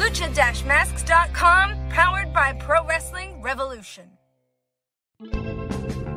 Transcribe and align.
Lucha-masks.com, 0.00 1.90
powered 1.90 2.32
by 2.32 2.54
Pro 2.54 2.82
Wrestling 2.86 3.42
Revolution. 3.42 4.04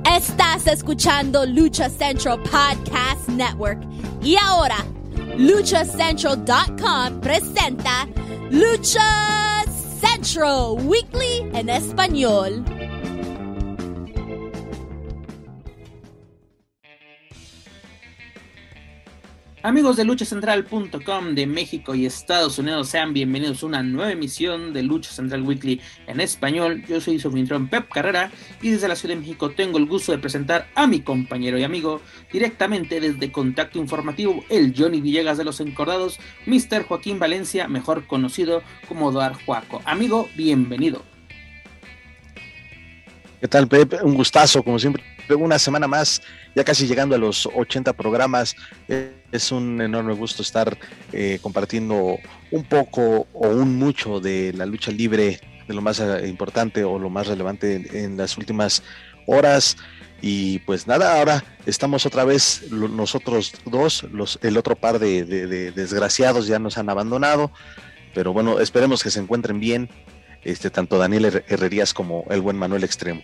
Estás 0.06 0.68
escuchando 0.68 1.46
Lucha 1.46 1.90
Central 1.90 2.38
Podcast 2.38 3.28
Network. 3.28 3.80
Y 4.22 4.38
ahora, 4.42 4.78
luchacentral.com 5.38 7.20
presenta 7.20 8.08
Lucha 8.52 9.66
Central 10.00 10.78
Weekly 10.88 11.50
en 11.54 11.68
español. 11.68 12.64
Amigos 19.66 19.96
de 19.96 20.04
luchacentral.com 20.04 21.36
de 21.36 21.48
México 21.48 21.96
y 21.96 22.06
Estados 22.06 22.60
Unidos, 22.60 22.90
sean 22.90 23.14
bienvenidos 23.14 23.64
a 23.64 23.68
una 23.68 23.82
nueva 23.82 24.12
emisión 24.12 24.74
de 24.74 24.84
Lucha 24.84 25.10
Central 25.10 25.44
Weekly 25.44 25.80
en 26.06 26.20
español. 26.20 26.84
Yo 26.86 27.00
soy 27.00 27.18
su 27.18 27.30
anfitrión 27.30 27.70
Pep 27.70 27.88
Carrera 27.88 28.30
y 28.62 28.72
desde 28.72 28.90
la 28.90 28.98
Ciudad 28.98 29.16
de 29.16 29.22
México 29.22 29.52
tengo 29.52 29.78
el 29.78 29.86
gusto 29.86 30.12
de 30.12 30.18
presentar 30.18 30.68
a 30.76 30.86
mi 30.86 31.00
compañero 31.00 31.58
y 31.58 31.64
amigo 31.64 32.02
directamente 32.30 33.00
desde 33.00 33.32
Contacto 33.32 33.80
Informativo, 33.80 34.44
el 34.50 34.74
Johnny 34.78 35.00
Villegas 35.00 35.38
de 35.38 35.46
los 35.46 35.62
Encordados, 35.62 36.20
Mr. 36.46 36.84
Joaquín 36.84 37.18
Valencia, 37.18 37.70
mejor 37.70 38.06
conocido 38.06 38.64
como 38.90 39.14
Doar 39.14 39.34
Juaco. 39.46 39.82
Amigo, 39.86 40.28
bienvenido. 40.36 41.04
¿Qué 43.40 43.48
tal, 43.48 43.70
Pep? 43.70 43.94
Un 44.04 44.16
gustazo, 44.16 44.62
como 44.62 44.78
siempre, 44.78 45.13
una 45.32 45.60
semana 45.60 45.88
más 45.88 46.22
ya 46.56 46.64
casi 46.64 46.88
llegando 46.88 47.16
a 47.16 47.18
los 47.18 47.48
80 47.48 47.94
programas. 47.94 48.56
Eh, 48.88 49.14
es 49.32 49.52
un 49.52 49.82
enorme 49.82 50.14
gusto 50.14 50.42
estar 50.42 50.78
eh, 51.12 51.40
compartiendo 51.42 52.18
un 52.52 52.64
poco 52.64 53.28
o 53.34 53.48
un 53.48 53.78
mucho 53.78 54.20
de 54.20 54.54
la 54.54 54.66
lucha 54.66 54.92
libre, 54.92 55.40
de 55.68 55.74
lo 55.74 55.82
más 55.82 56.00
eh, 56.00 56.28
importante 56.28 56.84
o 56.84 57.00
lo 57.00 57.10
más 57.10 57.28
relevante 57.28 58.04
en, 58.04 58.18
las 58.18 58.38
últimas 58.38 58.84
horas. 59.26 59.78
Y 60.22 60.60
pues 60.60 60.88
nada, 60.88 61.18
ahora 61.18 61.44
estamos 61.66 62.06
otra 62.06 62.24
vez 62.24 62.72
nosotros 62.72 63.54
dos, 63.66 64.04
los, 64.04 64.40
el 64.42 64.58
otro 64.58 64.76
par 64.76 65.00
de, 65.00 65.26
de 65.26 65.72
desgraciados 65.72 66.48
ya 66.48 66.60
nos 66.60 66.78
han 66.78 66.90
abandonado, 66.90 67.52
pero 68.14 68.32
bueno, 68.32 68.62
esperemos 68.62 69.04
que 69.04 69.12
se 69.12 69.20
encuentren 69.20 69.60
bien, 69.60 69.90
este, 70.44 70.70
tanto 70.70 70.98
Daniel 70.98 71.44
Herrerías 71.48 71.94
como 71.94 72.24
el 72.30 72.40
buen 72.40 72.58
Manuel 72.58 72.86
Extremo 72.86 73.22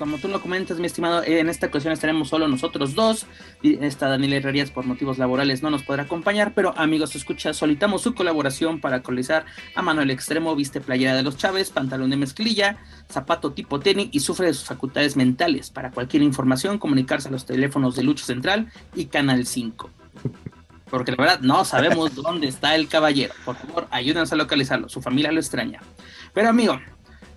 como 0.00 0.16
tú 0.16 0.28
lo 0.28 0.40
comentas, 0.40 0.78
mi 0.78 0.86
estimado, 0.86 1.22
en 1.22 1.50
esta 1.50 1.66
ocasión 1.66 1.92
estaremos 1.92 2.30
solo 2.30 2.48
nosotros 2.48 2.94
dos. 2.94 3.26
Esta 3.62 4.08
Daniela 4.08 4.36
Herrerías 4.36 4.70
por 4.70 4.86
motivos 4.86 5.18
laborales 5.18 5.62
no 5.62 5.68
nos 5.68 5.82
podrá 5.82 6.04
acompañar, 6.04 6.54
pero 6.54 6.72
amigos, 6.78 7.14
escucha, 7.14 7.52
solicitamos 7.52 8.00
su 8.00 8.14
colaboración 8.14 8.80
para 8.80 8.96
actualizar 8.96 9.44
a 9.74 9.82
Manuel 9.82 10.10
Extremo, 10.10 10.56
viste 10.56 10.80
playera 10.80 11.14
de 11.14 11.22
los 11.22 11.36
Chávez, 11.36 11.68
pantalón 11.68 12.08
de 12.08 12.16
mezclilla, 12.16 12.78
zapato 13.10 13.52
tipo 13.52 13.78
tenis 13.78 14.08
y 14.10 14.20
sufre 14.20 14.46
de 14.46 14.54
sus 14.54 14.64
facultades 14.64 15.16
mentales. 15.16 15.68
Para 15.68 15.90
cualquier 15.90 16.22
información, 16.22 16.78
comunicarse 16.78 17.28
a 17.28 17.30
los 17.30 17.44
teléfonos 17.44 17.94
de 17.94 18.02
Lucha 18.02 18.24
Central 18.24 18.72
y 18.94 19.04
Canal 19.06 19.46
5 19.46 19.90
porque 20.90 21.12
la 21.12 21.18
verdad 21.18 21.40
no 21.40 21.64
sabemos 21.64 22.14
dónde 22.16 22.48
está 22.48 22.74
el 22.74 22.88
caballero. 22.88 23.32
Por 23.44 23.54
favor, 23.54 23.86
ayúdenos 23.92 24.32
a 24.32 24.36
localizarlo. 24.36 24.88
Su 24.88 25.00
familia 25.00 25.30
lo 25.30 25.38
extraña. 25.38 25.80
Pero 26.34 26.48
amigo, 26.48 26.80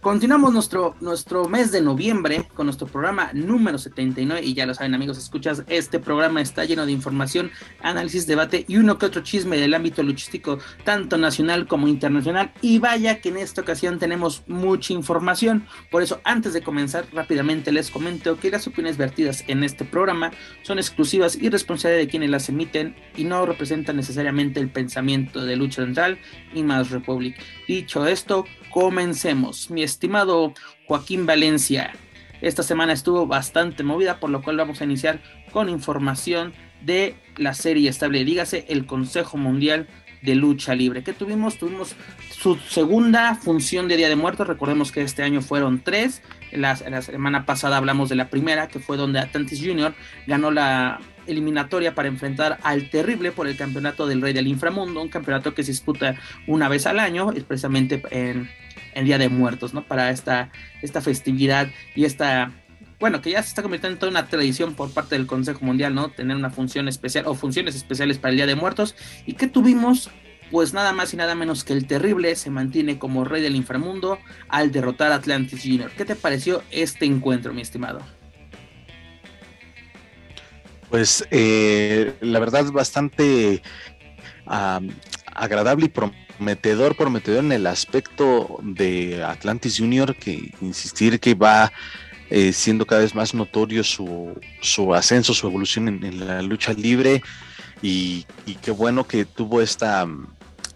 Continuamos 0.04 0.52
nuestro, 0.52 0.98
nuestro 1.00 1.48
mes 1.48 1.72
de 1.72 1.80
noviembre 1.80 2.46
con 2.56 2.66
nuestro 2.66 2.88
programa 2.88 3.30
número 3.32 3.78
79 3.78 4.42
y 4.44 4.54
ya 4.54 4.66
lo 4.66 4.74
saben 4.74 4.94
amigos, 4.94 5.18
escuchas, 5.18 5.64
este 5.70 5.98
programa 5.98 6.42
está 6.42 6.66
lleno 6.66 6.86
de 6.86 6.92
información, 6.92 7.52
análisis, 7.82 8.28
debate 8.28 8.66
y 8.68 8.76
uno 8.76 8.98
que 8.98 9.06
otro 9.06 9.24
chisme 9.24 9.56
del 9.56 9.74
ámbito 9.74 10.04
luchístico, 10.04 10.60
tanto 10.84 11.18
nacional 11.18 11.68
como 11.68 11.88
internacional. 11.88 12.52
Y 12.62 12.80
vaya 12.80 13.22
que 13.22 13.30
en 13.30 13.38
esta 13.38 13.62
ocasión 13.62 13.98
tenemos 13.98 14.44
mucha 14.46 14.92
información. 14.92 15.68
Por 15.90 16.04
eso, 16.04 16.20
antes 16.26 16.52
de 16.52 16.62
comenzar, 16.62 17.06
rápidamente 17.14 17.72
les 17.72 17.90
comento 17.90 18.38
que 18.38 18.52
las 18.52 18.68
opiniones 18.68 18.98
vertidas 18.98 19.46
en 19.48 19.64
este 19.64 19.86
programa 19.86 20.32
son 20.64 20.80
exclusivas 20.80 21.38
y 21.38 21.48
responsabilidad 21.48 22.04
de 22.04 22.10
quienes 22.10 22.30
las 22.30 22.50
emiten 22.50 22.98
y 23.16 23.24
no 23.24 23.46
representan 23.46 23.96
necesariamente 23.96 24.60
el 24.60 24.70
pensamiento 24.70 25.46
de 25.46 25.56
Lucha 25.56 25.82
Central 25.82 26.20
y 26.54 26.62
Más 26.62 26.92
Republic. 26.92 27.42
Dicho 27.70 28.06
esto, 28.06 28.44
comencemos. 28.74 29.70
Mi 29.70 29.84
estimado 29.84 30.54
Joaquín 30.88 31.26
Valencia, 31.26 31.94
esta 32.42 32.64
semana 32.64 32.92
estuvo 32.92 33.28
bastante 33.28 33.84
movida, 33.84 34.20
por 34.20 34.32
lo 34.32 34.42
cual 34.42 34.58
vamos 34.58 34.82
a 34.82 34.84
iniciar 34.84 35.22
con 35.52 35.70
información 35.70 36.54
de 36.82 37.16
la 37.38 37.54
serie 37.54 37.90
estable, 37.90 38.26
dígase 38.26 38.66
el 38.68 38.86
Consejo 38.86 39.38
Mundial 39.38 39.88
de 40.24 40.36
Lucha 40.36 40.74
Libre. 40.74 41.04
¿Qué 41.04 41.14
tuvimos? 41.14 41.58
Tuvimos 41.58 41.96
su 42.32 42.56
segunda 42.56 43.36
función 43.36 43.88
de 43.88 43.98
Día 43.98 44.10
de 44.10 44.16
Muertos. 44.16 44.48
Recordemos 44.48 44.92
que 44.92 45.02
este 45.02 45.22
año 45.22 45.42
fueron 45.42 45.82
tres. 45.84 46.22
La, 46.52 46.78
la 46.90 47.02
semana 47.02 47.46
pasada 47.46 47.78
hablamos 47.78 48.10
de 48.10 48.16
la 48.16 48.30
primera, 48.30 48.68
que 48.68 48.80
fue 48.80 48.98
donde 48.98 49.20
Atlantis 49.20 49.62
Jr. 49.64 49.94
ganó 50.28 50.50
la 50.50 51.00
eliminatoria 51.28 51.96
para 51.96 52.08
enfrentar 52.08 52.60
al 52.64 52.90
Terrible 52.90 53.32
por 53.32 53.48
el 53.48 53.56
campeonato 53.58 54.08
del 54.08 54.22
Rey 54.22 54.34
del 54.34 54.48
Inframundo, 54.48 55.02
un 55.02 55.10
campeonato 55.10 55.54
que 55.54 55.64
se 55.64 55.72
disputa 55.72 56.16
una 56.48 56.68
vez 56.70 56.86
al 56.86 57.00
año, 57.00 57.32
es 57.32 57.44
precisamente 57.44 58.02
en, 58.12 58.50
el 58.96 59.06
Día 59.06 59.18
de 59.18 59.30
Muertos, 59.30 59.74
¿no? 59.74 59.84
Para 59.84 60.10
esta, 60.10 60.52
esta 60.82 61.02
festividad 61.02 61.70
y 61.96 62.06
esta, 62.06 62.52
bueno, 63.00 63.22
que 63.22 63.32
ya 63.32 63.42
se 63.42 63.50
está 63.50 63.62
convirtiendo 63.62 63.96
en 63.96 64.00
toda 64.00 64.12
una 64.12 64.28
tradición 64.28 64.74
por 64.76 64.92
parte 64.92 65.16
del 65.16 65.28
Consejo 65.28 65.66
Mundial, 65.66 65.94
¿no? 65.96 66.10
Tener 66.10 66.36
una 66.36 66.50
función 66.50 66.88
especial 66.88 67.26
o 67.28 67.36
funciones 67.36 67.76
especiales 67.76 68.18
para 68.18 68.32
el 68.32 68.38
Día 68.38 68.48
de 68.48 68.56
Muertos. 68.56 68.96
¿Y 69.26 69.34
que 69.34 69.48
tuvimos? 69.48 70.10
Pues 70.52 70.74
nada 70.74 70.94
más 70.94 71.14
y 71.14 71.18
nada 71.18 71.34
menos 71.34 71.64
que 71.64 71.74
el 71.74 71.88
Terrible 71.88 72.36
se 72.36 72.52
mantiene 72.52 73.00
como 73.00 73.24
Rey 73.26 73.42
del 73.42 73.56
Inframundo 73.56 74.20
al 74.50 74.72
derrotar 74.72 75.12
a 75.12 75.16
Atlantis 75.16 75.64
Jr. 75.64 75.90
¿Qué 75.98 76.06
te 76.06 76.16
pareció 76.16 76.62
este 76.70 77.06
encuentro, 77.06 77.54
mi 77.54 77.62
estimado? 77.62 78.02
Pues 80.94 81.28
eh, 81.32 82.14
la 82.22 82.38
verdad 82.38 82.66
bastante 82.72 83.64
agradable 84.46 85.88
y 85.88 85.90
prometedor, 85.90 86.23
prometedor 86.38 87.44
en 87.44 87.52
el 87.52 87.68
aspecto 87.68 88.60
de 88.62 89.24
Atlantis 89.24 89.78
Junior, 89.78 90.16
que 90.16 90.54
insistir 90.62 91.20
que 91.20 91.34
va 91.34 91.72
eh, 92.30 92.52
siendo 92.52 92.86
cada 92.86 93.02
vez 93.02 93.14
más 93.14 93.34
notorio 93.34 93.84
su, 93.84 94.40
su 94.62 94.94
ascenso, 94.94 95.34
su 95.34 95.48
evolución 95.48 95.88
en, 95.88 96.26
la 96.26 96.42
lucha 96.42 96.74
libre. 96.74 97.22
Y, 97.82 98.26
qué 98.62 98.72
bueno 98.72 99.06
que 99.06 99.26
tuvo 99.26 99.62
esta 99.62 100.08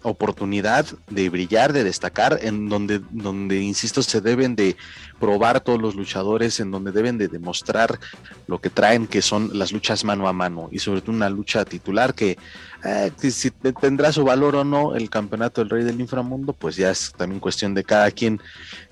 oportunidad 0.02 0.86
de 1.10 1.28
brillar, 1.28 1.72
de 1.72 1.84
destacar, 1.84 2.38
en 2.42 2.68
donde, 2.68 3.00
donde, 3.10 3.60
insisto, 3.60 4.02
se 4.02 4.20
deben 4.20 4.56
de 4.56 4.76
probar 5.18 5.60
todos 5.60 5.80
los 5.80 5.94
luchadores, 5.94 6.60
en 6.60 6.70
donde 6.70 6.92
deben 6.92 7.18
de 7.18 7.28
demostrar 7.28 7.98
lo 8.46 8.60
que 8.60 8.70
traen, 8.70 9.06
que 9.06 9.22
son 9.22 9.58
las 9.58 9.72
luchas 9.72 10.04
mano 10.04 10.28
a 10.28 10.32
mano, 10.32 10.68
y 10.70 10.78
sobre 10.78 11.00
todo 11.00 11.12
una 11.12 11.28
lucha 11.28 11.64
titular 11.64 12.14
que, 12.14 12.38
eh, 12.84 13.10
si 13.16 13.50
tendrá 13.50 14.12
su 14.12 14.24
valor 14.24 14.56
o 14.56 14.64
no 14.64 14.94
el 14.94 15.10
campeonato 15.10 15.60
del 15.60 15.70
Rey 15.70 15.84
del 15.84 16.00
Inframundo, 16.00 16.52
pues 16.52 16.76
ya 16.76 16.90
es 16.90 17.12
también 17.16 17.40
cuestión 17.40 17.74
de 17.74 17.84
cada 17.84 18.10
quien 18.10 18.40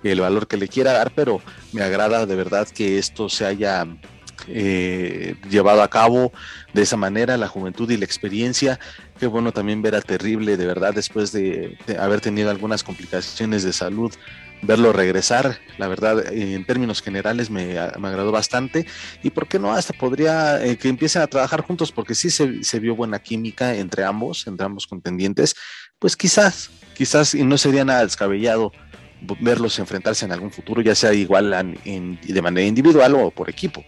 el 0.03 0.21
valor 0.21 0.47
que 0.47 0.57
le 0.57 0.69
quiera 0.69 0.93
dar, 0.93 1.13
pero 1.15 1.41
me 1.73 1.83
agrada 1.83 2.27
de 2.27 2.37
verdad 2.37 2.67
que 2.69 2.99
esto 2.99 3.29
se 3.29 3.47
haya 3.47 3.87
eh, 4.49 5.37
llevado 5.49 5.83
a 5.83 5.91
cabo 5.91 6.33
de 6.73 6.83
esa 6.83 6.97
manera, 6.97 7.37
la 7.37 7.49
juventud 7.49 7.91
y 7.91 7.97
la 7.97 8.05
experiencia. 8.05 8.79
Qué 9.19 9.27
bueno 9.27 9.53
también 9.53 9.83
ver 9.83 9.95
a 9.95 10.01
Terrible, 10.01 10.57
de 10.57 10.67
verdad, 10.67 10.95
después 10.95 11.33
de, 11.33 11.79
haber 11.99 12.21
tenido 12.21 12.51
algunas 12.51 12.83
complicaciones 12.83 13.63
de 13.63 13.73
salud, 13.73 14.13
verlo 14.63 14.93
regresar, 14.93 15.59
la 15.79 15.89
verdad, 15.89 16.33
en 16.33 16.65
términos 16.65 17.03
generales 17.03 17.51
me, 17.51 17.79
agradó 17.79 18.33
bastante. 18.33 18.87
Y 19.23 19.31
por 19.31 19.49
qué 19.49 19.59
no, 19.59 19.73
hasta 19.73 19.93
podría 19.93 20.65
eh, 20.65 20.77
que 20.77 20.89
empiecen 20.89 21.23
a 21.23 21.27
trabajar 21.27 21.63
juntos, 21.63 21.93
porque 21.93 22.15
sí 22.15 22.31
se, 22.31 22.63
se, 22.63 22.81
vio 22.81 22.95
buena 22.95 23.19
química 23.19 23.75
entre 23.75 24.05
ambos, 24.05 24.47
entre 24.47 24.67
ambos 24.67 24.87
contendientes. 24.87 25.55
Pues 25.99 26.17
quizás, 26.17 26.71
quizás, 26.95 27.35
y 27.35 27.43
no 27.43 27.59
sería 27.59 27.85
nada 27.85 28.05
descabellado 28.05 28.73
verlos 29.41 29.79
enfrentarse 29.79 30.25
en 30.25 30.33
algún 30.33 30.51
futuro, 30.51 30.81
ya 30.83 30.95
sea 30.95 31.13
igual 31.13 31.75
de 31.85 32.43
manera 32.43 32.67
individual 32.67 33.15
o 33.15 33.31
por 33.31 33.49
equipo. 33.49 33.85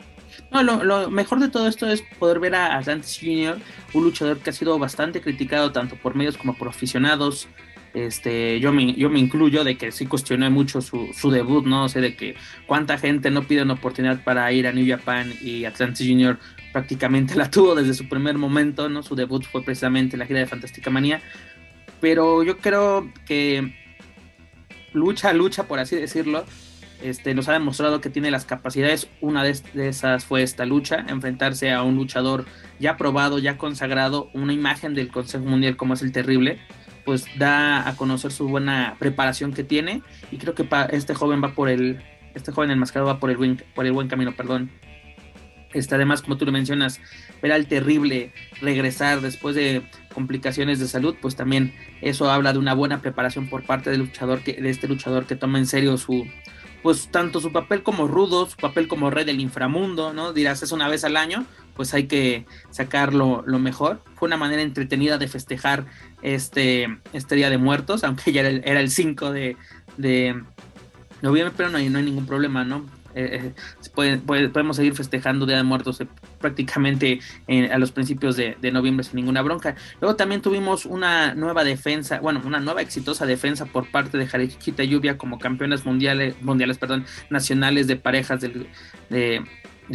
No, 0.50 0.62
lo, 0.62 1.10
mejor 1.10 1.40
de 1.40 1.48
todo 1.48 1.68
esto 1.68 1.86
es 1.90 2.02
poder 2.18 2.40
ver 2.40 2.54
a 2.54 2.78
Atlantis 2.78 3.18
Jr., 3.20 3.58
un 3.92 4.04
luchador 4.04 4.38
que 4.38 4.50
ha 4.50 4.52
sido 4.52 4.78
bastante 4.78 5.20
criticado 5.20 5.72
tanto 5.72 5.96
por 5.96 6.14
medios 6.14 6.38
como 6.38 6.56
por 6.56 6.68
aficionados, 6.68 7.48
este, 7.94 8.60
yo 8.60 8.72
me, 8.72 8.94
yo 8.94 9.10
me 9.10 9.18
incluyo 9.18 9.64
de 9.64 9.76
que 9.76 9.92
sí 9.92 10.06
cuestioné 10.06 10.50
mucho 10.50 10.80
su, 10.80 11.10
su 11.12 11.30
debut, 11.30 11.66
¿no? 11.66 11.84
O 11.84 11.88
sea, 11.88 12.02
de 12.02 12.14
que 12.14 12.36
cuánta 12.66 12.98
gente 12.98 13.30
no 13.30 13.42
pide 13.42 13.62
una 13.62 13.74
oportunidad 13.74 14.22
para 14.22 14.50
ir 14.52 14.66
a 14.66 14.72
New 14.72 14.86
Japan 14.86 15.32
y 15.42 15.64
Atlantis 15.64 16.06
Junior 16.06 16.38
prácticamente 16.72 17.34
la 17.34 17.50
tuvo 17.50 17.74
desde 17.74 17.94
su 17.94 18.08
primer 18.08 18.36
momento, 18.36 18.88
¿no? 18.88 19.02
Su 19.02 19.14
debut 19.14 19.44
fue 19.44 19.62
precisamente 19.62 20.16
la 20.16 20.26
gira 20.26 20.40
de 20.40 20.46
Fantástica 20.46 20.90
Manía, 20.90 21.20
pero 22.00 22.42
yo 22.42 22.58
creo 22.58 23.10
que 23.26 23.74
lucha, 24.92 25.32
lucha, 25.32 25.64
por 25.64 25.78
así 25.78 25.96
decirlo, 25.96 26.44
este, 27.02 27.34
nos 27.34 27.48
ha 27.48 27.52
demostrado 27.52 28.00
que 28.00 28.10
tiene 28.10 28.30
las 28.30 28.44
capacidades. 28.44 29.08
Una 29.20 29.44
de, 29.44 29.60
esas 29.88 30.24
fue 30.24 30.42
esta 30.42 30.66
lucha, 30.66 31.04
enfrentarse 31.08 31.72
a 31.72 31.82
un 31.82 31.96
luchador 31.96 32.44
ya 32.78 32.96
probado, 32.96 33.38
ya 33.38 33.58
consagrado, 33.58 34.30
una 34.32 34.52
imagen 34.52 34.94
del 34.94 35.08
Consejo 35.08 35.44
Mundial 35.44 35.76
como 35.76 35.94
es 35.94 36.02
el 36.02 36.12
terrible, 36.12 36.58
pues 37.04 37.26
da 37.38 37.88
a 37.88 37.96
conocer 37.96 38.32
su 38.32 38.48
buena 38.48 38.96
preparación 38.98 39.52
que 39.52 39.64
tiene 39.64 40.02
y 40.30 40.38
creo 40.38 40.54
que 40.54 40.68
este 40.90 41.14
joven 41.14 41.42
va 41.42 41.54
por 41.54 41.68
el, 41.68 42.02
este 42.34 42.52
joven 42.52 42.80
va 42.80 43.18
por 43.18 43.30
el 43.30 43.36
buen, 43.36 43.62
por 43.74 43.86
el 43.86 43.92
buen 43.92 44.08
camino, 44.08 44.34
perdón. 44.36 44.70
Este, 45.74 45.94
además, 45.94 46.22
como 46.22 46.38
tú 46.38 46.46
lo 46.46 46.52
mencionas, 46.52 46.98
ver 47.42 47.52
al 47.52 47.66
terrible 47.66 48.32
regresar 48.60 49.20
después 49.20 49.54
de 49.54 49.82
complicaciones 50.14 50.80
de 50.80 50.88
salud, 50.88 51.14
pues 51.20 51.36
también 51.36 51.74
eso 52.00 52.30
habla 52.30 52.52
de 52.54 52.58
una 52.58 52.72
buena 52.72 53.02
preparación 53.02 53.48
por 53.48 53.64
parte 53.64 53.90
del 53.90 54.00
luchador 54.00 54.40
que, 54.40 54.54
de 54.54 54.70
este 54.70 54.88
luchador 54.88 55.26
que 55.26 55.36
toma 55.36 55.58
en 55.58 55.66
serio 55.66 55.98
su, 55.98 56.26
pues 56.82 57.08
tanto 57.10 57.40
su 57.40 57.52
papel 57.52 57.82
como 57.82 58.06
rudo, 58.06 58.48
su 58.48 58.56
papel 58.56 58.88
como 58.88 59.10
rey 59.10 59.24
del 59.24 59.40
inframundo, 59.40 60.12
¿no? 60.12 60.32
Dirás, 60.32 60.62
es 60.62 60.72
una 60.72 60.88
vez 60.88 61.04
al 61.04 61.16
año, 61.16 61.44
pues 61.74 61.94
hay 61.94 62.06
que 62.06 62.46
sacarlo 62.70 63.42
lo 63.46 63.58
mejor. 63.58 64.02
Fue 64.14 64.26
una 64.26 64.36
manera 64.36 64.62
entretenida 64.62 65.18
de 65.18 65.28
festejar 65.28 65.86
este, 66.22 66.98
este 67.12 67.34
Día 67.34 67.50
de 67.50 67.58
Muertos, 67.58 68.04
aunque 68.04 68.32
ya 68.32 68.42
era 68.42 68.80
el, 68.80 68.90
5 68.90 69.32
de, 69.32 69.56
de, 69.96 70.42
noviembre, 71.22 71.54
pero 71.56 71.68
no 71.68 71.78
hay, 71.78 71.88
no 71.88 71.98
hay 71.98 72.04
ningún 72.04 72.26
problema, 72.26 72.64
¿no? 72.64 72.84
Eh, 73.18 73.52
eh, 73.96 74.20
podemos 74.24 74.76
seguir 74.76 74.94
festejando 74.94 75.44
Día 75.44 75.56
de 75.56 75.64
Muertos 75.64 76.00
eh, 76.00 76.06
prácticamente 76.40 77.18
a 77.72 77.78
los 77.78 77.90
principios 77.90 78.36
de, 78.36 78.56
noviembre 78.70 79.02
sin 79.02 79.16
ninguna 79.16 79.42
bronca. 79.42 79.74
Luego 80.00 80.14
también 80.14 80.40
tuvimos 80.40 80.86
una 80.86 81.34
nueva 81.34 81.64
defensa, 81.64 82.20
bueno, 82.20 82.40
una 82.44 82.60
nueva 82.60 82.80
exitosa 82.80 83.26
defensa 83.26 83.66
por 83.66 83.90
parte 83.90 84.18
de 84.18 84.26
Jariquita 84.28 84.84
Lluvia 84.84 85.18
como 85.18 85.40
campeonas 85.40 85.84
mundiales, 85.84 86.40
mundiales 86.42 86.78
perdón, 86.78 87.06
nacionales 87.28 87.88
de 87.88 87.96
parejas 87.96 88.40
del, 88.40 88.68
de, 89.10 89.42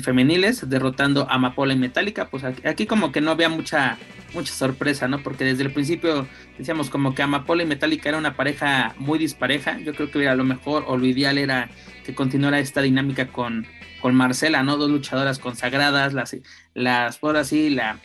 femeniles, 0.01 0.69
derrotando 0.69 1.29
a 1.29 1.35
Amapola 1.35 1.73
y 1.73 1.77
Metallica, 1.77 2.29
pues 2.29 2.43
aquí, 2.43 2.85
como 2.85 3.11
que 3.11 3.21
no 3.21 3.31
había 3.31 3.49
mucha 3.49 3.97
mucha 4.33 4.53
sorpresa, 4.53 5.07
¿no? 5.07 5.21
Porque 5.21 5.45
desde 5.45 5.63
el 5.63 5.71
principio 5.71 6.27
decíamos 6.57 6.89
como 6.89 7.13
que 7.13 7.21
Amapola 7.21 7.61
y 7.61 7.67
Metallica 7.67 8.09
era 8.09 8.17
una 8.17 8.35
pareja 8.35 8.95
muy 8.97 9.19
dispareja. 9.19 9.77
Yo 9.77 9.93
creo 9.93 10.09
que 10.09 10.27
a 10.27 10.33
lo 10.33 10.43
mejor 10.43 10.85
o 10.87 10.97
lo 10.97 11.05
ideal 11.05 11.37
era 11.37 11.69
que 12.03 12.15
continuara 12.15 12.57
esta 12.59 12.81
dinámica 12.81 13.27
con, 13.27 13.67
con 14.01 14.15
Marcela, 14.15 14.63
¿no? 14.63 14.77
Dos 14.77 14.89
luchadoras 14.89 15.37
consagradas, 15.37 16.13
las, 16.13 16.35
las 16.73 17.19
por 17.19 17.37
así, 17.37 17.69
la, 17.69 17.99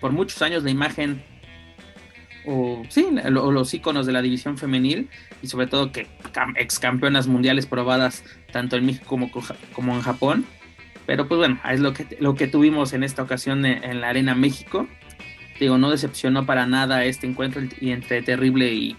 por 0.00 0.10
muchos 0.10 0.42
años 0.42 0.64
la 0.64 0.70
imagen 0.70 1.22
o 2.44 2.82
sí, 2.88 3.06
los 3.28 3.72
íconos 3.72 4.06
de 4.06 4.12
la 4.12 4.20
división 4.20 4.58
femenil 4.58 5.08
y 5.42 5.46
sobre 5.46 5.66
todo 5.66 5.92
que 5.92 6.08
ex 6.56 6.78
campeonas 6.78 7.28
mundiales 7.28 7.66
probadas 7.66 8.24
tanto 8.52 8.76
en 8.76 8.86
México 8.86 9.06
como, 9.06 9.30
como 9.72 9.94
en 9.94 10.02
Japón. 10.02 10.44
Pero 11.06 11.26
pues 11.28 11.38
bueno, 11.38 11.60
es 11.68 11.80
lo 11.80 11.92
que, 11.92 12.06
lo 12.20 12.34
que 12.34 12.46
tuvimos 12.46 12.92
en 12.92 13.02
esta 13.02 13.22
ocasión 13.22 13.64
en, 13.64 14.00
la 14.00 14.08
Arena 14.08 14.34
México. 14.34 14.86
Digo, 15.58 15.78
no 15.78 15.90
decepcionó 15.90 16.46
para 16.46 16.66
nada 16.66 17.04
este 17.04 17.26
encuentro 17.26 17.62
entre 17.80 18.22
Terrible 18.22 18.72
y 18.72 18.96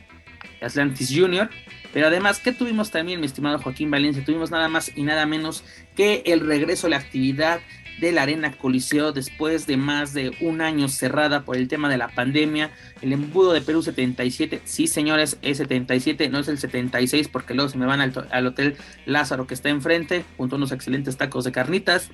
Atlantis 0.62 1.14
Junior. 1.16 1.50
Pero 1.94 2.08
además, 2.08 2.40
¿qué 2.40 2.52
tuvimos 2.52 2.90
también, 2.92 3.20
mi 3.20 3.28
estimado 3.28 3.60
Joaquín 3.60 3.92
Valencia? 3.92 4.26
Tuvimos 4.26 4.50
nada 4.50 4.68
más 4.68 4.92
y 4.96 5.04
nada 5.04 5.26
menos 5.26 5.64
que 5.96 6.24
el 6.26 6.40
regreso 6.40 6.88
a 6.88 6.90
la 6.90 6.98
actividad 6.98 7.60
de 8.00 8.12
la 8.12 8.24
Arena 8.24 8.52
Coliseo 8.52 9.12
después 9.12 9.68
de 9.68 9.78
más 9.78 10.14
de 10.14 10.36
un 10.42 10.62
año 10.62 10.88
cerrada 10.88 11.44
por 11.44 11.56
el 11.56 11.68
tema 11.68 11.90
de 11.90 11.98
la 11.98 12.10
pandemia. 12.10 12.72
El 13.02 13.14
embudo 13.14 13.54
de 13.54 13.62
Perú 13.62 13.82
77, 13.82 14.62
sí 14.66 14.88
señores, 14.88 15.38
es 15.42 15.58
77, 15.58 16.30
no 16.30 16.40
es 16.40 16.48
el 16.48 16.58
76 16.58 17.28
porque 17.28 17.54
luego 17.54 17.70
se 17.70 17.78
me 17.78 17.86
van 17.86 18.02
al, 18.02 18.48
Hotel 18.48 18.78
Lázaro 19.06 19.48
que 19.48 19.54
está 19.54 19.70
enfrente, 19.70 20.26
junto 20.38 20.56
a 20.56 20.58
unos 20.58 20.72
excelentes 20.72 21.18
tacos 21.18 21.44
de 21.44 21.52
carnitas. 21.52 22.10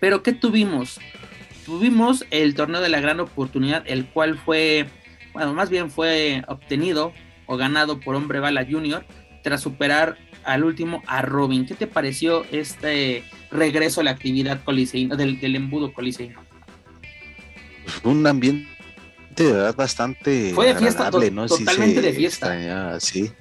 Pero 0.00 0.22
¿qué 0.22 0.32
tuvimos? 0.32 1.00
Tuvimos 1.64 2.26
el 2.30 2.54
torneo 2.54 2.80
de 2.80 2.88
la 2.88 3.00
gran 3.00 3.20
oportunidad, 3.20 3.84
el 3.86 4.06
cual 4.06 4.38
fue, 4.38 4.86
bueno, 5.32 5.54
más 5.54 5.70
bien 5.70 5.90
fue 5.90 6.42
obtenido 6.48 7.12
o 7.46 7.56
ganado 7.56 8.00
por 8.00 8.14
Hombre 8.14 8.40
Bala 8.40 8.66
Junior 8.68 9.04
tras 9.44 9.60
superar 9.60 10.16
al 10.44 10.64
último 10.64 11.02
a 11.06 11.22
Robin. 11.22 11.66
¿Qué 11.66 11.74
te 11.74 11.86
pareció 11.86 12.44
este 12.50 13.24
regreso 13.50 14.00
a 14.00 14.04
la 14.04 14.10
actividad 14.12 14.62
coliseína, 14.64 15.16
del, 15.16 15.38
embudo 15.56 15.92
coliseíno? 15.92 16.40
Un 18.02 18.26
ambiente 18.26 18.68
de 19.36 19.52
verdad 19.52 19.74
bastante 19.74 20.52
fue 20.54 20.68
de 20.68 20.76
fiesta 20.76 21.10
¿no? 21.32 21.46
totalmente 21.46 22.00
de 22.00 22.12
fiesta 22.12 23.00
sí 23.00 23.32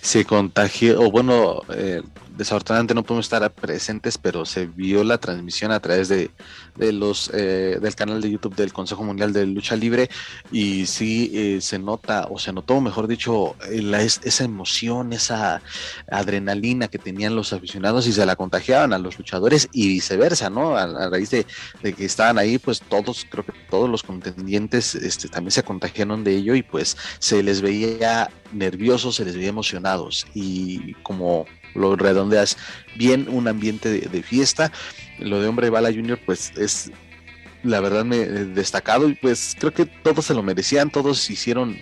se 0.00 0.24
contagió 0.24 1.00
o 1.00 1.10
bueno 1.10 1.62
eh, 1.74 2.00
desafortunadamente 2.36 2.94
no 2.94 3.02
podemos 3.02 3.26
estar 3.26 3.50
presentes, 3.52 4.18
pero 4.18 4.44
se 4.44 4.66
vio 4.66 5.04
la 5.04 5.18
transmisión 5.18 5.70
a 5.72 5.80
través 5.80 6.08
de, 6.08 6.30
los 6.76 7.30
eh, 7.32 7.78
del 7.80 7.94
canal 7.94 8.20
de 8.20 8.30
YouTube 8.30 8.56
del 8.56 8.72
Consejo 8.72 9.04
Mundial 9.04 9.32
de 9.32 9.46
Lucha 9.46 9.76
Libre 9.76 10.10
y 10.50 10.86
sí 10.86 11.30
eh, 11.34 11.60
se 11.60 11.78
nota, 11.78 12.26
o 12.30 12.38
se 12.38 12.52
notó, 12.52 12.80
mejor 12.80 13.06
dicho, 13.06 13.56
esa 13.70 14.44
emoción, 14.44 15.12
esa 15.12 15.62
adrenalina 16.10 16.88
que 16.88 16.98
tenían 16.98 17.36
los 17.36 17.52
aficionados 17.52 18.06
y 18.06 18.12
se 18.12 18.26
la 18.26 18.36
contagiaban 18.36 18.92
a 18.92 18.98
los 18.98 19.18
luchadores 19.18 19.68
y 19.72 19.88
viceversa, 19.88 20.50
¿no? 20.50 20.76
A, 20.76 21.08
raíz 21.08 21.30
de, 21.30 21.46
que 21.82 22.04
estaban 22.04 22.38
ahí, 22.38 22.58
pues 22.58 22.80
todos, 22.80 23.26
creo 23.30 23.44
que 23.44 23.52
todos 23.70 23.88
los 23.88 24.02
contendientes 24.02 24.94
este, 24.94 25.28
también 25.28 25.52
se 25.52 25.62
contagiaron 25.62 26.24
de 26.24 26.36
ello 26.36 26.54
y 26.54 26.62
pues 26.62 26.96
se 27.18 27.42
les 27.42 27.60
veía 27.60 28.30
nerviosos, 28.52 29.16
se 29.16 29.24
les 29.24 29.36
veía 29.36 29.48
emocionados 29.48 30.26
y 30.34 30.94
como 31.02 31.46
lo 31.74 31.96
redondeas 31.96 32.56
bien, 32.96 33.26
un 33.28 33.48
ambiente 33.48 33.90
de, 33.90 34.22
fiesta. 34.22 34.72
Lo 35.18 35.40
de 35.40 35.48
Hombre 35.48 35.70
Bala 35.70 35.92
Junior, 35.92 36.18
pues 36.24 36.52
es 36.56 36.90
la 37.62 37.80
verdad 37.80 38.04
me 38.04 38.18
destacado 38.18 39.08
y 39.08 39.14
pues 39.14 39.56
creo 39.58 39.72
que 39.72 39.86
todos 39.86 40.26
se 40.26 40.34
lo 40.34 40.42
merecían, 40.42 40.90
todos 40.90 41.30
hicieron 41.30 41.78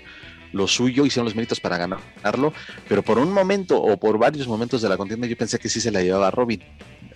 lo 0.52 0.68
suyo, 0.68 1.04
hicieron 1.04 1.24
los 1.24 1.34
méritos 1.34 1.60
para 1.60 1.76
ganarlo, 1.76 2.52
pero 2.88 3.02
por 3.02 3.18
un 3.18 3.32
momento 3.32 3.80
o 3.82 3.96
por 3.96 4.18
varios 4.18 4.46
momentos 4.46 4.82
de 4.82 4.88
la 4.88 4.96
contienda 4.96 5.26
yo 5.26 5.36
pensé 5.36 5.58
que 5.58 5.68
sí 5.68 5.80
se 5.80 5.90
la 5.90 6.02
llevaba 6.02 6.30
Robin. 6.30 6.62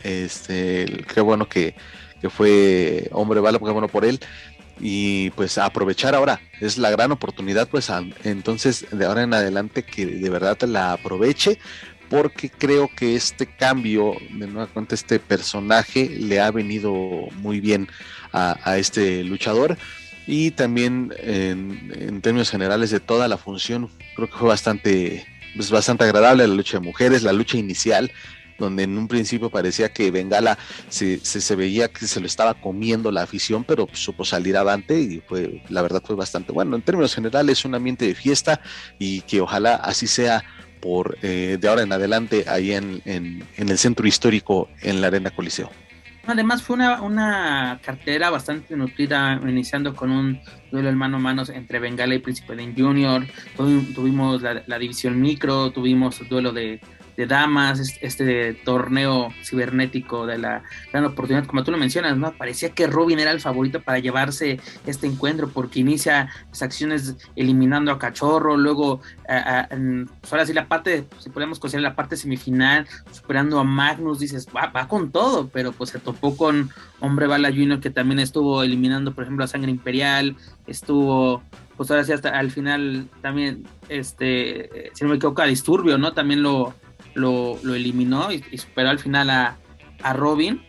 Este, 0.03 1.05
qué 1.13 1.21
bueno 1.21 1.49
que, 1.49 1.75
que 2.21 2.31
fue 2.31 3.09
hombre 3.13 3.41
bala, 3.41 3.59
qué 3.59 3.71
bueno 3.71 3.89
por 3.89 4.05
él. 4.05 4.21
Y 4.79 5.31
pues 5.31 5.57
aprovechar 5.57 6.15
ahora, 6.15 6.41
es 6.61 6.77
la 6.77 6.91
gran 6.91 7.11
oportunidad, 7.11 7.69
pues 7.69 7.91
entonces 8.25 8.87
de 8.91 9.07
ahora 9.07 9.23
en 9.23 9.33
adelante 9.33 9.83
que 9.83 10.05
de 10.05 10.29
verdad 10.29 10.61
la 10.63 10.93
aproveche, 10.93 11.59
porque 12.09 12.51
creo 12.51 12.89
que 12.95 13.17
este 13.17 13.47
cambio, 13.47 14.15
de 14.31 14.47
nueva 14.47 14.67
cuenta, 14.67 14.95
este 14.95 15.19
personaje 15.19 16.09
le 16.09 16.41
ha 16.41 16.51
venido 16.51 16.93
muy 17.39 17.61
bien 17.61 17.89
a, 18.33 18.77
este 18.77 19.25
luchador. 19.25 19.77
Y 20.27 20.51
también 20.51 21.13
en, 21.19 22.21
términos 22.21 22.51
generales 22.51 22.91
de 22.91 23.01
toda 23.01 23.29
la 23.29 23.39
función, 23.39 23.89
creo 24.15 24.29
que 24.29 24.37
fue 24.37 24.49
bastante, 24.49 25.27
pues 25.55 25.71
bastante 25.71 26.05
agradable 26.05 26.47
la 26.47 26.55
lucha 26.55 26.79
de 26.79 26.85
mujeres, 26.85 27.23
la 27.23 27.33
lucha 27.33 27.57
inicial, 27.57 28.11
donde 28.59 28.85
en 28.85 28.97
un 28.97 29.07
principio 29.07 29.51
parecía 29.51 29.93
que 29.93 30.11
Bengala 30.11 30.59
se, 30.89 31.21
se, 31.21 31.57
veía 31.57 31.89
que 31.89 32.07
se 32.07 32.21
lo 32.21 32.27
estaba 32.27 32.55
comiendo 32.55 33.13
la 33.13 33.23
afición, 33.23 33.65
pero 33.65 33.87
supo 33.93 34.25
salir 34.25 34.57
avante 34.57 34.99
y 34.99 35.21
fue, 35.21 35.63
la 35.69 35.83
verdad 35.83 36.03
fue 36.05 36.17
bastante 36.17 36.53
bueno. 36.53 36.75
En 36.75 36.83
términos 36.83 37.15
generales, 37.15 37.65
un 37.65 37.75
ambiente 37.75 38.07
de 38.07 38.15
fiesta 38.15 38.61
y 38.99 39.21
que 39.23 39.41
ojalá 39.41 39.77
así 39.77 40.07
sea 40.07 40.45
por 40.87 41.19
eh, 41.23 41.59
de 41.61 41.69
ahora 41.69 41.83
en 41.83 41.93
adelante 41.93 42.45
ahí 42.47 42.73
en, 42.73 43.03
en, 43.05 43.45
el 43.57 43.79
centro 43.79 44.07
histórico 44.07 44.69
en 44.83 45.01
la 45.01 45.09
Arena 45.09 45.31
Coliseo. 45.33 45.69
Además 46.29 46.63
fue 46.63 46.75
una, 46.75 47.03
una 47.03 47.81
cartera 47.85 48.31
bastante 48.31 48.77
nutrida, 48.77 49.41
iniciando 49.43 49.95
con 49.95 50.11
un 50.11 50.41
duelo 50.71 50.89
en 50.89 50.97
mano 50.97 51.17
a 51.17 51.21
mano 51.21 51.43
entre 51.53 51.79
Bengala 51.79 52.15
y 52.15 52.19
Príncipe 52.19 52.57
de 52.57 52.73
Junior, 52.77 53.25
tuvimos 53.95 54.43
la, 54.43 54.79
división 54.79 55.21
micro, 55.21 55.71
tuvimos 55.71 56.21
el 56.21 56.29
duelo 56.29 56.53
de, 56.53 56.81
de 57.17 57.27
damas, 57.27 57.99
este 58.01 58.55
torneo 58.65 59.33
cibernético 59.43 60.27
de 60.27 60.39
la 60.39 60.63
gran 60.93 61.05
oportunidad, 61.05 61.47
como 61.47 61.65
tú 61.65 61.71
lo 61.71 61.79
mencionas, 61.79 62.17
¿no? 62.17 62.33
Parecía 62.33 62.71
que 62.71 62.87
Robin 62.87 63.19
era 63.19 63.31
el 63.31 63.41
favorito 63.41 63.81
para 63.81 63.99
llevarse 63.99 64.61
este 64.87 65.07
encuentro 65.07 65.49
porque 65.49 65.81
inicia 65.81 66.29
las 66.51 66.63
acciones 66.63 67.17
eliminando 67.35 67.91
a 67.91 67.99
Cachorro, 67.99 68.57
luego, 68.57 69.01
pues 69.25 70.33
ahora 70.33 70.47
sí, 70.47 70.53
la 70.53 70.69
parte, 70.69 71.07
si 71.19 71.31
podemos 71.31 71.59
considerar 71.59 71.91
la 71.91 71.97
parte 71.97 72.17
semifinal, 72.17 72.87
superando 73.11 73.59
a 73.59 73.65
Magnus, 73.65 74.19
dices, 74.19 74.47
va, 74.55 74.67
va 74.67 74.89
con 74.89 75.11
todo, 75.11 75.49
pero 75.49 75.73
pues 75.73 75.91
se 75.91 75.99
topó 75.99 76.37
con 76.37 76.71
Hombre 77.01 77.27
Bala 77.27 77.51
Junior 77.51 77.81
que 77.81 77.91
también 77.91 78.21
estuvo 78.21 78.63
eliminando, 78.63 79.15
por 79.15 79.25
ejemplo, 79.25 79.45
a 79.45 79.49
Sangre 79.49 79.71
Imperial, 79.71 80.37
estuvo 80.67 81.43
pues 81.77 81.91
ahora 81.91 82.05
sí 82.05 82.13
hasta 82.13 82.31
al 82.31 82.51
final 82.51 83.09
también, 83.21 83.65
este, 83.91 84.91
si 84.95 85.05
no 85.05 85.11
me 85.11 85.17
equivoco, 85.17 85.43
a 85.43 85.47
Disturbio, 85.47 85.99
¿no? 85.99 86.15
También 86.15 86.43
lo, 86.43 86.75
lo, 87.17 87.59
eliminó 87.75 88.31
y, 88.31 88.43
superó 88.59 88.91
al 88.91 88.99
final 88.99 89.31
a, 89.31 89.59
Robin. 90.15 90.63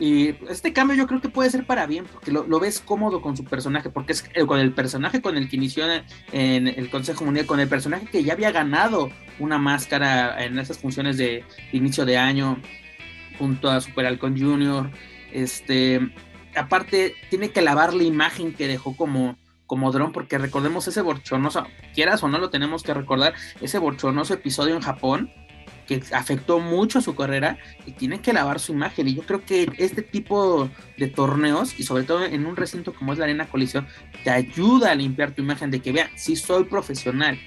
Y 0.00 0.28
este 0.48 0.72
cambio 0.72 0.96
yo 0.96 1.06
creo 1.08 1.20
que 1.20 1.28
puede 1.28 1.50
ser 1.50 1.66
para 1.66 1.86
bien, 1.86 2.04
porque 2.12 2.30
lo, 2.30 2.60
ves 2.60 2.80
cómodo 2.80 3.20
con 3.20 3.36
su 3.36 3.44
personaje, 3.44 3.90
porque 3.90 4.12
es 4.12 4.24
eh, 4.34 4.46
con 4.46 4.60
el 4.60 4.72
personaje 4.72 5.20
con 5.20 5.36
el 5.36 5.48
que 5.48 5.56
inició 5.56 5.84
en 6.32 6.68
el 6.68 6.88
Consejo 6.88 7.24
Mundial, 7.24 7.46
con 7.46 7.60
el 7.60 7.68
personaje 7.68 8.06
que 8.06 8.22
ya 8.22 8.32
había 8.32 8.52
ganado 8.52 9.10
una 9.38 9.58
máscara 9.58 10.44
en 10.44 10.58
esas 10.58 10.78
funciones 10.78 11.16
de, 11.16 11.44
inicio 11.72 12.04
de 12.04 12.16
año, 12.16 12.58
junto 13.38 13.70
a 13.70 13.80
Super 13.80 14.06
Halcón 14.06 14.38
Jr. 14.38 14.90
Este, 15.32 16.00
aparte, 16.56 17.14
tiene 17.28 17.50
que 17.50 17.60
lavar 17.60 17.92
la 17.92 18.04
imagen 18.04 18.54
que 18.54 18.68
dejó 18.68 18.96
como, 18.96 19.36
como 19.66 19.90
dron, 19.90 20.12
porque 20.12 20.38
recordemos 20.38 20.86
ese 20.86 21.02
borchonoso, 21.02 21.66
quieras 21.92 22.22
o 22.22 22.28
no 22.28 22.38
lo 22.38 22.50
tenemos 22.50 22.84
que 22.84 22.94
recordar, 22.94 23.34
ese 23.60 23.78
borchonoso 23.78 24.34
episodio 24.34 24.76
en 24.76 24.82
Japón, 24.82 25.32
que 25.88 26.02
afectó 26.12 26.60
mucho 26.60 27.00
su 27.00 27.16
carrera 27.16 27.58
y 27.86 27.92
tiene 27.92 28.20
que 28.20 28.32
lavar 28.32 28.60
su 28.60 28.72
imagen. 28.72 29.08
Y 29.08 29.14
yo 29.14 29.22
creo 29.22 29.44
que 29.44 29.68
este 29.78 30.02
tipo 30.02 30.70
de 30.98 31.08
torneos, 31.08 31.74
y 31.80 31.82
sobre 31.82 32.04
todo 32.04 32.24
en 32.24 32.46
un 32.46 32.54
recinto 32.54 32.92
como 32.92 33.12
es 33.12 33.18
la 33.18 33.24
Arena 33.24 33.46
Colisión, 33.46 33.88
te 34.22 34.30
ayuda 34.30 34.92
a 34.92 34.94
limpiar 34.94 35.32
tu 35.32 35.42
imagen 35.42 35.70
de 35.70 35.80
que 35.80 35.92
vean, 35.92 36.10
si 36.14 36.36
soy 36.36 36.64
profesional. 36.64 37.38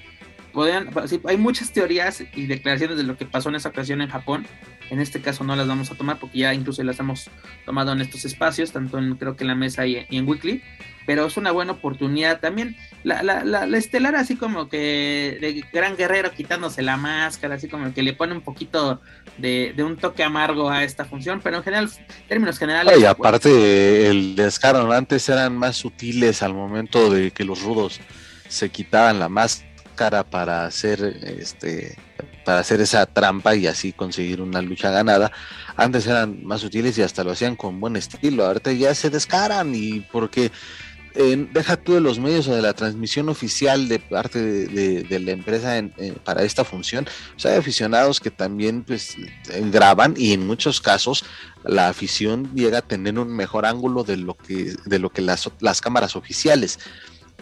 hay 1.24 1.36
muchas 1.38 1.72
teorías 1.72 2.22
y 2.34 2.46
declaraciones 2.46 2.96
de 2.98 3.04
lo 3.04 3.16
que 3.16 3.24
pasó 3.24 3.48
en 3.48 3.54
esa 3.54 3.68
ocasión 3.68 4.02
en 4.02 4.10
Japón. 4.10 4.44
En 4.90 5.00
este 5.00 5.22
caso 5.22 5.44
no 5.44 5.56
las 5.56 5.68
vamos 5.68 5.90
a 5.90 5.94
tomar 5.94 6.18
porque 6.18 6.40
ya 6.40 6.52
incluso 6.52 6.82
las 6.82 6.98
hemos 6.98 7.30
tomado 7.64 7.92
en 7.92 8.00
estos 8.02 8.24
espacios, 8.26 8.72
tanto 8.72 8.98
en 8.98 9.14
creo 9.14 9.36
que 9.36 9.44
en 9.44 9.48
la 9.48 9.54
mesa 9.54 9.86
y 9.86 10.04
en 10.10 10.28
Weekly 10.28 10.62
pero 11.06 11.26
es 11.26 11.36
una 11.36 11.50
buena 11.50 11.72
oportunidad 11.72 12.40
también. 12.40 12.76
La, 13.04 13.22
la, 13.22 13.44
la, 13.44 13.76
estelar 13.76 14.14
así 14.14 14.36
como 14.36 14.68
que 14.68 15.38
de 15.40 15.64
gran 15.72 15.96
guerrero 15.96 16.30
quitándose 16.30 16.82
la 16.82 16.96
máscara, 16.96 17.56
así 17.56 17.68
como 17.68 17.92
que 17.92 18.02
le 18.02 18.12
pone 18.12 18.32
un 18.32 18.42
poquito 18.42 19.00
de, 19.38 19.74
un 19.78 19.96
toque 19.96 20.22
amargo 20.22 20.70
a 20.70 20.84
esta 20.84 21.04
función, 21.04 21.40
pero 21.42 21.56
en 21.56 21.62
general, 21.64 21.90
términos 22.28 22.58
generales... 22.58 22.96
Y 23.00 23.04
aparte 23.04 24.08
el 24.08 24.36
descaro, 24.36 24.90
antes 24.92 25.28
eran 25.28 25.56
más 25.56 25.76
sutiles 25.76 26.42
al 26.42 26.54
momento 26.54 27.10
de 27.10 27.32
que 27.32 27.44
los 27.44 27.62
rudos 27.62 28.00
se 28.48 28.70
quitaban 28.70 29.18
la 29.18 29.28
máscara 29.28 30.22
para 30.24 30.64
hacer 30.64 31.02
este 31.38 31.96
para 32.44 32.60
hacer 32.60 32.80
esa 32.80 33.06
trampa 33.06 33.54
y 33.54 33.66
así 33.66 33.92
conseguir 33.92 34.40
una 34.40 34.60
lucha 34.62 34.90
ganada. 34.90 35.30
Antes 35.76 36.06
eran 36.06 36.44
más 36.44 36.60
sutiles 36.60 36.98
y 36.98 37.02
hasta 37.02 37.24
lo 37.24 37.32
hacían 37.32 37.56
con 37.56 37.80
buen 37.80 37.96
estilo. 37.96 38.44
Ahorita 38.44 38.72
ya 38.72 38.94
se 38.94 39.10
descaran 39.10 39.72
y 39.74 40.00
porque 40.00 40.50
deja 41.14 41.76
tú 41.76 41.94
de 41.94 42.00
los 42.00 42.18
medios 42.18 42.48
o 42.48 42.54
de 42.54 42.62
la 42.62 42.72
transmisión 42.72 43.28
oficial 43.28 43.88
de 43.88 43.98
parte 43.98 44.40
de, 44.40 45.20
la 45.20 45.30
empresa 45.30 45.82
para 46.24 46.42
esta 46.42 46.64
función. 46.64 47.06
O 47.36 47.38
sea, 47.38 47.52
hay 47.52 47.58
aficionados 47.58 48.20
que 48.20 48.30
también 48.30 48.82
pues, 48.82 49.16
graban 49.70 50.14
y 50.16 50.32
en 50.32 50.46
muchos 50.46 50.80
casos 50.80 51.24
la 51.64 51.88
afición 51.88 52.50
llega 52.54 52.78
a 52.78 52.82
tener 52.82 53.18
un 53.18 53.34
mejor 53.34 53.66
ángulo 53.66 54.04
de 54.04 54.16
lo 54.16 54.34
que, 54.34 54.74
de 54.84 54.98
lo 54.98 55.10
que 55.10 55.22
las, 55.22 55.50
las 55.60 55.80
cámaras 55.80 56.16
oficiales. 56.16 56.78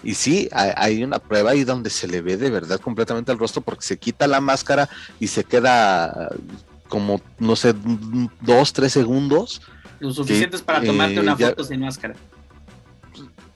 Y 0.03 0.15
sí, 0.15 0.49
hay 0.53 1.05
una 1.05 1.19
prueba 1.19 1.51
ahí 1.51 1.65
donde 1.65 1.91
se 1.91 2.09
le 2.09 2.23
ve 2.23 2.37
de 2.37 2.51
verdad 2.51 2.81
completamente 2.81 3.33
el 3.33 3.39
rostro 3.39 3.61
porque 3.61 3.85
se 3.85 3.99
quita 3.99 4.27
la 4.27 4.41
máscara 4.41 4.89
y 5.19 5.27
se 5.27 5.45
queda 5.45 6.31
como, 6.89 7.21
no 7.39 7.57
sé, 7.57 7.75
dos, 8.41 8.73
tres 8.73 8.93
segundos. 8.93 9.63
Lo 10.01 10.13
suficientes 10.13 10.63
para 10.63 10.83
tomarte 10.83 11.17
eh, 11.17 11.21
una 11.21 11.37
foto 11.37 11.65
sin 11.65 11.81
máscara. 11.81 12.15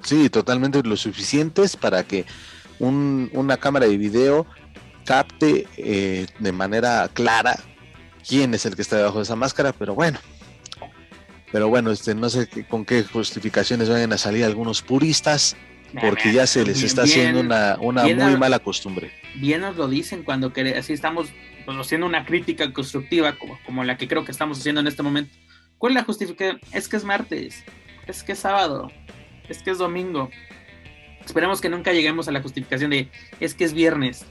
Sí, 0.04 0.28
totalmente 0.28 0.82
lo 0.82 0.96
suficientes 0.96 1.76
para 1.76 2.04
que 2.04 2.26
una 2.78 3.56
cámara 3.56 3.86
de 3.86 3.96
video 3.96 4.46
capte 5.04 5.66
eh, 5.76 6.26
de 6.38 6.52
manera 6.52 7.08
clara 7.12 7.58
quién 8.26 8.54
es 8.54 8.66
el 8.66 8.76
que 8.76 8.82
está 8.82 8.96
debajo 8.96 9.18
de 9.18 9.24
esa 9.24 9.36
máscara, 9.36 9.72
pero 9.72 9.94
bueno. 9.94 10.18
Pero 11.52 11.68
bueno, 11.68 11.90
este, 11.90 12.14
no 12.14 12.28
sé 12.28 12.48
con 12.68 12.84
qué 12.84 13.04
justificaciones 13.04 13.88
vayan 13.88 14.12
a 14.12 14.18
salir 14.18 14.44
algunos 14.44 14.82
puristas, 14.82 15.56
porque 16.00 16.32
ya 16.32 16.46
se 16.46 16.64
les 16.64 16.82
está 16.82 17.02
haciendo 17.02 17.40
una, 17.40 17.76
muy 17.78 18.36
mala 18.36 18.58
costumbre. 18.58 19.12
Bien 19.36 19.60
nos 19.60 19.76
lo 19.76 19.88
dicen 19.88 20.24
cuando 20.24 20.52
que, 20.52 20.76
así 20.76 20.92
estamos 20.92 21.28
pues, 21.64 21.78
haciendo 21.78 22.06
una 22.06 22.26
crítica 22.26 22.72
constructiva 22.72 23.38
como, 23.38 23.58
como 23.64 23.84
la 23.84 23.96
que 23.96 24.08
creo 24.08 24.24
que 24.24 24.32
estamos 24.32 24.58
haciendo 24.58 24.80
en 24.80 24.88
este 24.88 25.02
momento. 25.02 25.34
¿Cuál 25.78 25.92
es 25.92 25.94
la 25.94 26.04
justificación? 26.04 26.60
Es 26.72 26.88
que 26.88 26.96
es 26.96 27.04
martes, 27.04 27.64
es 28.06 28.22
que 28.24 28.32
es 28.32 28.38
sábado, 28.40 28.90
es 29.48 29.62
que 29.62 29.70
es 29.70 29.78
domingo. 29.78 30.30
Esperemos 31.24 31.60
que 31.60 31.68
nunca 31.68 31.92
lleguemos 31.92 32.28
a 32.28 32.32
la 32.32 32.42
justificación 32.42 32.90
de 32.90 33.08
es 33.40 33.54
que 33.54 33.64
es 33.64 33.72
viernes, 33.72 34.26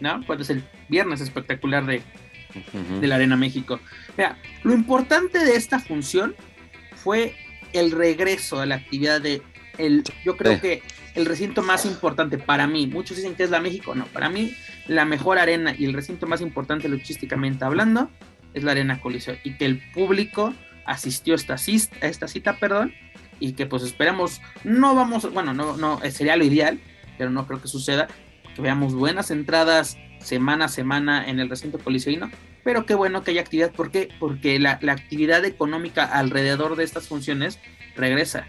¿no? 0.00 0.24
Cuando 0.26 0.42
es 0.44 0.50
el 0.50 0.64
viernes 0.88 1.20
espectacular 1.20 1.86
de, 1.86 2.02
de 3.00 3.06
la 3.06 3.14
Arena 3.16 3.36
México. 3.36 3.80
Mira, 4.16 4.38
lo 4.62 4.74
importante 4.74 5.38
de 5.38 5.56
esta 5.56 5.78
función 5.78 6.34
fue 6.94 7.34
el 7.72 7.90
regreso 7.90 8.60
a 8.60 8.66
la 8.66 8.76
actividad 8.76 9.20
de 9.20 9.42
el, 9.78 10.04
yo 10.24 10.36
creo 10.36 10.60
que 10.60 10.82
el 11.14 11.26
recinto 11.26 11.62
más 11.62 11.84
importante 11.84 12.38
para 12.38 12.66
mí, 12.66 12.86
muchos 12.86 13.16
dicen 13.16 13.34
que 13.34 13.42
es 13.42 13.50
la 13.50 13.60
México, 13.60 13.94
no, 13.94 14.06
para 14.06 14.28
mí 14.28 14.54
la 14.86 15.04
mejor 15.04 15.38
arena 15.38 15.74
y 15.76 15.84
el 15.84 15.94
recinto 15.94 16.26
más 16.26 16.40
importante 16.40 16.88
luchísticamente 16.88 17.64
hablando 17.64 18.10
es 18.54 18.64
la 18.64 18.72
Arena 18.72 19.00
Coliseo 19.00 19.36
y 19.44 19.54
que 19.54 19.66
el 19.66 19.82
público 19.92 20.54
asistió 20.84 21.34
a 21.34 21.36
esta, 21.36 21.54
a 21.54 22.06
esta 22.06 22.28
cita, 22.28 22.58
perdón, 22.58 22.94
y 23.40 23.52
que 23.52 23.66
pues 23.66 23.82
esperemos, 23.82 24.40
no 24.64 24.94
vamos, 24.94 25.32
bueno, 25.32 25.54
no, 25.54 25.76
no, 25.76 26.02
eh, 26.02 26.10
sería 26.10 26.36
lo 26.36 26.44
ideal, 26.44 26.80
pero 27.18 27.30
no 27.30 27.46
creo 27.46 27.60
que 27.60 27.68
suceda, 27.68 28.08
que 28.54 28.62
veamos 28.62 28.94
buenas 28.94 29.30
entradas 29.30 29.96
semana 30.20 30.66
a 30.66 30.68
semana 30.68 31.28
en 31.28 31.40
el 31.40 31.48
recinto 31.48 31.78
policeíno, 31.78 32.30
pero 32.64 32.84
qué 32.84 32.94
bueno 32.94 33.22
que 33.22 33.30
haya 33.30 33.42
actividad, 33.42 33.72
¿por 33.72 33.90
qué? 33.90 34.08
Porque 34.18 34.58
la, 34.58 34.78
la 34.82 34.92
actividad 34.92 35.44
económica 35.44 36.04
alrededor 36.04 36.76
de 36.76 36.84
estas 36.84 37.06
funciones 37.06 37.60
regresa, 37.94 38.46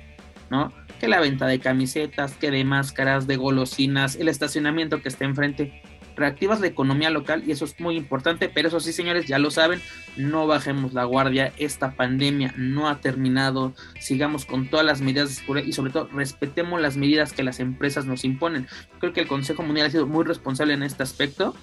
¿no? 0.49 0.73
Que 0.99 1.07
la 1.07 1.19
venta 1.19 1.45
de 1.45 1.59
camisetas, 1.59 2.33
que 2.33 2.49
de 2.49 2.63
máscaras, 2.63 3.27
de 3.27 3.35
golosinas, 3.35 4.15
el 4.15 4.27
estacionamiento 4.27 5.01
que 5.03 5.09
está 5.09 5.25
enfrente, 5.25 5.83
reactivas 6.17 6.59
la 6.59 6.67
economía 6.67 7.11
local 7.11 7.43
y 7.45 7.51
eso 7.51 7.63
es 7.63 7.79
muy 7.79 7.95
importante, 7.95 8.49
pero 8.49 8.67
eso 8.67 8.79
sí, 8.79 8.91
señores, 8.91 9.27
ya 9.27 9.37
lo 9.37 9.51
saben, 9.51 9.79
no 10.17 10.47
bajemos 10.47 10.93
la 10.93 11.05
guardia, 11.05 11.53
esta 11.57 11.91
pandemia 11.91 12.53
no 12.57 12.89
ha 12.89 12.99
terminado, 12.99 13.73
sigamos 13.99 14.45
con 14.45 14.67
todas 14.67 14.85
las 14.85 14.99
medidas 14.99 15.29
de 15.29 15.35
seguridad 15.35 15.67
y 15.67 15.73
sobre 15.73 15.91
todo 15.91 16.09
respetemos 16.11 16.81
las 16.81 16.97
medidas 16.97 17.33
que 17.33 17.43
las 17.43 17.59
empresas 17.59 18.05
nos 18.05 18.25
imponen. 18.25 18.67
Creo 18.99 19.13
que 19.13 19.21
el 19.21 19.27
Consejo 19.27 19.61
Mundial 19.61 19.87
ha 19.87 19.91
sido 19.91 20.07
muy 20.07 20.25
responsable 20.25 20.73
en 20.73 20.83
este 20.83 21.03
aspecto, 21.03 21.55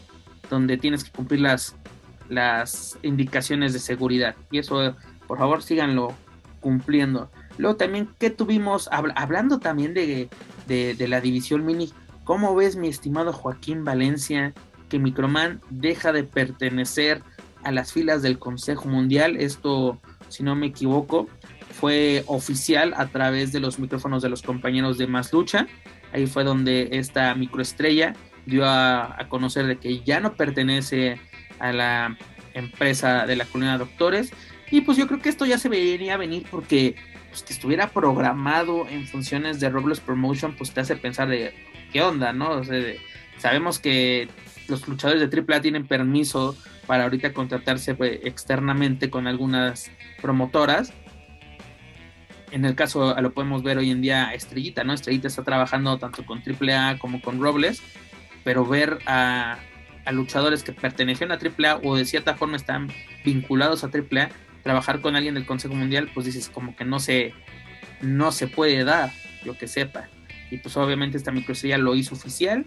donde 0.49 0.79
tienes 0.79 1.03
que 1.03 1.11
cumplir 1.11 1.41
las, 1.41 1.75
las 2.29 2.97
indicaciones 3.03 3.73
de 3.73 3.81
seguridad 3.81 4.37
y 4.53 4.59
eso, 4.59 4.97
por 5.27 5.39
favor, 5.39 5.63
síganlo 5.63 6.15
cumpliendo. 6.61 7.31
Luego 7.59 7.77
también, 7.77 8.09
¿qué 8.19 8.31
tuvimos? 8.31 8.89
hablando 8.91 9.59
también 9.59 9.95
de, 9.95 10.29
de 10.67 11.09
la 11.09 11.21
división 11.21 11.67
mini, 11.67 11.93
¿Cómo 12.25 12.55
ves, 12.55 12.77
mi 12.77 12.89
estimado 12.89 13.35
Joaquín 13.35 13.85
Valencia, 13.85 14.55
que 14.89 14.99
Microman 14.99 15.61
deja 15.69 16.11
de 16.11 16.25
pertenecer 16.25 17.23
a 17.63 17.71
las 17.71 17.93
filas 17.93 18.23
del 18.23 18.39
Consejo 18.39 18.89
Mundial? 18.89 19.37
Esto, 19.37 20.01
si 20.29 20.43
no 20.43 20.57
me 20.57 20.67
equivoco, 20.67 21.29
fue 21.71 22.25
oficial 22.27 22.95
a 22.97 23.09
través 23.09 23.53
de 23.53 23.61
los 23.61 23.79
micrófonos 23.79 24.23
de 24.23 24.31
los 24.31 24.41
compañeros 24.41 24.97
de 24.97 25.07
Más 25.07 25.35
Lucha. 25.35 25.67
Ahí 26.15 26.27
fue 26.27 26.45
donde 26.45 26.89
esta 26.93 27.35
microestrella 27.35 28.15
dio 28.47 28.65
a, 28.65 29.19
conocer 29.29 29.67
de 29.67 29.77
que 29.77 30.01
ya 30.01 30.21
no 30.21 30.35
pertenece 30.35 31.21
a 31.59 31.73
la 31.75 32.17
empresa 32.55 33.27
de 33.27 33.37
la 33.37 33.45
colonia 33.45 33.75
de 33.75 33.81
doctores. 33.81 34.33
Y 34.71 34.81
pues 34.81 34.97
yo 34.97 35.07
creo 35.09 35.21
que 35.21 35.29
esto 35.29 35.45
ya 35.45 35.59
se 35.59 35.69
venía 35.69 36.15
a 36.15 36.17
venir 36.17 36.47
porque 36.51 36.97
pues, 37.29 37.45
estuviera 37.51 37.91
programado 37.91 38.89
en 38.89 39.07
funciones 39.07 39.61
de 39.61 39.69
Roblox 39.69 40.01
Promotion, 40.01 40.57
pues 40.57 40.71
te 40.71 40.81
hace 40.81 40.97
pensar 40.97 41.29
de, 41.29 41.53
qué 41.95 42.03
onda, 42.03 42.33
¿no? 42.33 42.61
sabemos 43.39 43.79
que 43.79 44.29
los 44.67 44.87
luchadores 44.89 45.31
de 45.31 45.43
AAA 45.43 45.61
tienen 45.61 45.87
permiso 45.87 46.57
para 46.89 47.05
ahorita 47.05 47.33
contratarse 47.33 47.95
pues, 47.95 48.19
externamente 48.25 49.11
con 49.11 49.29
algunas 49.29 49.93
promotoras. 50.21 50.93
En 52.51 52.65
el 52.65 52.75
caso, 52.75 53.15
lo 53.21 53.33
podemos 53.33 53.63
ver 53.63 53.79
hoy 53.79 53.93
en 53.93 54.03
día 54.03 54.35
Estrellita, 54.35 54.83
¿no? 54.83 54.93
Estrellita 54.93 55.29
está 55.29 55.45
trabajando 55.45 55.97
tanto 55.99 56.27
con 56.27 56.43
AAA 56.43 56.99
como 56.99 57.23
con 57.23 57.41
Robles, 57.41 57.81
pero 58.43 58.67
ver 58.67 58.99
a, 59.07 59.59
luchadores 60.11 60.65
que 60.65 60.73
pertenecían 60.73 61.31
a 61.31 61.39
AAA 61.39 61.81
o 61.85 61.95
de 61.95 62.07
cierta 62.07 62.35
forma 62.35 62.57
están 62.57 62.89
vinculados 63.25 63.85
a 63.85 63.87
AAA, 63.89 64.31
trabajar 64.65 65.01
con 65.01 65.15
alguien 65.15 65.35
del 65.35 65.47
Consejo 65.47 65.75
Mundial, 65.75 66.11
pues 66.13 66.27
dices 66.27 66.49
como 66.49 66.75
que 66.75 66.85
no 66.85 66.99
se, 66.99 67.35
no 68.01 68.33
se 68.33 68.49
puede 68.49 68.83
dar, 68.83 69.13
yo 69.45 69.57
que 69.57 69.69
sepa. 69.69 70.09
Y 70.55 70.59
pues 70.59 70.77
obviamente 70.77 71.19
esta 71.19 71.33
microestrella 71.33 71.79
lo 71.79 71.97
hizo 71.97 72.15
oficial. 72.15 72.65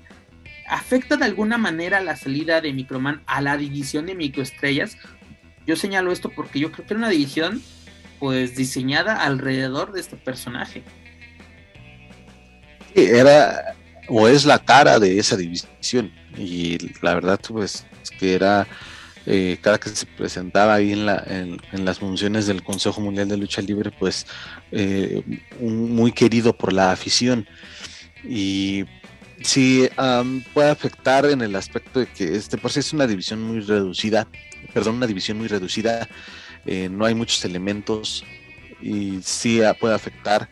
¿Afecta 0.68 1.16
de 1.16 1.24
alguna 1.24 1.58
manera 1.58 2.02
la 2.02 2.18
salida 2.18 2.60
de 2.60 2.74
Microman 2.74 3.24
a 3.26 3.42
la 3.42 3.56
división 3.56 4.06
de 4.06 4.16
microestrellas? 4.16 4.98
Yo 5.66 5.78
señalo 5.78 6.12
esto 6.12 6.30
porque 6.30 6.60
yo 6.60 6.70
creo 6.72 6.86
que 6.86 6.94
era 6.94 7.00
una 7.00 7.10
división 7.10 7.62
pues 8.20 8.58
diseñada 8.58 9.24
alrededor 9.24 9.94
de 9.94 10.02
este 10.02 10.18
personaje. 10.18 10.84
era 12.94 13.76
o 14.10 14.28
es 14.28 14.44
la 14.46 14.60
cara 14.60 15.00
de 15.00 15.18
esa 15.18 15.38
división 15.38 16.12
y 16.38 16.78
la 17.02 17.14
verdad 17.14 17.40
pues 17.48 17.86
es 18.04 18.12
que 18.12 18.34
era 18.34 18.68
eh, 19.26 19.58
cada 19.62 19.78
que 19.78 19.90
se 19.90 20.06
presentaba 20.06 20.76
ahí 20.76 20.94
en, 20.94 21.06
la, 21.06 21.22
en, 21.28 21.86
las 21.86 22.00
funciones 22.00 22.48
del 22.48 22.64
Consejo 22.64 23.02
Mundial 23.02 23.28
de 23.28 23.36
Lucha 23.36 23.62
Libre 23.62 23.92
pues 23.92 24.26
eh, 24.72 25.22
muy 25.60 26.14
querido 26.14 26.54
por 26.54 26.72
la 26.72 26.92
afición 26.92 27.46
y 28.28 28.86
sí 29.42 29.90
puede 30.54 30.70
afectar 30.70 31.26
en 31.26 31.42
el 31.42 31.56
aspecto 31.56 32.00
de 32.00 32.08
que 32.08 32.36
este 32.36 32.58
por 32.58 32.72
sí 32.72 32.80
es 32.80 32.94
una 32.94 33.08
división 33.08 33.42
muy 33.42 33.60
reducida 33.62 34.28
perdón 34.74 34.96
una 34.96 35.08
división 35.08 35.38
muy 35.38 35.48
reducida 35.48 36.08
eh, 36.66 36.90
no 36.90 37.06
hay 37.06 37.14
muchos 37.16 37.44
elementos 37.46 38.24
y 38.82 39.20
sí 39.22 39.62
puede 39.80 39.96
afectar 39.96 40.50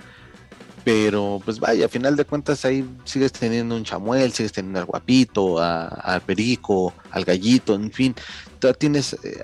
pero 0.85 1.41
pues 1.43 1.59
vaya, 1.59 1.87
a 1.87 1.89
final 1.89 2.15
de 2.15 2.25
cuentas 2.25 2.63
ahí 2.63 2.87
sigues 3.05 3.31
teniendo 3.31 3.75
un 3.75 3.83
chamuel, 3.83 4.31
sigues 4.31 4.51
teniendo 4.51 4.79
al 4.79 4.85
guapito, 4.85 5.59
al 5.59 6.21
perico, 6.21 6.93
al 7.09 7.25
gallito, 7.25 7.73
en 7.73 7.91
fin, 7.91 8.13
tienes 8.77 9.13
eh, 9.23 9.43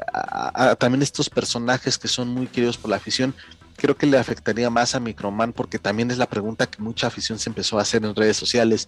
también 0.77 1.01
estos 1.01 1.31
personajes 1.31 1.97
que 1.97 2.07
son 2.07 2.27
muy 2.27 2.45
queridos 2.45 2.77
por 2.77 2.91
la 2.91 2.97
afición. 2.97 3.33
Creo 3.81 3.97
que 3.97 4.05
le 4.05 4.19
afectaría 4.19 4.69
más 4.69 4.93
a 4.93 4.99
Microman 4.99 5.53
porque 5.53 5.79
también 5.79 6.11
es 6.11 6.19
la 6.19 6.27
pregunta 6.27 6.69
que 6.69 6.79
mucha 6.83 7.07
afición 7.07 7.39
se 7.39 7.49
empezó 7.49 7.79
a 7.79 7.81
hacer 7.81 8.05
en 8.05 8.15
redes 8.15 8.37
sociales. 8.37 8.87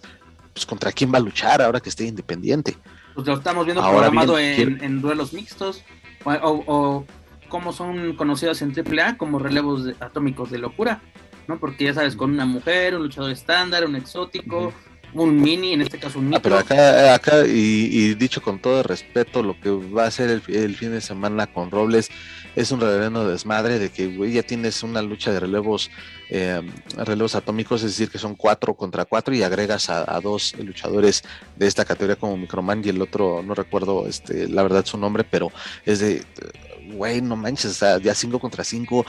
Pues 0.52 0.64
contra 0.64 0.92
quién 0.92 1.12
va 1.12 1.18
a 1.18 1.20
luchar 1.20 1.60
ahora 1.60 1.80
que 1.80 1.88
esté 1.88 2.04
independiente. 2.04 2.76
Pues 3.12 3.26
lo 3.26 3.34
estamos 3.34 3.64
viendo 3.64 3.82
programado 3.82 4.38
en, 4.38 5.00
duelos 5.00 5.32
mixtos 5.32 5.82
o, 6.24 7.04
como 7.48 7.72
son 7.72 8.14
conocidos 8.14 8.62
en 8.62 8.72
AAA 8.72 9.18
como 9.18 9.40
relevos 9.40 9.90
atómicos 9.98 10.52
de 10.52 10.58
locura. 10.58 11.02
¿no? 11.48 11.58
Porque 11.58 11.86
ya 11.86 11.94
sabes, 11.94 12.14
con 12.14 12.30
una 12.30 12.46
mujer, 12.46 12.94
un 12.94 13.02
luchador 13.02 13.32
estándar, 13.32 13.84
un 13.84 13.96
exótico, 13.96 14.72
un 15.14 15.40
mini, 15.40 15.72
en 15.72 15.82
este 15.82 15.98
caso 15.98 16.18
un 16.18 16.28
micro. 16.28 16.38
Ah, 16.38 16.42
pero 16.42 16.58
acá, 16.58 17.14
acá 17.14 17.46
y, 17.46 18.14
dicho 18.14 18.42
con 18.42 18.58
todo 18.58 18.82
respeto, 18.82 19.42
lo 19.42 19.58
que 19.60 19.70
va 19.70 20.06
a 20.06 20.10
ser 20.10 20.30
el, 20.30 20.76
fin 20.76 20.90
de 20.90 21.00
semana 21.00 21.46
con 21.46 21.70
Robles 21.70 22.10
es 22.56 22.70
un 22.70 22.80
reverendo 22.80 23.28
desmadre 23.28 23.78
de 23.78 23.90
que 23.90 24.32
ya 24.32 24.42
tienes 24.42 24.82
una 24.82 25.02
lucha 25.02 25.32
de 25.32 25.40
relevos 25.40 25.90
eh, 26.30 26.62
relevos 26.96 27.34
atómicos, 27.34 27.82
es 27.82 27.92
decir, 27.92 28.10
que 28.10 28.18
son 28.18 28.34
cuatro 28.34 28.74
contra 28.74 29.04
cuatro 29.04 29.34
y 29.34 29.42
agregas 29.42 29.90
a, 29.90 30.20
dos 30.20 30.54
luchadores 30.58 31.22
de 31.56 31.66
esta 31.66 31.84
categoría 31.84 32.16
como 32.16 32.36
Microman 32.36 32.82
y 32.84 32.88
el 32.88 33.02
otro, 33.02 33.42
no 33.42 33.54
recuerdo 33.54 34.06
este, 34.06 34.48
la 34.48 34.62
verdad 34.62 34.84
su 34.84 34.98
nombre, 34.98 35.24
pero 35.24 35.52
es 35.84 35.98
de, 35.98 36.22
güey, 36.92 37.20
no 37.20 37.36
manches, 37.36 37.80
ya 38.02 38.14
cinco 38.14 38.38
contra 38.38 38.64
cinco, 38.64 39.04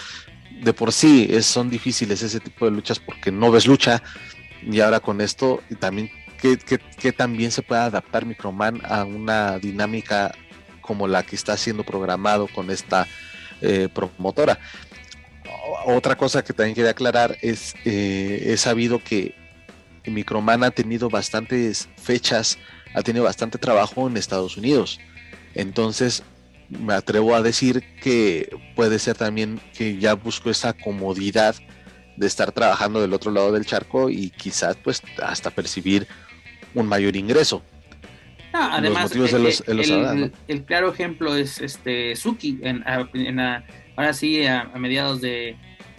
de 0.61 0.73
por 0.73 0.91
sí 0.91 1.27
es, 1.29 1.45
son 1.45 1.69
difíciles 1.69 2.21
ese 2.21 2.39
tipo 2.39 2.65
de 2.65 2.71
luchas 2.71 2.99
porque 2.99 3.31
no 3.31 3.51
ves 3.51 3.67
lucha 3.67 4.01
y 4.65 4.79
ahora 4.79 4.99
con 4.99 5.21
esto 5.21 5.61
y 5.69 5.75
también 5.75 6.09
que, 6.97 7.11
también 7.11 7.51
se 7.51 7.61
puede 7.61 7.81
adaptar 7.81 8.25
Microman 8.25 8.81
a 8.83 9.03
una 9.03 9.57
dinámica 9.57 10.31
como 10.81 11.07
la 11.07 11.23
que 11.23 11.35
está 11.35 11.57
siendo 11.57 11.83
programado 11.83 12.47
con 12.47 12.69
esta 12.69 13.07
eh, 13.61 13.89
promotora. 13.93 14.59
Otra 15.85 16.15
cosa 16.15 16.43
que 16.43 16.53
también 16.53 16.75
quería 16.75 16.91
aclarar 16.91 17.37
es, 17.41 17.73
eh, 17.85 18.43
he 18.47 18.57
sabido 18.57 19.03
que 19.03 19.33
Microman 20.05 20.63
ha 20.63 20.71
tenido 20.71 21.09
bastantes 21.09 21.89
fechas, 21.97 22.59
ha 22.93 23.01
tenido 23.01 23.25
bastante 23.25 23.57
trabajo 23.57 24.07
en 24.07 24.17
Estados 24.17 24.57
Unidos. 24.57 24.99
Entonces, 25.55 26.23
me 26.69 26.93
atrevo 26.93 27.35
a 27.35 27.41
decir 27.41 27.83
que 28.01 28.55
puede 28.75 28.99
ser 28.99 29.17
también 29.17 29.59
que 29.75 29.97
ya 29.97 30.13
busco 30.13 30.49
esa 30.49 30.73
comodidad 30.73 31.55
de 32.17 32.27
estar 32.27 32.51
trabajando 32.51 33.01
del 33.01 33.13
otro 33.13 33.31
lado 33.31 33.51
del 33.51 33.65
charco 33.65 34.09
y 34.09 34.29
quizás 34.29 34.77
pues 34.77 35.01
hasta 35.21 35.51
percibir 35.51 36.07
un 36.73 36.87
mayor 36.87 37.15
ingreso. 37.15 37.63
además, 38.53 39.11
el, 40.47 40.63
claro 40.63 40.91
ejemplo 40.91 41.35
es 41.35 41.59
este 41.59 42.15
Suki, 42.15 42.59
en, 42.61 42.83
ahora 42.85 44.13
sí, 44.13 44.45
a, 44.45 44.71
mediados 44.77 45.21
de, 45.21 45.57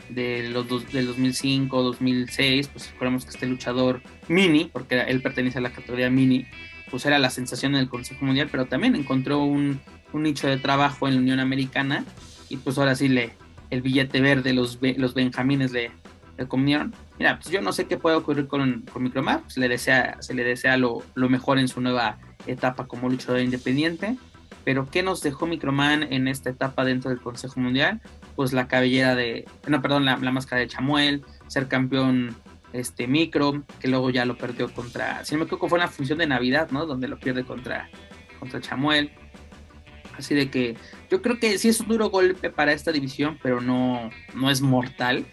de 0.08 0.48
los 0.50 0.68
del 0.92 1.06
2005, 1.06 1.82
2006, 1.82 2.68
pues 2.68 2.86
esperamos 2.86 3.24
que 3.24 3.30
este 3.30 3.46
luchador 3.46 4.00
mini, 4.28 4.70
porque 4.72 5.00
él 5.00 5.20
pertenece 5.22 5.58
a 5.58 5.62
la 5.62 5.72
categoría 5.72 6.10
mini, 6.10 6.46
pues 6.90 7.04
era 7.04 7.18
la 7.18 7.30
sensación 7.30 7.74
en 7.74 7.80
el 7.80 7.88
Consejo 7.88 8.24
Mundial, 8.24 8.48
pero 8.50 8.66
también 8.66 8.94
encontró 8.94 9.40
un, 9.40 9.80
un 10.12 10.22
nicho 10.22 10.46
de 10.46 10.56
trabajo 10.56 11.08
en 11.08 11.14
la 11.14 11.20
Unión 11.20 11.40
Americana 11.40 12.04
y 12.48 12.58
pues 12.58 12.78
ahora 12.78 12.94
sí 12.94 13.08
le 13.08 13.32
el 13.70 13.82
billete 13.82 14.20
verde, 14.20 14.52
los, 14.52 14.78
los 14.80 15.14
benjamines 15.14 15.72
le, 15.72 15.90
le 16.36 16.46
comieron. 16.46 16.94
Mira, 17.18 17.38
pues 17.38 17.50
yo 17.50 17.60
no 17.60 17.72
sé 17.72 17.86
qué 17.86 17.96
puede 17.96 18.16
ocurrir 18.16 18.46
con, 18.46 18.82
con 18.92 19.02
Micromar, 19.02 19.42
se 19.48 19.60
le 19.60 19.68
desea, 19.68 20.16
se 20.20 20.34
le 20.34 20.44
desea 20.44 20.76
lo, 20.76 21.02
lo, 21.14 21.28
mejor 21.28 21.58
en 21.58 21.68
su 21.68 21.80
nueva 21.80 22.18
etapa 22.46 22.86
como 22.86 23.08
luchador 23.08 23.40
independiente, 23.40 24.16
pero 24.64 24.88
¿qué 24.90 25.02
nos 25.02 25.22
dejó 25.22 25.46
Microman 25.46 26.12
en 26.12 26.28
esta 26.28 26.50
etapa 26.50 26.84
dentro 26.84 27.10
del 27.10 27.20
Consejo 27.20 27.60
Mundial? 27.60 28.00
Pues 28.34 28.52
la 28.52 28.68
cabellera 28.68 29.14
de, 29.14 29.46
no, 29.66 29.80
perdón, 29.80 30.04
la, 30.04 30.16
la 30.18 30.32
máscara 30.32 30.60
de 30.60 30.68
Chamuel, 30.68 31.24
ser 31.46 31.68
campeón 31.68 32.36
este 32.72 33.06
micro, 33.06 33.62
que 33.80 33.88
luego 33.88 34.10
ya 34.10 34.24
lo 34.24 34.36
perdió 34.36 34.72
contra, 34.72 35.24
si 35.24 35.34
no 35.34 35.38
me 35.38 35.44
equivoco 35.44 35.68
fue 35.68 35.78
una 35.78 35.88
función 35.88 36.18
de 36.18 36.26
Navidad, 36.26 36.68
¿no? 36.70 36.84
Donde 36.84 37.08
lo 37.08 37.18
pierde 37.18 37.44
contra, 37.44 37.88
contra 38.38 38.60
Chamuel. 38.60 39.10
Así 40.18 40.34
de 40.34 40.50
que 40.50 40.76
yo 41.10 41.22
creo 41.22 41.38
que 41.38 41.58
sí 41.58 41.68
es 41.68 41.80
un 41.80 41.88
duro 41.88 42.10
golpe 42.10 42.50
para 42.50 42.72
esta 42.72 42.92
división, 42.92 43.38
pero 43.42 43.60
no, 43.60 44.10
no 44.34 44.50
es 44.50 44.60
mortal. 44.60 45.26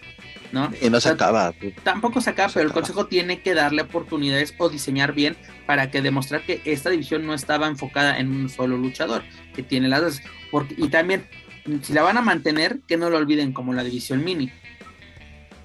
¿no? 0.52 0.72
Y 0.82 0.89
no 0.89 1.02
se 1.02 1.10
acaba. 1.10 1.54
Tampoco 1.84 2.22
se 2.22 2.30
acaba, 2.30 2.52
pero 2.54 2.67
el 2.67 2.74
consejo 2.74 3.08
tiene 3.08 3.41
que 3.41 3.56
darle 3.56 3.82
oportunidades 3.82 4.54
o 4.60 4.69
diseñar 4.69 5.13
bien 5.13 5.36
para 5.65 5.89
que 5.89 6.04
demostrar 6.04 6.43
que 6.43 6.62
esta 6.65 6.91
división 6.91 7.26
no 7.26 7.34
estaba 7.34 7.67
enfocada 7.67 8.19
en 8.19 8.30
un 8.30 8.50
solo 8.50 8.78
luchador, 8.78 9.24
que 9.56 9.63
tiene 9.63 9.89
las 9.89 10.02
dos. 10.02 10.22
Porque, 10.52 10.76
y 10.78 10.89
también, 10.89 11.28
si 11.82 11.93
la 11.93 12.04
van 12.04 12.17
a 12.17 12.22
mantener, 12.22 12.82
que 12.88 12.98
no 12.98 13.10
lo 13.10 13.17
olviden 13.17 13.52
como 13.52 13.74
la 13.74 13.84
división 13.84 14.24
mini. 14.24 14.52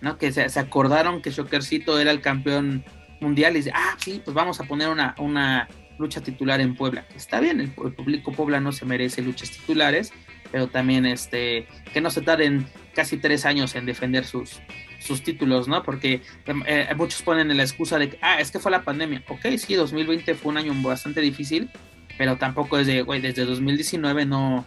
¿no? 0.00 0.16
Que 0.16 0.33
se, 0.33 0.48
se 0.48 0.61
acordaron 0.61 1.20
que 1.20 1.33
Shokercito 1.33 1.98
era 1.98 2.11
el 2.11 2.22
campeón 2.22 2.83
mundial 3.20 3.54
y 3.54 3.59
dice, 3.59 3.72
ah, 3.74 3.94
sí, 3.98 4.22
pues 4.24 4.35
vamos 4.35 4.59
a 4.61 4.64
poner 4.64 4.88
una, 4.88 5.14
una 5.18 5.68
lucha 5.98 6.20
titular 6.20 6.61
en 6.61 6.74
Puebla. 6.74 7.06
Está 7.14 7.40
bien, 7.40 7.61
el, 7.61 7.70
público 7.70 8.32
Puebla 8.32 8.61
no 8.61 8.72
se 8.72 8.84
merece 8.84 9.22
luchas 9.22 9.50
titulares, 9.50 10.12
pero 10.50 10.68
también 10.68 11.06
este, 11.06 11.66
que 11.92 12.00
no 12.00 12.11
se 12.11 12.22
tarden 12.22 12.66
casi 12.94 13.18
tres 13.18 13.44
años 13.44 13.74
en 13.74 13.87
defender 13.87 14.24
sus, 14.24 14.61
sus 15.00 15.22
títulos, 15.22 15.68
¿no? 15.68 15.82
Porque 15.82 16.22
eh, 16.66 16.88
muchos 16.96 17.22
ponen 17.22 17.54
la 17.56 17.62
excusa 17.62 17.98
de 17.98 18.11
que, 18.11 18.18
ah, 18.22 18.40
es 18.40 18.50
que 18.50 18.58
fue 18.58 18.70
la 18.70 18.82
pandemia. 18.82 19.22
Ok, 19.28 19.46
sí, 19.56 19.74
2020 19.74 20.34
fue 20.34 20.52
un 20.52 20.58
año 20.58 20.72
bastante 20.82 21.20
difícil, 21.20 21.70
pero 22.16 22.37
tampoco 22.37 22.78
es 22.78 22.87
de, 22.87 23.02
güey, 23.02 23.20
desde 23.20 23.44
2019 23.44 24.26
no, 24.26 24.66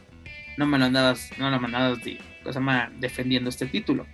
no 0.57 0.65
me 0.65 0.77
lo 0.77 0.85
andabas, 0.85 1.29
no 1.37 1.49
lo 1.49 1.59
mandabas 1.59 2.03
de, 2.03 2.19
defendiendo 2.99 3.49
este 3.49 3.65
título. 3.65 4.05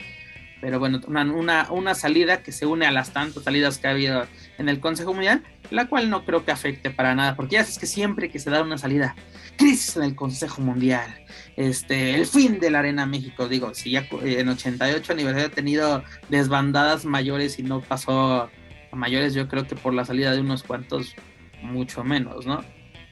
Pero 0.60 0.80
bueno, 0.80 1.02
una, 1.08 1.24
una, 1.24 1.72
una 1.72 1.96
salida 1.96 2.42
que 2.42 2.52
se 2.52 2.66
une 2.66 2.86
a 2.86 2.92
las 2.92 3.14
tantas 3.14 3.44
salidas 3.44 3.78
que 3.78 3.88
ha 3.88 3.92
habido 3.92 4.26
en 4.58 4.70
el 4.70 4.80
Consejo 4.80 5.14
Mundial, 5.14 5.44
la 5.70 5.88
cual 5.88 6.10
no 6.10 6.26
creo 6.26 6.46
que 6.46 6.52
afecte 6.52 6.90
para 6.90 7.14
nada, 7.14 7.36
porque 7.36 7.54
ya 7.54 7.62
es 7.62 7.78
que 7.78 7.86
siempre 7.86 8.30
que 8.30 8.40
se 8.40 8.50
da 8.50 8.64
una 8.64 8.78
salida, 8.78 9.16
crisis 9.58 9.98
en 9.98 10.04
el 10.04 10.16
Consejo 10.16 10.62
Mundial, 10.62 11.26
este, 11.56 12.16
el 12.16 12.26
fin 12.26 12.60
de 12.60 12.72
la 12.72 12.80
Arena 12.80 13.06
México, 13.06 13.48
digo, 13.48 13.74
si 13.74 13.92
ya 13.92 14.08
en 14.24 14.50
88 14.50 15.14
aniversario 15.14 15.48
ha 15.48 15.52
tenido 15.52 16.04
desbandadas 16.30 17.06
mayores 17.06 17.60
y 17.60 17.64
no 17.64 17.82
pasó 17.82 18.50
a 18.92 18.96
mayores, 18.96 19.34
yo 19.34 19.48
creo 19.48 19.68
que 19.68 19.76
por 19.76 19.94
la 19.94 20.06
salida 20.06 20.32
de 20.32 20.42
unos 20.42 20.64
cuantos, 20.64 21.16
mucho 21.62 22.04
menos, 22.04 22.46
¿no? 22.46 22.64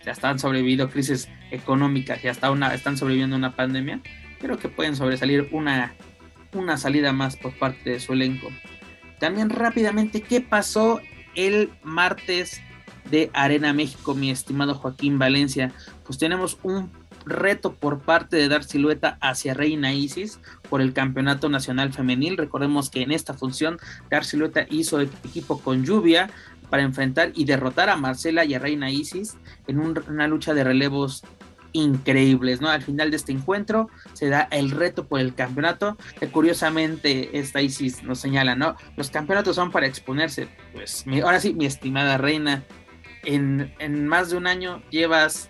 Ya 0.06 0.12
están 0.12 0.38
sobreviviendo 0.40 0.90
crisis 0.90 1.28
económicas 1.52 2.24
y 2.24 2.28
hasta 2.28 2.52
una, 2.52 2.74
están 2.74 2.98
sobreviviendo 2.98 3.36
una 3.36 3.56
pandemia, 3.56 4.02
creo 4.40 4.58
que 4.58 4.70
pueden 4.70 4.96
sobresalir 4.96 5.50
una, 5.52 5.96
una 6.56 6.78
salida 6.78 7.14
más 7.14 7.38
por 7.38 7.58
parte 7.58 7.92
de 7.92 8.00
su 8.00 8.14
elenco. 8.14 8.50
También 9.20 9.50
rápidamente, 9.50 10.22
¿qué 10.22 10.42
pasó 10.42 11.02
el 11.36 11.70
martes 11.84 12.62
de 13.10 13.30
Arena 13.34 13.74
México, 13.74 14.16
mi 14.16 14.32
estimado 14.32 14.74
Joaquín 14.74 15.20
Valencia. 15.20 15.72
Pues 16.06 16.18
tenemos 16.18 16.58
un 16.64 16.92
reto 17.26 17.74
por 17.74 18.00
parte 18.00 18.38
de 18.38 18.48
Dar 18.48 18.64
Silueta 18.64 19.18
hacia 19.20 19.54
Reina 19.54 19.94
Isis 19.94 20.40
por 20.70 20.82
el 20.82 20.94
Campeonato 20.94 21.50
Nacional 21.50 21.94
Femenil. 21.94 22.38
Recordemos 22.38 22.90
que 22.90 23.02
en 23.02 23.12
esta 23.12 23.34
función 23.34 23.78
Dar 24.10 24.26
Silueta 24.26 24.66
hizo 24.70 25.02
equipo 25.02 25.60
con 25.60 25.86
Lluvia 25.86 26.30
para 26.70 26.84
enfrentar 26.84 27.32
y 27.36 27.46
derrotar 27.46 27.90
a 27.90 27.96
Marcela 27.96 28.44
y 28.46 28.54
a 28.54 28.60
Reina 28.60 28.92
Isis 28.92 29.38
en 29.68 29.80
una 29.80 30.28
lucha 30.28 30.54
de 30.54 30.64
relevos 30.64 31.24
increíbles, 31.76 32.62
¿no? 32.62 32.70
Al 32.70 32.82
final 32.82 33.12
de 33.12 33.18
este 33.18 33.34
encuentro 33.34 33.90
se 34.14 34.30
da 34.30 34.48
el 34.52 34.72
reto 34.72 35.08
por 35.08 35.20
el 35.20 35.36
campeonato, 35.36 35.98
que 36.20 36.30
curiosamente 36.30 37.38
esta 37.38 37.62
Isis 37.62 38.02
nos 38.04 38.20
señala, 38.20 38.56
¿no? 38.56 38.76
Los 38.96 39.10
campeonatos 39.10 39.58
son 39.58 39.72
para 39.72 39.86
exponerse. 39.86 40.48
Pues 40.74 41.06
ahora 41.24 41.40
sí, 41.40 41.54
mi 41.54 41.66
estimada 41.66 42.18
reina, 42.18 42.64
en, 43.24 43.74
en 43.80 44.08
más 44.08 44.30
de 44.30 44.38
un 44.38 44.48
año 44.48 44.82
llevas 44.90 45.50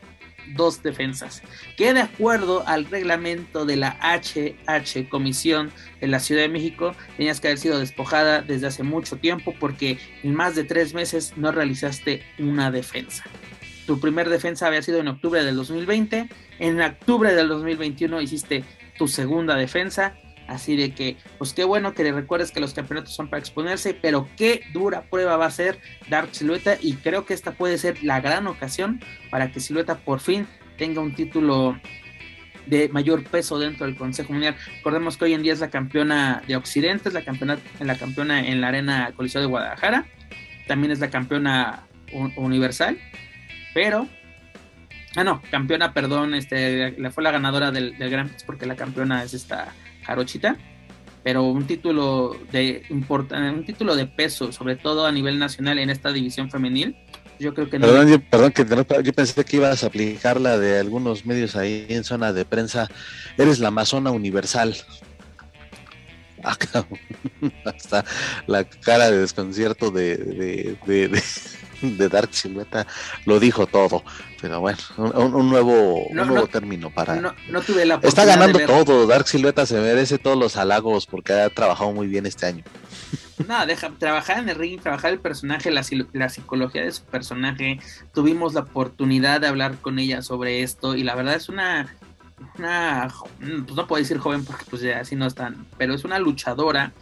dos 0.56 0.82
defensas, 0.84 1.42
que 1.78 1.94
de 1.94 2.02
acuerdo 2.02 2.68
al 2.68 2.86
reglamento 2.86 3.66
de 3.66 3.78
la 3.78 3.98
HH 4.02 5.10
Comisión 5.10 5.72
de 6.02 6.08
la 6.08 6.20
Ciudad 6.20 6.42
de 6.42 6.50
México, 6.50 6.96
tenías 7.18 7.40
que 7.40 7.48
haber 7.48 7.58
sido 7.58 7.80
despojada 7.80 8.42
desde 8.42 8.68
hace 8.68 8.84
mucho 8.84 9.18
tiempo 9.18 9.56
porque 9.60 9.98
en 10.24 10.36
más 10.36 10.56
de 10.56 10.64
tres 10.64 10.94
meses 10.94 11.34
no 11.36 11.52
realizaste 11.52 12.24
una 12.40 12.72
defensa. 12.72 13.24
Tu 13.86 14.00
primer 14.00 14.30
defensa 14.30 14.68
había 14.68 14.82
sido 14.82 15.00
en 15.00 15.08
octubre 15.08 15.44
del 15.44 15.56
2020, 15.56 16.30
en 16.60 16.82
octubre 16.82 17.34
del 17.34 17.48
2021 17.48 18.22
hiciste 18.22 18.64
tu 18.98 19.08
segunda 19.08 19.56
defensa, 19.56 20.16
Así 20.48 20.76
de 20.76 20.94
que, 20.94 21.18
pues 21.38 21.54
qué 21.54 21.64
bueno 21.64 21.94
que 21.94 22.04
le 22.04 22.12
recuerdes 22.12 22.52
que 22.52 22.60
los 22.60 22.74
campeonatos 22.74 23.16
son 23.16 23.30
para 23.30 23.40
exponerse, 23.40 23.98
pero 24.00 24.30
qué 24.38 24.62
dura 24.74 25.04
prueba 25.10 25.38
va 25.38 25.48
a 25.48 25.52
ser 25.52 25.80
Dark 26.08 26.30
Silueta 26.34 26.78
y 26.80 26.94
creo 26.94 27.26
que 27.26 27.34
esta 27.34 27.54
puede 27.54 27.78
ser 27.78 28.04
la 28.04 28.22
gran 28.22 28.46
ocasión 28.46 29.02
para 29.32 29.52
que 29.52 29.60
Silueta 29.60 29.98
por 29.98 30.20
fin 30.20 30.48
tenga 30.78 31.02
un 31.02 31.16
título 31.16 31.80
de 32.68 32.90
mayor 32.90 33.24
peso 33.24 33.58
dentro 33.58 33.86
del 33.86 33.96
Consejo 33.96 34.34
Mundial. 34.34 34.56
Recordemos 34.78 35.18
que 35.18 35.26
hoy 35.26 35.34
en 35.34 35.42
día 35.42 35.54
es 35.54 35.60
la 35.60 35.70
campeona 35.70 36.44
de 36.48 36.56
Occidente, 36.56 37.10
es 37.10 37.14
la 37.16 37.24
campeona, 37.24 37.58
la 37.80 37.98
campeona 37.98 38.48
en 38.48 38.62
la 38.62 38.68
Arena 38.68 39.12
Coliseo 39.16 39.42
de 39.42 39.48
Guadalajara, 39.48 40.06
también 40.68 40.92
es 40.92 41.00
la 41.00 41.10
campeona 41.10 41.84
universal, 42.38 43.00
pero 43.76 44.08
Ah, 45.16 45.24
no, 45.24 45.42
campeona, 45.50 45.94
perdón, 45.94 46.34
este, 46.34 46.92
le 46.92 47.10
fue 47.10 47.24
la 47.24 47.32
ganadora 47.32 47.72
del, 47.72 47.98
del 47.98 48.10
Grand 48.10 48.30
Prix 48.30 48.44
porque 48.44 48.66
la 48.66 48.76
campeona 48.76 49.24
es 49.24 49.34
esta 49.34 49.74
Jarochita, 50.04 50.58
pero 51.24 51.44
un 51.44 51.66
título 51.66 52.38
de 52.52 52.84
un 52.90 53.66
título 53.66 53.96
de 53.96 54.08
peso, 54.08 54.52
sobre 54.52 54.76
todo 54.76 55.06
a 55.06 55.12
nivel 55.14 55.40
nacional 55.40 55.80
en 55.80 55.90
esta 55.90 56.12
división 56.12 56.52
femenil. 56.52 56.98
Yo 57.40 57.54
creo 57.54 57.70
que 57.70 57.80
no. 57.80 57.88
Perdón, 57.88 58.10
yo, 58.10 58.22
perdón 58.22 58.52
que 58.52 58.66
yo 59.04 59.14
pensé 59.14 59.44
que 59.46 59.58
ibas 59.58 59.84
a 59.84 59.88
aplicar 59.88 60.40
la 60.40 60.58
de 60.58 60.80
algunos 60.80 61.26
medios 61.26 61.56
ahí 61.56 61.86
en 61.90 62.04
zona 62.04 62.34
de 62.34 62.44
prensa. 62.44 62.90
Eres 63.38 63.60
la 63.60 63.70
Amazona 63.70 64.12
Universal. 64.12 64.76
Acá 66.44 66.86
hasta 67.64 68.06
la 68.48 68.66
cara 68.66 69.10
de 69.10 69.20
desconcierto 69.20 69.92
de, 69.92 70.18
de, 70.18 70.78
de 70.86 71.24
Dark 72.12 72.30
Silueta 72.34 72.88
lo 73.26 73.40
dijo 73.40 73.68
todo. 73.68 74.04
Pero 74.42 74.60
bueno, 74.60 74.78
un, 74.98 75.50
nuevo, 75.50 76.08
nuevo 76.12 76.48
término 76.48 76.90
para. 76.90 77.16
No, 77.16 77.34
tuve 77.66 77.86
la 77.86 78.00
Está 78.04 78.26
ganando 78.26 78.60
todo. 78.60 79.08
Dark 79.08 79.28
Silueta 79.28 79.66
se 79.66 79.80
merece 79.80 80.18
todos 80.18 80.38
los 80.38 80.58
halagos 80.58 81.08
porque 81.08 81.34
ha 81.34 81.50
trabajado 81.50 81.92
muy 81.92 82.08
bien 82.08 82.26
este 82.26 82.46
año. 82.46 82.64
No, 83.50 83.66
deja 83.66 83.92
trabajar 84.00 84.40
en 84.40 84.48
el 84.48 84.56
ring, 84.56 84.80
trabajar 84.80 85.12
el 85.12 85.20
personaje, 85.20 85.70
la, 85.70 85.84
la, 86.14 86.30
psicología 86.30 86.84
de 86.84 86.92
su 86.94 87.04
personaje. 87.04 87.80
Tuvimos 88.14 88.54
la 88.54 88.62
oportunidad 88.62 89.42
de 89.42 89.48
hablar 89.48 89.76
con 89.82 90.00
ella 90.00 90.22
sobre 90.22 90.64
esto 90.64 90.96
y 90.96 91.04
la 91.04 91.16
verdad 91.16 91.36
es 91.36 91.50
una, 91.50 91.94
una 92.58 93.14
pues 93.40 93.76
no 93.76 93.88
puedo 93.88 94.02
decir 94.02 94.20
joven 94.20 94.46
porque 94.46 94.64
pues 94.70 94.82
ya 94.82 95.00
así 95.00 95.18
no 95.18 95.26
están, 95.26 95.66
pero 95.78 95.94
es 95.94 96.06
una 96.06 96.18
luchadora 96.18 96.94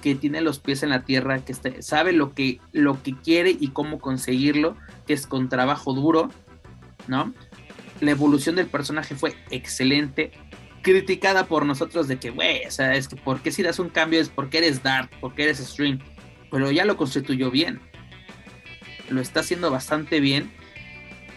que 0.00 0.14
tiene 0.14 0.40
los 0.40 0.58
pies 0.58 0.82
en 0.82 0.90
la 0.90 1.04
tierra, 1.04 1.44
que 1.44 1.52
este, 1.52 1.82
sabe 1.82 2.12
lo 2.12 2.34
que, 2.34 2.60
lo 2.72 3.02
que 3.02 3.14
quiere 3.14 3.56
y 3.58 3.68
cómo 3.68 4.00
conseguirlo, 4.00 4.76
que 5.06 5.12
es 5.12 5.26
con 5.26 5.48
trabajo 5.48 5.92
duro, 5.92 6.30
¿no? 7.06 7.32
La 8.00 8.10
evolución 8.10 8.56
del 8.56 8.66
personaje 8.66 9.14
fue 9.14 9.34
excelente, 9.50 10.32
criticada 10.82 11.46
por 11.46 11.66
nosotros 11.66 12.08
de 12.08 12.18
que, 12.18 12.30
güey, 12.30 12.64
o 12.66 12.70
sea, 12.70 12.94
es 12.94 13.08
que 13.08 13.16
¿por 13.16 13.42
qué 13.42 13.52
si 13.52 13.62
das 13.62 13.78
un 13.78 13.90
cambio 13.90 14.20
es 14.20 14.28
porque 14.28 14.58
eres 14.58 14.82
dark, 14.82 15.10
porque 15.20 15.44
eres 15.44 15.58
stream? 15.58 16.00
Pero 16.50 16.70
ya 16.70 16.84
lo 16.84 16.96
constituyó 16.96 17.50
bien. 17.50 17.80
Lo 19.08 19.20
está 19.20 19.40
haciendo 19.40 19.70
bastante 19.70 20.20
bien. 20.20 20.50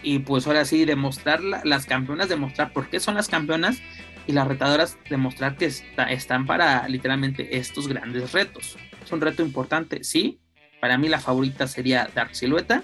Y 0.02 0.20
pues 0.20 0.46
ahora 0.46 0.64
sí, 0.64 0.84
demostrar 0.84 1.40
las 1.42 1.86
campeonas, 1.86 2.28
demostrar 2.28 2.72
por 2.72 2.88
qué 2.88 3.00
son 3.00 3.14
las 3.14 3.28
campeonas 3.28 3.80
y 4.26 4.32
las 4.32 4.48
retadoras 4.48 4.98
demostrar 5.10 5.56
que 5.56 5.66
están 5.66 6.46
para 6.46 6.88
literalmente 6.88 7.56
estos 7.56 7.88
grandes 7.88 8.32
retos. 8.32 8.76
Es 9.04 9.12
un 9.12 9.20
reto 9.20 9.42
importante, 9.42 10.04
sí. 10.04 10.40
Para 10.80 10.98
mí 10.98 11.08
la 11.08 11.20
favorita 11.20 11.66
sería 11.66 12.08
Dark 12.14 12.34
Silueta. 12.34 12.82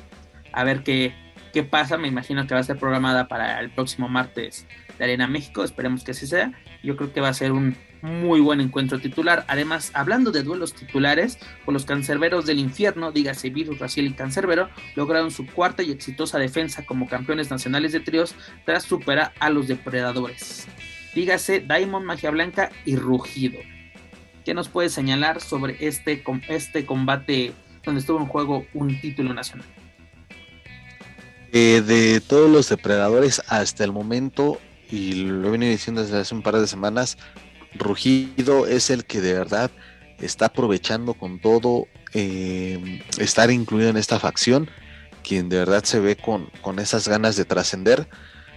A 0.53 0.65
ver 0.65 0.83
qué, 0.83 1.15
qué 1.53 1.63
pasa. 1.63 1.99
Me 1.99 2.09
imagino 2.09 2.47
que 2.47 2.55
va 2.55 2.61
a 2.61 2.65
ser 2.65 2.79
programada 2.79 3.29
para 3.29 3.61
el 3.61 3.71
próximo 3.71 4.09
martes 4.09 4.67
de 4.99 5.05
Arena 5.05 5.27
México. 5.27 5.65
Esperemos 5.65 6.05
que 6.05 6.13
así 6.13 6.27
sea. 6.27 6.53
Yo 6.83 6.97
creo 6.97 7.13
que 7.13 7.21
va 7.21 7.29
a 7.29 7.35
ser 7.35 7.53
un 7.53 7.77
muy 8.03 8.41
buen 8.41 8.61
encuentro 8.61 8.99
titular. 8.99 9.45
Además, 9.49 9.91
hablando 9.95 10.31
de 10.31 10.43
duelos 10.43 10.75
titulares, 10.75 11.39
con 11.65 11.75
los 11.75 11.85
cancerberos 11.85 12.47
del 12.47 12.59
infierno, 12.59 13.13
dígase 13.13 13.51
Virus, 13.51 13.79
Raciel 13.79 14.07
y 14.07 14.13
Cancerbero, 14.13 14.71
lograron 14.97 15.31
su 15.31 15.47
cuarta 15.47 15.83
y 15.83 15.91
exitosa 15.91 16.39
defensa 16.39 16.87
como 16.87 17.09
campeones 17.09 17.51
nacionales 17.51 17.93
de 17.93 18.01
tríos 18.01 18.35
tras 18.65 18.85
superar 18.85 19.33
a 19.41 19.51
los 19.51 19.69
depredadores 19.69 20.67
dígase 21.15 21.61
Diamond, 21.61 22.05
Magia 22.05 22.31
Blanca 22.31 22.71
y 22.85 22.97
Rugido. 22.97 23.59
¿Qué 24.45 24.55
nos 24.55 24.69
puede 24.69 24.89
señalar 24.89 25.41
sobre 25.41 25.77
este, 25.87 26.23
este 26.49 26.87
combate 26.87 27.53
donde 27.85 28.01
estuvo 28.01 28.19
en 28.19 28.27
juego 28.27 28.67
un 28.75 29.01
título 29.01 29.35
nacional? 29.35 29.67
Eh, 31.53 31.83
de 31.85 32.21
todos 32.21 32.51
los 32.51 32.69
depredadores 32.69 33.43
hasta 33.49 33.85
el 33.85 33.93
momento, 33.93 34.61
y 34.91 35.15
lo 35.15 35.49
he 35.49 35.51
venido 35.51 35.73
diciendo 35.73 36.03
desde 36.03 36.19
hace 36.19 36.35
un 36.35 36.43
par 36.43 36.57
de 36.57 36.67
semanas, 36.67 37.19
Rugido 37.75 38.67
es 38.67 38.91
el 38.91 39.05
que 39.05 39.21
de 39.21 39.35
verdad 39.35 39.71
está 40.21 40.47
aprovechando 40.47 41.15
con 41.15 41.41
todo 41.41 41.87
eh, 42.15 43.03
estar 43.19 43.51
incluido 43.51 43.91
en 43.91 43.97
esta 43.97 44.19
facción, 44.19 44.71
quien 45.23 45.49
de 45.49 45.59
verdad 45.59 45.85
se 45.85 46.01
ve 46.01 46.17
con, 46.17 46.51
con 46.63 46.79
esas 46.79 47.09
ganas 47.09 47.37
de 47.37 47.45
trascender 47.45 48.09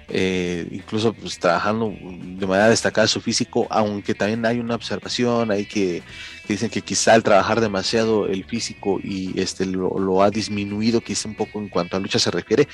eh, 0.10 0.68
incluso 0.72 1.14
pues, 1.14 1.40
trabajando 1.40 1.94
de 2.02 2.46
manera 2.46 2.70
destacada 2.70 3.08
su 3.08 3.22
físico, 3.22 3.68
aunque 3.70 4.14
también 4.14 4.46
hay 4.46 4.60
una 4.60 4.76
observación 4.76 5.52
hay 5.52 5.66
que, 5.66 6.04
dicen 6.48 6.70
que 6.70 6.82
quizá 6.82 7.14
al 7.14 7.24
trabajar 7.24 7.62
demasiado 7.62 8.28
el 8.28 8.44
físico 8.44 9.00
y 9.02 9.40
este 9.40 9.66
lo, 9.66 10.22
ha 10.22 10.30
disminuido 10.30 11.02
quizá 11.02 11.30
un 11.30 11.36
poco 11.36 11.60
en 11.60 11.70
cuanto 11.70 11.98
a 11.98 12.00
lucha 12.00 12.20
se 12.20 12.32
refiere. 12.32 12.68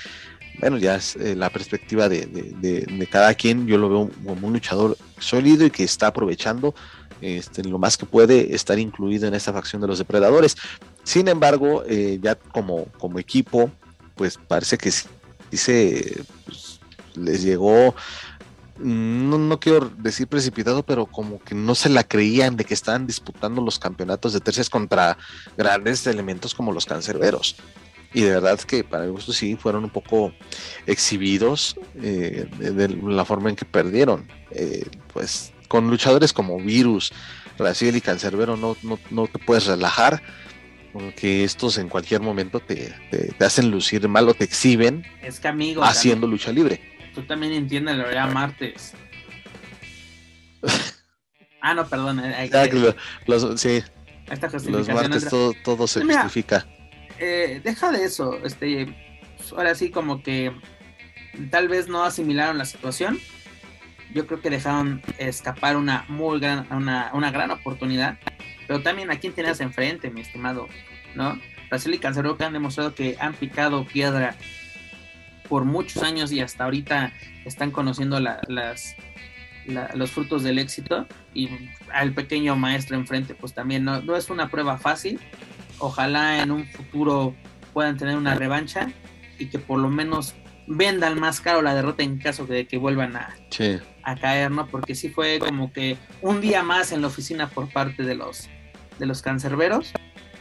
Bueno, 0.59 0.77
ya 0.77 0.95
es 0.95 1.15
eh, 1.15 1.35
la 1.35 1.49
perspectiva 1.49 2.09
de, 2.09 3.07
cada 3.09 3.33
quien, 3.33 3.65
yo 3.65 3.77
lo 3.77 3.89
veo 3.89 4.11
como 4.25 4.47
un 4.47 4.53
luchador 4.53 4.97
sólido 5.17 5.65
y 5.65 5.71
que 5.71 5.83
está 5.83 6.07
aprovechando 6.07 6.75
este, 7.21 7.63
lo 7.63 7.79
más 7.79 7.97
que 7.97 8.05
puede 8.05 8.55
estar 8.55 8.79
incluido 8.79 9.27
en 9.27 9.33
esta 9.33 9.53
facción 9.53 9.81
de 9.81 9.87
los 9.87 9.99
depredadores. 9.99 10.57
Sin 11.03 11.27
embargo, 11.27 11.83
eh, 11.87 12.19
ya 12.21 12.35
como, 12.35 12.87
equipo, 13.17 13.71
pues 14.15 14.37
parece 14.37 14.77
que 14.77 14.91
dice 15.51 16.23
pues, 16.38 16.38
les 17.19 17.41
llegó, 17.41 17.95
no, 18.79 19.37
no, 19.37 19.59
quiero 19.59 19.91
decir 19.97 20.27
precipitado, 20.27 20.83
pero 20.83 21.05
como 21.05 21.39
que 21.39 21.53
no 21.53 21.75
se 21.75 21.89
la 21.89 22.03
creían 22.03 22.55
de 22.55 22.65
que 22.65 22.73
estaban 22.73 23.07
disputando 23.07 23.61
los 23.61 23.77
campeonatos 23.77 24.33
de 24.33 24.39
tercias 24.39 24.69
contra 24.69 25.17
grandes 25.57 26.07
elementos 26.07 26.55
como 26.55 26.71
los 26.71 26.85
cancerberos. 26.85 27.57
Y 28.13 28.21
de 28.21 28.31
verdad 28.31 28.59
que 28.59 28.83
para 28.83 29.03
mi 29.05 29.11
gusto 29.11 29.33
sí 29.33 29.55
fueron 29.55 29.83
un 29.83 29.89
poco 29.89 30.33
exhibidos 30.87 31.75
eh, 32.01 32.47
de, 32.57 32.87
la 32.89 33.23
forma 33.25 33.49
en 33.49 33.55
que 33.55 33.65
perdieron. 33.65 34.27
Eh, 34.51 34.87
pues 35.13 35.53
con 35.67 35.89
luchadores 35.89 36.33
como 36.33 36.57
Virus, 36.57 37.11
Raciel 37.57 37.95
y 37.97 38.01
Cancerbero 38.01 38.57
no, 38.57 38.75
no, 38.81 38.97
no 39.11 39.27
te 39.27 39.37
puedes 39.39 39.67
relajar 39.67 40.23
porque 40.91 41.43
estos 41.43 41.77
en 41.77 41.87
cualquier 41.87 42.21
momento 42.21 42.59
te, 42.59 42.95
te, 43.11 43.45
hacen 43.45 43.69
lucir 43.69 44.07
mal 44.07 44.27
o 44.27 44.33
te 44.33 44.43
exhiben 44.43 45.05
es 45.21 45.39
que 45.39 45.47
amigo, 45.47 45.83
haciendo 45.83 46.25
lucha 46.25 46.51
libre 46.51 46.81
tú 47.13 47.23
también 47.23 47.53
entiendes 47.53 47.97
lo 47.97 48.09
era 48.09 48.27
martes. 48.27 48.93
ah, 51.61 51.73
no, 51.73 51.87
perdón. 51.87 52.19
Hay 52.19 52.49
los, 53.25 53.61
sí. 53.61 53.83
los 54.67 54.89
martes 54.89 55.27
todo, 55.63 55.87
se 55.87 56.03
justifica. 56.03 56.65
Eh, 57.19 57.61
deja 57.63 57.91
de 57.91 58.05
eso. 58.05 58.39
Este, 58.43 58.95
ahora 59.55 59.75
sí, 59.75 59.89
como 59.89 60.23
que 60.23 60.53
tal 61.51 61.67
vez 61.67 61.87
no 61.87 62.03
asimilaron 62.03 62.57
la 62.57 62.65
situación. 62.65 63.19
Yo 64.13 64.25
creo 64.25 64.41
que 64.41 64.49
dejaron 64.49 65.01
escapar 65.17 65.77
una 65.77 66.05
muy 66.07 66.39
gran, 66.39 66.67
una, 66.71 67.11
una 67.13 67.31
gran 67.31 67.51
oportunidad. 67.51 68.17
Pero 68.67 68.81
también 68.81 69.11
a 69.11 69.19
quién 69.19 69.33
tenías 69.33 69.61
enfrente, 69.61 70.09
mi 70.09 70.21
estimado, 70.21 70.67
¿no? 71.15 71.39
Brasil 71.69 71.93
y 71.93 71.99
Cancero 71.99 72.37
que 72.37 72.43
han 72.43 72.53
demostrado 72.53 72.95
que 72.95 73.15
han 73.19 73.33
picado 73.33 73.85
piedra 73.85 74.35
por 75.49 75.65
muchos 75.65 76.03
años 76.03 76.31
y 76.31 76.39
hasta 76.39 76.63
ahorita 76.63 77.11
están 77.43 77.71
conociendo 77.71 78.19
las, 78.19 78.95
los 79.95 80.11
frutos 80.11 80.43
del 80.43 80.59
éxito 80.59 81.07
y 81.33 81.49
al 81.91 82.13
pequeño 82.13 82.55
maestro 82.55 82.95
enfrente 82.95 83.33
pues 83.33 83.53
también 83.53 83.83
no, 83.83 84.01
no, 84.01 84.15
es 84.15 84.29
una 84.29 84.49
prueba 84.49 84.77
fácil. 84.77 85.19
Ojalá 85.79 86.41
en 86.41 86.51
un 86.51 86.65
futuro 86.67 87.35
puedan 87.73 87.97
tener 87.97 88.15
una 88.15 88.35
revancha 88.35 88.91
y 89.39 89.47
que 89.47 89.59
por 89.59 89.79
lo 89.79 89.89
menos 89.89 90.35
vendan 90.67 91.19
más 91.19 91.41
caro 91.41 91.61
la 91.61 91.73
derrota 91.73 92.03
en 92.03 92.19
caso 92.19 92.45
de 92.45 92.67
que 92.67 92.77
vuelvan 92.77 93.15
a, 93.15 93.35
a 94.03 94.15
caer, 94.15 94.51
¿no? 94.51 94.67
Porque 94.67 94.93
sí 94.93 95.09
fue 95.09 95.39
como 95.39 95.73
que 95.73 95.97
un 96.21 96.41
día 96.41 96.61
más 96.61 96.91
en 96.91 97.01
la 97.01 97.07
oficina 97.07 97.49
por 97.49 97.71
parte 97.71 98.03
de 98.03 98.13
los, 98.13 98.47
de 98.99 99.05
los 99.07 99.23
cancerberos. 99.23 99.93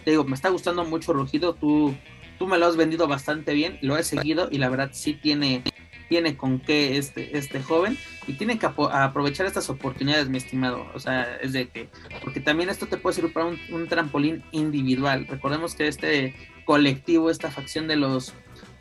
Te 0.05 0.11
digo, 0.11 0.25
me 0.25 0.35
está 0.35 0.51
gustando 0.51 0.85
mucho 0.85 1.15
Rugido, 1.15 1.55
tú, 1.55 1.95
tú 2.39 2.47
me 2.47 2.59
lo 2.59 2.67
has 2.67 2.77
vendido 2.77 3.07
bastante 3.09 3.53
bien, 3.53 3.79
lo 3.83 3.97
he 3.97 4.05
seguido 4.05 4.49
y 4.51 4.59
la 4.59 4.69
verdad 4.69 4.91
sí 4.93 5.15
tiene, 5.15 5.63
tiene 6.09 6.37
con 6.37 6.61
qué 6.61 6.97
este, 6.97 7.37
este 7.37 7.63
joven 7.63 7.99
y 8.27 8.35
tiene 8.35 8.59
que 8.59 8.67
aprovechar 8.67 9.47
estas 9.47 9.69
oportunidades, 9.71 10.29
mi 10.29 10.39
estimado. 10.39 10.87
O 10.95 11.01
sea, 11.01 11.37
es 11.43 11.53
de 11.53 11.69
que, 11.69 11.89
porque 12.23 12.41
también 12.41 12.71
esto 12.71 12.87
te 12.87 12.97
puede 12.97 13.15
servir 13.15 13.33
para 13.33 13.47
un, 13.47 13.89
trampolín 13.89 14.45
individual. 14.53 15.27
Recordemos 15.29 15.75
que 15.75 15.89
este 15.89 16.35
colectivo, 16.65 17.31
esta 17.31 17.51
facción 17.51 17.89
de 17.89 17.97
los 17.97 18.35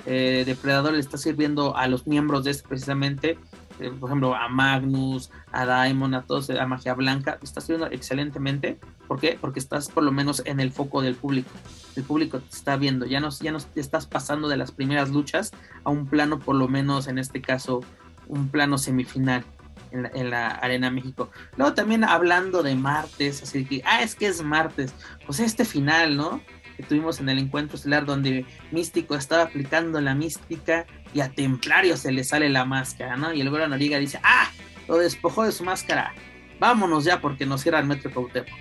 eh, 0.06 0.44
depredador 0.46 0.94
le 0.94 1.00
está 1.00 1.18
sirviendo 1.18 1.76
a 1.76 1.88
los 1.88 2.08
miembros 2.08 2.44
de 2.44 2.52
este 2.52 2.68
precisamente, 2.68 3.38
eh, 3.80 3.92
por 3.92 4.10
ejemplo, 4.10 4.36
a 4.36 4.48
Magnus, 4.48 5.32
a 5.52 5.66
Daimon, 5.66 6.14
a 6.14 6.24
todos, 6.24 6.50
a 6.50 6.66
Magia 6.66 6.94
Blanca, 6.94 7.38
está 7.42 7.62
sirviendo 7.62 7.88
excelentemente. 7.94 8.80
¿Por 9.08 9.20
qué? 9.20 9.38
Porque 9.40 9.60
estás 9.60 9.90
por 9.90 10.04
lo 10.04 10.12
menos 10.12 10.42
en 10.46 10.60
el 10.60 10.72
foco 10.72 11.02
del 11.02 11.16
público. 11.16 11.52
El 11.96 12.04
público 12.04 12.40
te 12.40 12.56
está 12.56 12.78
viendo, 12.78 13.06
ya 13.06 13.20
no, 13.20 13.30
ya 13.30 13.56
estás 13.76 14.06
pasando 14.06 14.48
de 14.48 14.58
las 14.58 14.72
primeras 14.72 15.10
luchas 15.10 15.52
a 15.84 15.90
un 15.90 16.08
plano, 16.08 16.40
por 16.40 16.56
lo 16.56 16.68
menos 16.68 17.08
en 17.08 17.18
este 17.18 17.42
caso, 17.42 17.82
un 18.28 18.50
plano 18.50 18.78
semifinal. 18.78 19.44
En 19.90 20.04
la, 20.04 20.12
en 20.14 20.30
la, 20.30 20.48
Arena 20.50 20.92
México. 20.92 21.30
Luego 21.56 21.74
también 21.74 22.04
hablando 22.04 22.62
de 22.62 22.76
martes, 22.76 23.42
así 23.42 23.64
que, 23.64 23.82
ah, 23.86 24.02
es 24.04 24.16
que 24.16 24.28
es 24.28 24.44
martes, 24.44 24.94
pues 25.26 25.40
este 25.40 25.64
final, 25.64 26.18
¿no? 26.18 26.42
Que 26.78 26.84
tuvimos 26.84 27.20
en 27.20 27.28
el 27.28 27.40
encuentro 27.40 27.76
estelar 27.76 28.06
donde 28.06 28.46
Místico 28.72 29.16
estaba 29.16 29.44
aplicando 29.44 30.00
la 30.00 30.14
mística 30.14 30.86
y 31.14 31.22
a 31.22 31.30
Templario 31.30 31.98
se 31.98 32.12
le 32.12 32.24
sale 32.24 32.50
la 32.50 32.64
máscara, 32.64 33.18
¿no? 33.18 33.34
Y 33.34 33.42
el 33.42 33.50
Güero 33.50 33.68
Noriga 33.68 33.98
dice, 33.98 34.20
ah, 34.24 34.50
lo 34.88 34.98
despojó 34.98 35.44
de 35.44 35.52
su 35.52 35.64
máscara, 35.64 36.14
vámonos 36.60 37.04
ya 37.04 37.20
porque 37.20 37.46
nos 37.48 37.62
cierra 37.62 37.80
el 37.80 37.88
Metro 37.88 38.12
Cautemo. 38.12 38.56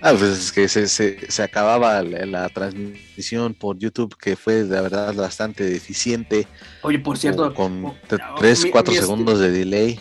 Ah, 0.00 0.14
pues 0.16 0.22
es 0.22 0.52
que 0.52 0.68
se, 0.68 0.86
se, 0.86 1.42
acababa 1.42 2.02
la, 2.02 2.48
transmisión 2.50 3.54
por 3.54 3.78
YouTube, 3.78 4.16
que 4.16 4.36
fue 4.36 4.62
de 4.62 4.80
verdad 4.80 5.12
bastante 5.14 5.64
deficiente. 5.64 6.46
Oye, 6.82 7.00
por 7.00 7.18
cierto, 7.18 7.52
con 7.52 7.94
3, 8.38 8.68
4 8.70 8.94
segundos 8.94 9.40
de 9.40 9.50
delay. 9.50 9.98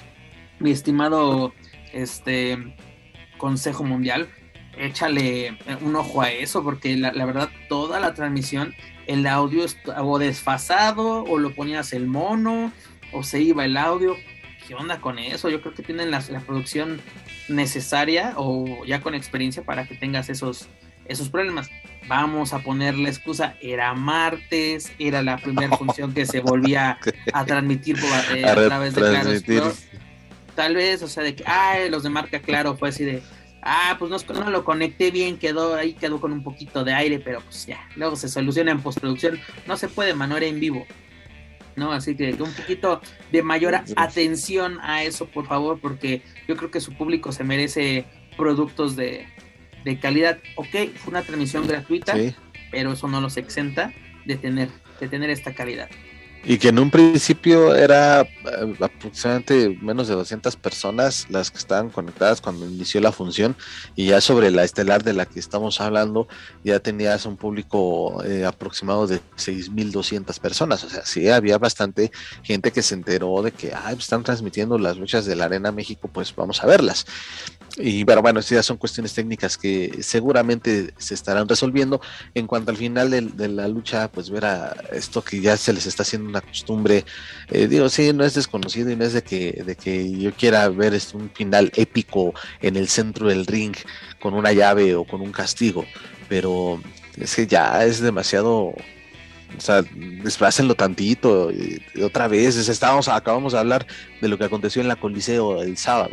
Mi 0.59 0.69
estimado 0.69 1.51
este 1.93 2.75
Consejo 3.37 3.83
Mundial, 3.83 4.27
échale 4.77 5.57
un 5.81 5.95
ojo 5.95 6.21
a 6.21 6.31
eso, 6.31 6.63
porque 6.63 6.95
la, 6.95 7.11
verdad, 7.25 7.49
toda 7.69 7.99
la 7.99 8.13
transmisión, 8.13 8.75
el 9.07 9.25
audio 9.27 9.63
estaba 9.63 10.19
desfasado, 10.19 11.23
o 11.23 11.37
lo 11.37 11.53
ponías 11.53 11.93
el 11.93 12.07
mono, 12.07 12.71
o 13.11 13.23
se 13.23 13.41
iba 13.41 13.65
el 13.65 13.77
audio. 13.77 14.15
¿Qué 14.67 14.75
onda 14.75 14.99
con 14.99 15.17
eso? 15.17 15.49
Yo 15.49 15.61
creo 15.61 15.73
que 15.73 15.83
tienen 15.83 16.11
la, 16.11 16.21
producción 16.45 16.99
necesaria 17.47 18.33
o 18.35 18.83
ya 18.85 19.01
con 19.01 19.15
experiencia 19.15 19.63
para 19.63 19.87
que 19.87 19.95
tengas 19.95 20.29
esos, 20.29 20.67
esos 21.05 21.29
problemas. 21.29 21.69
Vamos 22.07 22.53
a 22.53 22.59
poner 22.59 22.97
la 22.97 23.09
excusa, 23.09 23.55
era 23.61 23.93
martes, 23.93 24.91
era 24.99 25.21
la 25.23 25.37
primera 25.37 25.77
función 25.77 26.13
que 26.13 26.25
se 26.25 26.41
volvía 26.41 26.99
a 27.33 27.45
transmitir 27.45 27.97
eh, 28.33 28.45
a, 28.45 28.55
través 28.55 28.95
de 28.95 29.01
Claro 29.01 29.73
tal 30.57 30.73
vez, 30.73 31.03
o 31.03 31.07
sea, 31.07 31.21
de 31.21 31.35
que, 31.35 31.43
ay, 31.45 31.87
los 31.87 32.01
de 32.01 32.09
marca 32.09 32.39
claro 32.39 32.75
fue 32.75 32.89
así 32.89 33.05
de, 33.05 33.21
ah, 33.61 33.95
pues 33.99 34.09
no, 34.09 34.39
no, 34.39 34.49
lo 34.49 34.63
conecté 34.63 35.11
bien, 35.11 35.37
quedó 35.37 35.75
ahí, 35.75 35.93
quedó 35.93 36.19
con 36.19 36.33
un 36.33 36.43
poquito 36.43 36.83
de 36.83 36.95
aire, 36.95 37.19
pero 37.19 37.41
pues 37.41 37.67
ya, 37.67 37.87
luego 37.95 38.15
se 38.15 38.27
soluciona 38.27 38.71
en 38.71 38.81
postproducción, 38.81 39.39
no 39.67 39.77
se 39.77 39.87
puede, 39.87 40.15
mano, 40.15 40.35
en 40.35 40.59
vivo, 40.59 40.87
¿no? 41.75 41.91
Así 41.91 42.15
que 42.15 42.33
un 42.41 42.51
poquito 42.53 43.01
de 43.31 43.43
mayor 43.43 43.75
atención 43.95 44.79
a 44.81 45.03
eso, 45.03 45.27
por 45.27 45.45
favor, 45.45 45.79
porque 45.79 46.23
yo 46.47 46.57
creo 46.57 46.71
que 46.71 46.81
su 46.81 46.91
público 46.93 47.31
se 47.31 47.43
merece 47.43 48.05
productos 48.35 48.95
de, 48.95 49.27
de 49.85 49.99
calidad. 49.99 50.39
Ok, 50.55 50.69
fue 50.95 51.11
una 51.11 51.21
transmisión 51.21 51.67
gratuita, 51.67 52.15
pero 52.71 52.93
eso 52.93 53.07
no 53.07 53.21
los 53.21 53.37
exenta 53.37 53.93
de 54.25 54.37
tener, 54.37 54.69
de 54.99 55.07
tener 55.07 55.29
esta 55.29 55.53
calidad. 55.53 55.87
Y 56.49 56.59
que 56.59 56.69
en 56.69 56.79
un 56.79 56.89
principio 56.89 57.75
era 57.75 58.21
eh, 58.21 58.27
aproximadamente 58.79 59.77
menos 59.81 60.07
de 60.07 60.15
200 60.15 60.55
personas 60.55 61.27
las 61.29 61.51
que 61.51 61.57
estaban 61.57 61.89
conectadas 61.89 62.39
cuando 62.39 62.65
inició 62.65 63.01
la 63.01 63.11
función 63.11 63.53
y 63.97 64.07
ya 64.07 64.21
sobre 64.21 64.49
la 64.49 64.63
estelar 64.63 65.03
de 65.03 65.11
la 65.11 65.25
que 65.25 65.41
estamos 65.41 65.81
hablando 65.81 66.29
ya 66.63 66.79
tenías 66.79 67.25
un 67.25 67.35
público 67.35 68.23
eh, 68.23 68.45
aproximado 68.45 69.07
de 69.07 69.19
6.200 69.35 70.39
personas. 70.39 70.85
O 70.85 70.89
sea, 70.89 71.05
sí 71.05 71.27
había 71.27 71.57
bastante 71.57 72.13
gente 72.43 72.71
que 72.71 72.81
se 72.81 72.95
enteró 72.95 73.41
de 73.41 73.51
que 73.51 73.73
ah, 73.73 73.91
están 73.91 74.23
transmitiendo 74.23 74.77
las 74.77 74.95
luchas 74.95 75.25
de 75.25 75.35
la 75.35 75.45
Arena 75.45 75.73
México, 75.73 76.09
pues 76.11 76.33
vamos 76.33 76.63
a 76.63 76.67
verlas. 76.67 77.05
Y 77.79 78.05
pero 78.05 78.21
bueno, 78.21 78.39
estas 78.39 78.65
son 78.65 78.77
cuestiones 78.77 79.13
técnicas 79.13 79.57
que 79.57 79.99
seguramente 80.01 80.93
se 80.97 81.13
estarán 81.13 81.47
resolviendo. 81.47 82.01
En 82.33 82.47
cuanto 82.47 82.71
al 82.71 82.77
final 82.77 83.11
de, 83.11 83.47
la 83.47 83.67
lucha, 83.67 84.11
pues 84.11 84.29
ver 84.29 84.45
a 84.45 84.75
esto 84.91 85.23
que 85.23 85.41
ya 85.41 85.55
se 85.57 85.73
les 85.73 85.85
está 85.85 86.03
haciendo 86.03 86.27
una 86.27 86.41
costumbre. 86.41 87.05
Eh, 87.49 87.67
digo, 87.67 87.87
sí, 87.89 88.11
no 88.13 88.23
es 88.23 88.33
desconocido 88.33 88.89
y 88.89 88.95
no 88.95 89.05
es 89.05 89.13
de 89.13 89.21
que, 89.21 89.63
de 89.65 89.75
que 89.75 90.11
yo 90.11 90.33
quiera 90.33 90.67
ver 90.69 90.93
este, 90.95 91.17
un 91.17 91.29
final 91.29 91.71
épico 91.75 92.33
en 92.61 92.77
el 92.77 92.87
centro 92.87 93.27
del 93.27 93.45
ring 93.45 93.75
con 94.19 94.33
una 94.33 94.51
llave 94.53 94.95
o 94.95 95.05
con 95.05 95.21
un 95.21 95.31
castigo, 95.31 95.85
pero 96.27 96.81
es 97.17 97.35
que 97.35 97.45
ya 97.45 97.85
es 97.85 97.99
demasiado 98.01 98.73
o 99.55 99.61
sea, 99.61 99.83
desfrácenlo 100.23 100.75
tantito. 100.75 101.51
Y, 101.51 101.81
otra 102.01 102.27
vez, 102.27 102.55
estábamos, 102.57 103.07
acabamos 103.07 103.53
de 103.53 103.59
hablar 103.59 103.85
de 104.19 104.27
lo 104.27 104.37
que 104.37 104.45
aconteció 104.45 104.81
en 104.81 104.87
la 104.87 104.95
Coliseo 104.95 105.61
el 105.61 105.77
sábado 105.77 106.11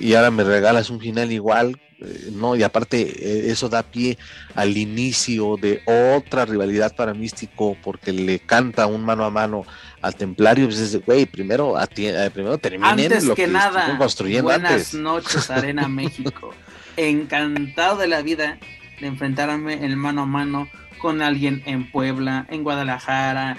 y 0.00 0.14
ahora 0.14 0.30
me 0.30 0.42
regalas 0.42 0.90
un 0.90 0.98
final 0.98 1.30
igual, 1.30 1.78
eh, 2.00 2.30
¿no? 2.32 2.56
Y 2.56 2.62
aparte 2.62 3.02
eh, 3.02 3.50
eso 3.50 3.68
da 3.68 3.82
pie 3.82 4.16
al 4.54 4.76
inicio 4.76 5.56
de 5.60 5.82
otra 5.84 6.46
rivalidad 6.46 6.96
para 6.96 7.12
Místico 7.12 7.76
porque 7.82 8.12
le 8.12 8.38
canta 8.38 8.86
un 8.86 9.04
mano 9.04 9.24
a 9.24 9.30
mano 9.30 9.64
al 10.00 10.16
Templario, 10.16 10.66
pues 10.66 11.04
güey, 11.04 11.26
primero, 11.26 11.76
eh, 11.78 12.30
primero 12.32 12.56
terminen 12.56 12.90
antes 12.90 13.24
lo 13.24 13.34
que, 13.34 13.46
nada, 13.46 13.96
construyendo 13.98 14.44
buenas 14.44 14.94
noches 14.94 15.50
Arena 15.50 15.86
México. 15.88 16.54
Encantado 16.96 17.98
de 17.98 18.08
la 18.08 18.22
vida 18.22 18.58
de 19.00 19.06
enfrentarme 19.06 19.84
en 19.84 19.96
mano 19.96 20.22
a 20.22 20.26
mano 20.26 20.68
con 20.98 21.20
alguien 21.20 21.62
en 21.66 21.90
Puebla, 21.90 22.46
en 22.50 22.62
Guadalajara. 22.62 23.58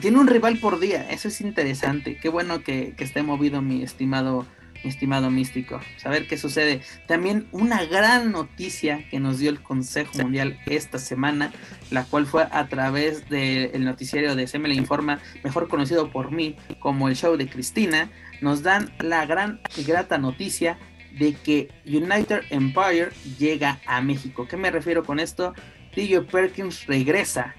Tiene 0.00 0.18
un 0.18 0.26
rival 0.26 0.58
por 0.58 0.80
día, 0.80 1.08
eso 1.10 1.28
es 1.28 1.40
interesante. 1.40 2.16
Qué 2.16 2.28
bueno 2.28 2.62
que, 2.62 2.94
que 2.96 3.04
esté 3.04 3.22
movido 3.22 3.62
mi 3.62 3.82
estimado 3.82 4.46
estimado 4.84 5.30
místico. 5.30 5.80
Saber 5.96 6.26
qué 6.26 6.36
sucede. 6.36 6.80
También 7.06 7.46
una 7.52 7.84
gran 7.84 8.32
noticia 8.32 9.06
que 9.10 9.20
nos 9.20 9.38
dio 9.38 9.50
el 9.50 9.62
Consejo 9.62 10.12
Mundial 10.18 10.58
esta 10.66 10.98
semana, 10.98 11.52
la 11.90 12.04
cual 12.04 12.26
fue 12.26 12.46
a 12.50 12.68
través 12.68 13.28
del 13.28 13.84
noticiario 13.84 14.34
de 14.34 14.46
Se 14.46 14.58
me 14.58 14.72
informa, 14.74 15.20
mejor 15.44 15.68
conocido 15.68 16.10
por 16.10 16.30
mí 16.30 16.56
como 16.78 17.08
el 17.08 17.16
show 17.16 17.36
de 17.36 17.48
Cristina, 17.48 18.10
nos 18.40 18.62
dan 18.62 18.92
la 19.00 19.26
gran 19.26 19.60
y 19.76 19.84
grata 19.84 20.18
noticia 20.18 20.78
de 21.18 21.34
que 21.34 21.68
United 21.84 22.42
Empire 22.50 23.10
llega 23.38 23.80
a 23.86 24.00
México. 24.00 24.46
¿Qué 24.48 24.56
me 24.56 24.70
refiero 24.70 25.04
con 25.04 25.18
esto? 25.18 25.54
TJ 25.94 26.22
Perkins 26.30 26.86
regresa 26.86 27.54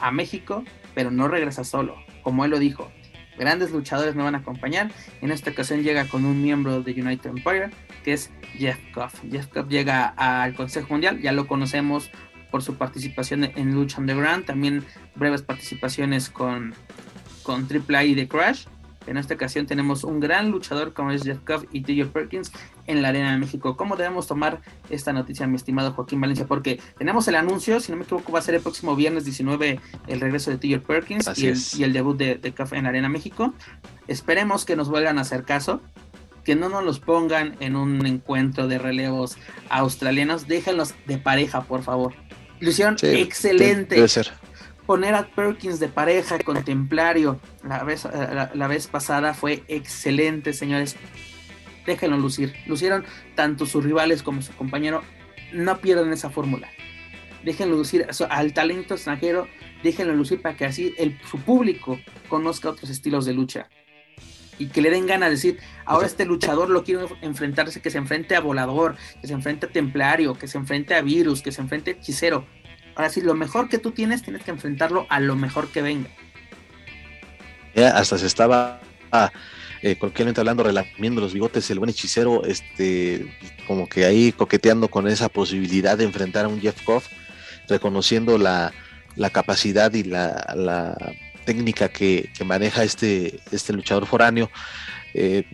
a 0.00 0.10
México, 0.10 0.64
pero 0.94 1.10
no 1.10 1.28
regresa 1.28 1.64
solo, 1.64 1.96
como 2.22 2.44
él 2.44 2.50
lo 2.50 2.58
dijo 2.58 2.90
grandes 3.38 3.70
luchadores 3.70 4.14
me 4.14 4.22
van 4.22 4.34
a 4.34 4.38
acompañar. 4.38 4.90
En 5.20 5.30
esta 5.30 5.50
ocasión 5.50 5.82
llega 5.82 6.06
con 6.06 6.24
un 6.24 6.42
miembro 6.42 6.82
de 6.82 6.92
United 6.92 7.30
Empire, 7.30 7.70
que 8.04 8.12
es 8.12 8.30
Jeff 8.56 8.78
Koff. 8.92 9.22
Jeff 9.30 9.46
Koff 9.48 9.68
llega 9.68 10.06
al 10.06 10.54
Consejo 10.54 10.88
Mundial, 10.90 11.20
ya 11.20 11.32
lo 11.32 11.46
conocemos 11.46 12.10
por 12.50 12.62
su 12.62 12.76
participación 12.76 13.44
en 13.44 13.74
Lucha 13.74 14.00
Underground, 14.00 14.46
también 14.46 14.84
breves 15.14 15.42
participaciones 15.42 16.30
con, 16.30 16.74
con 17.42 17.62
AAA 17.62 18.14
The 18.14 18.28
Crash. 18.28 18.66
En 19.06 19.16
esta 19.16 19.34
ocasión 19.34 19.66
tenemos 19.66 20.04
un 20.04 20.20
gran 20.20 20.50
luchador 20.50 20.92
como 20.92 21.10
es 21.10 21.22
Jeff 21.22 21.38
Cobb 21.46 21.66
y 21.72 21.82
TJ 21.82 22.10
Perkins 22.12 22.52
en 22.86 23.02
la 23.02 23.08
Arena 23.08 23.32
de 23.32 23.38
México. 23.38 23.76
¿Cómo 23.76 23.96
debemos 23.96 24.26
tomar 24.26 24.60
esta 24.90 25.12
noticia, 25.12 25.46
mi 25.46 25.56
estimado 25.56 25.92
Joaquín 25.92 26.20
Valencia? 26.20 26.46
Porque 26.46 26.80
tenemos 26.98 27.26
el 27.28 27.36
anuncio, 27.36 27.80
si 27.80 27.92
no 27.92 27.98
me 27.98 28.04
equivoco, 28.04 28.32
va 28.32 28.40
a 28.40 28.42
ser 28.42 28.54
el 28.54 28.62
próximo 28.62 28.96
viernes 28.96 29.24
19 29.24 29.80
el 30.06 30.20
regreso 30.20 30.50
de 30.50 30.58
TJ 30.58 30.86
Perkins 30.86 31.30
y 31.76 31.82
el, 31.82 31.92
debut 31.92 32.16
de, 32.16 32.36
de 32.36 32.54
en 32.72 32.82
la 32.84 32.88
Arena 32.88 33.08
México. 33.08 33.54
Esperemos 34.08 34.64
que 34.64 34.76
nos 34.76 34.88
vuelvan 34.88 35.18
a 35.18 35.22
hacer 35.22 35.44
caso 35.44 35.80
que 36.44 36.54
no 36.54 36.68
nos 36.68 36.84
los 36.84 37.00
pongan 37.00 37.56
en 37.58 37.74
un 37.74 38.06
encuentro 38.06 38.68
de 38.68 38.78
relevos 38.78 39.36
australianos, 39.68 40.46
déjenlos 40.46 40.94
de 41.06 41.18
pareja, 41.18 41.62
por 41.62 41.82
favor. 41.82 42.14
Lo 42.60 42.70
hicieron 42.70 42.96
excelente. 43.02 43.96
Debe 43.96 44.06
ser 44.06 44.32
poner 44.86 45.14
a 45.14 45.26
Perkins 45.26 45.80
de 45.80 45.88
pareja 45.88 46.38
con 46.38 46.62
Templario 46.64 47.40
la 47.66 47.82
vez, 47.82 48.04
eh, 48.04 48.48
la, 48.54 48.68
vez 48.68 48.86
pasada 48.86 49.34
fue 49.34 49.64
excelente, 49.68 50.52
señores. 50.52 50.96
Déjenlo 51.84 52.16
lucir. 52.16 52.54
Lucieron 52.66 53.04
tanto 53.34 53.66
sus 53.66 53.84
rivales 53.84 54.22
como 54.22 54.42
su 54.42 54.52
compañero. 54.54 55.02
no 55.52 55.78
pierdan 55.78 56.12
esa 56.12 56.30
fórmula. 56.30 56.68
Déjenlo 57.44 57.76
lucir 57.76 58.06
al 58.28 58.52
talento 58.54 58.94
extranjero, 58.94 59.46
déjenlo 59.84 60.14
lucir 60.14 60.42
para 60.42 60.56
que 60.56 60.64
así 60.64 60.94
el, 60.98 61.16
su 61.30 61.38
público 61.38 62.00
conozca 62.28 62.70
otros 62.70 62.90
estilos 62.90 63.24
de 63.24 63.34
lucha. 63.34 63.68
Y 64.58 64.66
que 64.68 64.80
le 64.80 64.90
den 64.90 65.06
ganas 65.06 65.28
de 65.28 65.34
decir, 65.36 65.58
ahora 65.84 66.06
este 66.06 66.24
luchador 66.24 66.70
lo 66.70 66.82
quiero 66.82 67.08
enfrentarse, 67.20 67.80
que 67.82 67.90
se 67.90 67.98
enfrente 67.98 68.34
a 68.34 68.40
Volador, 68.40 68.96
que 69.20 69.28
se 69.28 69.34
enfrente 69.34 69.66
a 69.66 69.68
Templario, 69.68 70.34
que 70.34 70.48
se 70.48 70.58
enfrente 70.58 70.94
a 70.94 71.02
Virus, 71.02 71.42
que 71.42 71.52
se 71.52 71.60
enfrente 71.60 71.90
a 71.90 71.94
Hechicero. 71.94 72.46
Ahora 72.96 73.10
sí, 73.10 73.20
lo 73.20 73.34
mejor 73.34 73.68
que 73.68 73.78
tú 73.78 73.92
tienes, 73.92 74.22
tienes 74.22 74.42
que 74.42 74.50
enfrentarlo 74.50 75.06
a 75.10 75.20
lo 75.20 75.36
mejor 75.36 75.68
que 75.68 75.82
venga. 75.82 76.08
hasta 77.94 78.16
se 78.16 78.26
estaba 78.26 78.80
ah, 79.12 79.30
eh, 79.82 79.98
hablando, 80.36 80.62
relamiendo 80.62 81.20
los 81.20 81.34
bigotes, 81.34 81.70
el 81.70 81.78
buen 81.78 81.90
hechicero, 81.90 82.44
este, 82.44 83.30
como 83.66 83.86
que 83.86 84.06
ahí 84.06 84.32
coqueteando 84.32 84.88
con 84.88 85.06
esa 85.08 85.28
posibilidad 85.28 85.98
de 85.98 86.04
enfrentar 86.04 86.46
a 86.46 86.48
un 86.48 86.60
Jeff 86.60 86.82
Koff, 86.84 87.08
reconociendo 87.68 88.38
la, 88.38 88.72
capacidad 89.30 89.92
y 89.92 90.02
la, 90.02 90.96
técnica 91.44 91.90
que, 91.90 92.30
maneja 92.44 92.82
este, 92.82 93.38
este 93.52 93.74
luchador 93.74 94.06
foráneo. 94.06 94.50
Eh, 95.18 95.46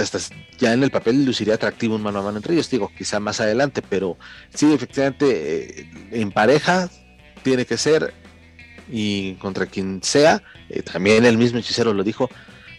hasta 0.00 0.18
ya 0.58 0.72
en 0.72 0.84
el 0.84 0.92
papel 0.92 1.24
luciría 1.24 1.54
atractivo 1.54 1.96
un 1.96 2.02
mano 2.02 2.20
a 2.20 2.22
mano 2.22 2.36
entre 2.36 2.54
ellos, 2.54 2.70
digo, 2.70 2.92
quizá 2.96 3.18
más 3.18 3.40
adelante, 3.40 3.82
pero 3.82 4.16
sí, 4.54 4.72
efectivamente, 4.72 5.80
eh, 5.80 5.90
en 6.12 6.30
pareja 6.30 6.88
tiene 7.42 7.66
que 7.66 7.76
ser 7.76 8.14
y 8.88 9.34
contra 9.34 9.66
quien 9.66 10.04
sea, 10.04 10.44
eh, 10.68 10.82
también 10.82 11.24
el 11.24 11.36
mismo 11.36 11.58
hechicero 11.58 11.94
lo 11.94 12.04
dijo, 12.04 12.30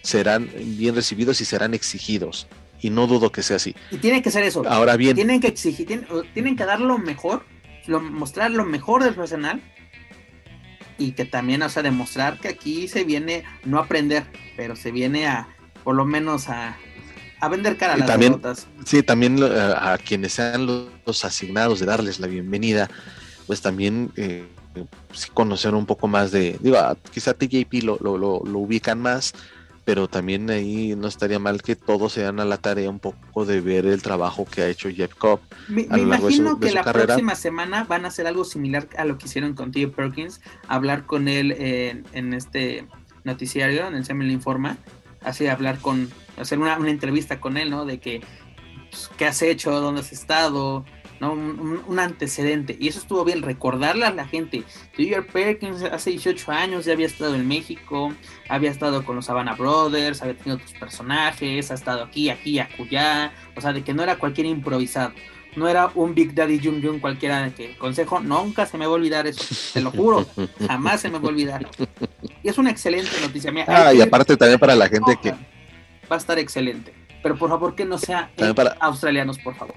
serán 0.01 0.49
bien 0.55 0.95
recibidos 0.95 1.41
y 1.41 1.45
serán 1.45 1.73
exigidos. 1.73 2.47
Y 2.79 2.89
no 2.89 3.05
dudo 3.05 3.33
que 3.33 3.43
sea 3.43 3.57
así. 3.57 3.75
Y 3.91 3.97
tiene 3.97 4.21
que 4.21 4.31
ser 4.31 4.43
eso. 4.43 4.63
Ahora 4.65 4.95
bien. 4.95 5.15
Tienen 5.15 5.41
que 5.41 5.47
exigir, 5.47 5.85
tienen, 6.33 6.55
que 6.55 6.63
dar 6.63 6.79
lo 6.79 6.97
mejor, 6.97 7.43
mostrar 7.85 8.51
lo 8.51 8.63
mejor 8.63 9.03
del 9.03 9.13
profesional. 9.13 9.61
Y 10.97 11.11
que 11.11 11.25
también, 11.25 11.61
o 11.63 11.67
sea, 11.67 11.83
demostrar 11.83 12.39
que 12.39 12.47
aquí 12.47 12.87
se 12.87 13.03
viene, 13.03 13.43
no 13.65 13.79
a 13.79 13.83
aprender, 13.83 14.23
pero 14.55 14.77
se 14.77 14.93
viene 14.93 15.27
a, 15.27 15.49
por 15.83 15.95
lo 15.95 16.05
menos 16.05 16.49
a, 16.49 16.77
vender 17.49 17.77
cara 17.77 17.93
a 17.93 17.97
las 17.97 18.07
también, 18.07 18.41
Sí, 18.85 19.03
también 19.03 19.37
eh, 19.41 19.73
a, 19.75 19.97
quienes 19.97 20.33
sean 20.33 20.65
los, 20.65 21.25
asignados 21.25 21.79
de 21.79 21.85
darles 21.85 22.19
la 22.19 22.27
bienvenida, 22.27 22.89
pues 23.47 23.61
también 23.61 24.11
eh, 24.15 24.47
conocer 25.33 25.73
un 25.73 25.85
poco 25.85 26.07
más 26.07 26.31
de, 26.31 26.57
digo, 26.61 26.77
quizá 27.11 27.33
TJP 27.33 27.83
lo, 27.83 27.97
lo, 28.01 28.17
lo, 28.17 28.41
lo 28.45 28.59
ubican 28.59 29.01
más, 29.01 29.33
pero 29.89 30.07
también 30.07 30.47
ahí 30.51 30.95
no 30.95 31.07
estaría 31.07 31.39
mal 31.39 31.63
que 31.63 31.75
todos 31.75 32.13
se 32.13 32.21
dan 32.21 32.39
a 32.39 32.45
la 32.45 32.57
tarea 32.57 32.91
un 32.91 32.99
poco 32.99 33.43
de 33.43 33.59
ver 33.59 33.87
el 33.87 34.03
trabajo 34.03 34.45
que 34.45 34.61
ha 34.61 34.67
hecho 34.67 34.87
Jeff 34.91 35.15
Cobb. 35.15 35.39
Me, 35.67 35.81
imagino 35.81 36.59
que 36.59 36.71
la 36.71 36.83
próxima 36.83 37.33
semana 37.33 37.85
van 37.85 38.05
a 38.05 38.09
hacer 38.09 38.27
algo 38.27 38.45
similar 38.45 38.87
a 38.99 39.05
lo 39.05 39.17
que 39.17 39.25
hicieron 39.25 39.55
con 39.55 39.71
T. 39.71 39.87
Perkins, 39.87 40.41
hablar 40.67 41.07
con 41.07 41.27
él 41.27 41.55
en, 42.13 42.35
este 42.35 42.85
noticiario, 43.23 43.87
en 43.87 43.95
el 43.95 44.05
Semel 44.05 44.29
Informa, 44.29 44.77
así 45.21 45.47
hablar 45.47 45.79
con, 45.79 46.09
hacer 46.37 46.59
una, 46.59 46.75
entrevista 46.89 47.39
con 47.39 47.57
él, 47.57 47.69
¿no? 47.69 47.85
De 47.85 47.99
que, 47.99 48.21
pues, 48.89 49.09
qué 49.17 49.25
has 49.25 49.41
hecho, 49.41 49.79
dónde 49.79 50.01
has 50.01 50.11
estado, 50.11 50.85
¿no? 51.19 51.33
Un, 51.33 51.99
antecedente. 51.99 52.77
Y 52.79 52.87
eso 52.87 52.99
estuvo 52.99 53.25
bien, 53.25 53.41
recordarle 53.41 54.05
a 54.05 54.11
la 54.11 54.27
gente. 54.27 54.63
T.J. 54.95 55.31
Perkins 55.31 55.83
hace 55.83 56.11
18 56.11 56.51
años 56.51 56.85
ya 56.85 56.93
había 56.93 57.07
estado 57.07 57.35
en 57.35 57.47
México, 57.47 58.13
había 58.47 58.71
estado 58.71 59.03
con 59.03 59.15
los 59.15 59.25
Savannah 59.25 59.55
Brothers, 59.55 60.21
había 60.21 60.35
tenido 60.35 60.57
otros 60.57 60.73
personajes, 60.73 61.71
ha 61.71 61.73
estado 61.73 62.03
aquí, 62.03 62.29
aquí, 62.29 62.59
acullá. 62.59 63.33
O 63.55 63.61
sea, 63.61 63.73
de 63.73 63.83
que 63.83 63.93
no 63.93 64.03
era 64.03 64.17
cualquier 64.17 64.47
improvisado. 64.47 65.13
No 65.55 65.67
era 65.67 65.91
un 65.95 66.13
Big 66.13 66.35
Daddy 66.35 66.59
Jum 66.63 66.81
Jum 66.81 66.99
cualquiera 66.99 67.41
de 67.41 67.53
que 67.53 67.75
consejo, 67.75 68.19
nunca 68.19 68.67
se 68.67 68.77
me 68.77 68.85
va 68.85 68.91
a 68.91 68.95
olvidar 68.95 69.25
eso, 69.25 69.43
te 69.73 69.81
lo 69.81 69.89
juro, 69.89 70.27
jamás 70.67 71.01
se 71.01 71.09
me 71.09 71.17
va 71.17 71.25
a 71.25 71.29
olvidar. 71.29 71.67
Y 72.43 72.49
es 72.49 72.57
una 72.57 72.71
excelente 72.71 73.11
noticia. 73.21 73.51
ah, 73.67 73.93
y 73.93 74.01
aparte 74.01 74.37
también 74.37 74.59
para 74.59 74.75
la 74.75 74.87
gente 74.87 75.17
que... 75.21 75.31
Va 75.31 76.15
a 76.15 76.17
estar 76.17 76.39
excelente. 76.39 76.93
Pero 77.21 77.37
por 77.37 77.49
favor 77.49 77.75
que 77.75 77.85
no 77.85 77.97
sea 77.97 78.31
australianos, 78.79 79.37
por 79.39 79.55
favor. 79.55 79.75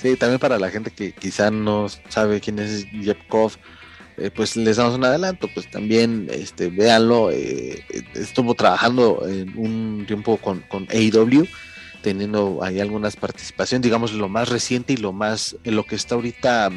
Sí, 0.00 0.16
también 0.16 0.38
para 0.38 0.58
la 0.58 0.70
gente 0.70 0.90
que 0.92 1.12
quizá 1.12 1.50
no 1.50 1.88
sabe 2.08 2.40
quién 2.40 2.60
es 2.60 2.86
Jeff 3.02 3.18
Koff, 3.28 3.56
eh, 4.16 4.30
pues 4.30 4.56
les 4.56 4.76
damos 4.76 4.94
un 4.94 5.04
adelanto, 5.04 5.48
pues 5.52 5.68
también 5.70 6.28
este, 6.30 6.70
véanlo, 6.70 7.30
eh, 7.32 7.84
estuvo 8.14 8.54
trabajando 8.54 9.26
en 9.26 9.56
un 9.56 10.04
tiempo 10.06 10.36
con, 10.36 10.60
con 10.68 10.86
AEW, 10.90 11.46
teniendo 12.02 12.60
ahí 12.62 12.80
algunas 12.80 13.16
participaciones, 13.16 13.82
digamos 13.82 14.12
lo 14.12 14.28
más 14.28 14.48
reciente 14.48 14.92
y 14.92 14.96
lo 14.96 15.12
más, 15.12 15.56
lo 15.64 15.84
que 15.84 15.96
está 15.96 16.14
ahorita 16.14 16.70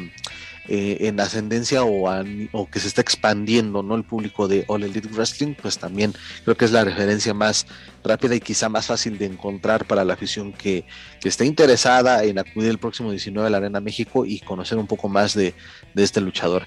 eh, 0.68 1.08
en 1.08 1.18
ascendencia 1.18 1.82
o, 1.82 2.68
que 2.70 2.78
se 2.78 2.86
está 2.86 3.00
expandiendo 3.00 3.82
no 3.82 3.96
el 3.96 4.04
público 4.04 4.46
de 4.46 4.64
All 4.68 4.84
Elite 4.84 5.08
Wrestling, 5.08 5.54
pues 5.60 5.76
también 5.76 6.14
creo 6.44 6.56
que 6.56 6.64
es 6.64 6.70
la 6.70 6.84
referencia 6.84 7.34
más 7.34 7.66
rápida 8.04 8.36
y 8.36 8.40
quizá 8.40 8.68
más 8.68 8.86
fácil 8.86 9.18
de 9.18 9.26
encontrar 9.26 9.84
para 9.86 10.04
la 10.04 10.14
afición 10.14 10.52
que, 10.52 10.84
que 11.20 11.28
esté 11.28 11.46
interesada 11.46 12.22
en 12.22 12.38
acudir 12.38 12.70
el 12.70 12.78
próximo 12.78 13.10
19 13.10 13.46
a 13.46 13.50
la 13.50 13.56
Arena 13.56 13.80
México 13.80 14.24
y 14.24 14.38
conocer 14.38 14.78
un 14.78 14.86
poco 14.86 15.08
más 15.08 15.34
de, 15.34 15.54
de 15.94 16.02
este 16.04 16.20
luchador. 16.20 16.66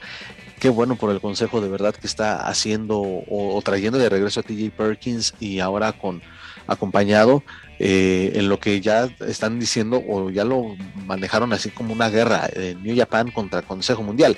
Qué 0.60 0.69
bueno 0.69 0.97
por 0.97 1.12
el 1.12 1.21
consejo 1.21 1.62
de 1.62 1.69
verdad 1.69 1.95
que 1.95 2.08
está 2.08 2.47
haciendo 2.47 2.99
o, 2.99 3.55
o, 3.58 3.62
trayendo 3.62 3.97
de 3.97 4.10
regreso 4.10 4.41
a 4.41 4.43
TJ 4.43 4.71
Perkins 4.71 5.34
y 5.39 5.60
ahora 5.60 5.93
con 5.93 6.21
acompañado 6.67 7.43
eh, 7.80 8.32
en 8.36 8.49
lo 8.49 8.60
que 8.60 8.80
ya 8.82 9.10
están 9.28 9.60
diciendo 9.60 10.01
o 10.08 10.30
ya 10.30 10.45
lo 10.45 10.75
manejaron 11.06 11.54
así 11.54 11.69
como 11.69 11.93
una 11.93 12.10
guerra 12.10 12.49
en 12.54 12.82
New 12.84 12.95
Japan 12.95 13.32
contra 13.32 13.62
Consejo 13.62 14.01
Mundial 14.01 14.38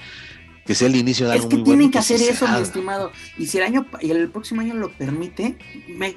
que 0.67 0.75
sea 0.75 0.87
el 0.89 0.97
inicio 0.97 1.27
de 1.27 1.33
algo 1.33 1.47
es 1.47 1.55
que 1.55 1.61
tienen 1.63 1.89
que 1.89 1.97
hacer 1.97 2.21
eso 2.21 2.47
mi 2.47 2.59
estimado. 2.59 3.11
Y 3.37 3.47
si 3.47 3.57
el 3.57 3.63
año 3.63 3.87
y 4.01 4.11
el 4.11 4.29
próximo 4.29 4.61
año 4.61 4.73
lo 4.73 4.91
permite 4.91 5.57
me, 5.87 6.15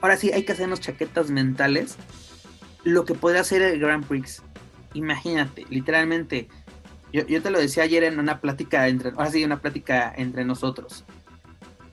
ahora 0.00 0.16
sí 0.16 0.30
hay 0.32 0.44
que 0.44 0.52
hacernos 0.52 0.80
chaquetas 0.80 1.30
mentales 1.30 1.96
lo 2.84 3.04
que 3.04 3.14
puede 3.14 3.38
hacer 3.38 3.60
el 3.60 3.80
Grand 3.80 4.06
Prix. 4.06 4.42
Imagínate 4.94 5.66
literalmente 5.68 6.48
yo, 7.12 7.26
yo 7.26 7.42
te 7.42 7.50
lo 7.50 7.58
decía 7.58 7.82
ayer 7.82 8.04
en 8.04 8.20
una 8.20 8.40
plática 8.40 8.86
entre 8.88 9.10
ahora 9.10 9.30
sí 9.30 9.44
una 9.44 9.60
plática 9.60 10.14
entre 10.16 10.44
nosotros. 10.44 11.04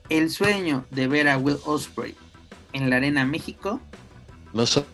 El 0.08 0.30
sueño 0.30 0.84
de 0.90 1.08
ver 1.08 1.28
a 1.28 1.36
Will 1.36 1.58
Osprey 1.64 2.14
en 2.76 2.90
la 2.90 2.96
Arena 2.96 3.24
México 3.24 3.80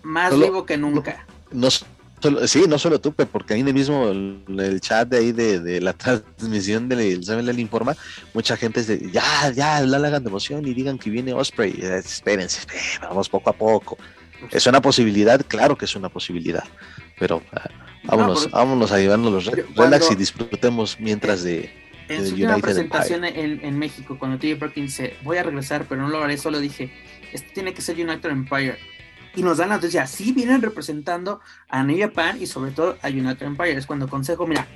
más 0.03 0.39
vivo 0.39 0.67
que 0.67 0.77
nunca. 0.77 1.25
No, 1.53 1.69
solo, 1.71 2.47
sí, 2.47 2.65
no 2.69 2.79
solo 2.79 3.01
tú, 3.01 3.13
porque 3.13 3.55
ahí 3.55 3.61
en 3.61 3.69
el 3.69 3.75
mismo 3.75 4.09
el, 4.09 4.81
chat 4.81 5.09
de 5.09 5.19
ahí 5.19 5.33
de, 5.33 5.81
la 5.81 5.93
transmisión 5.93 6.89
del 6.89 7.21
del 7.21 7.61
Informa, 7.61 7.97
mucha 8.35 8.57
gente 8.57 8.81
es 8.81 8.87
de 8.87 9.11
ya, 9.11 9.51
ya, 9.51 9.81
la 9.83 9.99
hagan 9.99 10.25
de 10.25 10.31
emoción 10.31 10.67
y 10.67 10.75
digan 10.75 10.99
que 10.99 11.11
viene 11.11 11.33
Osprey. 11.33 11.75
Eh, 11.81 12.01
espérense, 12.05 12.67
vamos 13.01 13.29
poco 13.29 13.51
a 13.51 13.53
poco. 13.53 13.99
¿Es 14.51 14.67
una 14.67 14.81
posibilidad? 14.81 15.41
Claro 15.47 15.77
que 15.77 15.85
es 15.85 15.95
una 15.95 16.09
posibilidad. 16.09 16.65
Pero 17.19 17.43
ah, 17.53 17.69
vámonos, 18.05 18.51
vámonos 18.51 18.91
a 18.91 18.99
llevarnos 18.99 19.33
los 19.33 19.47
relax 19.77 20.11
y 20.11 20.17
disfrutemos 20.17 20.97
mientras 20.99 21.45
de, 21.45 21.71
en 22.09 22.27
su 22.27 22.33
última 22.33 22.59
presentación 22.59 23.25
en, 23.25 23.65
en, 23.65 23.79
México, 23.79 24.19
cuando 24.19 24.39
T.J. 24.39 24.59
Perkins 24.59 24.97
dice, 24.97 25.17
voy 25.23 25.37
a 25.37 25.45
regresar, 25.45 25.87
pero 25.89 26.03
no 26.03 26.09
lo 26.09 26.25
haré, 26.25 26.37
solo 26.37 26.59
dije, 26.59 26.91
este 27.33 27.51
tiene 27.51 27.75
que 27.75 27.83
ser 27.83 27.97
United 27.97 28.31
Empire 28.31 28.79
y 29.35 29.43
nos 29.43 29.59
dan 29.59 29.71
la 29.71 29.77
noticia, 29.77 30.07
sí 30.07 30.33
vienen 30.33 30.63
representando 30.63 31.41
a 31.69 31.83
New 31.83 31.99
Japan 31.99 32.41
y 32.41 32.47
sobre 32.47 32.71
todo 32.71 32.99
a 33.03 33.09
United 33.09 33.47
Empire. 33.47 33.73
Es 33.73 33.87
cuando 33.87 34.09
consejo, 34.09 34.47
mira, 34.47 34.67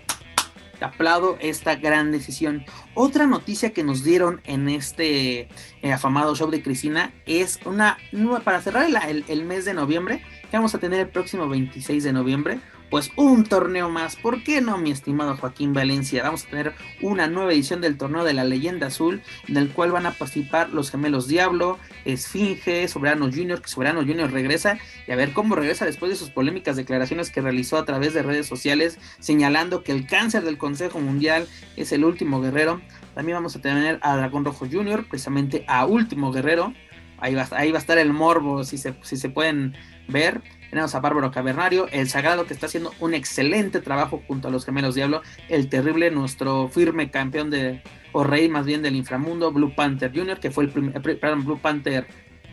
te 0.78 0.84
aplaudo 0.84 1.36
esta 1.40 1.76
gran 1.76 2.12
decisión. 2.12 2.64
Otra 2.94 3.26
noticia 3.26 3.72
que 3.72 3.84
nos 3.84 4.02
dieron 4.02 4.40
en 4.44 4.68
este 4.68 5.48
eh, 5.82 5.92
afamado 5.92 6.34
show 6.34 6.50
de 6.50 6.62
Cristina 6.62 7.12
es 7.26 7.58
una, 7.64 7.98
para 8.44 8.60
cerrar 8.60 8.86
el, 8.86 9.24
el 9.28 9.44
mes 9.44 9.64
de 9.64 9.74
noviembre, 9.74 10.22
que 10.50 10.56
vamos 10.56 10.74
a 10.74 10.78
tener 10.78 11.00
el 11.00 11.08
próximo 11.08 11.48
26 11.48 12.04
de 12.04 12.12
noviembre, 12.12 12.60
pues 12.90 13.10
un 13.16 13.44
torneo 13.44 13.88
más. 13.88 14.16
¿Por 14.16 14.42
qué 14.42 14.60
no, 14.60 14.78
mi 14.78 14.90
estimado 14.90 15.36
Joaquín 15.36 15.72
Valencia? 15.72 16.22
Vamos 16.22 16.44
a 16.44 16.48
tener 16.48 16.74
una 17.02 17.26
nueva 17.26 17.52
edición 17.52 17.80
del 17.80 17.98
torneo 17.98 18.24
de 18.24 18.34
la 18.34 18.44
leyenda 18.44 18.88
azul, 18.88 19.22
en 19.48 19.56
el 19.56 19.70
cual 19.70 19.92
van 19.92 20.06
a 20.06 20.12
participar 20.12 20.70
los 20.70 20.90
gemelos 20.90 21.28
Diablo, 21.28 21.78
Esfinge, 22.04 22.86
Soberano 22.88 23.26
Junior, 23.26 23.60
que 23.60 23.68
Soberano 23.68 24.00
Junior 24.00 24.30
regresa, 24.30 24.78
y 25.06 25.12
a 25.12 25.16
ver 25.16 25.32
cómo 25.32 25.54
regresa 25.54 25.84
después 25.84 26.10
de 26.10 26.16
sus 26.16 26.30
polémicas 26.30 26.76
declaraciones 26.76 27.30
que 27.30 27.40
realizó 27.40 27.76
a 27.78 27.84
través 27.84 28.14
de 28.14 28.22
redes 28.22 28.46
sociales, 28.46 28.98
señalando 29.18 29.82
que 29.82 29.92
el 29.92 30.06
cáncer 30.06 30.44
del 30.44 30.58
Consejo 30.58 31.00
Mundial 31.00 31.46
es 31.76 31.92
el 31.92 32.04
último 32.04 32.40
guerrero. 32.40 32.80
También 33.14 33.36
vamos 33.36 33.56
a 33.56 33.60
tener 33.60 33.98
a 34.02 34.16
Dragón 34.16 34.44
Rojo 34.44 34.66
Junior, 34.70 35.06
precisamente 35.08 35.64
a 35.68 35.86
Último 35.86 36.32
Guerrero. 36.32 36.74
Ahí 37.18 37.34
va, 37.34 37.48
ahí 37.52 37.72
va 37.72 37.78
a 37.78 37.80
estar 37.80 37.96
el 37.96 38.12
morbo, 38.12 38.62
si 38.62 38.76
se, 38.76 38.94
si 39.02 39.16
se 39.16 39.30
pueden 39.30 39.74
ver. 40.06 40.42
Tenemos 40.70 40.94
a 40.94 41.00
Bárbaro 41.00 41.30
Cavernario, 41.30 41.88
el 41.90 42.08
Sagrado 42.08 42.46
que 42.46 42.54
está 42.54 42.66
haciendo 42.66 42.92
un 43.00 43.14
excelente 43.14 43.80
trabajo 43.80 44.22
junto 44.26 44.48
a 44.48 44.50
los 44.50 44.64
gemelos 44.64 44.94
Diablo, 44.94 45.22
el 45.48 45.68
terrible, 45.68 46.10
nuestro 46.10 46.68
firme 46.68 47.10
campeón 47.10 47.50
de, 47.50 47.82
o 48.12 48.24
rey 48.24 48.48
más 48.48 48.66
bien 48.66 48.82
del 48.82 48.96
inframundo, 48.96 49.52
Blue 49.52 49.74
Panther 49.74 50.12
Jr., 50.14 50.40
que 50.40 50.50
fue 50.50 50.64
el 50.64 50.70
primer, 50.70 51.00
perdón, 51.02 51.44
Blue 51.44 51.58
Panther 51.58 52.06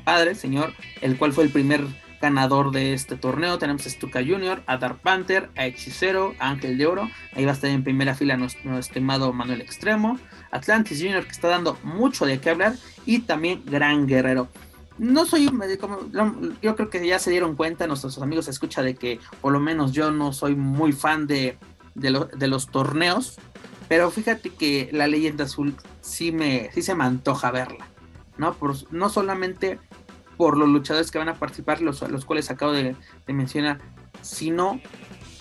padre, 0.04 0.36
señor, 0.36 0.74
el 1.02 1.18
cual 1.18 1.34
fue 1.34 1.46
el 1.46 1.50
primer 1.50 1.86
ganador 2.22 2.72
de 2.72 2.94
este 2.94 3.18
torneo. 3.18 3.58
Tenemos 3.58 3.86
a 3.86 3.90
Stuka 3.90 4.22
Junior, 4.22 4.64
a 4.66 4.78
Dark 4.78 5.02
Panther, 5.02 5.50
a 5.58 5.66
Hechicero, 5.66 6.34
a 6.40 6.50
Ángel 6.50 6.78
de 6.78 6.86
Oro. 6.86 7.10
Ahí 7.36 7.44
va 7.44 7.52
a 7.52 7.54
estar 7.54 7.70
en 7.70 7.84
primera 7.84 8.16
fila 8.16 8.38
nuestro, 8.38 8.78
estimado 8.78 9.34
Manuel 9.34 9.62
Extremo. 9.62 10.18
Atlantis 10.52 11.00
Junior 11.00 11.26
que 11.26 11.32
está 11.32 11.50
dando 11.50 11.78
mucho 11.84 12.26
de 12.26 12.40
qué 12.40 12.52
hablar. 12.52 12.76
Y 13.06 13.20
también 13.20 13.64
Gran 13.66 14.08
Guerrero. 14.08 14.48
No 14.98 15.26
soy, 15.26 15.50
como, 15.80 16.00
yo 16.62 16.76
creo 16.76 16.90
que 16.90 17.06
ya 17.06 17.20
se 17.20 17.32
dieron 17.32 17.56
cuenta, 17.56 17.88
nuestros 17.88 18.22
amigos 18.22 18.48
escucha 18.48 18.84
de 18.84 18.96
que 18.96 19.20
por 19.42 19.52
lo 19.52 19.60
menos 19.60 19.92
yo 19.92 20.12
no 20.12 20.34
soy 20.34 20.56
muy 20.56 20.92
fan 20.92 21.26
de, 21.26 21.58
de, 21.96 22.48
los 22.48 22.68
torneos. 22.68 23.38
Pero 23.90 24.12
fíjate 24.12 24.50
que 24.50 24.90
la 24.92 25.08
leyenda 25.08 25.46
azul 25.46 25.76
sí, 26.02 26.32
me, 26.32 26.72
sí 26.74 26.82
se 26.82 26.96
me 26.96 27.04
antoja 27.04 27.52
verla. 27.52 27.86
¿no? 28.38 28.54
Por, 28.54 28.76
no 28.92 29.10
solamente 29.10 29.80
por 30.38 30.58
los 30.58 30.70
luchadores 30.70 31.12
que 31.12 31.20
van 31.20 31.30
a 31.30 31.36
participar, 31.36 31.82
los, 31.82 32.02
los 32.10 32.26
cuales 32.26 32.50
acabo 32.50 32.72
de, 32.72 32.96
mencionar, 33.28 33.80
sino 34.22 34.80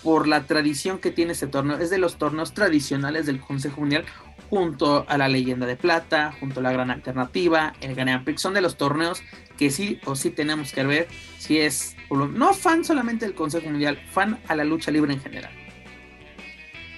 por 0.02 0.28
la 0.28 0.44
tradición 0.44 0.98
que 0.98 1.10
tiene 1.10 1.32
este 1.32 1.46
torneo. 1.46 1.78
Es 1.78 1.90
de 1.90 1.98
los 1.98 2.16
torneos 2.16 2.54
tradicionales 2.54 3.26
del 3.26 3.40
Consejo 3.40 3.80
Mundial, 3.80 4.04
junto 4.50 5.06
a 5.08 5.16
la 5.16 5.28
Leyenda 5.28 5.66
de 5.66 5.76
Plata, 5.76 6.34
junto 6.38 6.60
a 6.60 6.62
la 6.62 6.72
Gran 6.72 6.90
Alternativa, 6.90 7.72
el 7.80 7.94
Gran 7.94 8.24
Prix. 8.24 8.40
Son 8.40 8.54
de 8.54 8.60
los 8.60 8.76
torneos 8.76 9.22
que 9.56 9.70
sí 9.70 9.98
o 10.04 10.16
sí 10.16 10.30
tenemos 10.30 10.72
que 10.72 10.84
ver 10.84 11.08
si 11.38 11.58
es, 11.58 11.96
no 12.10 12.52
fan 12.52 12.84
solamente 12.84 13.24
del 13.24 13.34
Consejo 13.34 13.70
Mundial, 13.70 13.98
fan 14.10 14.38
a 14.48 14.54
la 14.54 14.64
lucha 14.64 14.90
libre 14.90 15.12
en 15.12 15.20
general. 15.20 15.52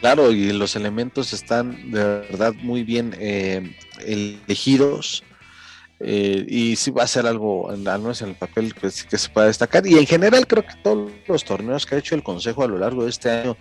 Claro, 0.01 0.33
y 0.33 0.53
los 0.53 0.77
elementos 0.77 1.33
están 1.33 1.91
de 1.91 2.05
verdad 2.05 2.55
muy 2.55 2.83
bien 2.83 3.15
eh, 3.19 3.75
elegidos 4.05 5.25
eh, 6.01 6.45
y 6.49 6.77
sí 6.77 6.91
va 6.91 7.05
a 7.05 7.07
ser 7.07 7.27
algo, 7.27 7.71
al 7.71 7.79
menos 7.79 8.21
en 8.23 8.31
el 8.31 8.35
papel, 8.35 8.75
que, 8.75 8.89
que 9.09 9.19
se 9.19 9.29
pueda 9.29 9.47
destacar. 9.47 9.87
Y 9.87 9.99
en 9.99 10.07
general 10.07 10.47
creo 10.47 10.65
que 10.65 10.75
todos 10.83 11.11
los 11.27 11.45
torneos 11.45 11.87
que 11.87 11.95
ha 11.95 11.99
hecho 11.99 12.15
el 12.15 12.23
Consejo 12.23 12.63
a 12.63 12.69
lo 12.69 12.79
largo 12.79 13.05
de 13.05 13.11
este 13.11 13.31
año, 13.31 13.57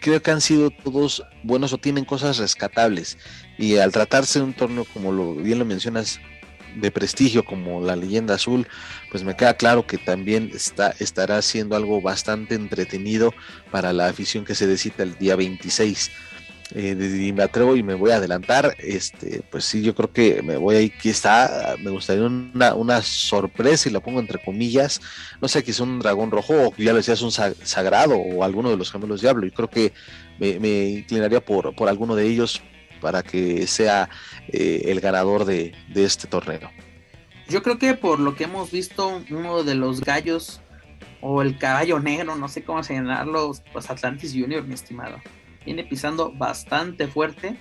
creo 0.00 0.22
que 0.22 0.30
han 0.30 0.40
sido 0.40 0.70
todos 0.70 1.22
buenos 1.42 1.72
o 1.72 1.78
tienen 1.78 2.04
cosas 2.04 2.38
rescatables. 2.38 3.18
Y 3.58 3.76
al 3.76 3.92
tratarse 3.92 4.38
de 4.38 4.46
un 4.46 4.54
torneo, 4.54 4.86
como 4.92 5.12
lo, 5.12 5.34
bien 5.34 5.58
lo 5.58 5.64
mencionas, 5.64 6.20
de 6.76 6.90
prestigio 6.90 7.44
como 7.44 7.80
la 7.80 7.96
leyenda 7.96 8.34
azul, 8.34 8.66
pues 9.10 9.24
me 9.24 9.36
queda 9.36 9.54
claro 9.54 9.86
que 9.86 9.98
también 9.98 10.50
está, 10.54 10.94
estará 10.98 11.42
siendo 11.42 11.76
algo 11.76 12.00
bastante 12.00 12.54
entretenido 12.54 13.34
para 13.70 13.92
la 13.92 14.06
afición 14.06 14.44
que 14.44 14.54
se 14.54 14.66
decita 14.66 15.02
el 15.02 15.18
día 15.18 15.36
26 15.36 16.10
eh, 16.74 17.26
y 17.26 17.32
me 17.32 17.42
atrevo 17.42 17.76
y 17.76 17.82
me 17.82 17.94
voy 17.94 18.10
a 18.10 18.16
adelantar, 18.16 18.76
este, 18.78 19.42
pues 19.50 19.64
sí, 19.64 19.82
yo 19.82 19.94
creo 19.94 20.12
que 20.12 20.42
me 20.42 20.56
voy 20.56 20.76
ahí, 20.76 20.92
está, 21.04 21.74
me 21.80 21.90
gustaría 21.90 22.24
una, 22.24 22.74
una 22.74 23.02
sorpresa 23.02 23.88
y 23.88 23.92
la 23.92 24.00
pongo 24.00 24.20
entre 24.20 24.42
comillas, 24.42 25.00
no 25.40 25.48
sé, 25.48 25.64
quizá 25.64 25.82
un 25.82 25.98
dragón 25.98 26.30
rojo 26.30 26.68
o 26.68 26.74
ya 26.76 26.92
lo 26.92 26.98
decías, 26.98 27.22
un 27.22 27.32
sagrado 27.32 28.16
o 28.16 28.44
alguno 28.44 28.70
de 28.70 28.76
los 28.76 28.92
gemelos 28.92 29.20
diablo, 29.20 29.46
y 29.46 29.50
creo 29.50 29.68
que 29.68 29.92
me, 30.38 30.84
inclinaría 30.84 31.44
por, 31.44 31.74
por 31.74 31.88
alguno 31.88 32.14
de 32.14 32.26
ellos 32.26 32.62
para 33.00 33.22
que 33.22 33.66
sea 33.66 34.08
eh, 34.48 34.82
el 34.86 35.00
ganador 35.00 35.44
de, 35.44 35.74
de 35.88 36.04
este 36.04 36.26
torneo. 36.26 36.70
Yo 37.48 37.62
creo 37.62 37.78
que 37.78 37.94
por 37.94 38.20
lo 38.20 38.36
que 38.36 38.44
hemos 38.44 38.70
visto, 38.70 39.22
uno 39.30 39.64
de 39.64 39.74
los 39.74 40.00
gallos 40.02 40.60
o 41.20 41.42
el 41.42 41.58
caballo 41.58 41.98
negro, 41.98 42.36
no 42.36 42.48
sé 42.48 42.62
cómo 42.62 42.82
señalarlo, 42.82 43.52
pues 43.72 43.90
Atlantis 43.90 44.32
Junior, 44.32 44.62
mi 44.64 44.74
estimado 44.74 45.20
viene 45.64 45.84
pisando 45.84 46.32
bastante 46.32 47.06
fuerte 47.08 47.56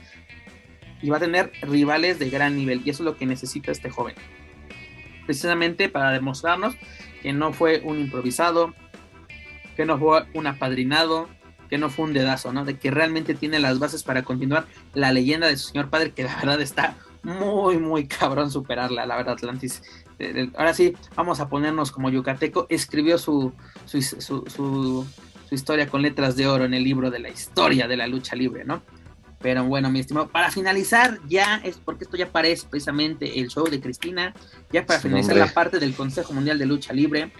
y 1.02 1.10
va 1.10 1.18
a 1.18 1.20
tener 1.20 1.52
rivales 1.62 2.20
de 2.20 2.30
gran 2.30 2.56
nivel 2.56 2.82
y 2.84 2.90
eso 2.90 3.04
es 3.04 3.06
lo 3.06 3.18
que 3.18 3.26
necesita 3.26 3.72
este 3.72 3.90
joven. 3.90 4.16
Precisamente 5.26 5.90
para 5.90 6.12
demostrarnos 6.12 6.76
que 7.22 7.34
no 7.34 7.54
fue 7.54 7.82
un 7.84 8.00
improvisado, 8.00 8.74
que 9.76 9.86
no 9.86 9.98
fue 9.98 10.26
un 10.34 10.48
apadrinado, 10.48 11.30
que 11.70 11.78
no 11.78 11.90
fue 11.90 12.06
un 12.06 12.14
dedazo, 12.14 12.52
¿no? 12.52 12.66
De 12.66 12.78
que 12.78 12.92
realmente 12.92 13.36
tiene 13.36 13.60
las 13.60 13.80
bases 13.80 14.04
para 14.04 14.24
continuar 14.24 14.66
la 14.94 15.12
leyenda 15.12 15.48
de 15.48 15.58
su 15.58 15.70
señor 15.70 15.90
padre, 15.90 16.12
que 16.12 16.24
la 16.24 16.36
verdad 16.36 16.62
está 16.62 16.98
muy, 17.22 17.78
muy 17.78 18.08
cabrón 18.08 18.50
superarla, 18.50 19.06
la 19.06 19.18
verdad, 19.18 19.34
Atlantis. 19.34 19.84
Ahora 20.56 20.74
sí, 20.74 20.96
vamos 21.16 21.40
a 21.40 21.48
ponernos 21.48 21.92
como 21.92 22.10
yucateco. 22.10 22.66
Escribió 22.70 23.18
su, 23.18 23.54
su, 23.86 24.02
su 24.02 24.46
su 24.48 25.06
historia 25.56 25.88
con 25.88 26.02
letras 26.02 26.36
de 26.36 26.48
oro 26.48 26.66
en 26.66 26.74
el 26.74 26.84
libro 26.84 27.12
de 27.12 27.20
la 27.20 27.30
historia 27.30 27.88
de 27.88 27.98
la 27.98 28.08
lucha 28.08 28.36
libre, 28.36 28.66
¿no? 28.66 28.84
Pero 29.42 29.64
bueno, 29.64 29.90
mi 29.90 30.00
estimado, 30.00 30.28
para 30.28 30.52
finalizar, 30.52 31.20
ya 31.28 31.62
es 31.64 31.78
porque 31.78 32.04
esto 32.04 32.18
ya 32.18 32.30
parece 32.30 32.68
precisamente 32.68 33.40
el 33.40 33.48
show 33.48 33.70
de 33.70 33.80
Cristina, 33.80 34.34
ya 34.72 34.86
para 34.86 35.00
finalizar 35.00 35.38
la 35.38 35.48
parte 35.48 35.80
del 35.80 35.94
Consejo 35.94 36.34
Mundial 36.34 36.60
de 36.60 36.66
Lucha 36.66 36.92
Libre, 36.92 37.32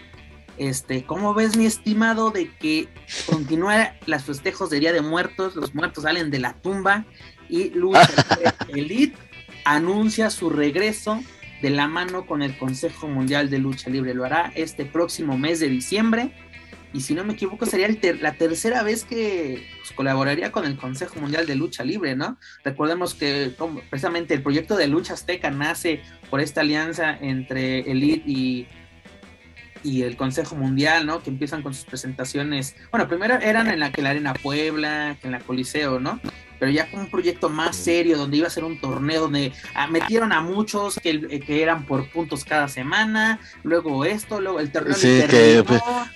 este, 0.56 1.04
¿cómo 1.04 1.34
ves, 1.34 1.56
mi 1.56 1.66
estimado, 1.66 2.30
de 2.30 2.50
que 2.56 2.88
continúa 3.26 3.94
las 4.06 4.24
festejos 4.24 4.70
de 4.70 4.80
Día 4.80 4.92
de 4.92 5.02
Muertos, 5.02 5.56
los 5.56 5.74
muertos 5.74 6.04
salen 6.04 6.30
de 6.30 6.38
la 6.38 6.54
tumba 6.54 7.04
y 7.48 7.70
Lucha 7.70 8.08
Elite 8.68 9.16
anuncia 9.64 10.30
su 10.30 10.50
regreso 10.50 11.20
de 11.60 11.70
la 11.70 11.86
mano 11.86 12.26
con 12.26 12.42
el 12.42 12.56
Consejo 12.56 13.08
Mundial 13.08 13.50
de 13.50 13.58
Lucha 13.58 13.90
Libre? 13.90 14.14
Lo 14.14 14.24
hará 14.24 14.52
este 14.54 14.84
próximo 14.86 15.36
mes 15.36 15.60
de 15.60 15.68
diciembre 15.68 16.32
y 16.92 17.00
si 17.00 17.14
no 17.14 17.24
me 17.24 17.34
equivoco 17.34 17.66
sería 17.66 17.88
la 18.20 18.34
tercera 18.34 18.82
vez 18.82 19.04
que 19.04 19.66
pues, 19.78 19.92
colaboraría 19.92 20.50
con 20.50 20.64
el 20.64 20.76
Consejo 20.76 21.20
Mundial 21.20 21.46
de 21.46 21.54
Lucha 21.54 21.84
Libre, 21.84 22.16
¿no? 22.16 22.38
Recordemos 22.64 23.14
que 23.14 23.54
precisamente 23.88 24.34
el 24.34 24.42
proyecto 24.42 24.76
de 24.76 24.88
Lucha 24.88 25.14
Azteca 25.14 25.50
nace 25.50 26.02
por 26.30 26.40
esta 26.40 26.62
alianza 26.62 27.16
entre 27.20 27.80
Elite 27.90 28.28
y, 28.28 28.66
y 29.84 30.02
el 30.02 30.16
Consejo 30.16 30.56
Mundial, 30.56 31.06
¿no? 31.06 31.22
Que 31.22 31.30
empiezan 31.30 31.62
con 31.62 31.74
sus 31.74 31.84
presentaciones, 31.84 32.74
bueno, 32.90 33.06
primero 33.06 33.34
eran 33.34 33.68
en 33.68 33.78
la 33.78 33.92
que 33.92 34.02
la 34.02 34.10
Arena 34.10 34.34
Puebla, 34.34 35.16
en 35.22 35.30
la 35.30 35.40
Coliseo, 35.40 36.00
¿no? 36.00 36.20
Pero 36.60 36.70
ya 36.70 36.90
con 36.90 37.00
un 37.00 37.10
proyecto 37.10 37.48
más 37.48 37.74
serio, 37.74 38.18
donde 38.18 38.36
iba 38.36 38.46
a 38.46 38.50
ser 38.50 38.64
un 38.64 38.78
torneo 38.78 39.22
donde 39.22 39.50
ah, 39.74 39.86
metieron 39.86 40.30
a 40.30 40.42
muchos 40.42 41.00
que, 41.02 41.40
que, 41.40 41.62
eran 41.62 41.86
por 41.86 42.10
puntos 42.10 42.44
cada 42.44 42.68
semana, 42.68 43.40
luego 43.62 44.04
esto, 44.04 44.42
luego 44.42 44.60
el 44.60 44.70
torneo. 44.70 44.94
Sí, 44.94 45.22
que, 45.28 45.64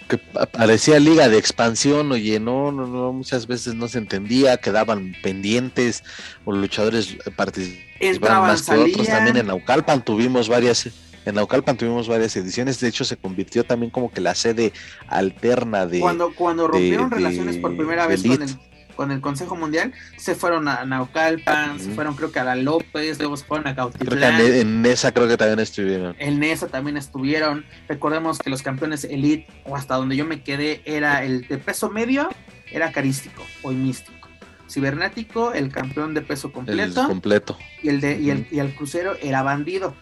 que, 0.07 0.19
parecía 0.53 1.01
liga 1.01 1.31
de 1.31 1.39
expansión, 1.39 2.13
oye, 2.13 2.39
no, 2.39 2.71
no, 2.71 2.87
no, 2.87 3.13
muchas 3.15 3.47
veces 3.47 3.75
no 3.75 3.89
se 3.89 3.97
entendía, 3.97 4.59
quedaban 4.59 5.17
pendientes, 5.23 6.05
o 6.45 6.53
luchadores 6.53 7.17
participaban 7.35 8.49
más 8.49 8.63
que 8.63 8.77
otros. 8.77 9.07
También 9.07 9.39
en 9.39 9.47
Naucalpan 9.47 10.05
tuvimos 10.05 10.51
varias 10.51 10.91
en 11.25 11.37
Naucalpan 11.37 11.79
tuvimos 11.79 12.07
varias 12.07 12.37
ediciones, 12.37 12.79
de 12.81 12.89
hecho 12.89 13.03
se 13.03 13.17
convirtió 13.17 13.65
también 13.65 13.91
como 13.91 14.13
que 14.13 14.21
la 14.21 14.35
sede 14.35 14.75
alterna 15.09 15.87
de... 15.87 16.01
Cuando, 16.01 16.35
cuando 16.35 16.69
rompieron 16.69 17.11
relaciones 17.11 17.57
por 17.57 17.75
primera 17.75 18.07
vez 18.07 18.23
con 18.23 18.43
el, 18.43 18.59
con 18.95 19.11
el 19.11 19.21
Consejo 19.21 19.57
Mundial, 19.57 19.93
se 20.17 20.35
fueron 20.35 20.69
a 20.69 20.85
Naucalpan, 20.85 21.79
se 21.81 21.91
fueron 21.91 22.15
creo 22.15 22.33
que 22.33 22.41
a 22.41 22.45
la 22.45 22.57
López, 22.57 23.19
luego 23.19 23.37
se 23.37 23.45
fueron 23.45 23.67
a 23.67 23.75
Cautitlán. 23.75 24.41
en 24.41 24.83
Nesa 24.83 25.13
creo 25.13 25.29
que 25.29 25.37
también 25.37 25.61
estuvieron. 25.61 26.17
En 26.19 26.41
Nesa 26.41 26.69
también 26.69 26.97
estuvieron. 26.97 27.65
Recordemos 27.89 28.39
que 28.39 28.51
los 28.51 28.63
campeones 28.63 29.05
Elite, 29.05 29.47
o 29.65 29.77
hasta 29.77 29.97
donde 29.97 30.17
yo 30.17 30.25
me 30.25 30.43
quedé, 30.43 30.83
era 30.85 31.25
el 31.25 31.47
de 31.47 31.59
peso 31.59 31.91
medio, 31.91 32.29
era 32.71 32.93
carístico 32.93 33.43
o 33.63 33.71
místico. 33.71 34.29
Cibernético, 34.71 35.53
el 35.53 35.71
campeón 35.71 36.15
de 36.15 36.23
peso 36.23 36.51
completo. 36.53 37.03
El 37.03 37.07
completo. 37.07 37.59
Y 37.83 37.89
el, 37.91 38.01
de, 38.01 38.19
y 38.19 38.31
el, 38.31 38.47
y 38.51 38.59
el 38.59 38.75
crucero 38.75 39.15
era 39.23 39.43
bandido, 39.43 39.95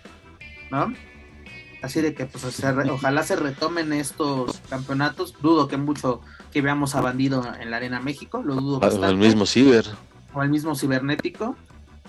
¿no? 0.70 0.94
Así 1.82 2.00
de 2.00 2.14
que 2.14 2.26
pues 2.26 2.44
ojalá 2.90 3.22
se 3.24 3.34
retomen 3.34 3.92
estos 3.92 4.60
campeonatos. 4.70 5.34
Dudo 5.42 5.66
que 5.66 5.76
mucho 5.76 6.20
que 6.52 6.62
veamos 6.62 6.94
a 6.94 7.00
Bandido 7.00 7.44
en 7.60 7.70
la 7.70 7.78
Arena 7.78 8.00
México, 8.00 8.42
lo 8.42 8.54
dudo. 8.54 8.78
O 8.78 9.04
al 9.04 9.16
mismo 9.16 9.46
Ciber. 9.46 9.86
O 10.32 10.40
al 10.40 10.48
mismo 10.48 10.76
Cibernético. 10.76 11.56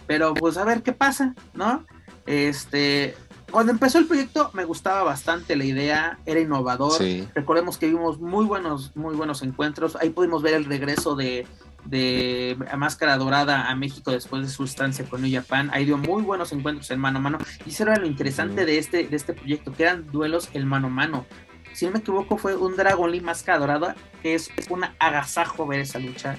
Pero 0.06 0.34
pues 0.36 0.58
a 0.58 0.64
ver 0.66 0.84
qué 0.84 0.94
pasa, 0.94 1.34
¿no? 1.54 1.86
Este, 2.26 3.16
cuando 3.50 3.72
empezó 3.72 3.98
el 3.98 4.06
proyecto 4.06 4.52
me 4.54 4.66
gustaba 4.66 5.04
bastante 5.04 5.56
la 5.56 5.66
idea, 5.66 6.20
era 6.26 6.40
innovador. 6.40 7.02
Recordemos 7.34 7.78
que 7.78 7.88
vimos 7.88 8.20
muy 8.20 8.46
buenos, 8.46 8.96
muy 8.96 9.16
buenos 9.16 9.42
encuentros. 9.42 9.96
Ahí 9.96 10.12
pudimos 10.12 10.44
ver 10.44 10.54
el 10.54 10.66
regreso 10.66 11.16
de, 11.16 11.48
de 11.86 12.58
Máscara 12.78 13.18
Dorada 13.18 13.70
a 13.70 13.76
México 13.76 14.12
después 14.12 14.44
de 14.44 14.50
su 14.50 14.64
estancia 14.64 15.06
con 15.06 15.22
New 15.22 15.32
Japan. 15.32 15.70
Ahí 15.74 15.86
dio 15.86 15.98
muy 15.98 16.22
buenos 16.24 16.52
encuentros 16.52 16.90
en 16.92 17.00
mano 17.00 17.20
a 17.20 17.22
mano. 17.22 17.38
Y 17.66 17.70
eso 17.70 17.84
era 17.84 17.98
lo 17.98 18.08
interesante 18.08 18.66
de 18.66 18.78
este, 18.78 19.08
de 19.08 19.16
este 19.16 19.34
proyecto, 19.34 19.74
que 19.74 19.84
eran 19.84 20.12
duelos 20.12 20.50
el 20.54 20.66
mano 20.66 20.88
a 20.88 20.92
mano. 20.92 21.26
Si 21.74 21.86
no 21.86 21.92
me 21.92 22.00
equivoco, 22.00 22.38
fue 22.38 22.56
un 22.56 22.76
Dragon 22.76 23.12
Lee 23.12 23.22
Máscara 23.22 23.58
Dorada, 23.58 23.96
que 24.22 24.36
es 24.36 24.50
un 24.70 24.86
agasajo 25.00 25.66
ver 25.66 25.82
esa 25.82 26.00
lucha. 26.00 26.38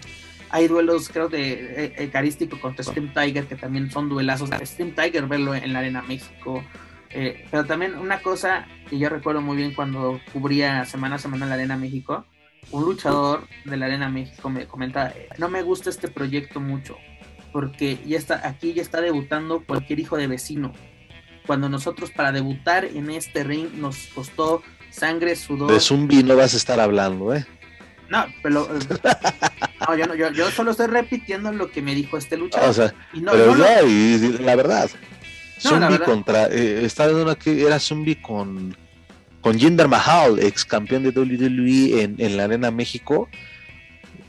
Hay 0.50 0.68
duelos, 0.68 1.08
creo, 1.08 1.28
de 1.28 1.92
eh, 1.96 2.10
Carístico 2.10 2.60
contra 2.60 2.84
Steam 2.84 3.12
Tiger, 3.12 3.46
que 3.46 3.56
también 3.56 3.90
son 3.90 4.08
duelazos. 4.08 4.50
Steam 4.62 4.94
Tiger 4.94 5.26
verlo 5.26 5.54
en 5.54 5.72
la 5.72 5.80
Arena 5.80 6.02
México. 6.02 6.62
Eh, 7.10 7.46
pero 7.50 7.64
también 7.64 7.96
una 7.96 8.20
cosa 8.20 8.66
que 8.88 8.98
yo 8.98 9.08
recuerdo 9.08 9.40
muy 9.40 9.56
bien 9.56 9.72
cuando 9.72 10.20
cubría 10.32 10.84
semana 10.84 11.16
a 11.16 11.18
semana 11.18 11.46
la 11.46 11.54
Arena 11.54 11.76
México, 11.76 12.24
un 12.70 12.84
luchador 12.84 13.46
de 13.64 13.76
la 13.76 13.86
Arena 13.86 14.08
México 14.08 14.50
me 14.50 14.66
comenta, 14.66 15.14
no 15.38 15.48
me 15.48 15.62
gusta 15.62 15.90
este 15.90 16.08
proyecto 16.08 16.60
mucho, 16.60 16.96
porque 17.52 17.98
ya 18.06 18.18
está, 18.18 18.46
aquí 18.46 18.72
ya 18.72 18.82
está 18.82 19.00
debutando 19.00 19.62
cualquier 19.64 20.00
hijo 20.00 20.16
de 20.16 20.26
vecino. 20.26 20.72
Cuando 21.46 21.68
nosotros 21.68 22.10
para 22.10 22.32
debutar 22.32 22.84
en 22.84 23.10
este 23.10 23.44
ring 23.44 23.68
nos 23.74 24.06
costó 24.14 24.62
sangre, 24.90 25.36
sudor. 25.36 25.70
De 25.70 25.80
Zumbi 25.80 26.22
no 26.22 26.36
vas 26.36 26.54
a 26.54 26.56
estar 26.56 26.80
hablando, 26.80 27.34
¿eh? 27.34 27.46
No, 28.08 28.26
pero 28.42 28.68
no, 29.88 29.96
yo, 29.96 30.06
no, 30.06 30.14
yo, 30.14 30.30
yo, 30.30 30.50
solo 30.50 30.70
estoy 30.70 30.86
repitiendo 30.86 31.52
lo 31.52 31.70
que 31.70 31.82
me 31.82 31.94
dijo 31.94 32.16
este 32.16 32.36
luchador. 32.36 32.70
O 32.70 32.72
sea, 32.72 32.94
y 33.12 33.20
no, 33.20 33.32
pero 33.32 33.54
no 33.56 33.64
y, 33.86 33.92
y 33.92 34.38
la 34.38 34.56
verdad, 34.56 34.90
Zumbi 35.58 35.98
contra, 35.98 36.46
eh, 36.46 36.84
estaba 36.84 37.08
viendo 37.08 37.24
una 37.24 37.34
que 37.34 37.66
era 37.66 37.78
Zumbi 37.78 38.16
con, 38.16 38.76
con 39.44 39.58
Jinder 39.58 39.88
Mahal, 39.88 40.38
ex 40.38 40.64
campeón 40.64 41.02
de 41.02 41.10
WWE 41.10 42.02
en, 42.02 42.14
en 42.16 42.38
la 42.38 42.44
Arena 42.44 42.70
México. 42.70 43.28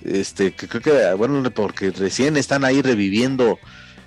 Este, 0.04 0.52
que 0.52 0.68
creo 0.68 0.82
que, 0.82 1.14
bueno, 1.14 1.42
porque 1.52 1.92
recién 1.92 2.36
están 2.36 2.66
ahí 2.66 2.82
reviviendo 2.82 3.58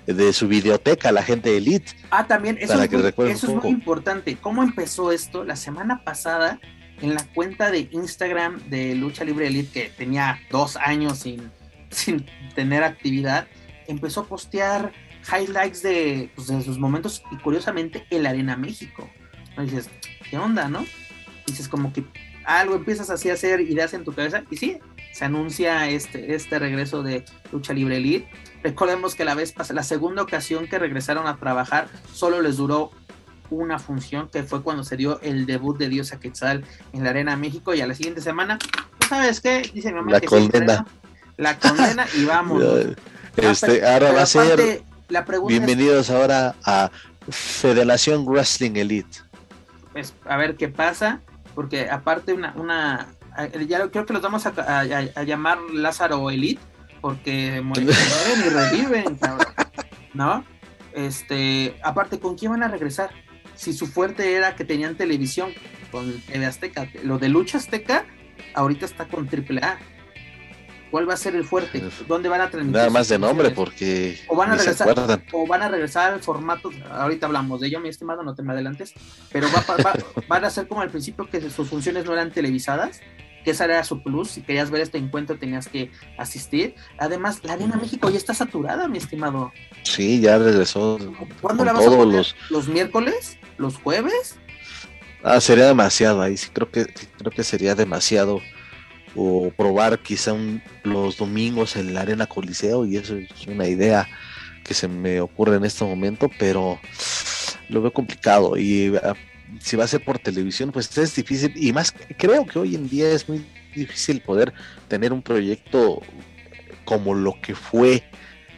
de 0.05 0.31
su 0.33 0.47
videoteca 0.47 1.11
la 1.11 1.23
gente 1.23 1.49
de 1.49 1.57
Elite. 1.57 1.93
Ah, 2.11 2.27
también, 2.27 2.59
eso, 2.59 2.73
Para 2.73 2.83
es 2.83 2.89
que 2.91 2.97
muy, 2.97 3.31
eso 3.31 3.57
es 3.57 3.65
importante. 3.65 4.37
¿Cómo 4.39 4.61
empezó 4.61 5.11
esto? 5.11 5.43
La 5.43 5.55
semana 5.55 6.03
pasada, 6.03 6.59
en 7.01 7.15
la 7.15 7.25
cuenta 7.33 7.71
de 7.71 7.89
Instagram 7.91 8.59
de 8.69 8.93
Lucha 8.93 9.23
Libre 9.23 9.47
Elite, 9.47 9.71
que 9.71 9.89
tenía 9.89 10.39
dos 10.51 10.77
años 10.77 11.17
sin, 11.17 11.51
sin 11.89 12.23
tener 12.53 12.83
actividad, 12.83 13.47
empezó 13.87 14.21
a 14.21 14.25
postear 14.27 14.93
highlights 15.27 15.81
de, 15.81 16.29
pues, 16.35 16.49
de 16.49 16.61
sus 16.61 16.77
momentos 16.77 17.23
y 17.31 17.37
curiosamente 17.37 18.05
el 18.11 18.27
Arena 18.27 18.55
México. 18.55 19.09
¿Qué 20.29 20.37
onda, 20.37 20.67
no? 20.69 20.85
Dices 21.45 21.67
como 21.67 21.91
que 21.93 22.03
algo 22.45 22.75
empiezas 22.75 23.09
así 23.09 23.29
a 23.29 23.33
hacer 23.33 23.61
ideas 23.61 23.93
en 23.93 24.03
tu 24.03 24.13
cabeza 24.13 24.43
y 24.49 24.57
sí, 24.57 24.79
se 25.11 25.25
anuncia 25.25 25.89
este, 25.89 26.35
este 26.35 26.59
regreso 26.59 27.03
de 27.03 27.25
Lucha 27.51 27.73
Libre 27.73 27.97
Elite. 27.97 28.29
Recordemos 28.63 29.15
que 29.15 29.25
la 29.25 29.35
vez 29.35 29.51
pasada, 29.51 29.75
la 29.75 29.83
segunda 29.83 30.21
ocasión 30.21 30.67
que 30.67 30.79
regresaron 30.79 31.27
a 31.27 31.37
trabajar, 31.37 31.87
solo 32.13 32.41
les 32.41 32.57
duró 32.57 32.91
una 33.49 33.79
función, 33.79 34.29
que 34.29 34.43
fue 34.43 34.61
cuando 34.61 34.83
se 34.83 34.95
dio 34.95 35.19
el 35.21 35.45
debut 35.45 35.77
de 35.77 35.89
Diosa 35.89 36.19
Quetzal 36.19 36.63
en 36.93 37.03
la 37.03 37.09
Arena 37.09 37.35
México, 37.35 37.73
y 37.73 37.81
a 37.81 37.87
la 37.87 37.95
siguiente 37.95 38.21
semana, 38.21 38.59
¿tú 38.99 39.07
sabes 39.07 39.41
qué? 39.41 39.69
Dice 39.73 39.89
mi 39.89 39.95
mamá 39.95 40.11
La 40.11 40.19
que 40.21 40.27
condena. 40.27 40.85
la 41.37 41.57
condena 41.57 42.05
y 42.15 42.25
vamos. 42.25 42.63
Este, 43.37 43.87
ahora 43.87 44.11
va 44.11 44.23
a 44.23 44.25
ser, 44.25 44.83
la 45.07 45.23
pregunta 45.23 45.53
es, 45.53 45.59
bienvenidos 45.65 46.09
ahora 46.09 46.55
a 46.65 46.91
Federación 47.29 48.25
Wrestling 48.25 48.75
Elite. 48.75 49.19
Es 49.99 50.15
a 50.25 50.37
ver 50.37 50.55
qué 50.55 50.67
pasa, 50.69 51.21
porque 51.55 51.89
aparte 51.89 52.33
una, 52.33 52.53
una 52.55 53.07
ya 53.67 53.87
creo 53.89 54.05
que 54.05 54.13
los 54.13 54.21
vamos 54.21 54.45
a, 54.45 54.49
a- 54.57 54.79
a- 54.81 55.09
a 55.19 55.23
llamar 55.23 55.59
Lázaro 55.73 56.29
Elite, 56.29 56.61
porque 57.01 57.61
mueren, 57.61 57.87
mueren 57.87 58.45
y 58.45 58.49
reviven, 58.49 59.15
cabrón, 59.15 59.47
¿no? 60.13 60.43
Este, 60.93 61.75
aparte, 61.83 62.19
¿con 62.19 62.35
quién 62.37 62.51
van 62.51 62.63
a 62.63 62.67
regresar? 62.67 63.11
Si 63.55 63.73
su 63.73 63.87
fuerte 63.87 64.33
era 64.35 64.55
que 64.55 64.65
tenían 64.65 64.95
televisión 64.95 65.51
con 65.91 66.19
TV 66.21 66.45
Azteca, 66.45 66.87
lo 67.03 67.19
de 67.19 67.29
Lucha 67.29 67.57
Azteca 67.57 68.05
ahorita 68.55 68.85
está 68.85 69.05
con 69.07 69.27
AAA. 69.27 69.77
¿Cuál 70.91 71.07
va 71.07 71.13
a 71.13 71.17
ser 71.17 71.35
el 71.35 71.43
fuerte? 71.45 71.83
¿Dónde 72.07 72.29
van 72.29 72.41
a 72.41 72.49
transmitir? 72.49 72.77
Nada 72.77 72.89
más 72.89 73.07
de 73.07 73.19
nombre 73.19 73.51
porque 73.51 74.19
O 74.27 74.35
van 74.35 74.51
a 74.51 74.55
regresar. 74.55 74.89
o 75.31 75.45
van 75.47 75.61
a 75.61 75.69
regresar 75.69 76.13
al 76.13 76.21
formato, 76.21 76.71
ahorita 76.91 77.27
hablamos 77.27 77.61
de 77.61 77.67
ello, 77.67 77.79
mi 77.79 77.89
estimado, 77.89 78.23
no 78.23 78.33
te 78.35 78.41
me 78.41 78.53
adelantes, 78.53 78.93
pero 79.31 79.47
va, 79.55 79.63
va- 79.83 79.93
van 80.27 80.45
a 80.45 80.49
ser 80.49 80.67
como 80.67 80.81
al 80.81 80.89
principio 80.89 81.29
que 81.29 81.41
sus 81.49 81.69
funciones 81.69 82.05
no 82.05 82.13
eran 82.13 82.31
televisadas, 82.31 83.01
que 83.45 83.51
esa 83.51 83.65
era 83.65 83.83
su 83.83 84.01
plus, 84.03 84.31
si 84.31 84.41
querías 84.41 84.69
ver 84.71 84.81
este 84.81 84.97
encuentro 84.97 85.37
tenías 85.37 85.67
que 85.67 85.91
asistir. 86.17 86.75
Además, 86.97 87.39
la 87.43 87.53
Arena 87.53 87.77
México 87.77 88.09
ya 88.09 88.17
está 88.17 88.33
saturada, 88.33 88.87
mi 88.87 88.97
estimado. 88.97 89.51
Sí, 89.83 90.19
ya 90.19 90.37
regresó. 90.37 90.97
¿Cuándo 91.39 91.63
la 91.65 91.73
vas 91.73 91.85
a 91.85 91.89
poner? 91.89 92.07
los- 92.17 92.35
¿Los 92.49 92.67
miércoles? 92.67 93.37
¿Los 93.57 93.77
jueves? 93.77 94.35
Ah, 95.23 95.39
sería 95.39 95.67
demasiado 95.67 96.21
ahí, 96.21 96.35
sí 96.37 96.49
creo 96.53 96.71
que 96.71 96.85
creo 97.17 97.31
que 97.31 97.43
sería 97.43 97.75
demasiado 97.75 98.39
o 99.15 99.51
probar 99.55 99.99
quizá 99.99 100.33
un- 100.33 100.61
los 100.83 101.17
domingos 101.17 101.75
en 101.75 101.93
la 101.93 102.01
Arena 102.01 102.25
Coliseo 102.27 102.85
y 102.85 102.97
eso 102.97 103.15
es 103.15 103.47
una 103.47 103.67
idea 103.67 104.07
que 104.63 104.73
se 104.73 104.87
me 104.87 105.19
ocurre 105.21 105.55
en 105.57 105.65
este 105.65 105.83
momento, 105.83 106.29
pero 106.37 106.79
lo 107.69 107.81
veo 107.81 107.91
complicado 107.93 108.57
y 108.57 108.93
ah, 109.03 109.15
si 109.59 109.75
va 109.75 109.83
a 109.85 109.87
ser 109.87 110.03
por 110.03 110.19
televisión 110.19 110.71
pues 110.71 110.95
es 110.97 111.15
difícil 111.15 111.51
y 111.55 111.73
más 111.73 111.93
creo 112.17 112.45
que 112.45 112.59
hoy 112.59 112.75
en 112.75 112.87
día 112.87 113.11
es 113.11 113.27
muy 113.27 113.43
difícil 113.75 114.21
poder 114.21 114.53
tener 114.87 115.11
un 115.13 115.21
proyecto 115.21 116.01
como 116.85 117.13
lo 117.15 117.39
que 117.41 117.55
fue 117.55 118.03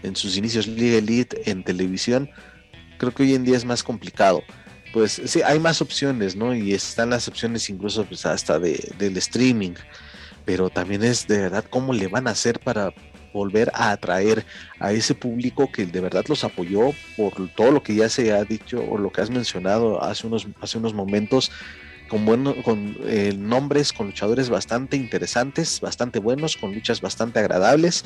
en 0.04 0.16
sus 0.16 0.36
inicios 0.38 0.68
Liga 0.68 0.98
Elite 0.98 1.50
en 1.50 1.64
televisión, 1.64 2.30
creo 2.98 3.14
que 3.14 3.24
hoy 3.24 3.36
en 3.36 3.44
día 3.44 3.58
es 3.58 3.66
más 3.66 3.84
complicado. 3.84 4.44
Pues 4.94 5.22
sí, 5.26 5.42
hay 5.44 5.60
más 5.60 5.82
opciones, 5.82 6.36
¿no? 6.36 6.54
Y 6.54 6.74
están 6.74 7.12
las 7.12 7.28
opciones 7.28 7.70
incluso 7.70 8.04
pues, 8.06 8.26
hasta 8.26 8.60
de, 8.60 8.92
del 8.98 9.16
streaming, 9.18 9.74
pero 10.46 10.70
también 10.70 11.04
es 11.04 11.28
de 11.28 11.40
verdad 11.40 11.66
cómo 11.70 11.94
le 11.94 12.08
van 12.08 12.28
a 12.28 12.32
hacer 12.32 12.60
para 12.60 12.94
volver 13.34 13.72
a 13.74 13.92
atraer 13.92 14.46
a 14.80 14.92
ese 14.92 15.16
público 15.16 15.72
que 15.72 15.86
de 15.86 16.02
verdad 16.02 16.26
los 16.28 16.44
apoyó 16.44 16.92
por 17.16 17.50
todo 17.56 17.72
lo 17.72 17.84
que 17.84 17.96
ya 17.96 18.10
se 18.10 18.34
ha 18.34 18.44
dicho 18.44 18.84
o 18.84 18.98
lo 18.98 19.12
que 19.12 19.22
has 19.22 19.30
mencionado 19.30 20.04
hace 20.04 20.28
unos, 20.28 20.48
hace 20.60 20.78
unos 20.78 20.94
momentos 20.94 21.52
con, 22.12 22.26
bueno, 22.26 22.56
con 22.62 22.98
eh, 23.06 23.34
nombres, 23.38 23.94
con 23.94 24.08
luchadores 24.08 24.50
bastante 24.50 24.98
interesantes, 24.98 25.80
bastante 25.80 26.20
buenos, 26.20 26.58
con 26.58 26.74
luchas 26.74 27.00
bastante 27.00 27.40
agradables. 27.40 28.04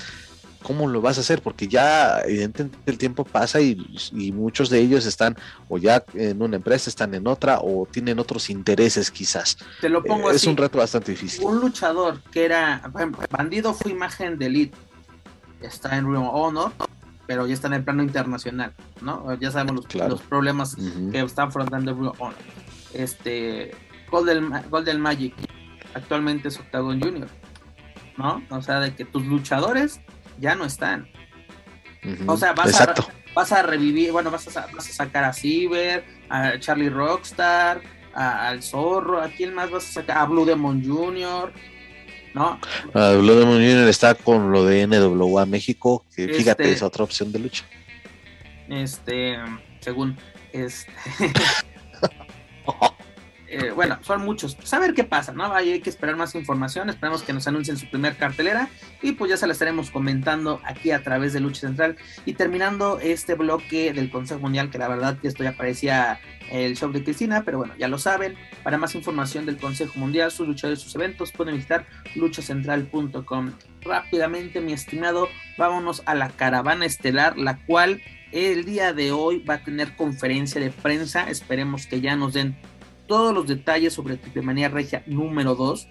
¿Cómo 0.66 0.88
lo 0.88 1.00
vas 1.00 1.18
a 1.18 1.22
hacer? 1.22 1.44
Porque 1.44 1.68
ya 1.68 2.22
evidentemente 2.26 2.76
el 2.88 2.98
tiempo 2.98 3.24
pasa 3.24 3.62
y, 3.62 3.78
y 4.14 4.32
muchos 4.32 4.70
de 4.72 4.80
ellos 4.80 5.06
están 5.06 5.38
o 5.70 5.78
ya 5.78 6.04
en 6.16 6.42
una 6.42 6.56
empresa, 6.56 6.90
están 6.90 7.14
en 7.14 7.28
otra 7.28 7.60
o 7.62 7.88
tienen 7.92 8.18
otros 8.18 8.50
intereses 8.50 9.12
quizás. 9.12 9.58
Te 9.80 9.90
lo 9.90 10.04
pongo 10.04 10.30
Eh, 10.32 10.36
así. 10.36 10.38
es 10.38 10.48
un 10.48 10.58
reto 10.58 10.80
bastante 10.80 11.12
difícil. 11.12 11.46
un 11.46 11.60
luchador 11.60 12.20
que 12.32 12.46
era 12.46 12.82
por 12.92 13.00
ejemplo, 13.02 13.24
bandido 13.30 13.74
fue 13.76 13.92
imagen 13.92 14.40
de 14.40 14.48
elite 14.48 14.78
está 15.62 15.96
en 15.98 16.06
of 16.08 16.30
Honor 16.34 16.72
pero 17.28 17.46
ya 17.48 17.54
está 17.54 17.68
en 17.68 17.74
el 17.74 17.84
plano 17.84 18.02
internacional 18.04 18.74
no 19.02 19.34
ya 19.40 19.52
sabemos 19.52 19.76
los, 19.76 19.86
Claro. 19.86 20.10
los 20.12 20.22
problemas 20.22 20.76
que 21.12 21.20
está 21.22 21.44
afrontando 21.44 21.92
of 21.92 22.20
Honor 22.22 22.36
este 22.94 23.72
Golden, 24.12 24.52
Golden 24.70 25.00
Magic 25.02 25.34
actualmente 25.94 26.48
es 26.50 26.60
Octagon 26.60 27.00
Junior 27.00 27.28
no 28.18 28.42
o 28.50 28.62
sea 28.62 28.80
de 28.80 28.96
que 28.96 29.06
tus 29.06 29.26
luchadores 29.26 30.00
ya 30.40 30.56
no 30.56 30.66
están 30.66 31.08
o 32.28 32.38
sea, 32.38 32.54
vas 32.54 32.68
Exacto. 32.70 33.02
a, 33.02 33.34
vas 33.34 33.52
a 33.52 33.64
revivir, 33.64 34.12
bueno, 34.12 34.30
vas 34.30 34.56
a, 34.56 34.68
vas 34.68 34.88
a 34.90 34.94
sacar 34.94 35.24
a 35.24 35.34
Ciber, 35.34 36.06
a 36.30 36.60
Charlie 36.60 36.90
Rockstar, 36.90 37.82
a- 38.14 38.48
al 38.48 38.62
Zorro, 38.62 39.22
¿a 39.22 39.30
quién 39.30 39.54
más 39.56 39.72
vas 39.72 39.90
a 39.90 39.94
sacar? 39.94 40.18
A 40.20 40.26
Blue 40.26 40.46
Demon 40.46 40.84
Jr., 40.86 41.52
¿no? 42.36 42.60
Blood 42.94 43.40
Demon 43.40 43.56
Jr. 43.58 43.88
está 43.88 44.14
con 44.14 44.52
lo 44.52 44.66
de 44.66 44.86
NWA 44.86 45.46
México, 45.46 46.06
que 46.16 46.28
fíjate, 46.28 46.64
Este- 46.64 46.74
es 46.74 46.84
otra 46.84 47.04
opción 47.04 47.32
de 47.32 47.40
lucha. 47.40 47.66
Este, 48.70 49.38
según, 49.80 50.16
este... 50.54 50.92
eh, 53.48 53.72
bueno, 53.72 54.00
son 54.02 54.24
muchos. 54.24 54.58
A 54.74 54.80
ver 54.80 54.94
qué 54.94 55.04
pasa, 55.04 55.32
¿no? 55.32 55.54
Ahí 55.54 55.74
hay 55.74 55.82
que 55.82 55.90
esperar 55.90 56.16
más 56.16 56.36
información. 56.36 56.90
Esperamos 56.90 57.24
que 57.24 57.34
nos 57.34 57.48
anuncien 57.48 57.78
su 57.78 57.90
primer 57.90 58.18
cartelera. 58.18 58.70
Y 59.02 59.14
pues 59.14 59.30
ya 59.30 59.38
se 59.38 59.48
la 59.48 59.54
estaremos 59.54 59.92
comentando 59.92 60.60
aquí 60.64 60.92
a 60.92 61.04
través 61.04 61.34
de 61.34 61.40
Lucha 61.40 61.62
Central. 61.62 61.98
Y 62.26 62.34
terminando 62.34 63.00
este 63.00 63.36
bloque 63.36 63.94
del 63.94 64.10
Consejo 64.10 64.40
Mundial, 64.40 64.70
que 64.70 64.78
la 64.78 64.88
verdad 64.88 65.18
que 65.20 65.28
esto 65.28 65.44
ya 65.44 65.54
parecía 65.54 66.20
el 66.52 66.76
show 66.76 66.92
de 66.92 67.04
Cristina, 67.04 67.44
pero 67.44 67.58
bueno, 67.58 67.74
ya 67.78 67.88
lo 67.88 67.98
saben. 67.98 68.36
Para 68.64 68.78
más 68.78 68.96
información 68.96 69.46
del 69.46 69.58
Consejo 69.58 70.00
Mundial, 70.00 70.32
sus 70.32 70.48
luchadores, 70.48 70.80
sus 70.80 70.96
eventos, 70.96 71.32
pueden 71.32 71.56
visitar 71.56 71.86
luchacentral.com. 72.16 73.52
Rápidamente, 73.82 74.62
mi 74.62 74.74
estimado, 74.74 75.30
vámonos 75.58 76.02
a 76.06 76.16
la 76.16 76.30
caravana 76.30 76.86
estelar, 76.86 77.38
la 77.38 77.58
cual 77.66 78.02
el 78.32 78.66
día 78.66 78.94
de 78.94 79.12
hoy 79.12 79.40
va 79.40 79.56
a 79.56 79.64
tener 79.64 79.96
conferencia 79.96 80.60
de 80.60 80.72
prensa. 80.72 81.30
Esperemos 81.30 81.88
que 81.88 82.02
ya 82.02 82.16
nos 82.16 82.34
den 82.34 82.58
todos 83.08 83.34
los 83.34 83.48
detalles 83.48 83.94
sobre 83.94 84.18
Triple 84.18 84.42
Manía 84.42 84.70
Regia 84.70 85.04
número 85.06 85.56
2. 85.56 85.88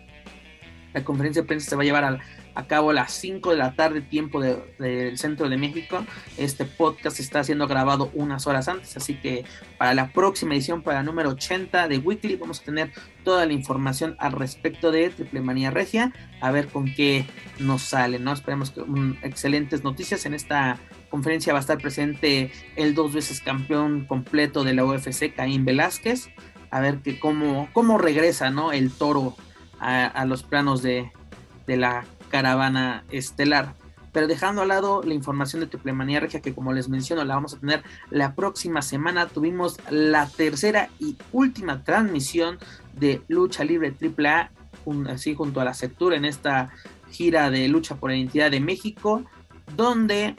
La 0.93 1.03
conferencia 1.03 1.43
de 1.43 1.49
prensa 1.49 1.71
se 1.71 1.75
va 1.77 1.83
a 1.83 1.85
llevar 1.85 2.21
a, 2.55 2.67
cabo 2.69 2.91
a 2.91 2.95
las 2.95 3.11
5 3.15 3.51
de 3.51 3.57
la 3.57 3.75
tarde, 3.75 4.01
tiempo 4.01 4.41
de- 4.41 4.63
del 4.79 5.19
centro 5.19 5.49
de 5.49 5.57
México. 5.57 6.05
Este 6.39 6.65
podcast 6.65 7.19
está 7.19 7.43
siendo 7.43 7.67
grabado 7.67 8.11
unas 8.15 8.47
horas 8.47 8.69
antes, 8.69 8.97
así 8.97 9.15
que 9.15 9.45
para 9.77 9.93
la 9.95 10.13
próxima 10.13 10.55
edición, 10.55 10.83
para 10.83 11.01
el 11.01 11.07
número 11.07 11.31
80 11.31 11.89
de 11.89 11.99
Weekly, 11.99 12.37
vamos 12.37 12.61
a 12.61 12.65
tener 12.65 12.93
toda 13.25 13.45
la 13.45 13.53
información 13.55 14.15
al 14.21 14.31
respecto 14.33 14.93
de 14.93 15.11
Triple 15.11 15.41
Manía 15.41 15.73
Regia, 15.73 16.13
a 16.41 16.53
ver 16.53 16.69
con 16.69 16.85
qué 16.95 17.27
nos 17.59 17.83
sale, 17.83 18.21
¿no? 18.21 18.33
Esperemos 18.33 18.71
que 18.71 18.83
excelentes 19.23 19.83
noticias 19.83 20.27
en 20.27 20.35
esta 20.35 20.79
conferencia 21.11 21.53
va 21.53 21.59
a 21.59 21.63
estar 21.63 21.79
presente 21.79 22.53
el 22.77 22.95
dos 22.95 23.13
veces 23.13 23.41
campeón 23.41 24.05
completo 24.07 24.63
de 24.63 24.75
la 24.75 24.85
UFC, 24.85 25.35
Caín 25.35 25.65
Velázquez, 25.65 26.29
a 26.75 26.81
ver 26.81 26.99
que 26.99 27.21
cómo, 27.21 27.69
cómo 27.73 27.99
regresa 27.99 28.51
¿no? 28.51 28.73
el 28.73 28.91
toro 28.91 29.37
a, 29.79 30.25
los 30.25 30.43
planos 30.43 30.83
de, 30.83 31.13
de 31.69 31.77
la 31.77 32.05
caravana 32.31 33.05
estelar. 33.13 33.75
Pero 34.11 34.27
dejando 34.27 34.63
a 34.63 34.67
lado 34.67 35.01
la 35.05 35.15
información 35.15 35.61
de 35.61 35.69
Triple 35.69 35.93
Manía 35.93 36.19
Regia, 36.19 36.43
que 36.43 36.53
como 36.53 36.73
les 36.73 36.89
menciono, 36.89 37.25
la 37.25 37.37
vamos 37.37 37.55
a 37.55 37.61
tener 37.61 37.85
la 38.11 38.35
próxima 38.35 38.83
semana, 38.83 39.29
tuvimos 39.29 39.77
la 39.89 40.29
tercera 40.29 40.89
y 40.99 41.17
última 41.31 41.85
transmisión 41.85 42.59
de 42.93 43.23
Lucha 43.29 43.63
Libre 43.63 43.95
AAA, 43.95 44.51
así 45.11 45.37
junto 45.37 45.61
a 45.61 45.65
la 45.65 45.75
Sectura 45.75 46.17
en 46.17 46.25
esta 46.25 46.71
gira 47.09 47.51
de 47.51 47.69
lucha 47.69 47.95
por 47.95 48.11
la 48.11 48.17
identidad 48.17 48.51
de 48.51 48.59
México, 48.59 49.23
donde 49.77 50.35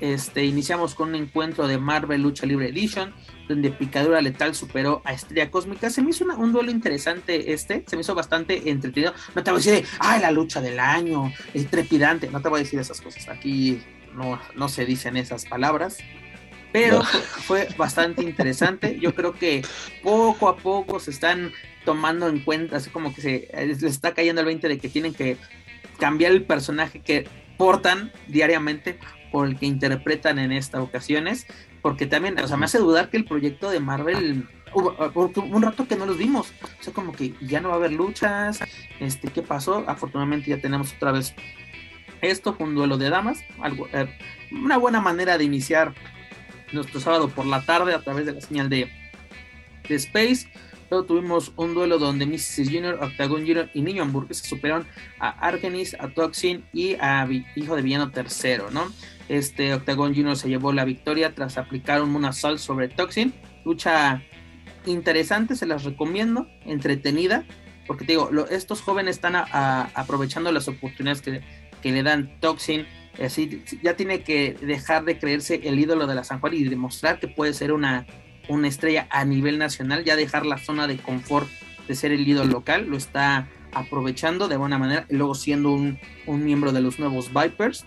este, 0.00 0.44
iniciamos 0.44 0.94
con 0.94 1.10
un 1.10 1.14
encuentro 1.14 1.66
de 1.66 1.78
Marvel 1.78 2.22
Lucha 2.22 2.46
Libre 2.46 2.68
Edition, 2.68 3.14
donde 3.48 3.70
Picadura 3.70 4.20
Letal 4.20 4.54
superó 4.54 5.02
a 5.04 5.12
Estrella 5.12 5.50
Cósmica. 5.50 5.90
Se 5.90 6.02
me 6.02 6.10
hizo 6.10 6.24
un 6.24 6.52
duelo 6.52 6.70
interesante 6.70 7.52
este, 7.52 7.84
se 7.86 7.96
me 7.96 8.02
hizo 8.02 8.14
bastante 8.14 8.70
entretenido. 8.70 9.14
No 9.34 9.42
te 9.42 9.50
voy 9.50 9.60
a 9.60 9.64
decir, 9.64 9.86
ay, 9.98 10.20
la 10.20 10.30
lucha 10.30 10.60
del 10.60 10.80
año, 10.80 11.32
es 11.54 11.68
trepidante, 11.68 12.28
no 12.30 12.40
te 12.40 12.48
voy 12.48 12.60
a 12.60 12.62
decir 12.64 12.78
esas 12.78 13.00
cosas. 13.00 13.28
Aquí 13.28 13.82
no, 14.14 14.40
no 14.54 14.68
se 14.68 14.84
dicen 14.84 15.16
esas 15.16 15.44
palabras. 15.46 15.98
Pero 16.72 17.02
fue 17.02 17.68
bastante 17.78 18.22
interesante. 18.22 18.98
Yo 19.00 19.14
creo 19.14 19.32
que 19.32 19.62
poco 20.02 20.48
a 20.48 20.56
poco 20.56 21.00
se 21.00 21.10
están 21.10 21.52
tomando 21.84 22.28
en 22.28 22.40
cuenta, 22.40 22.76
así 22.76 22.90
como 22.90 23.14
que 23.14 23.22
se 23.22 23.48
les 23.66 23.82
está 23.82 24.12
cayendo 24.12 24.40
el 24.40 24.46
20 24.46 24.68
de 24.68 24.78
que 24.78 24.88
tienen 24.88 25.14
que 25.14 25.38
cambiar 25.98 26.32
el 26.32 26.44
personaje 26.44 27.00
que 27.00 27.26
portan 27.56 28.12
diariamente 28.28 28.98
por 29.30 29.46
el 29.46 29.58
que 29.58 29.66
interpretan 29.66 30.38
en 30.38 30.52
estas 30.52 30.80
ocasiones, 30.80 31.46
porque 31.82 32.06
también, 32.06 32.38
o 32.38 32.48
sea, 32.48 32.56
me 32.56 32.64
hace 32.64 32.78
dudar 32.78 33.10
que 33.10 33.16
el 33.16 33.24
proyecto 33.24 33.70
de 33.70 33.80
Marvel 33.80 34.48
hubo, 34.74 34.94
un 35.42 35.62
rato 35.62 35.86
que 35.86 35.96
no 35.96 36.06
los 36.06 36.18
vimos, 36.18 36.52
o 36.80 36.82
sea, 36.82 36.92
como 36.92 37.12
que 37.12 37.34
ya 37.40 37.60
no 37.60 37.68
va 37.68 37.74
a 37.74 37.78
haber 37.78 37.92
luchas, 37.92 38.60
este, 39.00 39.28
¿qué 39.28 39.42
pasó? 39.42 39.84
Afortunadamente 39.86 40.50
ya 40.50 40.60
tenemos 40.60 40.94
otra 40.94 41.12
vez 41.12 41.34
esto, 42.22 42.56
un 42.58 42.74
duelo 42.74 42.98
de 42.98 43.10
damas, 43.10 43.38
algo, 43.60 43.88
eh, 43.92 44.08
una 44.52 44.76
buena 44.78 45.00
manera 45.00 45.38
de 45.38 45.44
iniciar 45.44 45.94
nuestro 46.72 47.00
sábado 47.00 47.28
por 47.28 47.46
la 47.46 47.64
tarde 47.64 47.94
a 47.94 48.00
través 48.00 48.26
de 48.26 48.32
la 48.32 48.40
señal 48.40 48.68
de, 48.68 48.90
de 49.88 49.94
Space. 49.94 50.48
Luego 50.90 51.06
tuvimos 51.06 51.52
un 51.56 51.74
duelo 51.74 51.98
donde 51.98 52.26
Mrs. 52.26 52.70
Junior, 52.70 52.98
Octagon 53.02 53.40
Junior 53.40 53.70
y 53.74 53.82
Niño 53.82 54.02
Hamburguesa 54.02 54.44
superaron 54.44 54.86
a 55.18 55.30
Argenis, 55.30 55.96
a 55.98 56.08
Toxin 56.08 56.64
y 56.72 56.94
a 56.94 57.28
Hijo 57.56 57.76
de 57.76 57.82
Villano 57.82 58.10
Tercero, 58.10 58.70
¿no? 58.70 58.92
Este 59.28 59.74
Octagon 59.74 60.14
Junior 60.14 60.36
se 60.36 60.48
llevó 60.48 60.72
la 60.72 60.84
victoria 60.84 61.34
tras 61.34 61.58
aplicar 61.58 62.02
un 62.02 62.10
Moonsault 62.10 62.58
sobre 62.58 62.88
Toxin. 62.88 63.34
Lucha 63.64 64.22
interesante, 64.86 65.56
se 65.56 65.66
las 65.66 65.82
recomiendo, 65.82 66.46
entretenida, 66.64 67.44
porque 67.86 68.04
te 68.04 68.12
digo, 68.12 68.30
estos 68.50 68.80
jóvenes 68.80 69.16
están 69.16 69.34
aprovechando 69.36 70.52
las 70.52 70.68
oportunidades 70.68 71.22
que, 71.22 71.40
que 71.82 71.92
le 71.92 72.02
dan 72.02 72.38
Toxin. 72.40 72.86
Así, 73.20 73.64
ya 73.82 73.96
tiene 73.96 74.22
que 74.22 74.54
dejar 74.60 75.04
de 75.04 75.18
creerse 75.18 75.60
el 75.64 75.78
ídolo 75.78 76.06
de 76.06 76.14
la 76.14 76.22
San 76.22 76.38
Juan 76.38 76.54
y 76.54 76.64
demostrar 76.64 77.18
que 77.18 77.28
puede 77.28 77.54
ser 77.54 77.72
una 77.72 78.06
una 78.48 78.68
estrella 78.68 79.06
a 79.10 79.24
nivel 79.24 79.58
nacional, 79.58 80.04
ya 80.04 80.16
dejar 80.16 80.46
la 80.46 80.58
zona 80.58 80.86
de 80.86 80.96
confort 80.98 81.48
de 81.88 81.94
ser 81.94 82.12
el 82.12 82.24
líder 82.24 82.46
local, 82.46 82.86
lo 82.88 82.96
está 82.96 83.48
aprovechando 83.72 84.48
de 84.48 84.56
buena 84.56 84.78
manera, 84.78 85.06
y 85.08 85.16
luego 85.16 85.34
siendo 85.34 85.72
un, 85.72 85.98
miembro 86.26 86.72
de 86.72 86.80
los 86.80 86.98
nuevos 86.98 87.30
Vipers. 87.32 87.84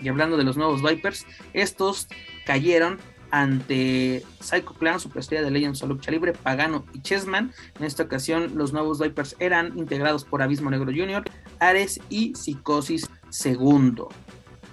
Y 0.00 0.08
hablando 0.08 0.36
de 0.36 0.44
los 0.44 0.56
nuevos 0.56 0.82
Vipers, 0.82 1.26
estos 1.54 2.08
cayeron 2.46 2.98
ante 3.30 4.22
Psycho 4.40 4.74
Clan, 4.74 5.00
Superestrella 5.00 5.42
de 5.42 5.50
Legends 5.50 5.82
of 5.82 5.88
Lucha 5.88 6.10
Libre, 6.10 6.32
Pagano 6.32 6.84
y 6.92 7.00
Chessman. 7.00 7.52
En 7.78 7.84
esta 7.84 8.04
ocasión, 8.04 8.52
los 8.54 8.72
nuevos 8.72 9.00
Vipers 9.00 9.34
eran 9.38 9.76
integrados 9.78 10.24
por 10.24 10.40
Abismo 10.40 10.70
Negro 10.70 10.92
Jr., 10.94 11.24
Ares 11.58 12.00
y 12.08 12.34
Psicosis 12.34 13.10
II. 13.44 14.04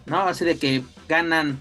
¿No? 0.06 0.20
Así 0.20 0.46
de 0.46 0.58
que 0.58 0.84
ganan 1.10 1.60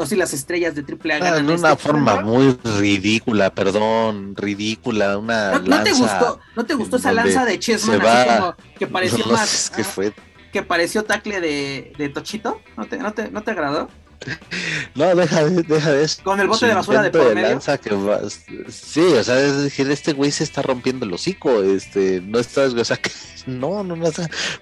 así 0.00 0.16
las 0.16 0.32
estrellas 0.32 0.74
de 0.74 0.82
AAA 0.82 1.16
ah, 1.16 1.18
ganan. 1.18 1.46
de 1.46 1.54
una 1.54 1.72
este 1.72 1.82
forma 1.82 2.20
muy 2.20 2.56
ridícula, 2.78 3.54
perdón, 3.54 4.34
ridícula, 4.36 5.18
una 5.18 5.58
¿No, 5.58 5.82
te 5.82 5.92
gustó, 5.92 6.40
¿no 6.56 6.64
te 6.64 6.74
gustó 6.74 6.96
esa 6.96 7.12
lanza 7.12 7.44
de 7.44 7.58
Chessman 7.58 8.00
que 8.78 8.86
pareció 8.86 9.26
más 9.26 9.70
que 9.70 9.84
fue 9.84 10.12
que 10.52 10.62
pareció 10.62 11.02
tacle 11.02 11.40
de, 11.40 11.92
de 11.98 12.08
Tochito? 12.10 12.60
¿No 12.76 12.86
te, 12.86 12.96
no 12.98 13.12
te, 13.12 13.28
no 13.28 13.42
te 13.42 13.50
agradó? 13.50 13.88
No, 14.94 15.12
deja 15.14 15.44
de, 15.44 15.62
deja 15.64 15.90
de 15.90 16.04
eso. 16.04 16.22
Con 16.22 16.38
el 16.40 16.46
bote 16.46 16.66
de 16.66 16.74
basura 16.74 17.02
de 17.02 17.10
por 17.10 17.34
medio. 17.34 17.60
sí, 18.68 19.00
o 19.00 19.24
sea, 19.24 19.40
es 19.40 19.62
decir, 19.62 19.90
este 19.90 20.12
güey 20.12 20.30
se 20.30 20.44
está 20.44 20.62
rompiendo 20.62 21.04
el 21.04 21.12
hocico, 21.12 21.62
este, 21.62 22.20
no 22.20 22.38
estás, 22.38 22.72
o 22.74 22.84
sea, 22.84 22.96
que, 23.02 23.10
no, 23.46 23.82
no, 23.82 23.96
no, 23.96 24.08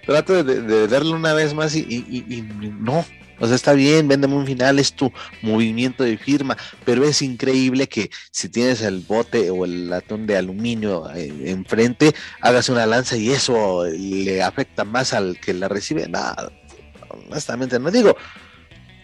trato 0.07 0.43
de, 0.43 0.63
de, 0.63 0.89
darle 0.89 1.13
una 1.13 1.35
vez 1.35 1.53
más 1.53 1.75
y, 1.75 1.81
y, 1.81 2.25
y 2.35 2.43
no, 2.81 3.05
o 3.39 3.47
sea, 3.47 3.57
está 3.57 3.73
bien, 3.73 4.09
véndeme 4.09 4.35
un 4.35 4.47
final, 4.47 4.79
es 4.79 4.95
tu 4.95 5.13
movimiento 5.43 6.05
de 6.05 6.17
firma, 6.17 6.57
pero 6.85 7.05
es 7.05 7.23
increíble 7.23 7.89
que 7.89 8.11
si 8.31 8.49
tienes 8.49 8.83
el 8.83 9.01
bote 9.01 9.51
o 9.51 9.65
el 9.65 9.91
latón 9.91 10.27
de 10.27 10.37
aluminio 10.37 11.11
eh, 11.15 11.33
enfrente, 11.47 12.15
hagas 12.41 12.69
una 12.69 12.87
lanza 12.87 13.17
y 13.17 13.31
eso 13.31 13.85
le 13.87 14.43
afecta 14.43 14.85
más 14.85 15.13
al 15.13 15.39
que 15.41 15.55
la 15.55 15.69
recibe. 15.69 16.09
Nada, 16.09 16.53
honestamente 17.29 17.79
no 17.79 17.91
digo, 17.91 18.17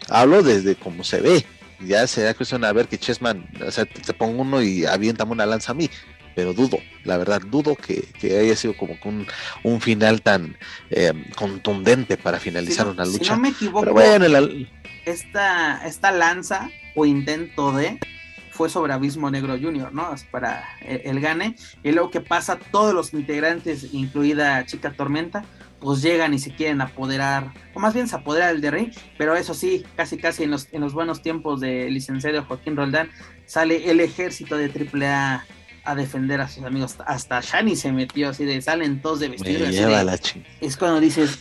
hablo 0.08 0.42
desde 0.42 0.76
cómo 0.76 1.04
se 1.04 1.20
ve. 1.20 1.44
Ya 1.80 2.06
se 2.08 2.22
da 2.22 2.34
cuestión 2.34 2.64
a 2.64 2.72
ver 2.72 2.88
que 2.88 2.98
Chessman, 2.98 3.48
o 3.64 3.70
sea, 3.70 3.84
te, 3.84 4.12
pongo 4.12 4.42
uno 4.42 4.60
y 4.60 4.84
aviéntame 4.84 5.30
una 5.30 5.46
lanza 5.46 5.72
a 5.72 5.74
mí 5.76 5.88
pero 6.38 6.54
dudo, 6.54 6.78
la 7.02 7.16
verdad, 7.16 7.42
dudo 7.44 7.74
que, 7.74 8.06
haya 8.22 8.54
sido 8.54 8.76
como 8.76 8.96
un, 9.04 9.26
un 9.64 9.80
final 9.80 10.22
tan 10.22 10.56
eh, 10.88 11.12
contundente 11.34 12.16
para 12.16 12.38
finalizar 12.38 12.86
una 12.86 13.04
lucha. 13.04 13.24
Si 13.24 13.30
no 13.30 13.38
me 13.38 13.48
equivoco, 13.48 13.92
bueno, 13.92 14.24
esta, 15.04 15.84
esta 15.84 16.12
lanza 16.12 16.70
o 16.94 17.06
intento 17.06 17.72
de 17.72 17.98
fue 18.52 18.70
sobre 18.70 18.92
Abismo 18.92 19.28
Negro 19.32 19.58
Junior, 19.60 19.92
¿no? 19.92 20.14
Para 20.30 20.62
el, 20.80 21.18
gane. 21.18 21.56
Y 21.82 21.90
luego 21.90 22.12
que 22.12 22.20
pasa, 22.20 22.56
todos 22.70 22.94
los 22.94 23.12
integrantes, 23.14 23.92
incluida 23.92 24.64
Chica 24.64 24.92
Tormenta, 24.92 25.44
pues 25.80 26.02
llegan 26.02 26.34
y 26.34 26.38
se 26.38 26.54
quieren 26.54 26.80
apoderar, 26.80 27.52
o 27.74 27.80
más 27.80 27.94
bien 27.94 28.06
se 28.06 28.14
apodera 28.14 28.50
el 28.50 28.60
de 28.60 28.70
Rey, 28.70 28.92
pero 29.16 29.34
eso 29.34 29.54
sí, 29.54 29.84
casi 29.96 30.18
casi 30.18 30.44
en 30.44 30.52
los, 30.52 30.68
en 30.70 30.82
los 30.82 30.92
buenos 30.92 31.20
tiempos 31.20 31.58
de 31.58 31.90
licenciado 31.90 32.44
Joaquín 32.44 32.76
Roldán, 32.76 33.10
sale 33.46 33.90
el 33.90 33.98
ejército 33.98 34.56
de 34.56 34.66
AAA 34.66 35.44
a 35.88 35.94
defender 35.94 36.40
a 36.40 36.48
sus 36.48 36.64
amigos. 36.64 36.96
Hasta 37.06 37.40
Shani 37.40 37.74
se 37.74 37.90
metió 37.92 38.28
así 38.28 38.44
de 38.44 38.60
salen 38.60 39.00
todos 39.00 39.20
de 39.20 39.30
vestido. 39.30 39.66
es 40.60 40.76
cuando 40.76 41.00
dices, 41.00 41.38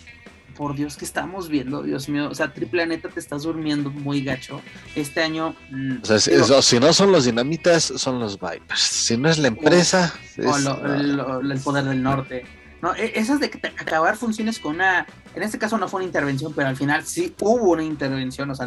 por 0.56 0.74
Dios, 0.74 0.96
que 0.96 1.04
estamos 1.04 1.50
viendo? 1.50 1.84
Dios 1.84 2.08
mío, 2.08 2.30
o 2.30 2.34
sea, 2.34 2.54
Triple 2.54 2.88
Neta 2.88 3.10
te 3.10 3.20
estás 3.20 3.44
durmiendo 3.44 3.92
muy 3.92 4.24
gacho. 4.24 4.62
Este 4.96 5.22
año. 5.22 5.54
Mm, 5.70 5.98
o 6.02 6.06
sea, 6.06 6.62
si 6.62 6.80
no 6.80 6.94
son 6.94 7.12
los 7.12 7.26
dinamitas, 7.26 7.84
son 7.84 8.20
los 8.20 8.40
Vipers. 8.40 8.80
Si 8.80 9.18
no 9.18 9.30
es 9.30 9.38
la 9.38 9.50
empresa. 9.50 10.14
O, 10.38 10.56
el, 10.56 11.60
poder 11.62 11.84
del 11.84 12.02
norte. 12.02 12.46
No, 12.82 12.96
e, 12.96 13.20
esas 13.20 13.42
de 13.42 13.48
acabar 13.78 14.16
funciones 14.16 14.60
con 14.60 14.76
una. 14.76 15.06
En 15.36 15.44
este 15.44 15.60
caso 15.60 15.78
no 15.78 15.90
fue 15.90 15.98
una 15.98 16.06
intervención, 16.06 16.54
pero 16.54 16.70
al 16.70 16.78
final 16.78 17.06
sí 17.06 17.36
hubo 17.42 17.74
una 17.74 17.84
intervención. 17.84 18.50
O 18.50 18.56
sea, 18.56 18.66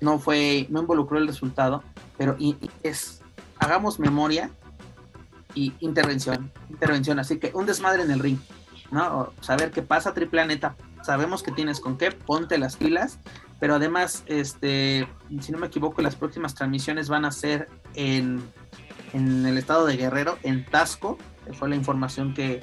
no 0.00 0.18
fue. 0.18 0.66
No 0.68 0.82
involucró 0.82 1.16
el 1.16 1.26
resultado. 1.26 1.82
Pero 2.18 2.36
es. 2.82 3.22
Hagamos 3.58 3.98
memoria 3.98 4.50
y 5.54 5.74
intervención, 5.80 6.52
intervención. 6.68 7.18
Así 7.18 7.38
que 7.38 7.52
un 7.54 7.66
desmadre 7.66 8.02
en 8.02 8.10
el 8.10 8.20
ring, 8.20 8.38
¿no? 8.90 9.32
saber 9.40 9.70
qué 9.70 9.82
pasa, 9.82 10.14
triple 10.14 10.44
neta. 10.46 10.76
Sabemos 11.02 11.42
que 11.42 11.52
tienes 11.52 11.80
con 11.80 11.96
qué, 11.96 12.12
ponte 12.12 12.58
las 12.58 12.76
pilas. 12.76 13.18
Pero 13.58 13.74
además, 13.74 14.24
este, 14.26 15.06
si 15.40 15.52
no 15.52 15.58
me 15.58 15.66
equivoco, 15.66 16.00
las 16.00 16.16
próximas 16.16 16.54
transmisiones 16.54 17.08
van 17.08 17.26
a 17.26 17.30
ser 17.30 17.68
en, 17.94 18.42
en 19.12 19.44
el 19.44 19.58
estado 19.58 19.84
de 19.86 19.96
Guerrero, 19.96 20.38
en 20.42 20.64
Tasco, 20.64 21.18
fue 21.52 21.68
la 21.68 21.76
información 21.76 22.32
que, 22.32 22.62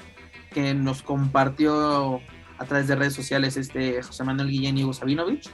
que 0.51 0.73
nos 0.73 1.03
compartió 1.03 2.19
a 2.57 2.65
través 2.65 2.87
de 2.87 2.95
redes 2.95 3.13
sociales 3.13 3.57
este 3.57 4.01
José 4.01 4.23
Manuel 4.23 4.49
Guillén 4.49 4.77
y 4.77 4.83
Hugo 4.83 4.93
Sabinovich 4.93 5.51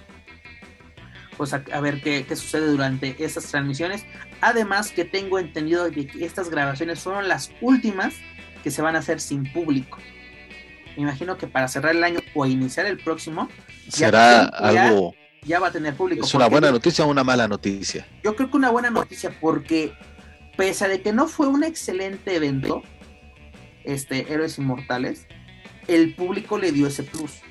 pues 1.38 1.54
a, 1.54 1.80
ver 1.82 2.02
qué, 2.02 2.26
sucede 2.36 2.68
durante 2.68 3.24
estas 3.24 3.46
transmisiones. 3.46 4.06
Además 4.44 4.92
que 4.92 5.06
tengo 5.06 5.40
entendido 5.40 5.90
que 5.90 6.10
estas 6.20 6.50
grabaciones 6.50 7.00
fueron 7.00 7.30
las 7.30 7.52
últimas 7.62 8.14
que 8.62 8.72
se 8.72 8.82
van 8.82 8.98
a 8.98 9.00
hacer 9.00 9.22
sin 9.22 9.52
público. 9.52 10.00
Me 10.98 11.04
imagino 11.04 11.38
que 11.38 11.48
para 11.48 11.70
cerrar 11.70 11.96
el 11.96 12.04
año 12.04 12.20
o 12.36 12.46
iniciar 12.46 12.86
el 12.86 12.98
próximo 12.98 13.48
será 13.88 14.44
algo 14.44 15.16
ya 15.46 15.60
va 15.60 15.68
a 15.68 15.72
tener 15.72 15.94
público. 15.96 16.26
¿Es 16.26 16.34
una 16.34 16.48
buena 16.48 16.72
noticia 16.72 17.06
o 17.06 17.08
una 17.10 17.24
mala 17.24 17.48
noticia? 17.48 18.06
Yo 18.24 18.36
creo 18.36 18.50
que 18.52 18.58
una 18.58 18.70
buena 18.70 18.90
noticia 18.90 19.34
porque 19.42 19.94
pese 20.58 20.86
a 20.86 20.88
de 20.90 21.02
que 21.02 21.14
no 21.14 21.28
fue 21.28 21.48
un 21.48 21.64
excelente 21.64 22.36
evento, 22.36 22.82
este 23.86 24.32
Héroes 24.32 24.58
Inmortales, 24.58 25.26
el 25.88 26.16
público 26.16 26.58
le 26.58 26.72
dio 26.72 26.88
ese 26.88 27.04
plus 27.04 27.42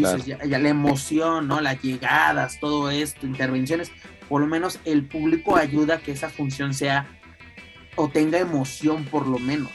ya, 0.00 0.58
la 0.58 0.68
emoción, 0.68 1.48
¿no? 1.48 1.60
Las 1.60 1.80
llegadas, 1.82 2.58
todo 2.60 2.90
esto, 2.90 3.26
intervenciones, 3.26 3.90
por 4.28 4.40
lo 4.40 4.46
menos 4.46 4.80
el 4.84 5.04
público 5.04 5.56
ayuda 5.56 5.96
a 5.96 5.98
que 5.98 6.12
esa 6.12 6.28
función 6.28 6.74
sea 6.74 7.06
o 7.96 8.08
tenga 8.08 8.38
emoción 8.38 9.04
por 9.04 9.26
lo 9.26 9.38
menos, 9.38 9.72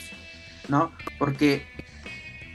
¿no? 0.67 0.91
Porque 1.17 1.65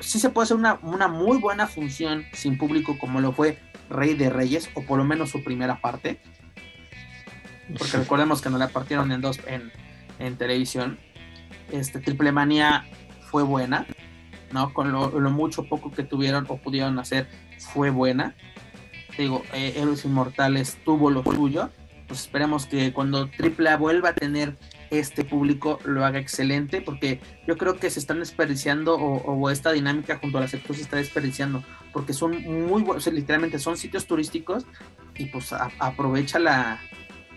sí 0.01 0.19
se 0.19 0.31
puede 0.31 0.45
hacer 0.45 0.57
una, 0.57 0.79
una 0.83 1.09
muy 1.09 1.39
buena 1.39 1.67
función 1.67 2.25
sin 2.33 2.59
público 2.59 2.99
como 2.99 3.21
lo 3.21 3.33
fue 3.33 3.59
Rey 3.89 4.15
de 4.15 4.31
Reyes, 4.31 4.71
o 4.75 4.83
por 4.83 4.99
lo 4.99 5.05
menos 5.05 5.31
su 5.31 5.43
primera 5.43 5.81
parte. 5.81 6.21
Porque 7.79 7.97
recordemos 7.97 8.43
que 8.43 8.51
no 8.51 8.59
la 8.59 8.69
partieron 8.69 9.11
en 9.11 9.21
dos 9.21 9.41
en, 9.47 9.73
en 10.19 10.37
televisión. 10.37 10.99
Este 11.73 11.99
Triple 11.99 12.31
Manía 12.31 12.85
fue 13.31 13.43
buena, 13.43 13.87
¿no? 14.53 14.73
Con 14.73 14.93
lo, 14.93 15.19
lo 15.19 15.31
mucho 15.31 15.65
poco 15.65 15.91
que 15.91 16.05
tuvieron 16.05 16.47
o 16.49 16.59
pudieron 16.59 16.99
hacer, 16.99 17.29
fue 17.59 17.91
buena. 17.91 18.37
Digo, 19.19 19.43
eh, 19.53 19.75
Héroes 19.77 20.05
Inmortales 20.05 20.79
tuvo 20.85 21.11
lo 21.11 21.25
suyo. 21.25 21.71
Pues 22.07 22.21
esperemos 22.21 22.67
que 22.67 22.93
cuando 22.93 23.29
AAA 23.39 23.77
vuelva 23.77 24.11
a 24.11 24.15
tener 24.15 24.57
este 24.91 25.25
público 25.25 25.79
lo 25.85 26.05
haga 26.05 26.19
excelente, 26.19 26.81
porque 26.81 27.21
yo 27.47 27.57
creo 27.57 27.77
que 27.77 27.91
se 27.91 27.99
están 27.99 28.21
desperdiciando 28.21 28.95
o, 28.97 29.51
esta 29.51 29.73
dinámica 29.73 30.19
junto 30.19 30.39
a 30.39 30.43
la 30.43 30.49
sector 30.49 30.77
se 30.77 30.83
está 30.83 30.97
desperdiciando, 30.97 31.65
porque 31.93 32.13
son 32.13 32.43
muy 32.43 32.83
buenos, 32.83 33.05
sea, 33.05 33.13
literalmente 33.13 33.59
son 33.59 33.77
sitios 33.77 34.07
turísticos 34.07 34.65
y 35.17 35.27
pues 35.27 35.53
aprovecha 35.53 36.39
la, 36.39 36.81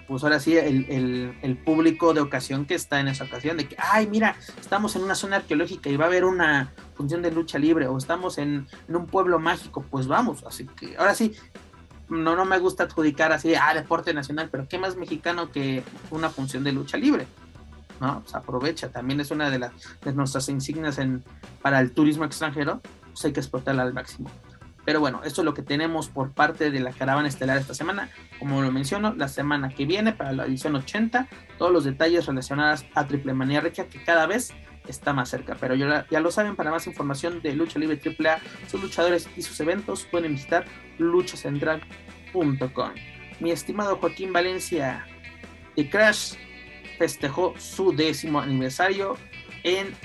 pues 0.07 0.23
ahora 0.23 0.39
sí, 0.39 0.57
el, 0.57 1.35
el, 1.41 1.57
público 1.57 2.13
de 2.13 2.21
ocasión 2.21 2.65
que 2.65 2.73
está 2.73 2.99
en 2.99 3.07
esa 3.07 3.25
ocasión, 3.25 3.57
de 3.57 3.67
que, 3.67 3.75
ay, 3.77 4.07
mira, 4.07 4.35
estamos 4.59 4.95
en 4.95 5.03
una 5.03 5.13
zona 5.13 5.37
arqueológica 5.37 5.89
y 5.89 5.97
va 5.97 6.05
a 6.05 6.07
haber 6.07 6.25
una 6.25 6.73
función 6.95 7.21
de 7.21 7.31
lucha 7.31 7.59
libre, 7.59 7.87
o 7.87 7.97
estamos 7.97 8.39
en 8.39 8.67
un 8.87 9.05
pueblo 9.05 9.39
mágico, 9.39 9.85
pues 9.89 10.07
vamos, 10.07 10.43
así 10.45 10.65
que 10.65 10.97
ahora 10.97 11.13
sí, 11.13 11.35
no, 12.09 12.35
no 12.35 12.45
me 12.45 12.59
gusta 12.59 12.83
adjudicar 12.83 13.31
así, 13.31 13.53
ah, 13.55 13.73
deporte 13.73 14.13
nacional, 14.13 14.49
pero 14.51 14.67
qué 14.67 14.77
más 14.77 14.95
mexicano 14.95 15.51
que 15.51 15.83
una 16.11 16.29
función 16.29 16.63
de 16.63 16.71
lucha 16.71 16.97
libre, 16.97 17.27
¿no? 17.99 18.21
Pues 18.21 18.35
aprovecha, 18.35 18.89
también 18.89 19.19
es 19.19 19.31
una 19.31 19.49
de, 19.49 19.59
las 19.59 19.71
de 20.01 20.13
nuestras 20.13 20.49
insignias 20.49 20.97
en, 20.97 21.23
para 21.61 21.79
el 21.79 21.91
turismo 21.91 22.25
extranjero, 22.25 22.81
pues 23.11 23.25
hay 23.25 23.33
que 23.33 23.39
explotarla 23.39 23.83
al 23.83 23.93
máximo. 23.93 24.29
Pero 24.85 25.01
bueno, 25.01 25.21
esto 25.23 25.41
es 25.41 25.45
lo 25.45 25.53
que 25.53 25.61
tenemos 25.61 26.09
por 26.09 26.31
parte 26.31 26.71
de 26.71 26.79
la 26.79 26.91
caravana 26.91 27.27
estelar 27.27 27.57
esta 27.57 27.75
semana. 27.75 28.09
Como 28.39 28.61
lo 28.61 28.71
menciono, 28.71 29.13
la 29.13 29.27
semana 29.27 29.69
que 29.69 29.85
viene, 29.85 30.13
para 30.13 30.31
la 30.31 30.45
edición 30.45 30.75
80, 30.75 31.27
todos 31.59 31.71
los 31.71 31.83
detalles 31.83 32.25
relacionados 32.25 32.85
a 32.95 33.05
Triple 33.05 33.33
Manía 33.33 33.61
Regia, 33.61 33.87
que 33.87 34.03
cada 34.03 34.25
vez 34.25 34.51
está 34.89 35.13
más 35.13 35.29
cerca. 35.29 35.55
Pero 35.59 35.75
ya, 35.75 36.05
ya 36.09 36.19
lo 36.19 36.31
saben, 36.31 36.55
para 36.55 36.71
más 36.71 36.87
información 36.87 37.41
de 37.41 37.53
Lucha 37.53 37.79
Libre 37.79 37.99
AAA, 38.03 38.39
sus 38.67 38.81
luchadores 38.81 39.29
y 39.37 39.41
sus 39.41 39.59
eventos, 39.59 40.05
pueden 40.05 40.33
visitar 40.33 40.65
luchacentral.com. 40.97 42.91
Mi 43.39 43.51
estimado 43.51 43.97
Joaquín 43.97 44.33
Valencia, 44.33 45.05
The 45.75 45.89
Crash 45.89 46.33
festejó 46.97 47.53
su 47.57 47.93
décimo 47.93 48.41
aniversario 48.41 49.15
en 49.63 49.95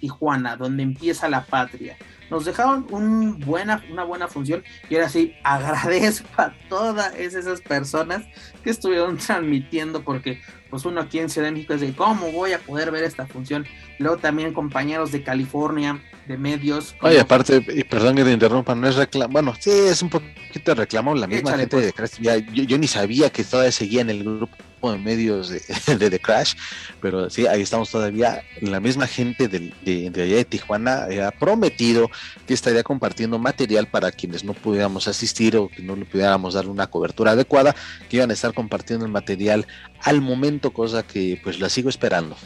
Tijuana, 0.00 0.56
donde 0.56 0.82
empieza 0.82 1.28
la 1.28 1.44
patria. 1.46 1.96
Nos 2.30 2.44
dejaron 2.44 2.86
una 2.90 4.04
buena 4.04 4.28
función 4.28 4.62
y 4.90 4.96
ahora 4.96 5.08
sí 5.08 5.34
agradezco 5.42 6.28
a 6.36 6.52
todas 6.68 7.16
esas 7.16 7.62
personas 7.62 8.26
que 8.62 8.70
estuvieron 8.70 9.16
transmitiendo 9.16 10.02
porque 10.02 10.42
pues 10.70 10.84
uno 10.84 11.00
aquí 11.00 11.18
en 11.18 11.28
Ciudad 11.28 11.48
de 11.48 11.52
México 11.52 11.74
es 11.74 11.80
de 11.80 11.92
cómo 11.92 12.30
voy 12.32 12.52
a 12.52 12.58
poder 12.58 12.90
ver 12.90 13.04
esta 13.04 13.26
función. 13.26 13.66
Luego 13.98 14.18
también 14.18 14.52
compañeros 14.52 15.12
de 15.12 15.22
California, 15.22 16.00
de 16.26 16.36
medios. 16.36 16.94
Oye, 17.02 17.20
aparte, 17.20 17.64
y 17.68 17.84
perdón 17.84 18.16
que 18.16 18.24
te 18.24 18.32
interrumpa, 18.32 18.74
no 18.74 18.88
es 18.88 18.96
reclamo, 18.96 19.32
bueno, 19.32 19.54
sí, 19.58 19.70
es 19.70 20.02
un 20.02 20.10
poquito 20.10 20.38
de 20.64 20.74
reclamo, 20.74 21.14
la 21.14 21.26
misma 21.26 21.50
Échale, 21.50 21.62
gente 21.62 21.76
pues. 21.76 21.86
de 21.86 21.92
Crash, 21.92 22.20
ya, 22.20 22.36
yo, 22.36 22.64
yo 22.64 22.78
ni 22.78 22.86
sabía 22.86 23.30
que 23.30 23.44
todavía 23.44 23.72
seguía 23.72 24.00
en 24.00 24.10
el 24.10 24.24
grupo 24.24 24.92
de 24.92 24.98
medios 24.98 25.48
de, 25.48 25.62
de 25.98 26.10
The 26.10 26.20
Crash, 26.20 26.54
pero 27.00 27.30
sí, 27.30 27.46
ahí 27.46 27.62
estamos 27.62 27.90
todavía, 27.90 28.42
la 28.60 28.80
misma 28.80 29.06
gente 29.06 29.48
de, 29.48 29.72
de, 29.84 30.10
de 30.10 30.22
allá 30.22 30.36
de 30.36 30.44
Tijuana 30.44 31.06
ha 31.26 31.30
prometido 31.32 32.10
que 32.46 32.54
estaría 32.54 32.82
compartiendo 32.82 33.38
material 33.38 33.88
para 33.88 34.12
quienes 34.12 34.44
no 34.44 34.54
pudiéramos 34.54 35.08
asistir 35.08 35.56
o 35.56 35.68
que 35.68 35.82
no 35.82 35.96
le 35.96 36.04
pudiéramos 36.04 36.54
dar 36.54 36.68
una 36.68 36.86
cobertura 36.86 37.32
adecuada, 37.32 37.74
que 38.08 38.16
iban 38.16 38.30
a 38.30 38.34
estar 38.34 38.54
compartiendo 38.54 39.04
el 39.04 39.12
material 39.12 39.66
al 40.02 40.20
momento, 40.20 40.72
cosa 40.72 41.02
que 41.02 41.40
pues 41.42 41.58
la 41.60 41.68
sigo 41.68 41.88
esperando. 41.88 42.36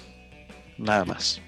Nada 0.79 1.05
más. 1.05 1.41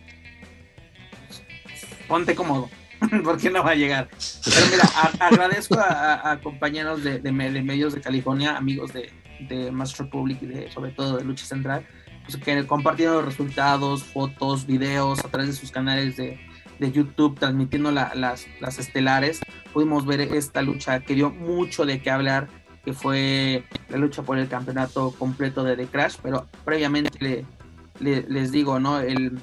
Ponte 2.07 2.35
cómodo, 2.35 2.69
porque 3.25 3.51
no 3.51 3.63
va 3.65 3.71
a 3.71 3.75
llegar. 3.75 4.09
Pero 4.45 4.67
mira, 4.71 4.85
agradezco 5.21 5.77
a, 5.79 6.39
compañeros 6.43 7.03
de, 7.05 7.19
de 7.19 7.33
me- 7.33 7.51
de 7.51 7.63
medios 7.63 7.95
de 7.95 8.01
California, 8.01 8.57
amigos 8.57 8.93
de, 8.93 9.11
de 9.49 9.71
Master 9.71 10.07
Republic 10.07 10.43
y 10.43 10.47
de, 10.47 10.71
sobre 10.71 10.91
todo 10.93 11.17
de 11.19 11.25
Lucha 11.25 11.45
Central, 11.47 11.87
pues, 12.25 12.37
que 12.37 12.67
compartieron 12.67 13.17
los 13.17 13.25
resultados, 13.25 14.05
fotos, 14.05 14.67
videos 14.67 15.19
a 15.25 15.29
través 15.29 15.49
de 15.49 15.55
sus 15.57 15.71
canales 15.71 16.17
de, 16.17 16.41
de 16.79 16.93
YouTube, 16.93 17.39
transmitiendo 17.39 17.91
la- 17.91 18.13
las, 18.15 18.47
las 18.61 18.79
estelares. 18.79 19.41
Pudimos 19.73 20.07
ver 20.07 20.21
esta 20.21 20.63
lucha 20.63 21.01
que 21.01 21.15
dio 21.15 21.31
mucho 21.31 21.85
de 21.85 22.01
qué 22.01 22.11
hablar, 22.11 22.49
que 22.85 22.93
fue 22.93 23.65
la 23.89 23.97
lucha 23.99 24.23
por 24.23 24.39
el 24.39 24.49
campeonato 24.49 25.11
completo 25.19 25.65
de 25.65 25.77
The 25.77 25.87
Crash, 25.87 26.17
pero 26.23 26.47
previamente 26.65 27.45
le- 28.01 28.23
les 28.29 28.53
digo, 28.53 28.79
¿no? 28.81 29.01
El, 29.01 29.39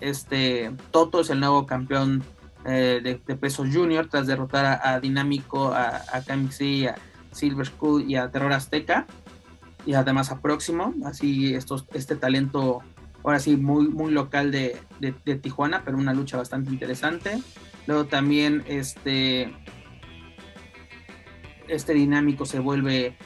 este 0.00 0.70
Toto 0.90 1.20
es 1.20 1.30
el 1.30 1.40
nuevo 1.40 1.66
campeón 1.66 2.22
eh, 2.64 3.00
de, 3.02 3.36
peso 3.36 3.64
junior 3.64 4.08
tras 4.08 4.26
derrotar 4.26 4.80
a, 4.82 5.00
Dinámico, 5.00 5.72
a, 5.72 6.02
a 6.12 6.18
a 6.18 6.94
Silver 7.32 7.66
Skull 7.66 8.10
y 8.10 8.16
a 8.16 8.30
Terror 8.30 8.52
Azteca 8.52 9.06
y 9.86 9.94
además 9.94 10.30
a 10.30 10.40
Próximo, 10.40 10.94
así 11.04 11.54
este 11.54 12.16
talento 12.16 12.82
ahora 13.24 13.40
sí 13.40 13.56
muy, 13.56 13.88
muy 13.88 14.12
local 14.12 14.50
de, 14.50 14.76
de, 15.00 15.36
Tijuana, 15.36 15.82
pero 15.84 15.96
una 15.96 16.14
lucha 16.14 16.36
bastante 16.36 16.70
interesante. 16.70 17.38
Luego 17.86 18.06
también 18.06 18.64
este, 18.66 19.52
este 21.68 21.94
dinámico 21.94 22.44
se 22.44 22.58
vuelve, 22.58 23.16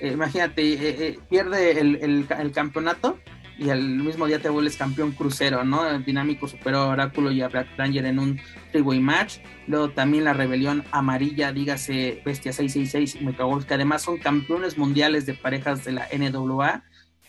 eh, 0.00 0.12
imagínate, 0.12 0.62
eh, 1.08 1.18
pierde 1.28 1.80
el, 1.80 2.26
el 2.28 2.52
campeonato 2.52 3.18
y 3.58 3.70
al 3.70 3.82
mismo 3.82 4.26
día 4.26 4.38
te 4.38 4.48
vuelves 4.48 4.76
campeón 4.76 5.12
crucero, 5.12 5.64
¿no? 5.64 5.88
El 5.88 6.04
dinámico 6.04 6.46
superó 6.46 6.78
a 6.78 6.88
Oráculo 6.88 7.30
y 7.32 7.40
a 7.40 7.48
Black 7.48 7.68
Ranger 7.76 8.04
en 8.04 8.18
un 8.18 8.40
three-way 8.70 9.00
match. 9.00 9.38
Luego 9.66 9.90
también 9.90 10.24
la 10.24 10.34
rebelión 10.34 10.84
amarilla, 10.90 11.52
dígase 11.52 12.22
Bestia 12.24 12.52
666 12.52 13.22
y 13.22 13.24
Mecagolf, 13.24 13.64
que 13.64 13.74
además 13.74 14.02
son 14.02 14.18
campeones 14.18 14.76
mundiales 14.76 15.24
de 15.26 15.34
parejas 15.34 15.84
de 15.84 15.92
la 15.92 16.06
NWA. 16.12 16.84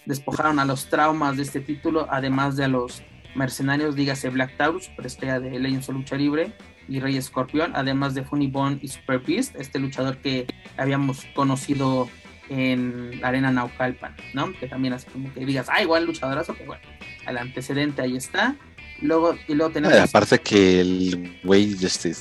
Despojaron 0.05 0.59
a 0.59 0.65
los 0.65 0.88
traumas 0.89 1.38
de 1.38 1.43
este 1.43 1.61
título, 1.61 2.07
además 2.09 2.57
de 2.57 2.65
a 2.65 2.67
los 2.67 3.03
mercenarios, 3.36 3.95
dígase 3.95 4.30
Black 4.30 4.57
Taurus, 4.57 4.89
estrella 5.03 5.39
de 5.39 5.59
Legends 5.59 5.89
of 5.89 5.95
Lucha 5.95 6.17
Libre, 6.17 6.53
y 6.89 6.99
Rey 6.99 7.17
Escorpión, 7.17 7.73
además 7.75 8.13
de 8.15 8.23
Funny 8.23 8.47
Bone 8.47 8.80
y 8.82 8.88
Super 8.88 9.19
Beast, 9.19 9.55
este 9.55 9.80
luchador 9.80 10.17
que 10.17 10.47
habíamos 10.78 11.25
conocido 11.36 12.09
en 12.49 13.19
arena 13.23 13.51
Naucalpan, 13.51 14.15
¿no? 14.33 14.53
Que 14.53 14.67
también 14.67 14.93
así 14.93 15.07
como 15.11 15.33
que 15.33 15.45
digas, 15.45 15.67
ah, 15.71 15.81
igual 15.81 16.05
luchadorazo, 16.05 16.53
pero 16.53 16.67
bueno, 16.67 16.83
el 17.27 17.37
antecedente 17.37 18.01
ahí 18.01 18.15
está. 18.15 18.55
Luego, 19.01 19.35
y 19.47 19.53
luego 19.53 19.71
tenemos. 19.71 19.95
Eh, 19.95 20.01
aparte 20.01 20.39
que 20.39 20.81
el 20.81 21.39
güey, 21.43 21.75
este, 21.83 22.13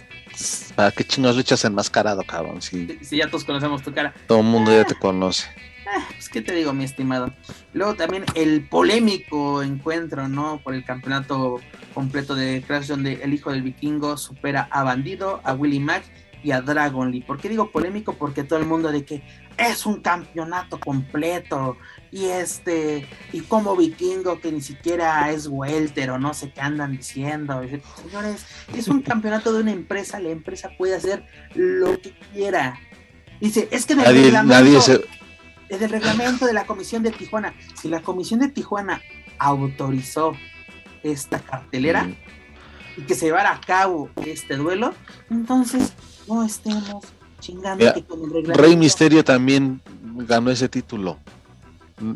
¿para 0.74 0.90
qué 0.90 1.04
chinos 1.04 1.34
luchas 1.36 1.64
enmascarado, 1.64 2.22
cabrón? 2.22 2.60
Si 2.60 2.98
Si 3.00 3.16
ya 3.16 3.28
todos 3.28 3.44
conocemos 3.44 3.82
tu 3.82 3.92
cara. 3.92 4.12
todo 4.26 4.40
el 4.40 4.44
mundo 4.44 4.72
ya 4.72 4.84
te 4.84 4.94
conoce. 4.94 5.46
Pues, 6.10 6.28
¿qué 6.28 6.42
te 6.42 6.52
digo, 6.54 6.72
mi 6.74 6.84
estimado? 6.84 7.32
Luego 7.72 7.94
también 7.94 8.24
el 8.34 8.66
polémico 8.68 9.62
encuentro, 9.62 10.28
¿no? 10.28 10.60
Por 10.62 10.74
el 10.74 10.84
campeonato 10.84 11.60
completo 11.94 12.34
de 12.34 12.62
Crash, 12.66 12.88
donde 12.88 13.20
el 13.22 13.32
hijo 13.32 13.52
del 13.52 13.62
vikingo 13.62 14.16
supera 14.18 14.68
a 14.70 14.82
Bandido, 14.82 15.40
a 15.44 15.54
Willy 15.54 15.80
Mac 15.80 16.02
y 16.42 16.50
a 16.50 16.60
Dragon 16.60 17.10
Lee. 17.10 17.22
¿Por 17.22 17.38
qué 17.38 17.48
digo 17.48 17.70
polémico? 17.70 18.14
Porque 18.14 18.44
todo 18.44 18.58
el 18.58 18.66
mundo 18.66 18.90
de 18.92 19.04
que 19.04 19.22
es 19.58 19.86
un 19.86 20.00
campeonato 20.00 20.78
completo 20.80 21.76
y 22.12 22.26
este 22.26 23.08
y 23.32 23.40
como 23.42 23.74
vikingo 23.76 24.40
que 24.40 24.52
ni 24.52 24.60
siquiera 24.60 25.30
es 25.30 25.46
welter 25.48 26.10
o 26.10 26.18
no 26.18 26.34
sé 26.34 26.52
qué 26.52 26.60
andan 26.60 26.92
diciendo 26.96 27.60
señores 28.02 28.46
es 28.74 28.88
un 28.88 29.02
campeonato 29.02 29.52
de 29.52 29.62
una 29.62 29.72
empresa 29.72 30.20
la 30.20 30.28
empresa 30.30 30.70
puede 30.78 30.94
hacer 30.94 31.24
lo 31.54 31.98
que 32.00 32.12
quiera 32.32 32.78
dice 33.40 33.68
es 33.70 33.86
que 33.86 33.94
en 33.94 34.00
el 34.00 34.04
Nadie, 34.06 34.22
reglamento 34.24 34.54
nadie 34.54 34.80
se. 34.80 35.04
es 35.68 35.82
el 35.82 35.90
reglamento 35.90 36.46
de 36.46 36.52
la 36.52 36.66
comisión 36.66 37.02
de 37.02 37.10
Tijuana 37.10 37.54
si 37.80 37.88
la 37.88 38.00
comisión 38.02 38.40
de 38.40 38.48
Tijuana 38.48 39.00
autorizó 39.38 40.34
esta 41.02 41.38
cartelera 41.40 42.04
Mm. 42.04 42.14
y 42.98 43.02
que 43.02 43.14
se 43.14 43.26
llevara 43.26 43.52
a 43.52 43.60
cabo 43.60 44.10
este 44.24 44.56
duelo 44.56 44.94
entonces 45.30 45.92
no 46.28 46.44
estemos 46.44 47.04
chingando 47.40 47.76
Mira, 47.76 47.94
que 47.94 48.04
con 48.04 48.22
el 48.22 48.30
reglamento 48.30 48.62
Rey 48.62 48.76
Misterio 48.76 49.24
también 49.24 49.80
ganó 50.02 50.50
ese 50.50 50.68
título. 50.68 51.18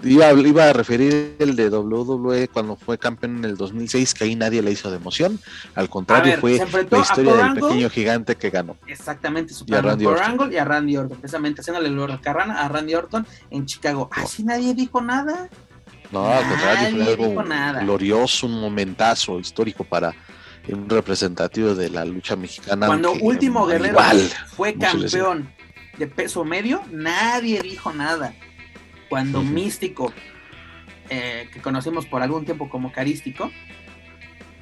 Iba, 0.05 0.33
iba 0.33 0.69
a 0.69 0.73
referir 0.75 1.37
el 1.39 1.57
de 1.57 1.71
WWE 1.71 2.49
cuando 2.49 2.77
fue 2.77 2.99
campeón 2.99 3.39
en 3.39 3.47
el 3.47 3.57
2006, 3.57 4.13
que 4.13 4.25
ahí 4.25 4.37
nadie 4.37 4.61
le 4.61 4.73
hizo 4.73 4.91
de 4.91 4.97
emoción. 4.99 5.41
Al 5.75 5.89
contrario, 5.89 6.33
ver, 6.33 6.41
fue 6.41 6.87
la 6.91 6.99
historia 6.99 7.33
del 7.33 7.41
Angle. 7.41 7.63
pequeño 7.63 7.89
gigante 7.89 8.37
que 8.37 8.51
ganó. 8.51 8.77
Exactamente, 8.87 9.55
Y 9.67 9.75
a 9.75 9.81
Randy 9.81 10.05
Orton. 10.05 10.53
Y 10.53 10.57
a 10.57 10.65
Randy 10.67 10.99
Orton, 10.99 11.19
precisamente 11.19 11.63
haciéndole 11.63 11.89
el 11.89 12.21
carrana 12.21 12.61
a 12.61 12.69
Randy 12.69 12.95
Orton 12.95 13.27
en 13.51 13.65
Chicago. 13.65 14.11
Así 14.13 14.43
nadie 14.43 14.75
dijo 14.75 15.01
nada. 15.01 15.49
No, 16.13 16.27
al 16.27 16.47
contrario, 16.47 17.17
fue 17.17 17.27
algo 17.27 17.43
nada. 17.43 17.81
glorioso, 17.81 18.47
un 18.47 18.61
momentazo 18.61 19.39
histórico 19.41 19.85
para 19.85 20.15
un 20.69 20.89
representativo 20.89 21.75
de 21.75 21.91
la 21.91 22.05
lucha 22.05 22.37
mexicana. 22.37 22.87
Cuando 22.87 23.13
Último 23.13 23.67
Guerrero 23.67 23.99
fue 24.49 24.75
campeón 24.75 25.53
de 25.99 26.07
peso 26.07 26.45
medio, 26.45 26.83
nadie 26.91 27.61
dijo 27.63 27.93
nada. 27.93 28.35
Cuando 29.09 29.43
Místico, 29.43 30.13
eh, 31.09 31.49
que 31.53 31.61
conocimos 31.61 32.07
por 32.07 32.23
algún 32.23 32.45
tiempo 32.45 32.69
como 32.69 32.93
Carístico, 32.93 33.51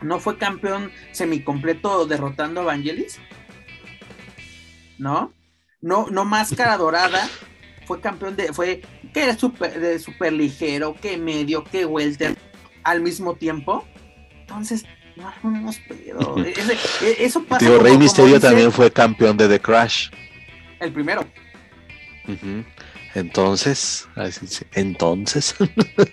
no 0.01 0.20
fue 0.20 0.38
campeón 0.38 0.90
semicompleto 1.12 2.07
derrotando 2.07 2.62
a 2.62 2.64
Vangelis, 2.64 3.18
¿no? 4.96 5.32
No, 5.80 6.07
no 6.11 6.24
Máscara 6.24 6.76
Dorada 6.78 7.28
fue 7.86 8.01
campeón 8.01 8.36
de, 8.36 8.53
fue, 8.53 8.82
que 9.14 9.24
era 9.24 9.36
super, 9.36 9.80
de 9.80 9.99
super 9.99 10.32
ligero, 10.32 10.94
que 10.94 11.16
medio, 11.16 11.64
que 11.64 11.86
welter 11.86 12.36
al 12.84 13.01
mismo 13.01 13.34
tiempo. 13.34 13.84
Entonces, 14.40 14.84
no, 15.43 15.51
no 15.51 15.71
pedo. 15.89 16.37
E, 16.45 17.25
eso 17.25 17.43
pasa. 17.45 17.59
Tío, 17.59 17.79
Rey 17.79 17.99
Misterio 17.99 18.41
también 18.41 18.73
fue 18.73 18.91
campeón 18.91 19.37
de 19.37 19.49
The 19.49 19.61
Crash. 19.61 20.11
El 20.81 20.93
primero. 20.93 21.25
Entonces, 23.14 24.07
entonces, 24.75 25.55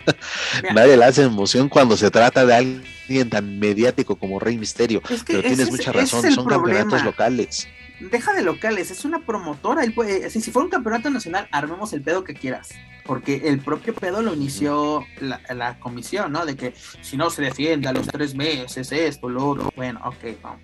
nadie 0.73 0.97
le 0.97 1.05
hace 1.05 1.23
emoción 1.23 1.69
cuando 1.69 1.97
se 1.97 2.09
trata 2.09 2.45
de 2.45 2.55
alguien 2.55 3.29
tan 3.29 3.59
mediático 3.59 4.15
como 4.15 4.39
Rey 4.39 4.57
Misterio. 4.57 5.01
pero 5.27 5.43
tienes 5.43 5.69
mucha 5.69 5.91
razón, 5.91 6.31
son 6.31 6.45
campeonatos 6.45 7.03
locales. 7.03 7.67
Deja 7.99 8.33
de 8.33 8.43
locales, 8.43 8.91
es 8.91 9.05
una 9.05 9.25
promotora. 9.25 9.83
si 9.83 10.51
fuera 10.51 10.65
un 10.65 10.71
campeonato 10.71 11.09
nacional, 11.09 11.47
armemos 11.51 11.93
el 11.93 12.01
pedo 12.01 12.23
que 12.23 12.33
quieras. 12.33 12.69
Porque 13.05 13.43
el 13.45 13.59
propio 13.59 13.93
pedo 13.93 14.21
lo 14.21 14.33
inició 14.33 15.05
la, 15.19 15.79
comisión, 15.79 16.31
¿no? 16.31 16.45
De 16.45 16.55
que 16.55 16.73
si 17.01 17.17
no 17.17 17.29
se 17.29 17.43
defiende 17.43 17.87
a 17.87 17.93
los 17.93 18.07
tres 18.07 18.35
meses, 18.35 18.91
esto, 18.91 19.29
lo 19.29 19.47
otro. 19.47 19.71
Bueno, 19.75 20.01
ok, 20.03 20.41
vamos. 20.41 20.61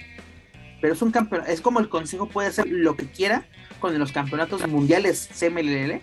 Pero 0.81 0.93
es 0.93 1.01
un 1.01 1.11
campeonato, 1.11 1.51
es 1.51 1.61
como 1.61 1.79
el 1.79 1.89
consejo 1.89 2.27
puede 2.27 2.49
hacer 2.49 2.67
lo 2.67 2.95
que 2.95 3.05
quiera 3.05 3.45
con 3.79 3.97
los 3.97 4.11
campeonatos 4.11 4.67
mundiales 4.67 5.29
CMLL 5.37 6.01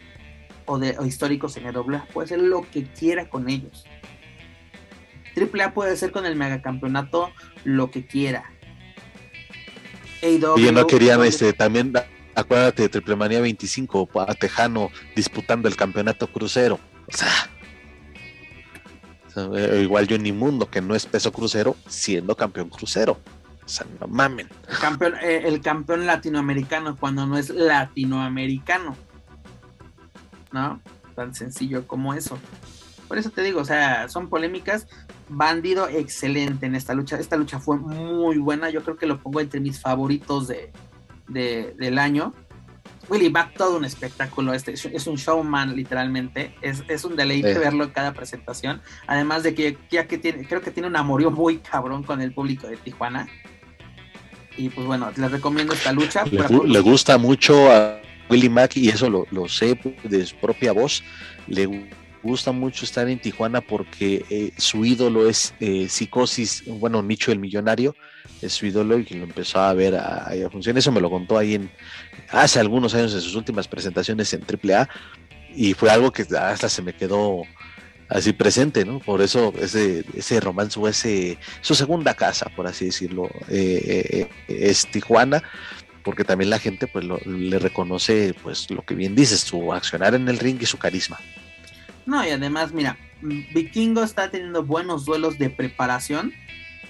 o, 0.66 0.78
de, 0.78 0.96
históricos 1.04 1.56
en 1.56 1.66
AA, 1.66 2.06
puede 2.12 2.26
hacer 2.26 2.40
lo 2.40 2.62
que 2.70 2.84
quiera 2.84 3.28
con 3.28 3.48
ellos. 3.48 3.84
AAA 5.36 5.74
puede 5.74 5.92
hacer 5.92 6.12
con 6.12 6.26
el 6.26 6.36
megacampeonato 6.36 7.30
lo 7.64 7.90
que 7.90 8.06
quiera. 8.06 8.50
Y 10.22 10.38
no 10.72 10.86
querían 10.86 11.24
este 11.24 11.52
también 11.52 11.92
acuérdate 12.34 12.82
de 12.82 12.88
Triple 12.88 13.16
Manía 13.16 13.40
25 13.40 14.08
a 14.26 14.34
Tejano 14.34 14.90
disputando 15.14 15.68
el 15.68 15.76
campeonato 15.76 16.26
crucero. 16.28 16.78
O 17.06 17.16
sea, 17.16 17.50
eh, 19.56 19.80
igual 19.82 20.06
Johnny 20.08 20.32
Mundo, 20.32 20.70
que 20.70 20.80
no 20.80 20.94
es 20.94 21.06
peso 21.06 21.32
crucero, 21.32 21.76
siendo 21.86 22.36
campeón 22.36 22.68
crucero. 22.68 23.18
O 23.64 23.68
sea, 23.68 23.86
no 24.00 24.06
mamen. 24.06 24.48
El 24.68 24.78
campeón, 24.78 25.14
eh, 25.22 25.42
el 25.44 25.60
campeón 25.60 26.06
latinoamericano 26.06 26.96
cuando 26.96 27.26
no 27.26 27.36
es 27.36 27.50
latinoamericano. 27.50 28.96
¿no? 30.52 30.80
Tan 31.14 31.34
sencillo 31.34 31.86
como 31.86 32.14
eso. 32.14 32.38
Por 33.06 33.18
eso 33.18 33.30
te 33.30 33.42
digo, 33.42 33.60
o 33.60 33.64
sea, 33.64 34.08
son 34.08 34.28
polémicas. 34.28 34.86
Bandido 35.28 35.88
excelente 35.88 36.66
en 36.66 36.74
esta 36.74 36.94
lucha. 36.94 37.18
Esta 37.18 37.36
lucha 37.36 37.58
fue 37.58 37.76
muy 37.78 38.38
buena. 38.38 38.70
Yo 38.70 38.82
creo 38.82 38.96
que 38.96 39.06
lo 39.06 39.20
pongo 39.20 39.40
entre 39.40 39.60
mis 39.60 39.80
favoritos 39.80 40.48
de, 40.48 40.72
del 41.28 41.98
año. 41.98 42.34
Willy 43.08 43.28
Back, 43.30 43.54
todo 43.56 43.76
un 43.76 43.84
espectáculo. 43.84 44.52
Este 44.52 44.72
es 44.72 45.06
un 45.06 45.16
showman, 45.16 45.74
literalmente. 45.74 46.54
Es, 46.60 47.04
un 47.04 47.16
deleite 47.16 47.58
verlo 47.58 47.84
en 47.84 47.90
cada 47.90 48.12
presentación. 48.12 48.82
Además 49.06 49.42
de 49.42 49.54
que 49.54 49.78
ya 49.90 50.06
que 50.06 50.18
tiene, 50.18 50.46
creo 50.46 50.60
que 50.60 50.70
tiene 50.70 50.88
un 50.88 50.96
amorío 50.96 51.30
muy 51.30 51.58
cabrón 51.58 52.02
con 52.02 52.20
el 52.20 52.32
público 52.32 52.66
de 52.66 52.76
Tijuana. 52.76 53.28
Y 54.56 54.68
pues 54.70 54.86
bueno, 54.86 55.10
les 55.16 55.30
recomiendo 55.30 55.72
esta 55.72 55.92
lucha. 55.92 56.24
le 56.24 56.80
gusta 56.80 57.16
mucho 57.16 57.70
a 57.72 58.00
Willy 58.28 58.48
Mack, 58.48 58.76
y 58.76 58.88
eso 58.88 59.08
lo, 59.08 59.48
sé 59.48 59.78
de 60.04 60.26
su 60.26 60.36
propia 60.36 60.72
voz, 60.72 61.02
le 61.46 61.90
gusta 62.22 62.52
mucho 62.52 62.84
estar 62.84 63.08
en 63.08 63.20
Tijuana 63.20 63.60
porque 63.60 64.24
eh, 64.30 64.52
su 64.56 64.84
ídolo 64.84 65.28
es 65.28 65.54
eh, 65.60 65.88
Psicosis, 65.88 66.64
bueno, 66.66 67.02
Nicho 67.02 67.32
el 67.32 67.38
Millonario, 67.38 67.94
es 68.42 68.52
su 68.52 68.66
ídolo 68.66 68.98
y 68.98 69.04
que 69.04 69.14
lo 69.14 69.24
empezó 69.24 69.60
a 69.60 69.72
ver 69.74 69.96
a, 69.96 70.26
a 70.26 70.50
funcionar. 70.50 70.78
Eso 70.78 70.92
me 70.92 71.00
lo 71.00 71.10
contó 71.10 71.38
ahí 71.38 71.54
en 71.54 71.70
hace 72.30 72.60
algunos 72.60 72.94
años 72.94 73.14
en 73.14 73.20
sus 73.20 73.34
últimas 73.34 73.68
presentaciones 73.68 74.32
en 74.32 74.42
AAA 74.42 74.88
y 75.54 75.74
fue 75.74 75.90
algo 75.90 76.12
que 76.12 76.22
hasta 76.36 76.68
se 76.68 76.82
me 76.82 76.92
quedó 76.92 77.42
así 78.08 78.32
presente, 78.32 78.84
¿no? 78.84 79.00
Por 79.00 79.20
eso 79.22 79.52
ese, 79.60 80.04
ese 80.14 80.40
romance 80.40 80.78
o 80.78 80.88
ese, 80.88 81.38
su 81.60 81.74
segunda 81.74 82.14
casa, 82.14 82.50
por 82.54 82.66
así 82.66 82.86
decirlo, 82.86 83.28
eh, 83.48 84.28
es 84.46 84.86
Tijuana 84.90 85.42
porque 86.08 86.24
también 86.24 86.48
la 86.48 86.58
gente 86.58 86.86
pues 86.86 87.04
le 87.04 87.58
reconoce 87.58 88.34
pues 88.42 88.70
lo 88.70 88.80
que 88.82 88.94
bien 88.94 89.14
dices, 89.14 89.40
su 89.40 89.74
accionar 89.74 90.14
en 90.14 90.26
el 90.26 90.38
ring 90.38 90.56
y 90.58 90.64
su 90.64 90.78
carisma. 90.78 91.18
No, 92.08 92.26
y 92.26 92.30
además, 92.30 92.72
mira, 92.72 92.96
Vikingo 93.20 94.02
está 94.02 94.30
teniendo 94.30 94.64
buenos 94.64 95.04
duelos 95.04 95.36
de 95.38 95.50
preparación 95.50 96.32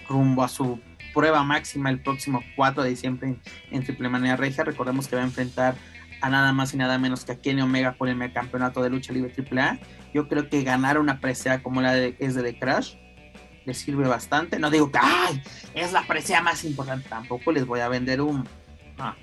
rumbo 0.08 0.44
a 0.44 0.48
su 0.48 0.80
prueba 1.12 1.42
máxima 1.42 1.90
el 1.90 2.00
próximo 2.00 2.40
4 2.54 2.84
de 2.84 2.90
diciembre 2.90 3.34
en, 3.72 3.82
Triple 3.82 4.08
Manía 4.08 4.36
Regia. 4.36 4.62
Recordemos 4.62 5.08
que 5.08 5.16
va 5.16 5.22
a 5.22 5.24
enfrentar 5.24 5.74
a 6.20 6.30
nada 6.30 6.52
más 6.52 6.72
y 6.72 6.76
nada 6.76 6.98
menos 6.98 7.24
que 7.24 7.32
a 7.32 7.40
Kenny 7.40 7.62
Omega 7.62 7.94
por 7.94 8.08
el 8.08 8.32
campeonato 8.32 8.80
de 8.80 8.90
lucha 8.90 9.12
libre 9.12 9.34
AAA. 9.36 9.80
Yo 10.14 10.28
creo 10.28 10.48
que 10.48 10.62
ganar 10.62 11.00
una 11.00 11.18
presea 11.18 11.64
como 11.64 11.82
la 11.82 11.94
de, 11.94 12.14
es 12.20 12.36
de 12.36 12.44
The 12.44 12.56
Crash 12.60 12.94
le 13.64 13.74
sirve 13.74 14.06
bastante. 14.06 14.60
No 14.60 14.70
digo 14.70 14.92
que 14.92 14.98
¡ay! 15.02 15.42
es 15.74 15.92
la 15.92 16.06
presea 16.06 16.42
más 16.42 16.64
importante. 16.64 17.08
Tampoco 17.08 17.50
les 17.50 17.66
voy 17.66 17.80
a 17.80 17.88
vender 17.88 18.20
un, 18.20 18.46
Ah, 19.00 19.16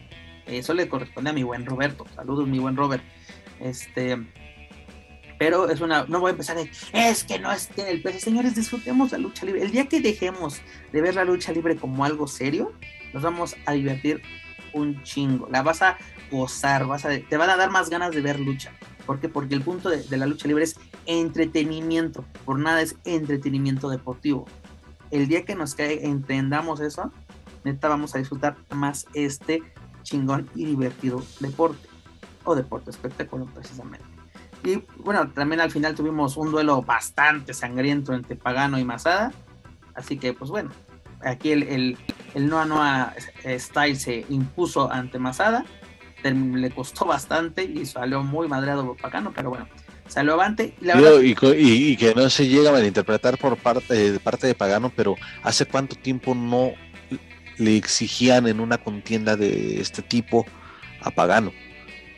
eso 0.46 0.74
le 0.74 0.90
corresponde 0.90 1.30
a 1.30 1.34
mi 1.34 1.44
buen 1.44 1.66
Roberto. 1.66 2.06
Saludos, 2.14 2.50
mi 2.50 2.60
buen 2.60 2.76
Robert. 2.76 3.04
Este, 3.62 4.18
pero 5.38 5.70
es 5.70 5.82
una, 5.82 6.06
no 6.06 6.20
voy 6.20 6.30
a 6.30 6.32
empezar 6.32 6.56
de, 6.56 6.70
es 6.94 7.24
que 7.24 7.40
no 7.40 7.52
es 7.52 7.68
que 7.68 7.90
el 7.90 8.02
peso, 8.02 8.20
señores, 8.20 8.56
disfrutemos 8.56 9.12
la 9.12 9.18
lucha 9.18 9.46
libre. 9.46 9.64
El 9.64 9.72
día 9.72 9.88
que 9.88 10.02
dejemos 10.02 10.62
de 10.92 11.02
ver 11.02 11.16
la 11.16 11.26
lucha 11.26 11.52
libre 11.52 11.76
como 11.76 12.06
algo 12.06 12.28
serio, 12.28 12.72
nos 13.14 13.24
vamos 13.24 13.56
a 13.66 13.74
divertir 13.74 14.22
un 14.74 15.02
chingo. 15.04 15.48
La 15.52 15.62
vas 15.64 15.82
a 15.82 15.98
gozar, 16.32 16.86
vas 16.86 17.06
a, 17.06 17.10
te 17.10 17.38
van 17.38 17.50
a 17.50 17.58
dar 17.58 17.72
más 17.72 17.90
ganas 17.90 18.14
de 18.14 18.22
ver 18.22 18.40
lucha. 18.40 18.72
¿Por 19.06 19.20
qué? 19.20 19.30
Porque 19.30 19.56
el 19.56 19.62
punto 19.62 19.90
de, 19.90 20.18
la 20.18 20.26
lucha 20.26 20.48
libre 20.48 20.64
es 20.64 20.78
entretenimiento. 21.06 22.26
Por 22.44 22.60
nada 22.60 22.82
es 22.82 22.96
entretenimiento 23.06 23.90
deportivo. 23.90 24.46
El 25.12 25.28
día 25.28 25.46
que 25.46 25.56
nos 25.56 25.76
cae, 25.76 26.06
entendamos 26.06 26.80
eso, 26.80 27.12
neta 27.64 27.88
vamos 27.88 28.16
a 28.16 28.20
disfrutar 28.20 28.58
más 28.72 29.06
este 29.14 29.62
chingón 30.04 30.50
y 30.56 30.66
divertido 30.66 31.24
deporte 31.40 31.88
o 32.44 32.56
deporte 32.56 32.90
espectáculo 32.90 33.46
precisamente. 33.46 34.15
Y 34.66 34.84
bueno, 34.98 35.30
también 35.30 35.62
al 35.62 35.72
final 35.72 35.96
tuvimos 35.96 36.38
un 36.38 36.52
duelo 36.52 36.82
bastante 36.82 37.54
sangriento 37.54 38.14
entre 38.14 38.36
Pagano 38.36 38.80
y 38.80 38.84
Masada. 38.84 39.32
Así 39.94 40.18
que 40.18 40.34
pues 40.34 40.50
bueno, 40.50 40.72
aquí 41.22 41.52
el, 41.52 41.64
el, 41.64 41.98
el 42.34 42.50
Noa 42.50 42.66
Noa 42.66 43.14
Style 43.46 43.96
se 43.96 44.26
impuso 44.30 44.92
ante 44.92 45.20
Masada. 45.20 45.66
Le 46.24 46.72
costó 46.72 47.06
bastante 47.06 47.64
y 47.64 47.86
salió 47.86 48.24
muy 48.24 48.48
madreado 48.48 48.96
Pagano, 49.00 49.32
pero 49.36 49.52
bueno, 49.52 49.68
salió 50.08 50.34
avante. 50.34 50.74
Y, 50.82 51.92
y, 51.92 51.98
que 51.98 52.16
no 52.16 52.28
se 52.32 52.48
llega 52.48 52.72
a 52.72 52.74
malinterpretar 52.74 53.38
por 53.38 53.58
parte, 53.58 54.12
de 54.14 54.20
parte 54.20 54.48
de 54.48 54.56
Pagano, 54.56 54.92
pero 54.96 55.16
¿hace 55.44 55.68
cuánto 55.68 55.96
tiempo 55.96 56.34
no 56.34 56.74
le 57.58 57.78
exigían 57.78 58.48
en 58.48 58.60
una 58.60 58.78
contienda 58.78 59.36
de 59.36 59.80
este 59.80 60.02
tipo 60.02 60.46
a 61.02 61.12
Pagano. 61.12 61.52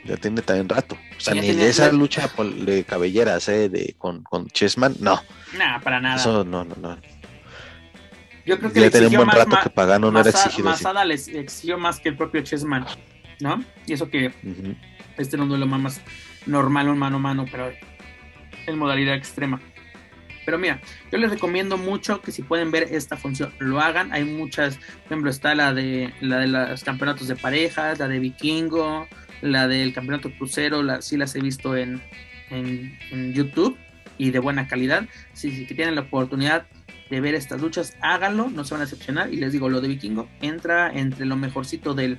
Ya 0.08 0.18
tiene 0.18 0.42
también 0.42 0.70
rato. 0.70 0.98
O 1.18 1.20
sea, 1.20 1.34
ni 1.34 1.52
de 1.52 1.70
esa 1.70 1.92
lucha 1.92 2.30
de 2.38 2.84
cabelleras 2.86 3.50
¿eh? 3.50 3.68
de, 3.70 3.96
con, 3.98 4.24
con 4.24 4.48
Chessman, 4.48 4.96
no. 5.00 5.22
Nada, 5.58 5.80
para 5.82 6.00
nada. 6.00 6.16
Eso 6.16 6.44
no, 6.46 6.64
no, 6.64 6.76
no. 6.76 6.98
Yo 8.46 8.58
creo 8.58 8.72
que 8.72 8.80
le 8.80 8.90
tenía 8.90 9.10
un 9.10 9.26
buen 9.26 9.30
rato 9.30 9.58
que 9.62 9.70
Pagano 9.70 10.10
no 10.10 10.22
era 10.22 10.30
exigido. 10.30 10.70
Masada 10.70 11.04
le 11.04 11.16
exigió 11.16 11.78
más 11.78 12.00
que 12.00 12.08
el 12.10 12.16
propio 12.16 12.42
Chessman, 12.42 12.86
¿no? 13.42 13.62
Y 13.86 13.94
eso 13.94 14.10
que 14.10 14.32
este 15.18 15.36
era 15.36 15.44
un 15.44 15.50
duelo 15.50 15.68
más 15.68 16.00
normal, 16.46 16.88
un 16.88 16.98
mano 16.98 17.18
a 17.18 17.20
mano, 17.20 17.46
pero 17.52 17.70
en 18.66 18.78
modalidad 18.78 19.16
extrema. 19.16 19.60
Pero 20.46 20.58
mira, 20.58 20.80
yo 21.12 21.18
les 21.18 21.30
recomiendo 21.30 21.78
mucho 21.78 22.22
que 22.22 22.32
si 22.32 22.42
pueden 22.42 22.72
ver 22.72 22.84
esta 22.84 23.18
función, 23.18 23.54
lo 23.60 23.82
hagan. 23.82 24.14
Hay 24.14 24.24
muchas, 24.24 24.78
por 24.78 25.08
ejemplo, 25.08 25.30
está 25.30 25.54
la 25.54 25.74
de 25.74 26.14
la 26.22 26.40
de 26.40 26.48
los 26.48 26.86
campeonatos 26.86 27.28
de 27.28 27.36
parejas, 27.36 28.00
la 28.00 28.08
de 28.08 28.20
vikingo, 28.20 29.10
la 29.42 29.68
del 29.68 29.94
campeonato 29.94 30.32
crucero, 30.32 30.84
la, 30.84 31.02
sí 31.02 31.18
las 31.18 31.36
he 31.36 31.42
visto 31.42 31.76
en, 31.76 32.02
en, 32.50 33.34
YouTube 33.34 33.78
y 34.18 34.32
de 34.32 34.40
buena 34.40 34.68
calidad. 34.68 35.08
Si, 35.34 35.66
tienen 35.66 35.96
la 35.96 36.02
oportunidad 36.02 36.68
de 37.10 37.22
ver 37.22 37.36
estas 37.36 37.62
luchas, 37.62 37.98
háganlo, 38.02 38.50
no 38.50 38.64
se 38.64 38.74
van 38.74 38.82
a 38.82 38.86
decepcionar. 38.86 39.34
Y 39.34 39.38
les 39.38 39.54
digo, 39.54 39.70
lo 39.70 39.82
de 39.82 39.88
vikingo 39.88 40.28
entra 40.42 40.92
entre 40.92 41.26
lo 41.26 41.36
mejorcito 41.36 41.94
del, 41.94 42.18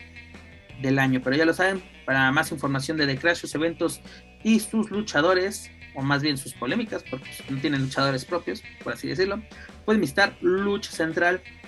del 0.80 0.98
año. 0.98 1.20
Pero 1.22 1.36
ya 1.36 1.44
lo 1.44 1.54
saben, 1.54 1.82
para 2.04 2.30
más 2.32 2.52
información 2.52 2.96
de 2.96 3.06
The 3.06 3.34
sus 3.34 3.54
eventos 3.54 4.00
y 4.42 4.60
sus 4.60 4.90
luchadores, 4.90 5.70
o 5.94 6.02
más 6.02 6.22
bien 6.22 6.36
sus 6.36 6.54
polémicas, 6.54 7.04
porque 7.10 7.30
no 7.50 7.60
tienen 7.60 7.82
luchadores 7.82 8.24
propios, 8.24 8.62
por 8.82 8.92
así 8.92 9.08
decirlo, 9.08 9.42
pueden 9.84 10.00
visitar 10.00 10.36
luchacentral.mx. 10.40 11.58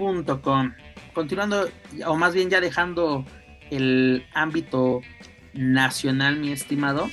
lucha.com. 0.00 0.72
Continuando, 1.12 1.68
o 2.06 2.16
más 2.16 2.34
bien 2.34 2.50
ya 2.50 2.60
dejando 2.60 3.24
el 3.70 4.26
ámbito 4.34 5.00
nacional, 5.52 6.38
mi 6.38 6.52
estimado, 6.52 7.10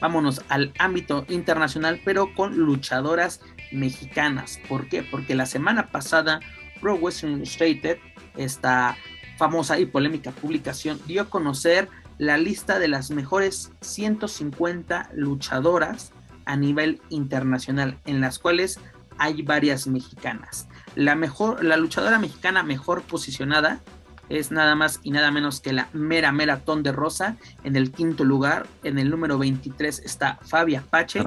vámonos 0.00 0.42
al 0.48 0.72
ámbito 0.78 1.24
internacional, 1.28 2.00
pero 2.04 2.34
con 2.34 2.56
luchadoras 2.58 3.40
mexicanas. 3.72 4.60
¿Por 4.68 4.88
qué? 4.88 5.02
Porque 5.02 5.34
la 5.34 5.46
semana 5.46 5.90
pasada 5.90 6.40
Pro 6.80 6.94
Western 6.94 7.34
Illustrated, 7.34 7.98
esta 8.36 8.96
famosa 9.36 9.78
y 9.78 9.86
polémica 9.86 10.30
publicación, 10.30 11.00
dio 11.06 11.22
a 11.22 11.30
conocer 11.30 11.88
la 12.18 12.36
lista 12.36 12.78
de 12.78 12.88
las 12.88 13.10
mejores 13.10 13.72
150 13.80 15.10
luchadoras 15.14 16.12
a 16.44 16.56
nivel 16.56 17.00
internacional, 17.10 17.98
en 18.06 18.20
las 18.20 18.38
cuales 18.38 18.80
hay 19.18 19.42
varias 19.42 19.86
mexicanas. 19.86 20.68
La 20.94 21.14
mejor, 21.14 21.64
la 21.64 21.76
luchadora 21.76 22.18
mexicana 22.18 22.62
mejor 22.62 23.02
posicionada 23.02 23.80
es 24.28 24.50
nada 24.50 24.74
más 24.74 25.00
y 25.02 25.10
nada 25.10 25.30
menos 25.30 25.60
que 25.60 25.72
la 25.72 25.88
Mera 25.92 26.32
Mera 26.32 26.62
de 26.66 26.92
Rosa 26.92 27.36
en 27.64 27.76
el 27.76 27.90
quinto 27.90 28.24
lugar. 28.24 28.66
En 28.84 28.98
el 28.98 29.10
número 29.10 29.38
23 29.38 30.00
está 30.00 30.38
Fabia 30.42 30.82
Pache. 30.88 31.22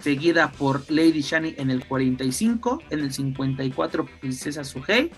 Seguida 0.00 0.52
por 0.52 0.88
Lady 0.90 1.22
Shani 1.22 1.54
en 1.58 1.70
el 1.70 1.86
45. 1.86 2.82
En 2.90 3.00
el 3.00 3.12
54 3.12 4.06
Princesa 4.20 4.64
Sugei. 4.64 5.10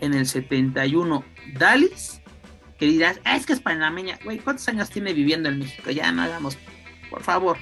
En 0.00 0.14
el 0.14 0.26
71 0.26 1.24
Dalis. 1.58 2.20
Que 2.78 2.86
dirás, 2.86 3.20
ah, 3.24 3.36
es 3.36 3.44
que 3.44 3.52
es 3.52 3.60
panameña. 3.60 4.18
Güey, 4.24 4.38
¿cuántos 4.38 4.66
años 4.68 4.88
tiene 4.88 5.12
viviendo 5.12 5.50
en 5.50 5.58
México? 5.58 5.90
Ya 5.90 6.10
no 6.12 6.22
hagamos, 6.22 6.56
por 7.10 7.22
favor. 7.22 7.58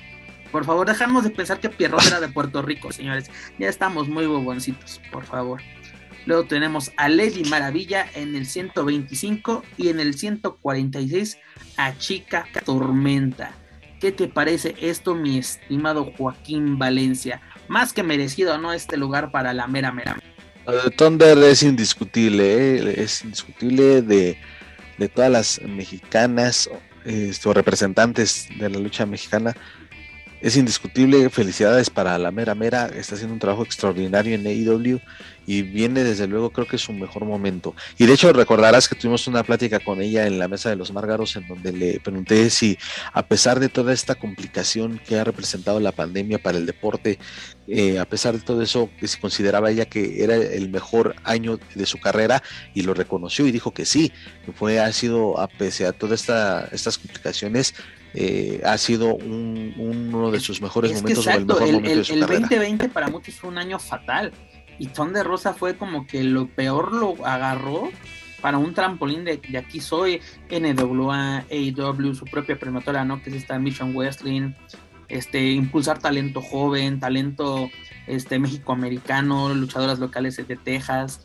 Por 0.53 0.64
favor, 0.64 0.87
dejamos 0.87 1.24
de 1.24 1.31
pensar 1.31 1.59
que 1.61 1.68
Pierrot 1.68 2.07
era 2.07 2.20
de 2.20 2.29
Puerto 2.29 2.62
Rico, 2.62 2.93
señores. 2.93 3.31
Ya 3.59 3.68
estamos 3.68 4.09
muy 4.09 4.26
boboncitos, 4.26 5.01
por 5.11 5.24
favor. 5.24 5.61
Luego 6.27 6.45
tenemos 6.45 6.93
a 6.97 7.09
Lady 7.09 7.45
Maravilla 7.45 8.07
en 8.14 8.37
el 8.37 8.47
125 8.47 9.62
y 9.77 9.89
en 9.89 10.01
el 10.01 10.14
146 10.14 11.39
a 11.77 11.97
Chica 11.97 12.47
Tormenta. 12.64 13.53
¿Qué 14.01 14.12
te 14.12 14.29
parece 14.29 14.75
esto, 14.81 15.14
mi 15.14 15.39
estimado 15.39 16.12
Joaquín 16.16 16.79
Valencia? 16.79 17.41
Más 17.66 17.93
que 17.93 18.03
merecido, 18.03 18.59
¿no? 18.59 18.73
Este 18.73 18.97
lugar 18.97 19.33
para 19.33 19.53
la 19.53 19.66
mera 19.66 19.91
mera. 19.93 20.16
Thunder 20.97 21.39
es 21.39 21.62
indiscutible, 21.62 22.77
¿eh? 22.77 22.95
es 23.03 23.25
indiscutible 23.25 24.03
de, 24.03 24.39
todas 25.14 25.31
las 25.31 25.61
mexicanas 25.62 26.69
o 27.45 27.53
representantes 27.55 28.49
de 28.59 28.69
la 28.69 28.79
lucha 28.79 29.07
mexicana 29.07 29.57
es 30.41 30.57
indiscutible. 30.57 31.30
Felicidades 31.30 31.91
para 31.91 32.18
la 32.18 32.30
Mera 32.30 32.55
Mera. 32.55 32.86
Está 32.86 33.14
haciendo 33.14 33.34
un 33.34 33.41
trabajo 33.41 33.62
extraordinario 33.62 34.34
en 34.34 34.47
AEW 34.47 35.01
y 35.49 35.62
viene 35.62 36.05
desde 36.05 36.26
luego, 36.26 36.51
creo 36.51 36.66
que 36.68 36.76
es 36.76 36.82
su 36.82 36.93
mejor 36.93 37.24
momento. 37.24 37.74
Y 37.97 38.05
de 38.05 38.12
hecho, 38.12 38.30
recordarás 38.34 38.86
que 38.86 38.95
tuvimos 38.95 39.26
una 39.28 39.43
plática 39.43 39.80
con 39.80 40.03
ella 40.03 40.26
en 40.26 40.39
la 40.39 40.47
mesa 40.47 40.68
de 40.68 40.76
los 40.76 40.93
Márgaros, 40.93 41.36
en 41.36 41.49
donde 41.49 41.72
le 41.72 42.01
pregunté 42.01 42.51
si, 42.51 42.76
a 43.14 43.26
pesar 43.26 43.59
de 43.59 43.70
toda 43.70 43.95
esta 43.95 44.14
complicación 44.14 45.01
que 45.07 45.18
ha 45.18 45.24
representado 45.24 45.80
la 45.80 45.93
pandemia 45.93 46.39
para 46.39 46.59
el 46.59 46.66
deporte, 46.66 47.18
eh, 47.66 47.99
a 47.99 48.05
pesar 48.05 48.34
de 48.34 48.41
todo 48.41 48.61
eso, 48.61 48.91
que 49.01 49.09
si 49.09 49.18
consideraba 49.18 49.70
ella 49.70 49.86
que 49.86 50.22
era 50.22 50.36
el 50.36 50.68
mejor 50.68 51.16
año 51.24 51.59
de 51.74 51.86
su 51.86 51.99
carrera 51.99 52.43
y 52.74 52.82
lo 52.82 52.93
reconoció 52.93 53.47
y 53.47 53.51
dijo 53.51 53.72
que 53.72 53.86
sí, 53.86 54.12
que 54.45 54.53
fue, 54.53 54.80
ha 54.80 54.93
sido, 54.93 55.41
a 55.41 55.49
pese 55.49 55.86
a 55.86 55.93
todas 55.93 56.20
esta, 56.20 56.68
estas 56.72 56.99
complicaciones, 56.99 57.74
eh, 58.15 58.61
ha 58.65 58.79
sido 58.79 59.15
uno 59.15 60.31
de 60.31 60.41
sus 60.41 60.63
mejores 60.63 60.95
momentos 60.95 61.27
o 61.27 61.31
el 61.31 61.45
mejor 61.47 61.61
momento 61.61 61.89
de 61.89 62.05
su 62.05 62.15
el 62.15 62.21
2020 62.21 62.89
para 62.89 63.09
muchos 63.09 63.35
fue 63.35 63.51
un 63.51 63.59
año 63.59 63.79
fatal 63.79 64.33
y 64.79 64.87
Ton 64.87 65.13
de 65.13 65.23
Rosa 65.23 65.55
fue 65.55 65.77
como 65.77 66.07
que 66.07 66.23
lo 66.23 66.47
peor 66.49 66.93
lo 66.93 67.27
agarró 67.27 67.91
para 68.41 68.59
un 68.59 68.73
trampolín 68.75 69.25
de, 69.25 69.39
de 69.39 69.59
aquí 69.59 69.81
soy 69.81 70.21
NWA, 70.51 71.45
AEW, 71.51 72.15
su 72.15 72.25
propia 72.25 72.59
promotora, 72.59 73.05
¿no? 73.05 73.21
Que 73.23 73.31
es 73.31 73.37
esta 73.37 73.59
Mission 73.59 73.95
Wrestling, 73.97 74.53
este, 75.09 75.51
impulsar 75.51 75.99
talento 75.99 76.41
joven, 76.41 77.01
talento 77.01 77.69
este, 78.07 78.39
México-americano, 78.39 79.53
luchadoras 79.55 79.99
locales 79.99 80.37
de 80.37 80.57
Texas, 80.57 81.23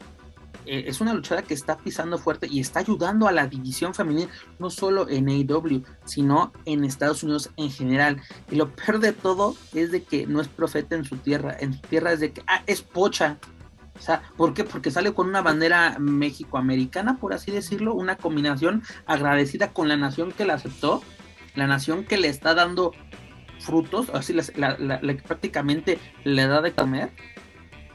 eh, 0.66 0.86
es 0.88 1.02
una 1.02 1.14
luchadora 1.14 1.46
que 1.46 1.54
está 1.54 1.78
pisando 1.78 2.18
fuerte 2.18 2.48
y 2.50 2.60
está 2.60 2.80
ayudando 2.80 3.28
a 3.28 3.32
la 3.32 3.48
división 3.48 3.94
femenil, 3.94 4.30
no 4.60 4.70
solo 4.70 5.08
en 5.10 5.30
AEW, 5.30 5.84
sino 6.06 6.52
en 6.66 6.84
Estados 6.84 7.24
Unidos 7.24 7.52
en 7.58 7.72
general. 7.72 8.22
Y 8.52 8.56
lo 8.56 8.70
peor 8.72 9.00
de 9.00 9.14
todo 9.14 9.56
es 9.74 9.92
de 9.92 10.04
que 10.04 10.28
no 10.28 10.42
es 10.42 10.48
profeta 10.48 10.96
en 10.96 11.06
su 11.06 11.18
tierra, 11.18 11.56
en 11.60 11.74
su 11.74 11.82
tierra 11.82 12.14
es 12.14 12.20
de 12.20 12.34
que, 12.34 12.44
ah, 12.48 12.64
es 12.68 12.82
pocha. 12.82 13.38
O 13.96 14.02
sea, 14.02 14.24
¿por 14.38 14.54
qué? 14.54 14.64
Porque 14.64 14.92
sale 14.92 15.14
con 15.14 15.30
una 15.30 15.42
bandera 15.42 15.98
méxico-americana, 16.00 17.18
por 17.18 17.34
así 17.34 17.52
decirlo, 17.52 17.94
una 17.94 18.18
combinación 18.18 18.84
agradecida 19.06 19.72
con 19.72 19.88
la 19.88 19.98
nación 19.98 20.32
que 20.32 20.46
la 20.46 20.56
aceptó, 20.56 21.04
la 21.56 21.68
nación 21.68 22.04
que 22.04 22.18
le 22.18 22.28
está 22.28 22.56
dando 22.56 22.92
frutos, 23.60 24.10
así 24.14 24.34
la, 24.34 25.00
prácticamente 25.26 26.00
le 26.24 26.48
da 26.48 26.62
de 26.62 26.74
comer 26.74 27.12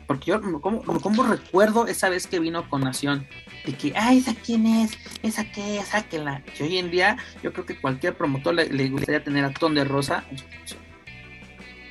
porque 0.08 0.30
yo, 0.30 0.40
como, 0.62 1.22
recuerdo 1.22 1.86
esa 1.86 2.08
vez 2.08 2.26
que 2.26 2.40
vino 2.40 2.68
con 2.70 2.80
Nación? 2.80 3.28
De 3.66 3.74
que, 3.74 3.92
ah, 3.94 4.14
¿esa 4.14 4.34
quién 4.34 4.66
es? 4.66 4.92
¿Esa 5.22 5.44
qué? 5.52 5.80
Sáquenla. 5.84 6.42
Y 6.58 6.62
hoy 6.62 6.78
en 6.78 6.90
día, 6.90 7.18
yo 7.42 7.52
creo 7.52 7.66
que 7.66 7.78
cualquier 7.78 8.16
promotor 8.16 8.54
le, 8.54 8.88
gustaría 8.88 9.22
tener 9.22 9.44
a 9.44 9.52
Ton 9.52 9.74
de 9.74 9.84
Rosa 9.84 10.24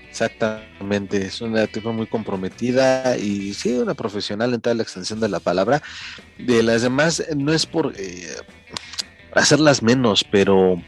Exactamente, 0.09 1.27
es 1.27 1.41
una 1.41 1.67
tipo 1.67 1.93
muy 1.93 2.07
comprometida 2.07 3.15
y 3.17 3.53
sí, 3.53 3.73
una 3.73 3.93
profesional 3.93 4.51
en 4.51 4.61
toda 4.61 4.73
la 4.73 4.81
extensión 4.81 5.19
de 5.19 5.29
la 5.29 5.39
palabra. 5.39 5.83
De 6.39 6.63
las 6.63 6.81
demás, 6.81 7.23
no 7.35 7.53
es 7.53 7.67
por 7.67 7.93
eh, 7.95 8.35
hacerlas 9.33 9.83
menos, 9.83 10.23
pero 10.23 10.81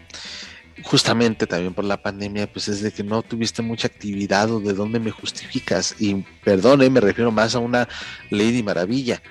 justamente 0.84 1.48
también 1.48 1.74
por 1.74 1.86
la 1.86 2.02
pandemia, 2.02 2.52
pues 2.52 2.68
es 2.68 2.82
de 2.82 2.92
que 2.92 3.04
no 3.04 3.22
tuviste 3.22 3.62
mucha 3.62 3.88
actividad 3.88 4.52
o 4.52 4.60
de 4.60 4.74
dónde 4.74 5.00
me 5.00 5.12
justificas. 5.12 5.96
Y 6.00 6.16
perdone, 6.44 6.90
me 6.90 7.00
refiero 7.00 7.32
más 7.32 7.56
a 7.56 7.60
una 7.60 7.88
Lady 8.30 8.64
Maravilla. 8.64 9.22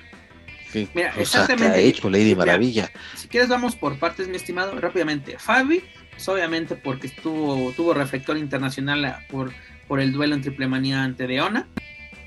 Mira, 0.93 1.13
exactamente. 1.17 1.77
ha 1.77 1.77
hecho 1.77 2.09
Lady 2.09 2.35
Maravilla? 2.35 2.91
Si 3.15 3.27
quieres, 3.27 3.49
vamos 3.49 3.75
por 3.75 3.97
partes, 3.97 4.27
mi 4.27 4.35
estimado, 4.35 4.79
rápidamente. 4.79 5.37
Fabi, 5.39 5.81
pues, 6.11 6.27
obviamente 6.27 6.75
porque 6.75 7.07
estuvo, 7.07 7.71
tuvo 7.71 7.93
reflector 7.93 8.37
internacional 8.37 9.25
por, 9.29 9.51
por 9.87 9.99
el 9.99 10.11
duelo 10.11 10.35
en 10.35 10.41
Triple 10.41 10.67
Manía 10.67 11.03
ante 11.03 11.27
Deona, 11.27 11.67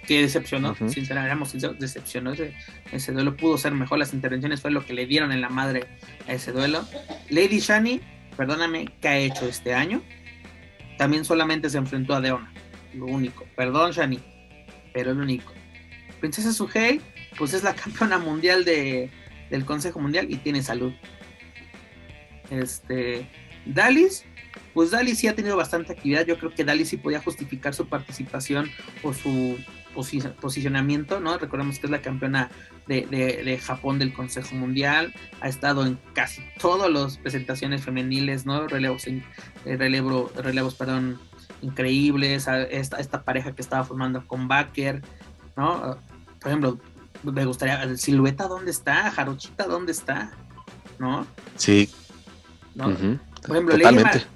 que 0.07 0.23
decepcionó, 0.23 0.75
sinceramente, 0.89 1.68
decepcionó 1.79 2.33
ese, 2.33 2.55
ese 2.91 3.12
duelo. 3.12 3.37
Pudo 3.37 3.59
ser 3.59 3.73
mejor, 3.73 3.99
las 3.99 4.12
intervenciones 4.12 4.61
fue 4.61 4.70
lo 4.70 4.85
que 4.85 4.93
le 4.93 5.07
dieron 5.07 5.31
en 5.31 5.41
la 5.41 5.49
madre 5.49 5.85
a 6.27 6.33
ese 6.33 6.51
duelo. 6.51 6.85
Lady 7.31 7.61
Shani, 7.61 8.01
perdóname, 8.37 8.89
¿qué 9.01 9.09
ha 9.09 9.18
hecho 9.18 9.47
este 9.47 9.74
año? 9.74 10.03
También 10.99 11.24
solamente 11.24 11.70
se 11.70 11.78
enfrentó 11.78 12.14
a 12.14 12.20
Deona, 12.20 12.53
lo 12.95 13.07
único. 13.07 13.45
Perdón, 13.57 13.93
Shani, 13.93 14.20
pero 14.93 15.11
es 15.11 15.16
lo 15.16 15.22
único. 15.22 15.53
Princesa 16.20 16.53
Suhei, 16.53 17.01
pues 17.37 17.55
es 17.55 17.62
la 17.62 17.74
campeona 17.74 18.18
mundial 18.18 18.64
de, 18.64 19.11
del 19.51 19.64
Consejo 19.64 20.01
Mundial 20.01 20.26
y 20.30 20.37
tiene 20.37 20.62
salud. 20.62 20.93
Este, 22.51 23.26
Dalis, 23.66 24.24
pues 24.74 24.91
Dalis 24.91 25.18
sí 25.18 25.28
ha 25.28 25.35
tenido 25.35 25.57
bastante 25.57 25.93
actividad. 25.93 26.26
Yo 26.26 26.39
creo 26.39 26.55
que 26.55 26.64
Dalis 26.64 26.89
sí 26.89 26.97
podía 26.97 27.20
justificar 27.20 27.74
su 27.74 27.89
participación 27.89 28.70
o 29.03 29.12
su 29.12 29.59
posicionamiento, 29.93 31.20
¿no? 31.20 31.38
Recordemos 31.38 31.78
que 31.78 31.86
es 31.86 31.90
la 31.90 32.03
campeona 32.03 32.51
de, 32.86 33.61
Japón 33.62 33.99
del 33.99 34.12
Consejo 34.12 34.55
Mundial, 34.55 35.14
ha 35.40 35.49
estado 35.49 35.86
en 35.86 35.99
casi 36.14 36.43
todas 36.61 36.90
las 36.90 37.18
presentaciones 37.18 37.82
femeniles, 37.82 38.47
¿no? 38.47 38.66
Relevos, 38.66 39.07
eh, 39.07 39.22
relevo, 39.64 40.30
relevos 40.36 40.74
perdón, 40.74 41.18
increíbles, 41.62 42.49
esta, 42.70 42.99
esta 42.99 43.22
pareja 43.22 43.53
que 43.53 43.62
estaba 43.62 43.84
formando 43.84 44.26
con 44.26 44.49
Baker, 44.49 45.03
¿no? 45.57 45.99
Por 46.40 46.51
ejemplo, 46.51 46.78
me 47.22 47.45
gustaría, 47.45 47.97
Silueta, 47.97 48.49
¿dónde 48.49 48.70
está? 48.70 49.11
Jarochita, 49.11 49.66
¿dónde 49.66 49.93
está? 49.93 50.32
¿No? 50.99 51.26
Sí. 51.57 51.88
Por 52.74 53.57
ejemplo, 53.57 53.76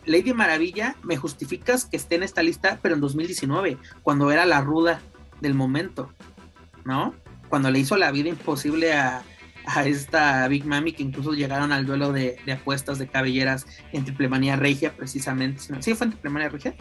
Lady, 0.04 0.32
Maravilla, 0.32 0.96
me 1.02 1.16
justificas 1.16 1.84
que 1.84 1.96
esté 1.96 2.16
en 2.16 2.22
esta 2.22 2.42
lista, 2.42 2.78
pero 2.82 2.94
en 2.94 3.00
2019, 3.00 3.78
cuando 4.02 4.30
era 4.30 4.44
la 4.46 4.60
ruda 4.60 5.00
del 5.40 5.54
momento, 5.54 6.12
¿no? 6.84 7.14
Cuando 7.48 7.70
le 7.70 7.78
hizo 7.78 7.96
la 7.96 8.10
vida 8.10 8.28
imposible 8.28 8.92
a, 8.94 9.22
esta 9.84 10.46
Big 10.46 10.64
Mami, 10.64 10.92
que 10.92 11.02
incluso 11.02 11.32
llegaron 11.32 11.72
al 11.72 11.86
duelo 11.86 12.12
de, 12.12 12.38
apuestas 12.52 12.98
de 12.98 13.08
cabelleras 13.08 13.66
en 13.92 14.04
Triplemanía 14.04 14.54
Regia, 14.54 14.92
precisamente. 14.92 15.60
¿Sí 15.80 15.94
fue 15.94 16.06
en 16.06 16.12
Triplemanía 16.12 16.50
Regia? 16.50 16.76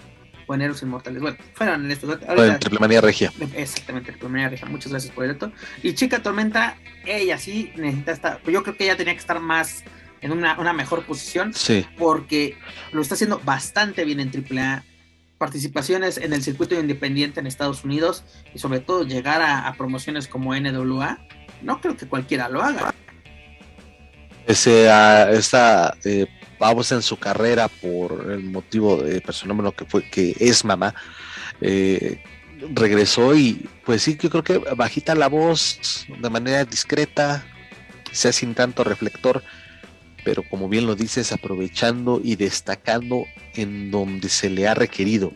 O 0.46 0.54
en 0.54 0.62
Eros 0.62 0.84
Inmortales. 0.84 1.20
Bueno, 1.20 1.36
fueron 1.56 1.86
en 1.86 1.92
esto. 1.92 2.14
en 2.14 2.60
Triplemanía 2.60 3.02
Regia. 3.02 3.34
Exactamente, 3.56 4.12
Triplemanía 4.12 4.50
Regia. 4.50 4.68
Muchas 4.68 4.92
gracias 4.92 5.12
por 5.12 5.24
el 5.24 5.34
dato. 5.34 5.52
Y 5.82 5.94
Chica 5.96 6.22
Tormenta, 6.22 6.78
ella 7.08 7.40
sí 7.40 7.72
necesita 7.76 8.12
estar. 8.12 8.42
Yo 8.44 8.62
creo 8.62 8.78
que 8.78 8.84
ella 8.84 8.96
tenía 8.96 9.14
que 9.14 9.20
estar 9.20 9.40
más 9.40 9.84
en 10.22 10.32
una, 10.32 10.60
una 10.60 10.72
mejor 10.72 11.04
posición. 11.06 11.56
Sí. 11.56 11.88
Porque 11.98 12.56
lo 12.92 13.02
está 13.02 13.16
haciendo 13.16 13.42
bastante 13.44 14.06
bien 14.06 14.20
en 14.20 14.30
AAA 14.30 14.84
participaciones 15.38 16.18
en 16.18 16.34
el 16.34 16.42
circuito 16.42 16.80
independiente 16.80 17.40
en 17.40 17.48
Estados 17.48 17.84
Unidos 17.84 18.24
y 18.54 18.60
sobre 18.60 18.80
todo 18.80 19.04
llegar 19.04 19.42
a, 19.42 19.74
promociones 19.78 20.28
como 20.28 20.56
NWA, 20.56 21.20
no 21.62 21.82
creo 21.82 21.98
que 21.98 22.08
cualquiera 22.08 22.50
lo 22.50 22.62
haga. 22.62 22.94
Ese, 24.48 24.90
a 24.90 25.32
esta 25.32 25.98
eh, 26.04 26.28
pausa 26.58 26.96
en 26.96 27.02
su 27.02 27.18
carrera 27.18 27.68
por 27.68 28.32
el 28.32 28.44
motivo 28.44 28.98
de 28.98 29.20
personal 29.22 29.74
que 29.74 29.86
fue 29.86 30.08
que 30.10 30.36
es 30.40 30.64
mamá, 30.64 30.94
eh, 31.62 32.24
regresó 32.74 33.36
y 33.36 33.68
pues 33.86 34.04
sí, 34.04 34.18
yo 34.20 34.30
creo 34.30 34.44
que 34.44 34.58
bajita 34.76 35.16
la 35.16 35.28
voz 35.28 36.06
de 36.08 36.30
manera 36.30 36.64
discreta, 36.64 37.44
sea 38.12 38.32
sin 38.32 38.54
tanto 38.54 38.84
reflector, 38.84 39.44
pero 40.26 40.44
como 40.44 40.68
bien 40.68 40.88
lo 40.88 40.96
dices, 40.96 41.32
aprovechando 41.32 42.20
y 42.22 42.36
destacando 42.36 43.26
en 43.54 43.92
donde 43.92 44.28
se 44.28 44.50
le 44.50 44.68
ha 44.68 44.74
requerido. 44.74 45.32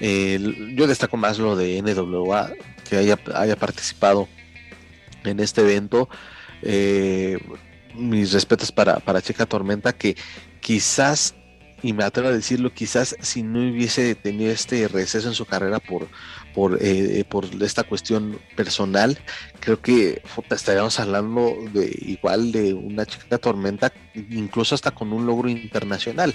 yo 0.00 0.86
destaco 0.88 1.16
más 1.16 1.38
lo 1.38 1.54
de 1.54 1.80
NWA, 1.80 2.50
que 2.88 2.96
haya, 2.96 3.18
haya 3.34 3.56
participado 3.56 4.26
en 5.24 5.38
este 5.38 5.60
evento. 5.60 6.08
Eh, 6.62 7.38
mis 7.94 8.32
respetos 8.32 8.72
para, 8.72 8.98
para 8.98 9.22
Checa 9.22 9.46
Tormenta, 9.46 9.92
que 9.92 10.16
quizás, 10.60 11.34
y 11.82 11.92
me 11.92 12.04
atrevo 12.04 12.30
a 12.30 12.32
decirlo, 12.32 12.72
quizás 12.72 13.14
si 13.20 13.42
no 13.42 13.60
hubiese 13.60 14.14
tenido 14.14 14.50
este 14.50 14.88
receso 14.88 15.28
en 15.28 15.34
su 15.34 15.44
carrera 15.44 15.78
por, 15.78 16.08
por, 16.54 16.78
eh, 16.80 17.24
por 17.28 17.46
esta 17.60 17.82
cuestión 17.82 18.38
personal, 18.56 19.18
creo 19.60 19.80
que 19.80 20.22
estaríamos 20.50 20.98
hablando 21.00 21.54
de 21.72 21.92
igual 22.06 22.52
de 22.52 22.74
una 22.74 23.04
Checa 23.04 23.38
Tormenta, 23.38 23.92
incluso 24.14 24.74
hasta 24.74 24.92
con 24.92 25.12
un 25.12 25.26
logro 25.26 25.48
internacional. 25.48 26.32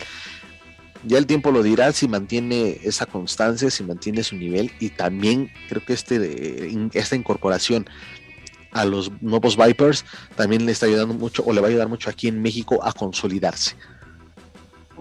Ya 1.05 1.17
el 1.17 1.25
tiempo 1.25 1.51
lo 1.51 1.63
dirá 1.63 1.93
si 1.93 2.09
mantiene 2.09 2.79
esa 2.83 3.05
constancia, 3.05 3.69
si 3.69 3.83
mantiene 3.83 4.21
su 4.23 4.35
nivel 4.35 4.71
y 4.81 4.89
también 4.89 5.49
creo 5.69 5.83
que 5.85 5.93
este 5.93 6.69
esta 6.93 7.15
incorporación 7.15 7.87
a 8.71 8.83
los 8.83 9.09
nuevos 9.21 9.55
Vipers 9.55 10.05
también 10.35 10.65
le 10.65 10.73
está 10.73 10.85
ayudando 10.87 11.13
mucho 11.13 11.43
o 11.45 11.53
le 11.53 11.61
va 11.61 11.67
a 11.67 11.69
ayudar 11.69 11.87
mucho 11.87 12.09
aquí 12.09 12.27
en 12.27 12.41
México 12.41 12.79
a 12.83 12.91
consolidarse. 12.91 13.77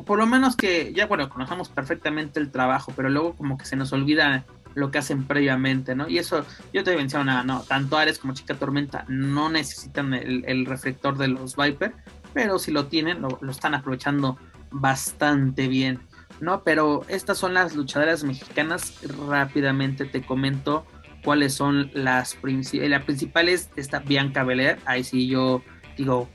Por 0.06 0.18
lo 0.18 0.26
menos 0.26 0.54
que 0.54 0.92
ya, 0.94 1.06
bueno, 1.06 1.28
conocemos 1.28 1.68
perfectamente 1.68 2.38
el 2.38 2.50
trabajo, 2.50 2.92
pero 2.94 3.08
luego 3.10 3.34
como 3.34 3.58
que 3.58 3.64
se 3.64 3.74
nos 3.74 3.92
olvida 3.92 4.46
lo 4.78 4.90
que 4.90 4.98
hacen 4.98 5.24
previamente, 5.24 5.94
¿no? 5.94 6.08
Y 6.08 6.18
eso, 6.18 6.44
yo 6.72 6.84
te 6.84 6.96
nada 6.96 7.42
no, 7.42 7.62
tanto 7.62 7.96
Ares 7.96 8.18
como 8.18 8.34
Chica 8.34 8.54
Tormenta 8.54 9.04
no 9.08 9.48
necesitan 9.48 10.14
el, 10.14 10.66
reflector 10.66 11.16
de 11.18 11.28
los 11.28 11.56
Viper, 11.56 11.92
pero 12.32 12.58
si 12.58 12.70
lo 12.70 12.86
tienen, 12.86 13.20
lo, 13.20 13.38
lo 13.40 13.50
están 13.50 13.74
aprovechando 13.74 14.38
bastante 14.70 15.68
bien, 15.68 16.00
¿no? 16.40 16.62
Pero 16.62 17.04
estas 17.08 17.38
son 17.38 17.54
las 17.54 17.74
luchadoras 17.74 18.24
mexicanas, 18.24 18.94
rápidamente 19.28 20.04
te 20.04 20.22
comento 20.22 20.86
cuáles 21.24 21.54
son 21.54 21.90
las 21.94 22.34
principales. 22.34 22.90
La 22.90 23.04
principal 23.04 23.48
es 23.48 23.70
esta 23.76 23.98
Bianca 23.98 24.44
Belair. 24.44 24.78
Ahí 24.84 25.04
sí 25.04 25.28
yo 25.28 25.62
digo, 25.96 26.28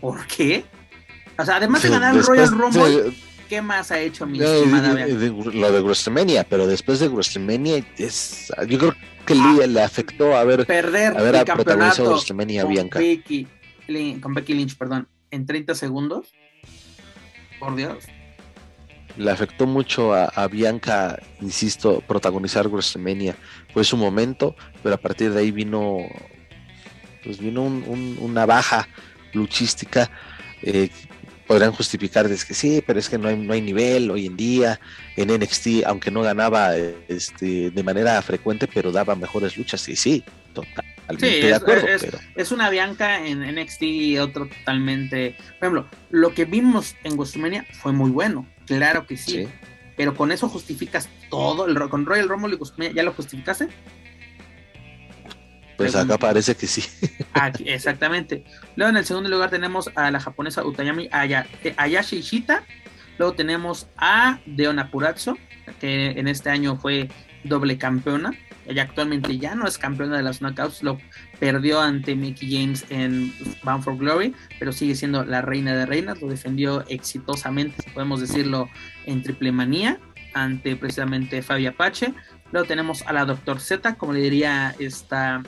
¿por 0.00 0.26
qué? 0.26 0.64
O 1.38 1.44
sea, 1.44 1.56
además 1.56 1.82
de 1.82 1.88
ganar 1.90 2.14
el 2.14 2.24
Royal 2.24 2.50
Rumble, 2.50 3.14
¿qué 3.48 3.62
más 3.62 3.90
ha 3.90 4.00
hecho 4.00 4.26
mi 4.26 4.40
estimada 4.40 4.94
Bianca? 4.94 5.50
lo 5.52 5.72
de 5.72 5.80
WrestleMania, 5.80 6.44
pero 6.44 6.66
después 6.66 7.00
de 7.00 7.08
WrestleMania, 7.08 7.84
es, 7.98 8.52
yo 8.68 8.78
creo 8.78 8.94
que 9.26 9.34
le, 9.34 9.66
le 9.66 9.82
afectó 9.82 10.36
a 10.36 10.44
ver, 10.44 10.66
perder 10.66 11.16
a 11.16 11.22
ver 11.22 11.34
el 11.36 11.44
protagonizado 11.44 12.10
WrestleMania 12.10 12.64
Bianca. 12.64 12.98
con 12.98 14.34
Becky 14.34 14.54
Lynch, 14.54 14.76
perdón, 14.76 15.08
en 15.30 15.46
30 15.46 15.74
segundos. 15.74 16.32
Por 17.58 17.76
Dios 17.76 18.04
le 19.16 19.30
afectó 19.30 19.66
mucho 19.66 20.14
a, 20.14 20.48
Bianca, 20.48 21.20
insisto, 21.40 22.02
protagonizar 22.06 22.68
WrestleMania. 22.68 23.36
Fue 23.72 23.84
su 23.84 23.96
momento, 23.96 24.56
pero 24.82 24.96
a 24.96 24.98
partir 24.98 25.32
de 25.32 25.40
ahí 25.40 25.50
vino, 25.50 25.98
pues 27.22 27.38
vino 27.38 27.62
una 27.62 28.46
baja 28.46 28.88
luchística. 29.32 30.10
Eh, 30.62 30.90
podrán 31.46 31.72
justificar 31.72 32.28
desde 32.28 32.46
que 32.46 32.54
sí, 32.54 32.82
pero 32.86 32.98
es 32.98 33.08
que 33.08 33.18
no 33.18 33.28
hay, 33.28 33.36
no 33.36 33.52
hay 33.52 33.60
nivel 33.60 34.10
hoy 34.10 34.26
en 34.26 34.36
día 34.36 34.80
en 35.16 35.28
NXT, 35.28 35.84
aunque 35.86 36.10
no 36.10 36.22
ganaba 36.22 36.76
este, 36.76 37.70
de 37.70 37.82
manera 37.82 38.20
frecuente, 38.22 38.66
pero 38.66 38.92
daba 38.92 39.14
mejores 39.14 39.56
luchas. 39.56 39.88
Y 39.88 39.96
sí, 39.96 40.24
totalmente 40.52 41.46
de 41.46 41.54
acuerdo. 41.54 41.86
Es, 41.86 42.02
pero... 42.02 42.18
es 42.34 42.52
una 42.52 42.70
Bianca 42.70 43.26
en 43.26 43.40
NXT 43.40 43.82
y 43.82 44.18
otro 44.18 44.48
totalmente. 44.48 45.36
Por 45.58 45.68
ejemplo, 45.68 45.88
lo 46.10 46.34
que 46.34 46.44
vimos 46.44 46.94
en 47.04 47.14
WrestleMania 47.14 47.66
fue 47.80 47.92
muy 47.92 48.10
bueno 48.10 48.46
Claro 48.66 49.06
que 49.06 49.16
sí. 49.16 49.48
Pero 49.96 50.14
con 50.14 50.32
eso 50.32 50.48
justificas 50.48 51.08
todo. 51.30 51.66
El, 51.66 51.78
con 51.88 52.06
Royal 52.06 52.28
Rumble 52.28 52.56
y 52.56 52.94
¿ya 52.94 53.02
lo 53.02 53.12
justificaste? 53.12 53.68
Pues 55.76 55.96
acá 55.96 56.18
parece 56.18 56.54
que 56.54 56.66
sí. 56.66 56.84
exactamente. 57.64 58.44
Luego 58.76 58.90
en 58.90 58.96
el 58.96 59.04
segundo 59.04 59.28
lugar 59.28 59.50
tenemos 59.50 59.90
a 59.94 60.10
la 60.10 60.20
japonesa 60.20 60.64
Utayami 60.64 61.08
eh, 61.12 61.74
Ayashi 61.76 62.16
Ishita. 62.16 62.62
Luego 63.18 63.34
tenemos 63.34 63.86
a 63.96 64.40
Deona 64.46 64.90
Purazzo, 64.90 65.36
que 65.80 66.10
en 66.10 66.28
este 66.28 66.50
año 66.50 66.76
fue 66.76 67.08
doble 67.44 67.78
campeona. 67.78 68.32
Ella 68.66 68.82
actualmente 68.82 69.36
ya 69.38 69.54
no 69.54 69.66
es 69.66 69.76
campeona 69.76 70.16
de 70.16 70.22
las 70.22 70.40
knockouts, 70.40 70.82
lo 70.82 70.98
perdió 71.38 71.80
ante 71.80 72.14
Mickey 72.14 72.50
James 72.50 72.86
en 72.88 73.32
Bound 73.62 73.84
for 73.84 73.96
Glory, 73.96 74.34
pero 74.58 74.72
sigue 74.72 74.94
siendo 74.94 75.24
la 75.24 75.42
reina 75.42 75.74
de 75.74 75.84
reinas, 75.84 76.20
lo 76.22 76.28
defendió 76.28 76.82
exitosamente, 76.88 77.76
podemos 77.92 78.20
decirlo, 78.20 78.70
en 79.04 79.22
Triple 79.22 79.52
Manía, 79.52 80.00
ante 80.32 80.76
precisamente 80.76 81.42
Fabi 81.42 81.66
Apache. 81.66 82.14
Luego 82.52 82.66
tenemos 82.66 83.02
a 83.02 83.12
la 83.12 83.26
Doctor 83.26 83.60
Z, 83.60 83.96
como 83.96 84.14
le 84.14 84.20
diría 84.20 84.74
esta 84.78 85.42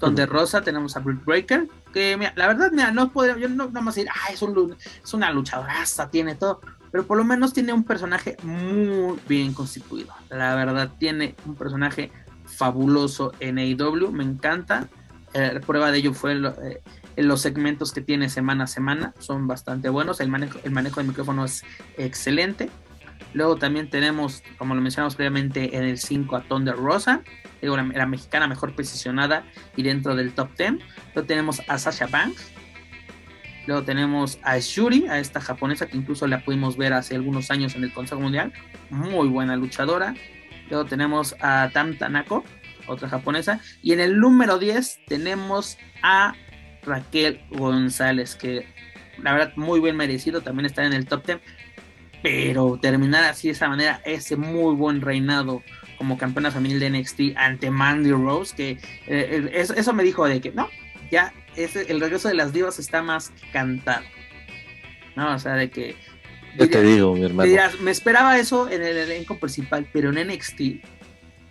Donde 0.00 0.26
Rosa, 0.26 0.62
tenemos 0.62 0.96
a 0.96 1.00
Britt 1.00 1.24
Breaker, 1.24 1.68
que 1.92 2.16
la 2.34 2.46
verdad, 2.46 2.70
mira, 2.72 2.90
no 2.90 3.10
puedo, 3.10 3.36
yo 3.36 3.48
no 3.48 3.68
vamos 3.68 3.94
a 3.94 4.00
decir, 4.00 4.10
ah, 4.12 4.32
es, 4.32 4.40
un, 4.40 4.76
es 5.04 5.14
una 5.14 5.30
luchadoraza, 5.30 6.10
tiene 6.10 6.34
todo, 6.34 6.60
pero 6.90 7.06
por 7.06 7.18
lo 7.18 7.24
menos 7.24 7.52
tiene 7.52 7.72
un 7.72 7.84
personaje 7.84 8.36
muy 8.42 9.18
bien 9.28 9.52
constituido. 9.52 10.12
La 10.30 10.54
verdad, 10.54 10.90
tiene 10.98 11.34
un 11.44 11.54
personaje 11.54 12.10
fabuloso 12.46 13.32
en 13.40 13.58
AEW, 13.58 14.10
me 14.10 14.24
encanta. 14.24 14.88
Eh, 15.32 15.60
prueba 15.64 15.92
de 15.92 15.98
ello 15.98 16.12
fue 16.12 16.32
eh, 16.34 16.82
en 17.16 17.28
los 17.28 17.40
segmentos 17.40 17.92
que 17.92 18.00
tiene 18.00 18.28
semana 18.28 18.64
a 18.64 18.66
semana, 18.66 19.14
son 19.18 19.46
bastante 19.46 19.88
buenos. 19.88 20.20
El 20.20 20.28
manejo, 20.28 20.58
el 20.64 20.72
manejo 20.72 21.00
del 21.00 21.08
micrófono 21.08 21.44
es 21.44 21.62
excelente. 21.96 22.70
Luego 23.32 23.56
también 23.56 23.88
tenemos, 23.88 24.42
como 24.58 24.74
lo 24.74 24.80
mencionamos 24.80 25.14
previamente, 25.14 25.76
en 25.76 25.84
el 25.84 25.98
5 25.98 26.36
a 26.36 26.42
Thunder 26.42 26.76
Rosa, 26.76 27.22
digo, 27.60 27.76
la, 27.76 28.06
mexicana 28.06 28.46
mejor 28.46 28.74
posicionada 28.74 29.44
y 29.76 29.82
dentro 29.82 30.16
del 30.16 30.32
top 30.32 30.56
10. 30.56 30.72
Luego 31.14 31.26
tenemos 31.26 31.62
a 31.68 31.78
Sasha 31.78 32.06
Banks, 32.06 32.52
Luego 33.66 33.84
tenemos 33.84 34.38
a 34.42 34.58
Shuri, 34.58 35.06
a 35.06 35.18
esta 35.18 35.40
japonesa 35.40 35.86
que 35.86 35.96
incluso 35.96 36.26
la 36.26 36.44
pudimos 36.44 36.76
ver 36.76 36.92
hace 36.92 37.14
algunos 37.14 37.50
años 37.50 37.74
en 37.76 37.84
el 37.84 37.92
Consejo 37.92 38.20
Mundial. 38.20 38.52
Muy 38.88 39.28
buena 39.28 39.54
luchadora. 39.54 40.14
Luego 40.70 40.86
tenemos 40.86 41.36
a 41.40 41.70
Tam 41.72 41.96
Tanako, 41.96 42.42
otra 42.86 43.08
japonesa. 43.08 43.60
Y 43.82 43.92
en 43.92 44.00
el 44.00 44.18
número 44.18 44.58
10 44.58 45.00
tenemos 45.06 45.78
a 46.02 46.34
Raquel 46.82 47.42
González, 47.50 48.34
que 48.34 48.66
la 49.22 49.34
verdad 49.34 49.52
muy 49.56 49.80
bien 49.80 49.96
merecido 49.96 50.40
también 50.40 50.66
está 50.66 50.84
en 50.84 50.92
el 50.92 51.06
top 51.06 51.26
10. 51.26 51.40
Pero 52.22 52.78
terminar 52.80 53.24
así 53.24 53.48
de 53.48 53.52
esa 53.52 53.68
manera, 53.68 54.00
ese 54.04 54.36
muy 54.36 54.74
buen 54.74 55.00
reinado 55.00 55.62
como 56.00 56.16
campeona 56.16 56.50
femenil 56.50 56.80
de 56.80 56.88
NXT 56.88 57.36
ante 57.36 57.70
Mandy 57.70 58.12
Rose, 58.12 58.56
que 58.56 58.78
eh, 59.06 59.50
eso 59.52 59.92
me 59.92 60.02
dijo 60.02 60.26
de 60.26 60.40
que 60.40 60.50
no, 60.50 60.70
ya 61.10 61.34
el 61.54 62.00
regreso 62.00 62.28
de 62.28 62.34
las 62.34 62.54
divas 62.54 62.78
está 62.78 63.02
más 63.02 63.34
cantado. 63.52 64.06
¿No? 65.14 65.34
O 65.34 65.38
sea, 65.38 65.56
de 65.56 65.68
que. 65.68 65.96
Yo 66.58 66.70
te 66.70 66.80
digo, 66.80 67.14
mi 67.14 67.24
hermano. 67.24 67.52
me 67.82 67.90
esperaba 67.90 68.38
eso 68.38 68.70
en 68.70 68.80
el 68.80 68.96
elenco 68.96 69.38
principal, 69.38 69.86
pero 69.92 70.08
en 70.08 70.26
NXT 70.26 70.60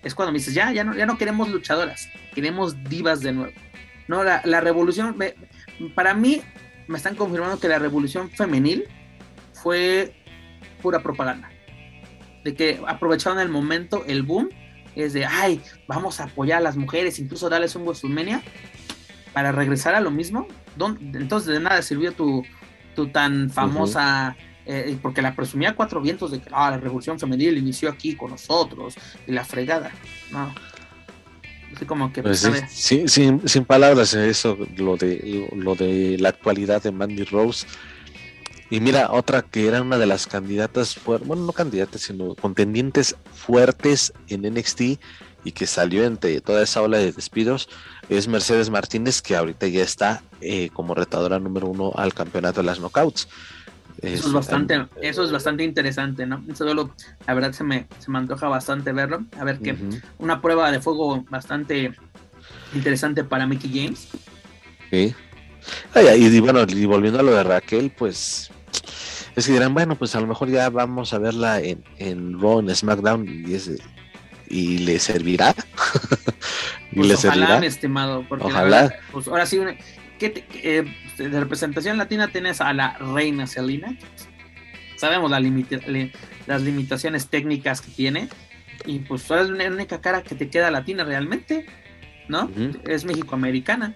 es 0.02 0.16
cuando 0.16 0.32
me 0.32 0.40
dices, 0.40 0.56
ya, 0.56 0.72
ya 0.72 0.84
no, 0.84 0.96
ya 0.96 1.06
no 1.06 1.20
queremos 1.20 1.48
luchadoras, 1.50 2.10
queremos 2.34 2.84
divas 2.86 3.20
de 3.20 3.34
nuevo. 3.34 3.54
No, 4.08 4.24
la, 4.24 4.62
revolución, 4.62 5.16
para 5.94 6.16
mí, 6.16 6.42
me 6.88 6.98
están 6.98 7.14
confirmando 7.14 7.60
que 7.60 7.68
la 7.68 7.78
revolución 7.78 8.32
femenil 8.32 8.86
fue 9.54 10.12
pura 10.82 11.04
propaganda. 11.04 11.52
De 12.44 12.56
que 12.56 12.82
aprovecharon 12.88 13.40
el 13.40 13.50
momento, 13.50 14.04
el 14.06 14.24
boom, 14.24 14.50
es 14.96 15.14
de, 15.14 15.26
ay, 15.26 15.62
vamos 15.88 16.20
a 16.20 16.26
apoyar 16.26 16.60
a 16.60 16.62
las 16.62 16.78
mujeres, 16.78 17.20
incluso 17.20 17.50
darles 17.50 17.76
un 17.76 17.84
WrestleMania 17.84 18.42
para 19.34 19.52
regresar 19.52 19.96
a 19.96 20.02
lo 20.02 20.12
mismo. 20.12 20.48
Entonces 21.14 21.54
de 21.54 21.60
nada 21.60 21.82
sirvió 21.82 22.14
tu, 22.14 22.44
tu 22.96 23.10
tan 23.10 23.50
famosa, 23.50 24.36
eh, 24.66 24.98
porque 25.02 25.22
la 25.22 25.36
presumía 25.36 25.76
cuatro 25.76 26.02
vientos 26.02 26.32
de 26.32 26.40
que 26.40 26.50
ah, 26.52 26.72
la 26.72 26.78
revolución 26.78 27.20
femenil 27.20 27.58
inició 27.58 27.90
aquí 27.90 28.16
con 28.16 28.32
nosotros 28.32 28.96
y 29.28 29.32
la 29.32 29.44
fregada. 29.44 29.92
No. 30.32 30.54
Así 31.76 31.86
como 31.86 32.12
que... 32.12 32.24
Pues 32.24 32.48
sin, 32.70 33.08
sin, 33.08 33.66
palabras 33.66 34.14
eso, 34.14 34.58
lo 34.78 34.98
de, 34.98 35.48
lo 35.56 35.76
de 35.76 36.18
la 36.20 36.30
actualidad 36.30 36.82
de 36.82 36.92
Mandy 36.92 37.24
Rose. 37.26 37.68
Y 38.70 38.80
mira, 38.82 39.12
otra 39.12 39.42
que 39.42 39.68
era 39.68 39.82
una 39.82 39.98
de 39.98 40.06
las 40.06 40.28
candidatas, 40.28 41.00
bueno, 41.04 41.36
no 41.36 41.54
candidatas, 41.54 42.02
sino 42.02 42.36
contendientes 42.36 43.16
fuertes 43.34 44.14
en 44.28 44.42
NXT 44.42 44.82
y 45.44 45.52
que 45.54 45.66
salió 45.66 46.04
entre 46.04 46.40
toda 46.42 46.62
esa 46.64 46.82
ola 46.82 46.98
de 46.98 47.12
despidos, 47.12 47.70
es 48.10 48.28
Mercedes 48.28 48.70
Martínez, 48.70 49.22
que 49.22 49.36
ahorita 49.36 49.68
ya 49.68 49.84
está 49.84 50.22
eh, 50.42 50.70
como 50.74 50.94
retadora 50.94 51.40
número 51.40 51.68
uno 51.68 51.92
al 51.96 52.14
campeonato 52.14 52.62
de 52.62 52.68
las 52.68 52.80
knockouts. 52.80 53.28
Eso 54.02 54.28
es 54.28 54.34
bastante, 54.34 54.86
eso 55.02 55.24
es 55.24 55.32
bastante 55.32 55.64
interesante, 55.64 56.26
¿no? 56.26 56.44
Eso 56.50 56.64
la 56.64 57.34
verdad 57.34 57.52
se 57.52 57.64
me, 57.64 57.88
se 58.00 58.10
me 58.10 58.20
antoja 58.20 58.48
bastante 58.48 58.94
verlo. 58.94 59.26
A 59.38 59.44
ver 59.44 59.60
que 59.60 59.76
una 60.20 60.42
prueba 60.42 60.72
de 60.72 60.80
fuego 60.80 61.26
bastante 61.30 61.94
interesante 62.74 63.24
para 63.26 63.46
Mickey 63.46 63.70
James. 63.74 64.08
Sí. 64.90 65.14
y, 65.96 66.40
bueno, 66.40 66.66
y 66.68 66.86
volviendo 66.86 67.20
a 67.20 67.24
lo 67.24 67.32
de 67.34 67.44
Raquel, 67.44 67.92
pues 67.92 68.52
es 69.40 69.48
que 69.48 69.54
dirán, 69.54 69.74
bueno, 69.74 69.96
pues 69.96 70.16
a 70.16 70.22
lo 70.22 70.28
mejor 70.28 70.50
ya 70.50 70.70
vamos 70.70 71.14
a 71.14 71.20
verla 71.20 71.60
en, 71.60 71.84
en 71.98 72.40
Raw, 72.40 72.60
en 72.60 72.76
SmackDown, 72.76 73.28
y, 73.28 73.58
y 74.50 74.78
le 74.80 75.00
servirá. 75.00 75.56
y 76.92 76.96
pues 76.96 77.08
le 77.08 77.14
ojalá, 77.16 77.60
mi 77.60 77.68
estimado, 77.68 78.26
porque 78.28 78.46
ojalá. 78.46 78.94
pues 79.12 79.28
ahora 79.28 79.46
sí, 79.46 79.60
¿qué 80.18 80.46
eh, 80.64 80.86
de 81.24 81.40
representación 81.40 81.98
latina 81.98 82.30
tienes 82.30 82.62
a 82.62 82.74
la 82.74 82.98
reina 82.98 83.48
Selina. 83.48 83.96
Sabemos 84.96 85.32
la 85.32 85.40
las 85.40 86.62
limitaciones 86.62 87.28
técnicas 87.28 87.82
que 87.82 87.92
tiene. 87.92 88.30
Y 88.86 89.00
pues 89.00 89.30
es 89.30 89.50
la 89.50 89.68
única 89.68 90.02
cara 90.02 90.24
que 90.24 90.36
te 90.36 90.50
queda 90.50 90.72
latina 90.72 91.04
realmente, 91.04 91.66
¿no? 92.28 92.50
Es 92.88 93.06
mexicoamericana. 93.06 93.94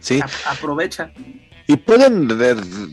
Sí. 0.00 0.20
aprovecha. 0.46 1.12
Y 1.66 1.76
pueden 1.76 2.28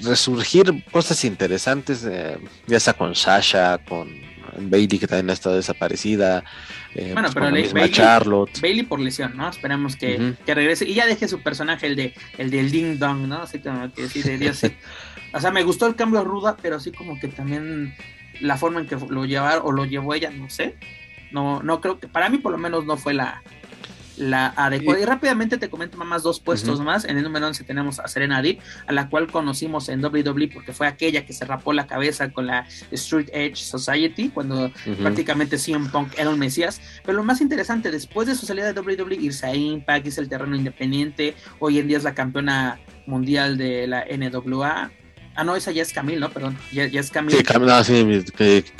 resurgir 0.01 0.85
cosas 0.91 1.25
interesantes, 1.25 2.05
eh, 2.09 2.37
ya 2.67 2.79
sea 2.79 2.93
con 2.93 3.15
Sasha, 3.15 3.79
con 3.79 4.09
Bailey, 4.57 4.97
que 4.97 5.07
también 5.07 5.29
ha 5.29 5.33
estado 5.33 5.55
desaparecida. 5.55 6.43
Eh, 6.95 7.11
bueno, 7.13 7.29
pues, 7.31 7.33
pero 7.33 7.73
Bailey, 7.73 7.91
Charlotte. 7.91 8.61
Bailey 8.61 8.83
por 8.83 8.99
lesión, 8.99 9.35
¿no? 9.35 9.49
Esperamos 9.49 9.95
que, 9.95 10.35
regrese 10.45 10.87
y 10.87 10.93
ya 10.93 11.05
deje 11.05 11.27
su 11.27 11.41
personaje, 11.41 11.87
el 11.87 11.95
de 11.95 12.13
el 12.37 12.49
del 12.49 12.71
Ding 12.71 12.97
Dong, 12.97 13.27
¿no? 13.27 13.41
Así 13.41 13.59
como 13.59 13.91
que 13.91 14.07
sí, 14.07 14.21
de 14.21 14.37
Dios. 14.37 14.61
o 15.33 15.39
sea, 15.39 15.51
me 15.51 15.63
gustó 15.63 15.87
el 15.87 15.95
cambio 15.95 16.23
ruda, 16.23 16.55
pero 16.61 16.77
así 16.77 16.91
como 16.91 17.19
que 17.19 17.27
también 17.27 17.93
la 18.39 18.57
forma 18.57 18.79
en 18.79 18.87
que 18.87 18.97
lo 19.09 19.25
llevaron 19.25 19.63
o 19.65 19.71
lo 19.71 19.85
llevó 19.85 20.13
ella, 20.13 20.31
no 20.31 20.49
sé. 20.49 20.75
No, 21.31 21.61
no 21.61 21.81
creo 21.81 21.99
que, 21.99 22.07
para 22.07 22.29
mí 22.29 22.37
por 22.37 22.51
lo 22.51 22.57
menos 22.57 22.85
no 22.85 22.97
fue 22.97 23.13
la, 23.13 23.41
la 24.17 24.47
adecuada. 24.55 24.99
Y, 24.99 25.05
rápidamente 25.05 25.57
te 25.57 25.69
comento 25.69 25.97
más 25.97 26.23
dos 26.23 26.39
puestos 26.39 26.79
más. 26.81 27.05
En 27.05 27.17
el 27.17 27.23
número 27.23 27.47
11 27.47 27.63
tenemos 27.63 27.99
a 27.99 28.07
Serena 28.07 28.41
Deep, 28.41 28.59
a 28.87 28.91
la 28.93 29.09
cual 29.09 29.31
conocimos 29.31 29.89
en 29.89 30.03
WWE 30.03 30.49
porque 30.53 30.73
fue 30.73 30.87
aquella 30.87 31.25
que 31.25 31.33
se 31.33 31.45
rapó 31.45 31.73
la 31.73 31.87
cabeza 31.87 32.31
con 32.31 32.47
la 32.47 32.67
Street 32.91 33.29
Edge 33.33 33.57
Society, 33.57 34.29
cuando 34.29 34.71
prácticamente 34.99 35.57
CM 35.57 35.89
Punk 35.89 36.13
era 36.17 36.29
un 36.29 36.39
mesías. 36.39 36.81
Pero 37.05 37.17
lo 37.17 37.23
más 37.23 37.41
interesante, 37.41 37.91
después 37.91 38.27
de 38.27 38.35
su 38.35 38.45
salida 38.45 38.71
de 38.71 38.79
WWE, 38.79 39.15
irse 39.15 39.45
a 39.45 39.55
Impact, 39.55 40.07
es 40.07 40.17
el 40.17 40.29
terreno 40.29 40.55
independiente, 40.55 41.35
hoy 41.59 41.79
en 41.79 41.87
día 41.87 41.97
es 41.97 42.03
la 42.03 42.13
campeona 42.13 42.79
mundial 43.05 43.57
de 43.57 43.87
la 43.87 44.05
NWA, 44.05 44.91
Ah, 45.35 45.43
no, 45.43 45.55
esa 45.55 45.71
ya 45.71 45.81
es 45.81 45.93
Camil, 45.93 46.19
¿no? 46.19 46.29
Perdón, 46.29 46.57
ya, 46.71 46.83
es 46.83 47.09
Camil. 47.09 47.35
Sí, 47.35 47.43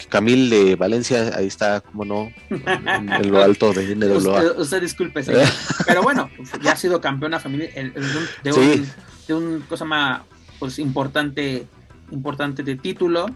Camil, 0.10 0.49
de 0.49 0.76
Valencia, 0.76 1.32
ahí 1.36 1.48
está, 1.48 1.82
como 1.82 2.03
no, 2.03 2.32
en 2.49 3.32
lo 3.32 3.41
alto 3.41 3.73
de 3.73 3.94
Usted, 3.94 4.57
usted 4.57 4.82
disculpe, 4.82 5.23
pero 5.88 6.03
bueno, 6.03 6.30
ya 6.61 6.73
ha 6.73 6.76
sido 6.76 6.99
campeona 6.99 7.40
familiar 7.40 7.72
de, 7.72 8.53
un, 8.53 8.88
de 9.28 9.34
un 9.34 9.61
cosa 9.61 9.86
más 9.86 10.22
pues, 10.60 10.78
importante, 10.80 11.68
importante 12.11 12.64
de 12.64 12.76
título. 12.76 13.28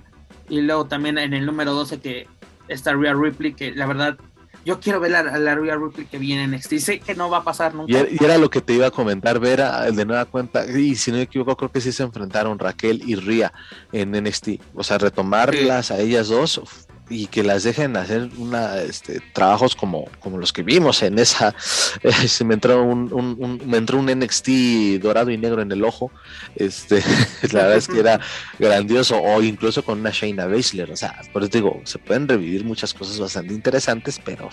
Y 0.48 0.62
luego 0.62 0.86
también 0.86 1.18
en 1.18 1.34
el 1.34 1.46
número 1.46 1.74
12 1.74 2.00
que 2.00 2.28
está 2.68 2.94
Rhea 2.94 3.14
Ripley, 3.14 3.54
que 3.54 3.72
la 3.72 3.88
verdad 3.88 4.18
yo 4.66 4.80
quiero 4.80 5.00
ver 5.00 5.16
a 5.16 5.38
la 5.38 5.56
Rhea 5.56 5.76
Ripley 5.76 6.08
que 6.08 6.18
viene 6.18 6.44
en 6.44 6.52
NXT. 6.52 6.74
Sé 6.78 7.00
que 7.00 7.14
no 7.14 7.30
va 7.30 7.38
a 7.38 7.44
pasar 7.44 7.76
nunca. 7.76 7.92
Y 7.92 8.24
era, 8.24 8.38
lo 8.40 8.50
que 8.50 8.62
te 8.62 8.74
iba 8.74 8.88
a 8.88 8.92
comentar, 8.92 9.40
ver 9.40 9.62
de 9.94 10.06
nueva 10.06 10.26
cuenta. 10.26 10.66
Y 10.66 10.96
si 10.96 11.12
no 11.12 11.18
me 11.18 11.24
equivoco, 11.24 11.56
creo 11.56 11.72
que 11.72 11.82
sí 11.82 11.92
se 11.92 12.04
enfrentaron 12.04 12.58
Raquel 12.58 13.04
y 13.06 13.16
Ria 13.16 13.54
en 13.92 14.12
NXT. 14.12 14.50
O 14.74 14.84
sea, 14.84 14.98
retomarlas 14.98 15.92
a 15.92 16.00
ellas 16.00 16.30
dos 16.30 16.62
y 17.10 17.28
que 17.28 17.44
las 17.44 17.64
dejen 17.64 17.96
hacer 17.98 18.30
una 18.38 18.82
este, 18.82 19.22
trabajos 19.34 19.76
como, 19.76 20.06
como 20.20 20.38
los 20.38 20.52
que 20.52 20.64
vimos 20.64 21.04
en 21.04 21.20
esa 21.20 21.54
se 22.28 22.44
me 22.44 22.56
entró 22.56 22.84
un, 22.84 23.62
me 23.66 23.78
entró 23.78 24.00
un 24.00 24.08
NXT 24.08 25.02
dorado 25.02 25.30
y 25.32 25.38
negro 25.38 25.62
en 25.62 25.72
el 25.72 25.84
ojo 25.84 26.12
este 26.56 27.04
la 27.52 27.64
verdad 27.64 27.78
es 27.78 27.88
que 27.88 28.00
era 28.00 28.20
grandioso 28.58 29.22
o 29.22 29.42
incluso 29.42 29.84
con 29.84 30.00
una 30.00 30.10
Shayna 30.12 30.48
Baszler 30.48 30.92
o 30.92 30.96
sea 30.96 31.22
por 31.32 31.44
eso 31.44 31.52
digo 31.52 31.82
se 31.84 32.00
pueden 32.00 32.28
revivir 32.28 32.64
muchas 32.66 32.94
cosas 32.94 33.20
bastante 33.20 33.54
interesantes 33.54 34.20
pero 34.24 34.50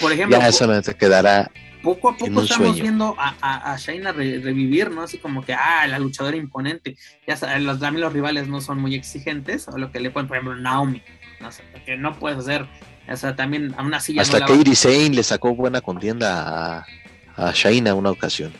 por 0.00 0.12
ejemplo 0.12 0.38
ya 0.38 0.50
solamente 0.50 0.94
quedará 0.94 1.50
poco 1.84 2.08
a 2.08 2.16
poco 2.16 2.42
estamos 2.42 2.80
viendo 2.80 3.14
a, 3.18 3.72
a, 3.72 3.76
Shayna 3.76 4.12
revivir, 4.12 4.90
¿no? 4.90 5.02
Así 5.02 5.18
como 5.18 5.44
que, 5.44 5.52
ah, 5.52 5.86
la 5.86 5.98
luchadora 5.98 6.34
imponente. 6.34 6.96
Ya 7.26 7.58
los, 7.58 7.78
también 7.78 8.00
los 8.00 8.12
rivales 8.12 8.48
no 8.48 8.62
son 8.62 8.78
muy 8.78 8.94
exigentes, 8.94 9.68
o 9.68 9.76
lo 9.76 9.92
que 9.92 10.00
le 10.00 10.10
ponen, 10.10 10.26
por 10.26 10.38
ejemplo, 10.38 10.56
Naomi 10.56 11.02
porque 11.72 11.96
no 11.96 12.18
puedes 12.18 12.38
hacer, 12.38 12.66
o 13.08 13.16
sea, 13.16 13.36
también 13.36 13.74
a 13.76 13.82
una 13.82 14.00
silla. 14.00 14.22
Hasta 14.22 14.40
no 14.40 14.46
Kairi 14.46 14.74
Sane 14.74 15.10
le 15.10 15.22
sacó 15.22 15.54
buena 15.54 15.80
contienda 15.80 16.78
a, 16.78 16.86
a 17.36 17.52
Shaina 17.52 17.94
una 17.94 18.10
ocasión. 18.10 18.52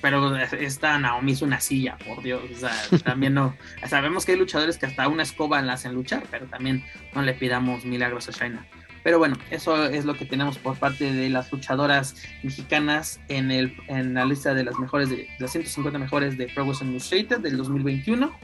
Pero 0.00 0.36
esta 0.36 0.98
Naomi 0.98 1.32
es 1.32 1.42
una 1.42 1.60
silla, 1.60 1.96
por 2.06 2.22
Dios, 2.22 2.40
o 2.54 2.58
sea, 2.58 2.72
también 3.04 3.34
no, 3.34 3.56
sabemos 3.88 4.24
que 4.24 4.32
hay 4.32 4.38
luchadores 4.38 4.78
que 4.78 4.86
hasta 4.86 5.08
una 5.08 5.22
escoba 5.22 5.60
la 5.62 5.72
hacen 5.72 5.94
luchar, 5.94 6.24
pero 6.30 6.46
también 6.46 6.84
no 7.14 7.22
le 7.22 7.34
pidamos 7.34 7.84
milagros 7.84 8.28
a 8.28 8.32
Shaina. 8.32 8.66
Pero 9.06 9.20
bueno, 9.20 9.36
eso 9.52 9.86
es 9.86 10.04
lo 10.04 10.14
que 10.14 10.24
tenemos 10.24 10.58
por 10.58 10.76
parte 10.76 11.12
de 11.12 11.30
las 11.30 11.52
luchadoras 11.52 12.16
mexicanas 12.42 13.20
en, 13.28 13.52
el, 13.52 13.76
en 13.86 14.14
la 14.14 14.24
lista 14.24 14.52
de 14.52 14.64
las 14.64 14.80
mejores, 14.80 15.08
de, 15.08 15.28
las 15.38 15.52
150 15.52 15.96
mejores 15.96 16.36
de 16.36 16.48
Pro 16.48 16.64
Wrestling 16.64 16.88
Illustrated 16.88 17.38
del 17.38 17.56
2021. 17.56 18.36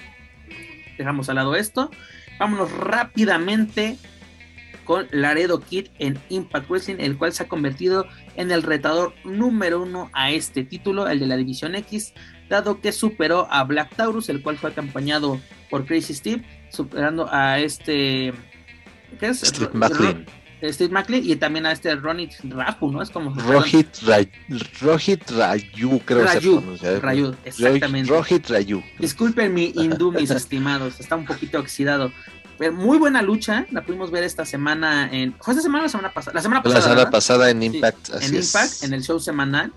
Dejamos 0.97 1.29
al 1.29 1.35
lado 1.35 1.57
esto. 1.57 1.91
Vámonos 2.43 2.73
rápidamente 2.73 3.97
con 4.85 5.07
Laredo 5.13 5.61
Kid 5.61 5.87
en 6.01 6.19
Impact 6.29 6.69
Wrestling, 6.69 6.97
el 6.99 7.17
cual 7.17 7.33
se 7.33 7.45
ha 7.45 7.49
convertido 7.49 8.09
en 8.35 8.51
el 8.51 8.65
retador 8.65 9.15
número 9.23 9.81
uno 9.81 10.11
a 10.13 10.33
este 10.33 10.65
título, 10.65 11.07
el 11.07 11.21
de 11.21 11.29
la 11.29 11.37
División 11.37 11.77
X, 11.77 12.15
dado 12.49 12.81
que 12.81 12.91
superó 12.91 13.47
a 13.49 13.63
Black 13.63 13.95
Taurus, 13.95 14.29
el 14.29 14.43
cual 14.43 14.59
fue 14.59 14.71
acompañado 14.71 15.41
por 15.71 15.87
Crazy 15.87 16.15
Steve, 16.15 16.43
superando 16.69 17.29
a 17.31 17.61
este. 17.61 18.35
¿Qué 19.21 19.29
es? 19.29 19.43
Steve 19.43 19.71
McLean. 19.73 20.27
Steve 20.71 20.93
McLean 20.93 21.25
y 21.25 21.35
también 21.37 21.67
a 21.67 21.73
este 21.73 21.95
Ronit 21.97 22.33
Rapu, 22.45 22.93
¿no? 22.93 23.03
Es 23.03 23.11
como. 23.11 23.35
Rohit, 23.35 23.89
Rohit 24.81 25.31
Rayu, 25.31 26.01
creo 26.05 26.25
Rayu, 26.25 26.73
que 26.73 26.79
se 26.79 27.01
Rayu, 27.01 27.35
exactamente. 27.45 28.11
Rohit 28.11 28.49
Rayu. 28.49 28.83
Disculpen 28.99 29.53
mi 29.55 29.73
hindú, 29.75 30.13
mis 30.13 30.31
estimados, 30.31 31.01
está 31.01 31.17
un 31.17 31.25
poquito 31.25 31.59
oxidado. 31.59 32.13
Muy 32.71 32.99
buena 32.99 33.23
lucha, 33.23 33.67
la 33.71 33.85
pudimos 33.85 34.11
ver 34.11 34.25
esta 34.25 34.45
semana 34.45 35.09
en. 35.11 35.35
¿Fue 35.41 35.53
esta 35.53 35.63
semana 35.63 35.83
o 35.83 35.87
la 35.87 35.89
semana 35.89 36.13
pasada? 36.13 36.35
La 36.35 36.43
semana 36.43 36.63
pasada. 36.63 36.81
La 36.81 36.83
semana 36.83 37.11
pasada 37.11 37.51
en 37.51 37.63
Impact. 37.63 38.11
en 38.21 38.35
Impact, 38.35 38.83
en 38.83 38.95
el 38.95 39.03
show 39.03 39.19
semanal. 39.19 39.73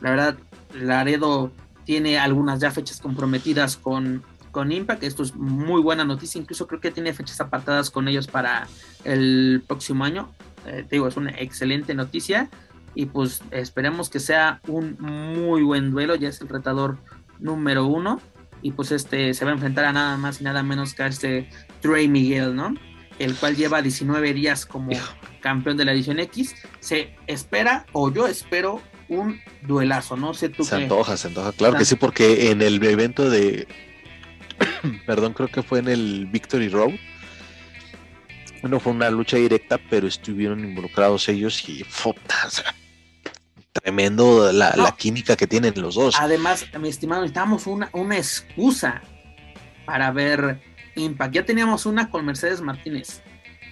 La 0.00 0.10
verdad, 0.10 0.36
Laredo 0.74 1.52
tiene 1.84 2.18
algunas 2.18 2.60
ya 2.60 2.70
fechas 2.70 3.00
comprometidas 3.00 3.76
con 3.76 4.22
con 4.50 4.72
Impact. 4.72 5.02
Esto 5.02 5.22
es 5.22 5.34
muy 5.34 5.80
buena 5.80 6.04
noticia. 6.04 6.40
Incluso 6.40 6.66
creo 6.66 6.80
que 6.80 6.90
tiene 6.90 7.12
fechas 7.12 7.40
apartadas 7.40 7.90
con 7.90 8.08
ellos 8.08 8.26
para 8.26 8.68
el 9.04 9.62
próximo 9.66 10.04
año. 10.04 10.30
Eh, 10.66 10.84
te 10.88 10.96
digo, 10.96 11.08
es 11.08 11.16
una 11.16 11.30
excelente 11.30 11.94
noticia. 11.94 12.48
Y 12.94 13.06
pues 13.06 13.42
esperemos 13.50 14.10
que 14.10 14.20
sea 14.20 14.60
un 14.66 14.96
muy 15.00 15.62
buen 15.62 15.90
duelo. 15.90 16.14
Ya 16.16 16.28
es 16.28 16.40
el 16.40 16.48
retador 16.48 16.98
número 17.38 17.86
uno. 17.86 18.20
Y 18.62 18.72
pues 18.72 18.92
este 18.92 19.34
se 19.34 19.44
va 19.44 19.52
a 19.52 19.54
enfrentar 19.54 19.84
a 19.84 19.92
nada 19.92 20.16
más 20.16 20.40
y 20.40 20.44
nada 20.44 20.62
menos 20.62 20.94
que 20.94 21.02
a 21.02 21.06
este 21.06 21.48
Trey 21.80 22.08
Miguel, 22.08 22.54
¿no? 22.54 22.74
El 23.18 23.34
cual 23.34 23.56
lleva 23.56 23.82
19 23.82 24.32
días 24.34 24.66
como 24.66 24.92
campeón 25.40 25.76
de 25.76 25.84
la 25.84 25.92
edición 25.92 26.18
X. 26.20 26.54
Se 26.80 27.14
espera, 27.26 27.86
o 27.92 28.12
yo 28.12 28.26
espero, 28.26 28.80
un 29.08 29.40
duelazo. 29.62 30.16
No 30.16 30.34
sé 30.34 30.48
tú. 30.48 30.64
Se 30.64 30.76
antoja, 30.76 31.16
se 31.16 31.28
antoja. 31.28 31.52
Claro 31.52 31.76
que 31.76 31.84
sí, 31.84 31.96
porque 31.96 32.50
en 32.50 32.62
el 32.62 32.82
evento 32.82 33.28
de 33.28 33.66
perdón, 35.06 35.32
creo 35.32 35.48
que 35.48 35.62
fue 35.62 35.78
en 35.80 35.88
el 35.88 36.26
Victory 36.26 36.68
Road. 36.68 36.92
No 38.62 38.78
fue 38.78 38.92
una 38.92 39.10
lucha 39.10 39.38
directa, 39.38 39.78
pero 39.88 40.06
estuvieron 40.06 40.64
involucrados 40.64 41.28
ellos 41.28 41.66
y 41.68 41.82
tremendo 43.72 44.52
la, 44.52 44.94
química 44.98 45.36
que 45.36 45.46
tienen 45.46 45.74
los 45.76 45.94
dos. 45.94 46.16
Además, 46.18 46.66
mi 46.78 46.88
estimado, 46.88 47.22
necesitamos 47.22 47.66
una, 47.66 47.88
una 47.92 48.16
excusa 48.16 49.02
para 49.84 50.10
ver 50.10 50.60
Impact. 50.96 51.34
Ya 51.34 51.44
teníamos 51.44 51.86
una 51.86 52.10
con 52.10 52.24
Mercedes 52.24 52.60
Martínez. 52.60 53.22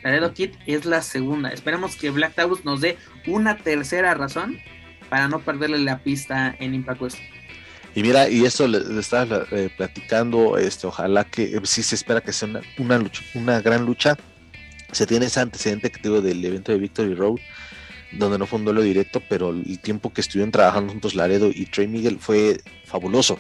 Laredo 0.03 0.33
Kid 0.33 0.51
es 0.67 0.85
la 0.85 1.03
segunda. 1.03 1.51
Esperemos 1.51 1.97
que 1.97 2.11
Black 2.11 2.35
Taurus 2.35 2.65
nos 2.65 2.81
dé 2.81 2.97
una 3.27 3.57
tercera 3.57 4.15
razón 4.15 4.59
para 5.09 5.29
no 5.29 5.41
perderle 5.41 5.79
la 5.79 5.99
pista 5.99 6.55
en 6.59 6.75
Impact 6.75 7.03
West. 7.03 7.19
Y 7.95 8.03
mira, 8.03 8.29
y 8.29 8.45
esto 8.45 8.69
le, 8.69 9.01
estaba 9.01 9.47
eh, 9.51 9.71
platicando, 9.77 10.57
este, 10.59 10.87
ojalá 10.87 11.25
que 11.25 11.57
eh, 11.57 11.61
sí 11.65 11.83
se 11.83 11.95
espera 11.95 12.21
que 12.21 12.33
sea 12.33 12.49
una, 12.79 12.99
lucha, 12.99 13.23
una 13.35 13.61
gran 13.61 13.85
lucha. 13.85 14.17
Se 14.93 15.07
tiene 15.07 15.27
ese 15.27 15.41
antecedente 15.41 15.91
que 15.91 16.01
tuvo 16.01 16.21
del 16.21 16.45
evento 16.45 16.73
de 16.73 16.79
Victory 16.79 17.15
Road, 17.15 17.39
donde 18.13 18.39
no 18.39 18.47
fue 18.47 18.59
un 18.59 18.65
duelo 18.65 18.83
directo, 18.83 19.23
pero 19.29 19.51
el 19.51 19.79
tiempo 19.81 20.13
que 20.13 20.21
estuvieron 20.21 20.51
trabajando 20.51 20.93
juntos 20.93 21.15
Laredo 21.15 21.51
y 21.53 21.67
Trey 21.67 21.87
Miguel 21.87 22.19
fue 22.19 22.61
fabuloso. 22.85 23.39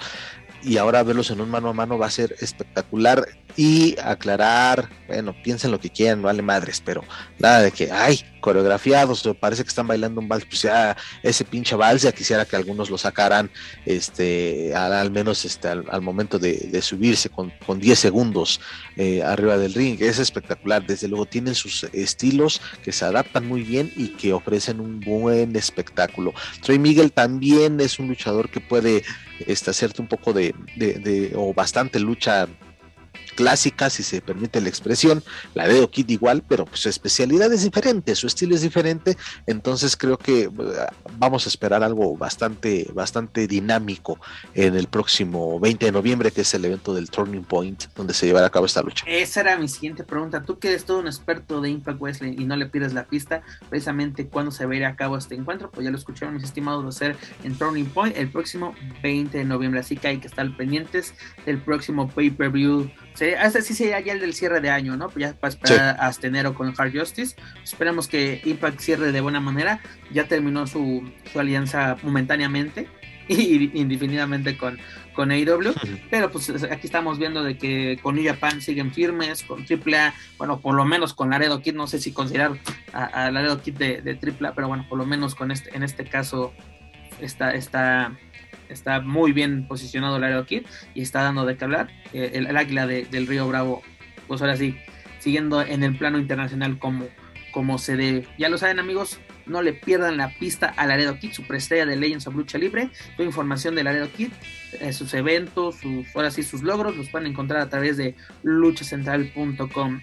Y 0.63 0.77
ahora 0.77 1.03
verlos 1.03 1.31
en 1.31 1.41
un 1.41 1.51
mano 1.51 1.69
a 1.69 1.73
mano 1.73 1.99
va 1.99 2.07
a 2.07 2.11
ser 2.11 2.35
espectacular 2.41 3.27
y 3.57 3.97
aclarar, 4.03 4.89
bueno, 5.07 5.35
piensen 5.43 5.71
lo 5.71 5.81
que 5.81 5.91
quieran, 5.91 6.23
vale 6.23 6.43
madres, 6.43 6.83
pero 6.85 7.03
nada 7.39 7.61
de 7.63 7.73
que, 7.73 7.91
ay, 7.91 8.21
coreografiados, 8.41 9.29
parece 9.41 9.63
que 9.63 9.69
están 9.69 9.87
bailando 9.87 10.21
un 10.21 10.29
vals, 10.29 10.45
pues 10.45 10.63
ya 10.63 10.97
ese 11.23 11.45
pinche 11.45 11.75
vals, 11.75 12.03
ya 12.03 12.13
quisiera 12.13 12.45
que 12.45 12.57
algunos 12.57 12.89
lo 12.89 12.99
sacaran, 12.99 13.51
este, 13.85 14.75
al, 14.75 15.11
menos 15.11 15.45
este, 15.45 15.69
al, 15.69 16.03
momento 16.03 16.39
de, 16.39 16.81
subirse 16.83 17.29
con, 17.29 17.53
con 17.67 17.81
10 17.81 17.99
segundos 17.99 18.61
eh, 18.97 19.23
arriba 19.23 19.59
del 19.59 19.75
ring, 19.75 20.01
es 20.01 20.19
espectacular, 20.19 20.87
desde 20.87 21.09
luego 21.09 21.27
tienen 21.27 21.55
sus 21.55 21.85
estilos 21.93 22.61
que 22.85 22.93
se 22.93 23.05
adaptan 23.05 23.47
muy 23.47 23.63
bien 23.63 23.93
y 23.97 24.11
que 24.11 24.33
ofrecen 24.33 24.81
un 24.81 25.01
buen 25.01 25.57
espectáculo. 25.57 26.33
Trey 26.63 26.79
Miguel 26.79 27.13
también 27.13 27.81
es 27.81 27.99
un 27.99 28.09
luchador 28.09 28.51
que 28.51 28.61
puede 28.61 29.03
este, 29.47 29.71
hacerte 29.71 30.01
un 30.01 30.09
poco 30.09 30.33
de, 30.33 30.55
de 30.77 31.33
o 31.35 31.53
bastante 31.53 31.99
lucha 31.99 32.49
clásica, 33.39 33.89
si 33.89 34.03
se 34.03 34.21
permite 34.21 34.61
la 34.61 34.69
expresión, 34.69 35.23
la 35.55 35.69
de 35.69 35.89
Kid 35.89 36.09
igual, 36.09 36.43
pero 36.49 36.65
pues, 36.65 36.81
su 36.81 36.89
especialidad 36.89 37.53
es 37.53 37.63
diferente, 37.63 38.17
su 38.17 38.27
estilo 38.27 38.57
es 38.57 38.63
diferente, 38.63 39.17
entonces 39.47 39.97
creo 39.97 40.19
que 40.19 40.43
eh, 40.43 40.51
vamos 41.19 41.47
a 41.47 41.49
esperar 41.49 41.85
algo 41.85 42.17
bastante, 42.17 42.89
bastante 42.93 43.47
dinámico 43.47 44.19
en 44.55 44.75
el 44.75 44.89
próximo 44.89 45.61
20 45.61 45.87
de 45.87 45.93
noviembre, 45.93 46.33
que 46.33 46.41
es 46.41 46.53
el 46.55 46.65
evento 46.65 46.93
del 46.95 47.11
Turning 47.11 47.45
Point, 47.45 47.85
donde 47.95 48.13
se 48.13 48.27
llevará 48.27 48.49
a 48.49 48.51
cabo 48.51 48.67
esta 48.67 48.83
lucha. 48.83 49.05
Esa 49.07 49.43
era 49.43 49.57
mi 49.57 49.69
siguiente 49.69 50.03
pregunta, 50.03 50.43
tú 50.43 50.59
que 50.59 50.71
eres 50.71 50.85
todo 50.85 50.99
un 50.99 51.07
experto 51.07 51.61
de 51.61 51.71
Impact 51.71 52.01
Wesley 52.01 52.35
y 52.37 52.45
no 52.45 52.57
le 52.57 52.67
pides 52.67 52.93
la 52.93 53.07
pista, 53.07 53.43
precisamente 53.69 54.27
cuándo 54.27 54.51
se 54.51 54.67
va 54.67 54.75
a 54.75 54.89
a 54.89 54.97
cabo 54.97 55.17
este 55.17 55.37
encuentro, 55.37 55.71
pues 55.71 55.85
ya 55.85 55.93
lo 55.93 55.97
escucharon 55.97 56.35
mis 56.35 56.43
estimados 56.43 56.89
ser 56.95 57.17
en 57.45 57.57
Turning 57.57 57.87
Point 57.87 58.17
el 58.17 58.31
próximo 58.31 58.75
20 59.03 59.39
de 59.39 59.45
noviembre, 59.45 59.79
así 59.79 59.97
que 59.97 60.09
hay 60.09 60.19
que 60.19 60.27
estar 60.27 60.45
pendientes 60.57 61.15
del 61.47 61.59
próximo 61.59 62.09
pay-per-view 62.09 62.91
Sí, 63.19 63.25
este 63.25 63.63
sí 63.63 63.75
sería 63.75 63.99
ya 63.99 64.13
el 64.13 64.21
del 64.21 64.33
cierre 64.33 64.61
de 64.61 64.71
año, 64.71 64.97
¿no? 64.97 65.09
Pues 65.09 65.27
ya 65.27 65.35
para 65.35 65.49
esperar 65.49 65.97
hasta 65.99 66.29
enero 66.29 66.55
con 66.55 66.73
Hard 66.79 66.97
Justice. 66.97 67.35
Esperamos 67.65 68.07
que 68.07 68.41
Impact 68.45 68.79
cierre 68.79 69.11
de 69.11 69.21
buena 69.21 69.41
manera. 69.41 69.81
Ya 70.13 70.29
terminó 70.29 70.69
su, 70.69 71.03
alianza 71.35 71.97
momentáneamente 72.05 72.87
y 73.29 73.77
indefinidamente 73.77 74.57
con, 74.57 74.79
con 75.17 75.33
AEW. 75.33 75.75
Pero 76.09 76.31
pues 76.31 76.49
aquí 76.63 76.87
estamos 76.87 77.19
viendo 77.19 77.43
de 77.43 77.59
que 77.59 77.99
con 78.01 78.15
New 78.15 78.25
Japan 78.25 78.63
siguen 78.63 78.93
firmes, 78.93 79.43
con 79.43 79.67
AAA, 79.69 80.15
bueno, 80.37 80.61
por 80.61 80.77
lo 80.77 80.85
menos 80.85 81.13
con 81.13 81.31
Laredo 81.31 81.61
Kid, 81.61 81.75
no 81.75 81.89
sé 81.89 81.99
si 81.99 82.13
considerar 82.13 82.53
a, 82.93 83.33
Laredo 83.33 83.61
Kid 83.61 83.75
de, 83.75 84.01
de 84.01 84.13
AAA, 84.13 84.55
pero 84.55 84.69
bueno, 84.69 84.87
por 84.89 84.97
lo 84.97 85.07
menos 85.07 85.35
con 85.35 85.51
este, 85.51 85.75
en 85.77 85.83
este 85.83 86.05
caso 86.05 86.55
está, 87.21 87.53
está 87.53 88.17
está 88.69 89.01
muy 89.01 89.33
bien 89.33 89.67
posicionado 89.67 90.17
el 90.17 90.25
Aero 90.25 90.47
Kid 90.47 90.63
y 90.95 91.03
está 91.03 91.23
dando 91.23 91.45
de 91.45 91.57
qué 91.57 91.65
hablar. 91.65 91.89
Eh, 92.13 92.33
el, 92.35 92.57
águila 92.57 92.87
del 92.87 93.27
Río 93.27 93.49
Bravo, 93.49 93.83
pues 94.27 94.41
ahora 94.41 94.57
sí, 94.57 94.77
siguiendo 95.19 95.63
en 95.63 95.83
el 95.83 95.97
plano 95.97 96.19
internacional 96.19 96.79
como, 96.79 97.07
como 97.53 97.79
se 97.79 97.97
debe. 97.97 98.27
Ya 98.39 98.49
lo 98.49 98.59
saben 98.59 98.79
amigos, 98.79 99.19
no 99.49 99.63
le 99.63 99.73
pierdan 99.73 100.17
la 100.17 100.31
pista 100.39 100.73
al 100.77 100.89
Laredo 100.89 101.19
Kid, 101.19 101.33
su 101.33 101.47
preestrella 101.47 101.87
de 101.87 101.97
Legends 101.97 102.27
of 102.27 102.35
Lucha 102.35 102.59
Libre. 102.59 102.91
Toda 103.17 103.27
información 103.27 103.75
del 103.75 103.87
Laredo 103.87 104.09
Kid, 104.13 104.31
eh, 104.81 104.93
sus 104.93 105.15
eventos, 105.15 105.77
sus, 105.77 106.07
ahora 106.15 106.31
sí, 106.31 106.43
sus 106.43 106.63
logros, 106.63 106.97
los 106.97 107.09
pueden 107.09 107.27
encontrar 107.29 107.61
a 107.61 107.69
través 107.69 107.97
de 107.97 108.15
luchacentral.com. 108.43 110.01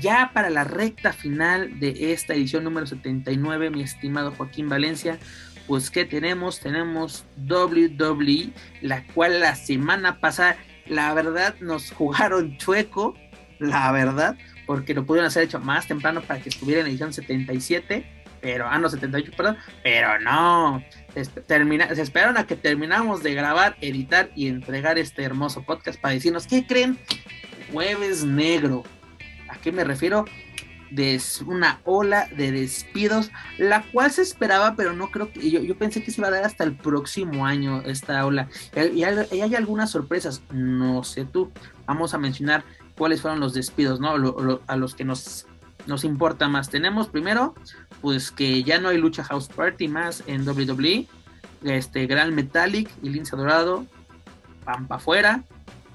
Ya 0.00 0.32
para 0.34 0.50
la 0.50 0.64
recta 0.64 1.14
final 1.14 1.80
de 1.80 2.12
esta 2.12 2.34
edición 2.34 2.62
número 2.62 2.86
79, 2.86 3.70
mi 3.70 3.82
estimado 3.82 4.32
Joaquín 4.32 4.68
Valencia, 4.68 5.18
pues 5.68 5.90
¿qué 5.90 6.06
tenemos? 6.06 6.58
Tenemos 6.58 7.26
WWE, 7.36 8.48
la 8.80 9.04
cual 9.08 9.38
la 9.38 9.54
semana 9.54 10.18
pasada, 10.18 10.56
la 10.86 11.12
verdad, 11.12 11.54
nos 11.60 11.90
jugaron 11.92 12.56
chueco, 12.56 13.14
la 13.60 13.92
verdad, 13.92 14.36
porque 14.66 14.94
lo 14.94 15.04
pudieron 15.04 15.30
haber 15.30 15.44
hecho 15.44 15.60
más 15.60 15.86
temprano 15.86 16.22
para 16.22 16.40
que 16.40 16.48
estuviera 16.48 16.80
en 16.80 16.88
edición 16.88 17.12
77, 17.12 18.04
pero, 18.40 18.66
ah, 18.66 18.78
no, 18.78 18.88
78, 18.88 19.32
perdón, 19.36 19.58
pero 19.82 20.18
no, 20.20 20.82
se, 21.12 21.24
se 21.24 22.02
esperaron 22.02 22.38
a 22.38 22.46
que 22.46 22.56
terminamos 22.56 23.22
de 23.22 23.34
grabar, 23.34 23.76
editar 23.80 24.30
y 24.34 24.48
entregar 24.48 24.98
este 24.98 25.22
hermoso 25.22 25.62
podcast 25.64 26.00
para 26.00 26.14
decirnos, 26.14 26.46
¿qué 26.46 26.66
creen? 26.66 26.98
Jueves 27.72 28.24
negro. 28.24 28.84
¿A 29.48 29.56
qué 29.56 29.72
me 29.72 29.84
refiero? 29.84 30.24
De 30.90 31.20
una 31.46 31.80
ola 31.84 32.28
de 32.36 32.52
despidos, 32.52 33.30
la 33.58 33.82
cual 33.82 34.10
se 34.10 34.22
esperaba, 34.22 34.74
pero 34.76 34.92
no 34.92 35.10
creo 35.10 35.32
que 35.32 35.50
yo, 35.50 35.60
yo 35.60 35.76
pensé 35.76 36.02
que 36.02 36.10
se 36.10 36.20
iba 36.20 36.28
a 36.28 36.32
dar 36.32 36.44
hasta 36.44 36.64
el 36.64 36.74
próximo 36.74 37.46
año 37.46 37.82
esta 37.82 38.24
ola. 38.24 38.48
Y 38.74 39.02
hay, 39.02 39.54
algunas 39.54 39.90
sorpresas, 39.90 40.42
no 40.50 41.04
sé 41.04 41.24
tú. 41.24 41.50
Vamos 41.86 42.14
a 42.14 42.18
mencionar 42.18 42.64
cuáles 42.96 43.20
fueron 43.20 43.40
los 43.40 43.54
despidos, 43.54 44.00
¿no? 44.00 44.10
a 44.66 44.76
los 44.76 44.94
que 44.94 45.04
nos, 45.04 45.46
nos 45.86 46.04
importa 46.04 46.48
más. 46.48 46.70
Tenemos 46.70 47.08
primero, 47.08 47.54
pues 48.00 48.30
que 48.30 48.62
ya 48.62 48.78
no 48.78 48.88
hay 48.88 48.98
lucha 48.98 49.24
House 49.24 49.48
Party 49.48 49.88
más 49.88 50.22
en 50.26 50.46
WWE. 50.46 51.06
Este 51.64 52.06
Gran 52.06 52.34
Metallic 52.34 52.88
y 53.02 53.08
Lince 53.08 53.36
Dorado 53.36 53.84
para 54.64 54.84
afuera. 54.90 55.42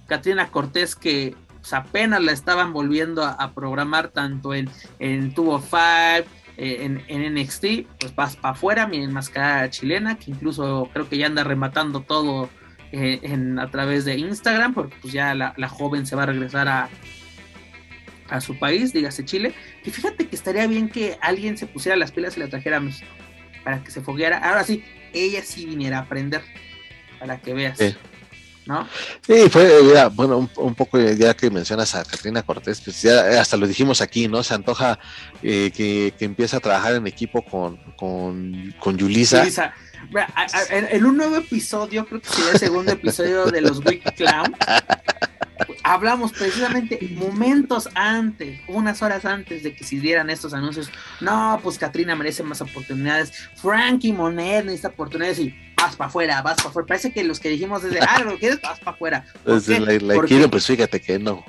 Katrina 0.08 0.50
Cortés 0.50 0.96
que 0.96 1.36
pues, 1.64 1.72
apenas 1.72 2.22
la 2.22 2.34
estaban 2.34 2.74
volviendo 2.74 3.24
a, 3.24 3.54
programar 3.54 4.10
tanto 4.10 4.54
en, 4.54 4.70
en 5.00 5.34
Tubo 5.34 5.62
5, 5.62 5.78
eh, 6.58 6.80
en, 6.82 7.02
en, 7.08 7.36
NXT, 7.36 7.88
pues 8.02 8.14
vas 8.16 8.36
para 8.36 8.54
afuera, 8.54 8.86
mi 8.86 8.98
enmascarada 8.98 9.70
chilena, 9.70 10.18
que 10.18 10.32
incluso 10.32 10.90
creo 10.92 11.08
que 11.08 11.18
ya 11.18 11.28
anda 11.28 11.46
rematando 11.46 12.02
todo 12.02 12.50
eh, 12.92 13.22
en, 13.24 13.60
a 13.60 13.72
través 13.72 14.04
de 14.04 14.18
Instagram, 14.18 14.74
porque 14.74 14.98
pues 15.02 15.14
ya 15.14 15.34
la, 15.34 15.70
joven 15.70 16.06
se 16.06 16.18
va 16.18 16.24
a 16.24 16.26
regresar 16.26 16.68
a, 16.68 16.90
a 18.30 18.42
su 18.42 18.60
país, 18.60 18.92
dígase 18.92 19.24
Chile. 19.24 19.54
Y 19.86 19.90
fíjate 19.90 20.28
que 20.28 20.36
estaría 20.36 20.68
bien 20.68 20.90
que 20.90 21.18
alguien 21.22 21.58
se 21.58 21.66
pusiera 21.66 21.96
las 21.96 22.12
pilas 22.12 22.36
y 22.36 22.42
la 22.42 22.50
trajera 22.50 22.76
a 22.76 22.82
México, 22.82 23.10
para 23.64 23.82
que 23.82 23.90
se 23.90 24.02
fogueara. 24.02 24.40
Ahora 24.40 24.66
sí, 24.66 24.84
ella 25.14 25.42
sí 25.44 25.66
viniera 25.66 26.00
a 26.00 26.02
aprender, 26.02 26.42
para 27.20 27.40
que 27.40 27.54
veas. 27.54 27.80
¿No? 28.66 28.88
Sí, 29.26 29.50
fue, 29.50 30.08
bueno, 30.10 30.50
un, 30.58 30.76
poco 30.76 31.00
ya 31.00 31.34
que 31.36 31.50
mencionas 31.50 31.96
a 31.96 32.04
Katrina 32.04 32.44
Cortés, 32.44 32.82
pues 32.82 33.02
ya 33.02 33.42
hasta 33.42 33.58
lo 33.58 33.68
dijimos 33.68 34.02
aquí, 34.02 34.28
¿no? 34.28 34.44
Se 34.44 34.54
antoja 34.54 35.00
eh, 35.42 35.72
que, 35.76 36.14
que 36.18 36.26
empiece 36.26 36.56
a 36.56 36.60
trabajar 36.60 36.96
en 36.96 37.08
equipo 37.08 37.44
con, 37.44 37.78
con, 37.96 38.74
con 38.80 38.98
Yulisa. 38.98 39.46
en, 40.70 41.06
un 41.06 41.18
nuevo 41.18 41.38
episodio, 41.38 42.06
creo 42.06 42.22
que 42.22 42.30
sería 42.30 42.52
el 42.52 42.60
segundo 42.60 42.92
episodio 42.92 43.46
de 43.46 43.62
los 43.62 43.80
Week 43.86 44.04
Clown, 44.16 44.56
hablamos 45.84 46.32
precisamente 46.32 47.00
momentos 47.12 47.90
antes, 47.96 48.60
unas 48.68 49.02
horas 49.02 49.26
antes 49.26 49.64
de 49.64 49.76
que 49.76 49.84
se 49.84 49.98
dieran 49.98 50.30
estos 50.30 50.54
anuncios. 50.54 50.90
No, 51.20 51.60
pues 51.64 51.78
Katrina 51.78 52.16
merece 52.16 52.44
más 52.44 52.62
oportunidades. 52.62 53.32
Frankie 53.56 54.14
Monet 54.14 54.66
necesita 54.66 54.90
oportunidades 54.90 55.40
y 55.40 55.56
vas 55.84 55.96
para 55.96 56.08
afuera, 56.08 56.42
vas 56.42 56.58
para 56.58 56.70
afuera. 56.70 56.88
Parece 56.88 57.12
que 57.12 57.24
los 57.24 57.40
que 57.40 57.50
dijimos 57.50 57.84
desde, 57.84 58.00
ah, 58.00 58.22
lo 58.24 58.38
quieres, 58.38 58.62
vas 58.62 58.80
para 58.80 58.92
afuera. 58.92 59.26
Pues 59.44 59.68
la, 59.68 60.22
quiero, 60.26 60.50
pues 60.50 60.66
fíjate 60.66 61.02
que 61.02 61.20
no. 61.20 61.44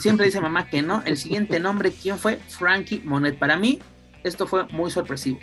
Siempre 0.00 0.26
dice 0.26 0.40
mamá 0.40 0.68
que 0.68 0.82
no. 0.82 1.02
El 1.04 1.16
siguiente 1.16 1.60
nombre, 1.60 1.92
¿quién 1.92 2.18
fue? 2.18 2.38
Frankie 2.48 3.02
Monet. 3.04 3.38
Para 3.38 3.56
mí, 3.56 3.80
esto 4.24 4.46
fue 4.46 4.66
muy 4.68 4.90
sorpresivo. 4.90 5.38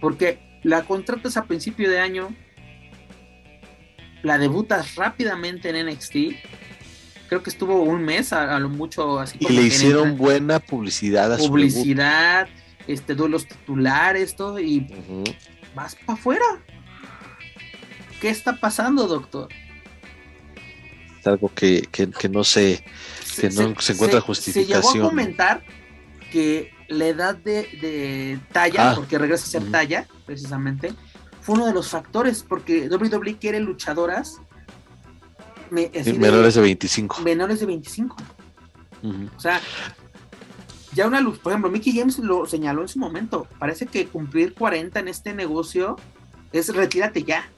Porque 0.00 0.38
la 0.62 0.84
contratas 0.84 1.36
a 1.36 1.44
principio 1.44 1.90
de 1.90 2.00
año, 2.00 2.34
la 4.22 4.38
debutas 4.38 4.94
rápidamente 4.96 5.70
en 5.70 5.86
NXT 5.86 6.16
creo 7.30 7.44
que 7.44 7.50
estuvo 7.50 7.84
un 7.84 8.02
mes 8.02 8.32
a, 8.32 8.58
lo 8.58 8.68
mucho 8.68 9.20
así. 9.20 9.38
Y 9.38 9.52
le 9.52 9.62
hicieron 9.62 10.18
buena 10.18 10.58
publicidad 10.58 11.32
a 11.32 11.36
Publicidad, 11.36 12.48
este, 12.88 13.14
los 13.14 13.46
titulares, 13.46 14.34
todo, 14.34 14.58
y 14.58 14.88
vas 15.76 15.94
para 15.94 16.18
afuera. 16.18 16.44
¿Qué 18.20 18.28
está 18.28 18.60
pasando, 18.60 19.06
doctor? 19.06 19.48
Es 21.18 21.26
algo 21.26 21.50
que, 21.54 21.88
no 22.30 22.44
se, 22.44 22.84
que 23.36 23.50
no 23.50 23.74
se, 23.80 23.92
encuentra 23.92 24.20
justificación. 24.20 24.82
Se 24.82 24.92
llegó 24.94 25.06
a 25.06 25.10
comentar 25.10 25.62
que 26.30 26.72
la 26.88 27.06
edad 27.06 27.36
de, 27.36 28.38
talla, 28.52 28.90
ah. 28.90 28.94
porque 28.94 29.18
regresa 29.18 29.44
a 29.44 29.60
ser 29.60 29.70
talla, 29.70 30.06
precisamente, 30.26 30.92
fue 31.40 31.56
uno 31.56 31.66
de 31.66 31.72
los 31.72 31.88
factores, 31.88 32.42
porque 32.42 32.88
WWE 32.88 33.36
quiere 33.38 33.60
luchadoras 33.60 34.40
menores 35.70 36.54
de 36.54 36.60
25. 36.60 37.20
Menores 37.22 37.60
de 37.60 37.66
25. 37.66 38.16
O 39.36 39.40
sea, 39.40 39.60
ya 40.92 41.06
una 41.06 41.20
luz, 41.20 41.38
por 41.38 41.52
ejemplo, 41.52 41.70
Mickey 41.70 41.96
James 41.96 42.18
lo 42.18 42.46
señaló 42.46 42.82
en 42.82 42.88
su 42.88 42.98
momento. 42.98 43.46
Parece 43.58 43.86
que 43.86 44.06
cumplir 44.06 44.54
40 44.54 44.98
en 45.00 45.08
este 45.08 45.32
negocio 45.32 45.96
es 46.52 46.74
retírate 46.74 47.22
ya. 47.22 47.48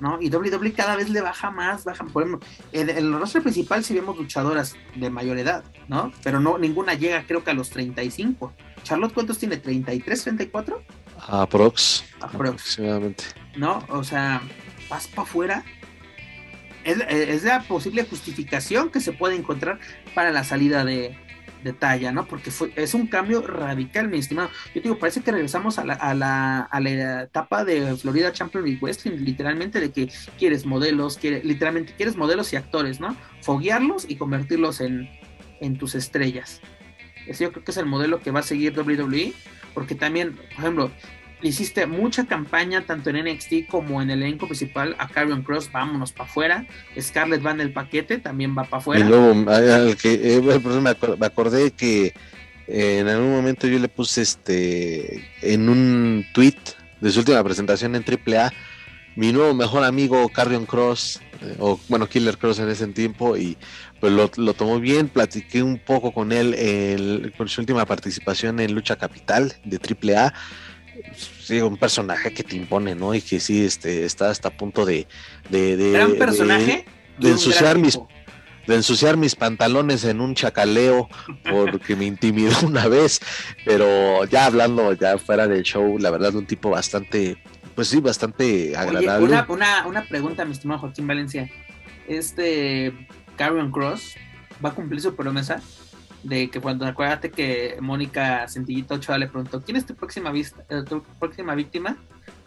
¿No? 0.00 0.18
Y 0.20 0.30
WWE 0.30 0.72
cada 0.72 0.96
vez 0.96 1.08
le 1.10 1.20
baja 1.20 1.50
más, 1.50 1.84
baja, 1.84 2.04
por 2.04 2.22
ejemplo, 2.22 2.46
en, 2.72 2.90
el 2.90 3.12
rostro 3.12 3.42
principal 3.42 3.84
sí 3.84 3.94
vemos 3.94 4.16
luchadoras 4.16 4.76
de 4.96 5.10
mayor 5.10 5.38
edad, 5.38 5.64
¿no? 5.88 6.12
Pero 6.22 6.40
no, 6.40 6.58
ninguna 6.58 6.94
llega 6.94 7.24
creo 7.26 7.44
que 7.44 7.50
a 7.50 7.54
los 7.54 7.70
35. 7.70 8.52
Charlotte, 8.82 9.12
¿cuántos 9.12 9.38
tiene? 9.38 9.62
¿33, 9.62 10.22
34? 10.22 10.82
Aprox. 11.28 12.04
Aproximadamente. 12.20 13.24
¿No? 13.56 13.84
O 13.88 14.02
sea, 14.04 14.42
vas 14.88 15.06
para 15.08 15.22
afuera. 15.22 15.64
Es, 16.82 17.44
la 17.44 17.62
posible 17.62 18.04
justificación 18.04 18.90
que 18.90 19.00
se 19.00 19.12
puede 19.12 19.36
encontrar 19.36 19.78
para 20.14 20.30
la 20.30 20.44
salida 20.44 20.82
de, 20.82 21.14
de 21.62 21.72
talla, 21.72 22.12
¿no? 22.12 22.26
Porque 22.26 22.50
fue, 22.50 22.72
es 22.76 22.94
un 22.94 23.06
cambio 23.06 23.42
radical, 23.42 24.08
mi 24.08 24.18
estimado. 24.18 24.50
Yo 24.74 24.80
digo, 24.80 24.98
parece 24.98 25.20
que 25.20 25.32
regresamos 25.32 25.78
a 25.78 25.84
la, 25.84 25.94
a 25.94 26.14
la, 26.14 26.60
a 26.60 26.80
la 26.80 27.22
etapa 27.22 27.64
de 27.64 27.96
Florida 27.96 28.32
Champion 28.32 28.64
Wrestling, 28.80 29.18
literalmente 29.18 29.80
de 29.80 29.92
que 29.92 30.10
quieres 30.38 30.66
modelos, 30.66 31.18
quiere, 31.18 31.42
literalmente 31.44 31.94
quieres 31.94 32.16
modelos 32.16 32.52
y 32.52 32.56
actores, 32.56 33.00
¿no? 33.00 33.16
Foguearlos 33.42 34.08
y 34.08 34.16
convertirlos 34.16 34.80
en, 34.80 35.08
en 35.60 35.76
tus 35.76 35.94
estrellas. 35.94 36.60
Ese 37.26 37.44
yo 37.44 37.52
creo 37.52 37.64
que 37.64 37.70
es 37.70 37.76
el 37.76 37.86
modelo 37.86 38.20
que 38.20 38.30
va 38.30 38.40
a 38.40 38.44
seguir 38.44 38.78
WWE, 38.78 39.32
porque 39.74 39.94
también, 39.94 40.34
por 40.34 40.44
ejemplo, 40.58 40.90
hiciste 41.42 41.86
mucha 41.86 42.26
campaña 42.26 42.84
tanto 42.86 43.10
en 43.10 43.24
NXT 43.24 43.66
como 43.68 44.02
en 44.02 44.10
el 44.10 44.22
elenco 44.22 44.46
principal 44.46 44.94
a 44.98 45.08
Carrion 45.08 45.42
Cross, 45.42 45.70
vámonos 45.72 46.12
para 46.12 46.28
afuera. 46.28 46.66
Scarlett 46.98 47.44
va 47.44 47.52
en 47.52 47.60
el 47.60 47.72
paquete, 47.72 48.18
también 48.18 48.56
va 48.56 48.64
para 48.64 48.78
afuera. 48.78 49.04
Y 49.04 49.08
luego, 49.08 49.32
que, 49.96 50.36
eh, 50.36 50.60
me, 50.80 51.26
acordé 51.26 51.70
que 51.72 52.14
eh, 52.66 52.98
en 52.98 53.08
algún 53.08 53.32
momento 53.32 53.66
yo 53.66 53.78
le 53.78 53.88
puse 53.88 54.22
este 54.22 55.28
en 55.42 55.68
un 55.68 56.26
tweet 56.34 56.56
de 57.00 57.10
su 57.10 57.20
última 57.20 57.42
presentación 57.42 57.94
en 57.94 58.04
AAA, 58.04 58.52
mi 59.16 59.32
nuevo 59.32 59.54
mejor 59.54 59.84
amigo 59.84 60.28
Carrion 60.28 60.66
Cross, 60.66 61.20
eh, 61.40 61.56
o 61.58 61.80
bueno, 61.88 62.06
Killer 62.08 62.36
Cross 62.36 62.58
en 62.58 62.68
ese 62.68 62.86
tiempo, 62.88 63.36
y 63.36 63.56
pues 63.98 64.12
lo, 64.12 64.30
lo 64.36 64.54
tomó 64.54 64.78
bien, 64.78 65.08
platiqué 65.08 65.62
un 65.62 65.78
poco 65.78 66.12
con 66.12 66.32
él 66.32 67.32
con 67.36 67.48
su 67.48 67.60
última 67.60 67.86
participación 67.86 68.60
en 68.60 68.74
Lucha 68.74 68.96
Capital 68.96 69.54
de 69.64 69.78
AAA 69.78 70.32
sí, 71.14 71.60
un 71.60 71.76
personaje 71.76 72.32
que 72.32 72.42
te 72.42 72.56
impone, 72.56 72.94
¿no? 72.94 73.14
Y 73.14 73.20
que 73.20 73.40
sí, 73.40 73.64
este, 73.64 74.04
está 74.04 74.30
hasta 74.30 74.48
a 74.48 74.56
punto 74.56 74.84
de... 74.84 75.06
de, 75.48 75.76
de 75.76 75.92
gran 75.92 76.14
personaje. 76.16 76.84
De, 77.18 77.30
ensuciar 77.30 77.78
mis... 77.78 77.98
De 78.66 78.76
ensuciar 78.76 79.16
mis 79.16 79.34
pantalones 79.34 80.04
en 80.04 80.20
un 80.20 80.34
chacaleo 80.34 81.08
porque 81.50 81.96
me 81.96 82.04
intimidó 82.04 82.54
una 82.66 82.86
vez, 82.86 83.20
pero 83.64 84.24
ya 84.26 84.46
hablando 84.46 84.92
ya 84.92 85.18
fuera 85.18 85.48
del 85.48 85.62
show, 85.62 85.98
la 85.98 86.10
verdad, 86.10 86.34
un 86.36 86.46
tipo 86.46 86.70
bastante, 86.70 87.42
pues 87.74 87.88
sí, 87.88 88.00
bastante 88.00 88.76
agradable. 88.76 89.26
una, 89.26 89.46
una, 89.48 89.86
una 89.86 90.04
pregunta, 90.04 90.44
mi 90.44 90.52
estimado 90.52 90.80
Joaquín 90.80 91.06
Valencia. 91.06 91.50
Este 92.06 92.92
Carrion 93.36 93.72
Cross 93.72 94.14
va 94.64 94.68
a 94.68 94.74
cumplir 94.74 95.00
su 95.00 95.16
promesa 95.16 95.62
de 96.22 96.50
que 96.50 96.60
cuando 96.60 96.86
acuérdate 96.86 97.30
que 97.30 97.78
Mónica 97.80 98.46
Centillito 98.48 98.94
Ochoa 98.94 99.18
le 99.18 99.26
preguntó 99.26 99.62
quién 99.62 99.76
es 99.76 99.86
tu 99.86 99.94
próxima 99.94 100.30
vista, 100.30 100.62
eh, 100.68 100.82
tu 100.88 101.02
próxima 101.18 101.54
víctima, 101.54 101.96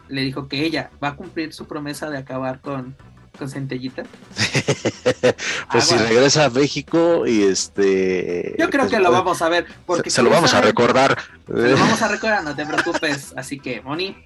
le 0.08 0.22
dijo 0.22 0.48
que 0.48 0.64
ella 0.64 0.90
va 1.02 1.08
a 1.08 1.16
cumplir 1.16 1.52
su 1.52 1.66
promesa 1.66 2.10
de 2.10 2.18
acabar 2.18 2.60
con, 2.60 2.94
con 3.38 3.48
Centellita. 3.48 4.04
pues 5.72 5.84
si 5.84 5.96
regresa 5.96 6.46
a 6.46 6.50
México 6.50 7.26
y 7.26 7.42
este. 7.42 8.54
Yo 8.58 8.70
creo 8.70 8.84
pues, 8.84 8.92
que 8.92 9.00
lo 9.00 9.10
vamos 9.10 9.42
a 9.42 9.48
ver. 9.48 9.66
Porque 9.86 10.10
se, 10.10 10.22
lo 10.22 10.30
vamos 10.30 10.54
a 10.54 10.60
recordar. 10.60 11.18
Se 11.46 11.70
lo 11.70 11.76
vamos 11.76 12.02
a 12.02 12.08
recordar, 12.12 12.44
no 12.44 12.54
te 12.54 12.66
preocupes. 12.66 13.34
Así 13.36 13.58
que, 13.58 13.80
Moni, 13.80 14.16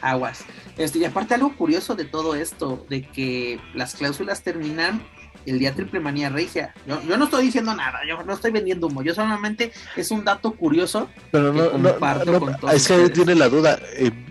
aguas. 0.00 0.44
Este, 0.78 0.98
y 0.98 1.04
aparte, 1.04 1.34
algo 1.34 1.54
curioso 1.56 1.94
de 1.94 2.04
todo 2.04 2.34
esto, 2.34 2.86
de 2.88 3.02
que 3.02 3.60
las 3.74 3.94
cláusulas 3.94 4.42
terminan 4.42 5.02
el 5.46 5.58
día 5.58 5.74
Triple 5.74 6.00
Manía 6.00 6.28
Regia. 6.28 6.74
Yo, 6.86 7.02
yo 7.02 7.16
no 7.16 7.24
estoy 7.24 7.44
diciendo 7.44 7.74
nada, 7.74 8.00
yo 8.06 8.22
no 8.22 8.34
estoy 8.34 8.50
vendiendo 8.50 8.86
humo, 8.86 9.02
yo 9.02 9.14
solamente 9.14 9.72
es 9.96 10.10
un 10.10 10.24
dato 10.24 10.52
curioso. 10.52 11.08
Pero 11.30 11.52
no, 11.52 11.78
no, 11.78 12.70
es 12.72 12.88
que 12.88 13.08
tiene 13.10 13.34
la 13.34 13.48
duda. 13.48 13.78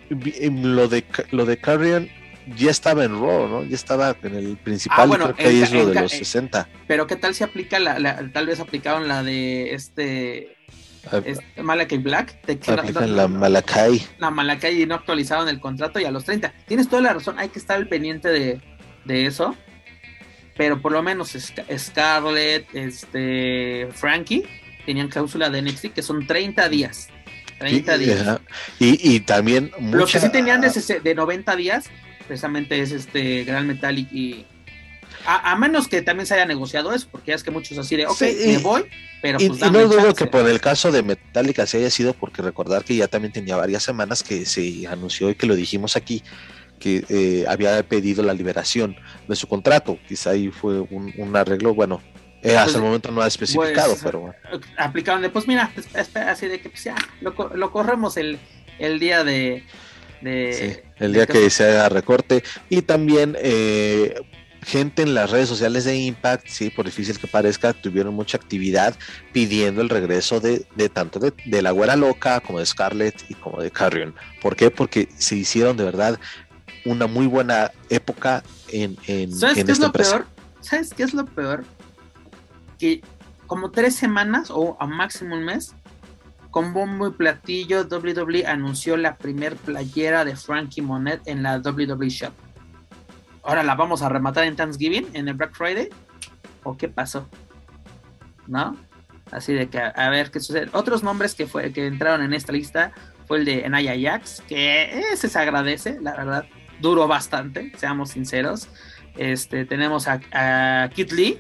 lo 0.09 0.87
de 0.87 1.05
lo 1.31 1.45
de 1.45 1.57
Carrion 1.57 2.09
ya 2.57 2.71
estaba 2.71 3.03
en 3.03 3.11
Raw, 3.11 3.47
¿no? 3.47 3.63
Ya 3.63 3.75
estaba 3.75 4.15
en 4.23 4.35
el 4.35 4.57
principal, 4.57 4.99
ah, 5.01 5.05
bueno, 5.05 5.25
creo 5.25 5.35
que 5.35 5.47
ahí 5.47 5.61
es 5.61 5.71
lo 5.71 5.85
de 5.87 6.01
los 6.01 6.11
60. 6.11 6.67
Pero 6.87 7.07
qué 7.07 7.15
tal 7.15 7.35
si 7.35 7.43
aplica 7.43 7.79
la, 7.79 8.31
tal 8.31 8.47
vez 8.47 8.59
aplicaron 8.59 9.07
la 9.07 9.23
de 9.23 9.73
este 9.73 10.57
ah, 11.11 11.21
este, 11.23 11.61
Malakai 11.61 11.97
Black. 11.99 12.41
Que 12.45 12.71
aplican 12.71 13.15
la 13.15 13.27
Malakai. 13.27 14.01
La 14.17 14.31
Malakai 14.31 14.81
y 14.81 14.85
no 14.85 14.95
actualizaron 14.95 15.47
el 15.47 15.59
contrato 15.59 15.99
y 15.99 16.05
a 16.05 16.11
los 16.11 16.25
30. 16.25 16.53
Tienes 16.67 16.89
toda 16.89 17.01
la 17.01 17.13
razón, 17.13 17.37
hay 17.37 17.49
que 17.49 17.59
estar 17.59 17.77
al 17.77 17.87
pendiente 17.87 18.29
de, 18.29 18.61
de 19.05 19.25
eso 19.25 19.55
pero 20.59 20.81
por 20.81 20.91
lo 20.91 21.01
menos 21.01 21.37
Scarlett, 21.77 22.67
este, 22.75 23.87
Frankie 23.93 24.43
tenían 24.85 25.07
cláusula 25.07 25.49
de 25.49 25.61
NXT 25.61 25.93
que 25.93 26.03
son 26.03 26.27
30 26.27 26.67
días. 26.67 27.07
30 27.59 27.97
días. 27.97 28.41
Y, 28.77 29.21
también 29.21 29.71
Lo 29.79 30.05
que 30.05 30.19
sí 30.19 30.27
tenían 30.27 30.59
de, 30.59 30.99
de 31.01 31.15
90 31.15 31.55
días, 31.55 31.85
precisamente 32.27 32.81
es 32.81 32.91
este 32.91 33.45
Gran 33.45 33.67
Metallic 33.67 34.11
y... 34.11 34.45
A, 35.25 35.55
menos 35.55 35.87
que 35.87 36.01
también 36.01 36.25
se 36.25 36.33
haya 36.33 36.45
negociado 36.45 36.93
eso, 36.93 37.07
porque 37.09 37.31
ya 37.31 37.35
es 37.35 37.43
que 37.43 37.51
muchos 37.51 37.77
así 37.77 37.95
de, 37.95 38.07
ok, 38.07 38.21
me 38.21 38.57
voy, 38.57 38.85
pero 39.21 39.37
pues 39.37 39.61
y, 39.61 39.71
no 39.71 39.87
dudo 39.87 40.13
que 40.13 40.25
por 40.25 40.49
el 40.49 40.59
caso 40.59 40.91
de 40.91 41.03
Metallica 41.03 41.65
se 41.67 41.77
haya 41.77 41.89
sido 41.89 42.13
porque 42.13 42.41
recordar 42.41 42.83
que 42.83 42.95
ya 42.95 43.07
también 43.07 43.31
tenía 43.31 43.55
varias 43.55 43.83
semanas 43.83 44.23
que 44.23 44.45
se 44.45 44.87
anunció 44.87 45.29
y 45.29 45.35
que 45.35 45.45
lo 45.45 45.55
dijimos 45.55 45.95
aquí, 45.95 46.23
que 46.79 47.05
eh, 47.09 47.45
había 47.47 47.81
pedido 47.83 48.23
la 48.23 48.33
liberación 48.33 48.95
de 49.27 49.35
su 49.35 49.47
contrato. 49.47 49.99
Quizá 50.07 50.31
ahí 50.31 50.49
fue 50.49 50.79
un, 50.79 51.35
arreglo, 51.35 51.73
bueno, 51.73 52.01
eh, 52.41 52.57
hasta 52.57 52.77
el 52.77 52.83
momento 52.83 53.11
no 53.11 53.21
ha 53.21 53.27
especificado, 53.27 53.91
pues, 53.91 54.03
pero 54.03 54.33
Aplicaron 54.77 55.21
de, 55.21 55.29
pues 55.29 55.47
mira, 55.47 55.71
así 56.27 56.47
de 56.47 56.59
que 56.61 56.69
pues 56.69 56.83
ya, 56.83 56.95
lo, 57.21 57.71
corremos 57.71 58.17
el, 58.17 58.39
el 58.79 58.99
día 58.99 59.23
de... 59.23 59.63
el 60.21 61.13
día 61.13 61.27
que 61.27 61.49
se 61.49 61.65
haga 61.65 61.89
recorte. 61.89 62.43
Y 62.69 62.81
también... 62.81 63.35
Eh, 63.39 64.15
gente 64.61 65.01
en 65.01 65.13
las 65.13 65.31
redes 65.31 65.49
sociales 65.49 65.85
de 65.85 65.97
Impact, 65.97 66.47
sí, 66.47 66.69
por 66.69 66.85
difícil 66.85 67.17
que 67.17 67.27
parezca, 67.27 67.73
tuvieron 67.73 68.13
mucha 68.13 68.37
actividad 68.37 68.95
pidiendo 69.31 69.81
el 69.81 69.89
regreso 69.89 70.39
de, 70.39 70.65
de 70.75 70.89
tanto 70.89 71.19
de, 71.19 71.33
de, 71.45 71.61
la 71.61 71.71
güera 71.71 71.95
loca 71.95 72.39
como 72.41 72.59
de 72.59 72.65
Scarlett 72.65 73.15
y 73.29 73.35
como 73.35 73.61
de 73.61 73.71
Carrion. 73.71 74.13
¿Por 74.41 74.55
qué? 74.55 74.69
Porque 74.69 75.07
se 75.17 75.35
hicieron 75.35 75.77
de 75.77 75.85
verdad 75.85 76.19
una 76.85 77.07
muy 77.07 77.27
buena 77.27 77.71
época 77.89 78.43
en, 78.69 78.97
en, 79.07 79.33
¿Sabes 79.33 79.63
qué 79.63 79.71
es 79.71 79.79
lo 79.79 79.91
peor? 79.91 80.25
¿Sabes 80.61 80.93
qué 80.93 81.03
es 81.03 81.13
lo 81.13 81.25
peor? 81.25 81.63
Que 82.77 83.01
como 83.47 83.71
tres 83.71 83.95
semanas 83.95 84.49
o 84.51 84.77
a 84.79 84.85
máximo 84.85 85.35
un 85.35 85.45
mes, 85.45 85.75
con 86.51 86.73
bombo 86.73 87.07
y 87.07 87.11
platillo, 87.11 87.81
WWE 87.83 88.45
anunció 88.45 88.97
la 88.97 89.17
primer 89.17 89.55
playera 89.55 90.25
de 90.25 90.35
Frankie 90.35 90.81
Monet 90.81 91.21
en 91.25 91.43
la 91.43 91.57
WWE 91.57 92.09
Shop. 92.09 92.33
Ahora 93.43 93.63
la 93.63 93.75
vamos 93.75 94.01
a 94.01 94.09
rematar 94.09 94.45
en 94.45 94.55
Thanksgiving, 94.55 95.07
en 95.13 95.27
el 95.27 95.33
Black 95.35 95.55
Friday. 95.55 95.89
¿O 96.63 96.77
qué 96.77 96.89
pasó? 96.89 97.27
¿No? 98.47 98.75
Así 99.31 99.53
de 99.53 99.69
que 99.69 99.79
a, 99.79 100.09
ver 100.09 100.31
qué 100.31 100.39
sucede. 100.39 100.69
Otros 100.73 101.03
nombres 101.03 101.35
que, 101.35 101.45
fue, 101.45 101.71
que 101.71 101.87
entraron 101.87 102.23
en 102.23 102.33
esta 102.33 102.51
lista 102.51 102.91
fue 103.27 103.39
el 103.39 103.45
de 103.45 103.69
Naya 103.69 103.95
Jax, 103.99 104.41
que 104.47 105.11
ese 105.11 105.29
se 105.29 105.39
agradece, 105.39 105.99
la 106.01 106.15
verdad 106.15 106.45
duró 106.79 107.07
bastante, 107.07 107.71
seamos 107.77 108.11
sinceros. 108.11 108.69
Este, 109.17 109.65
tenemos 109.65 110.07
a, 110.07 110.21
a 110.31 110.89
Kit 110.89 111.11
Lee, 111.11 111.39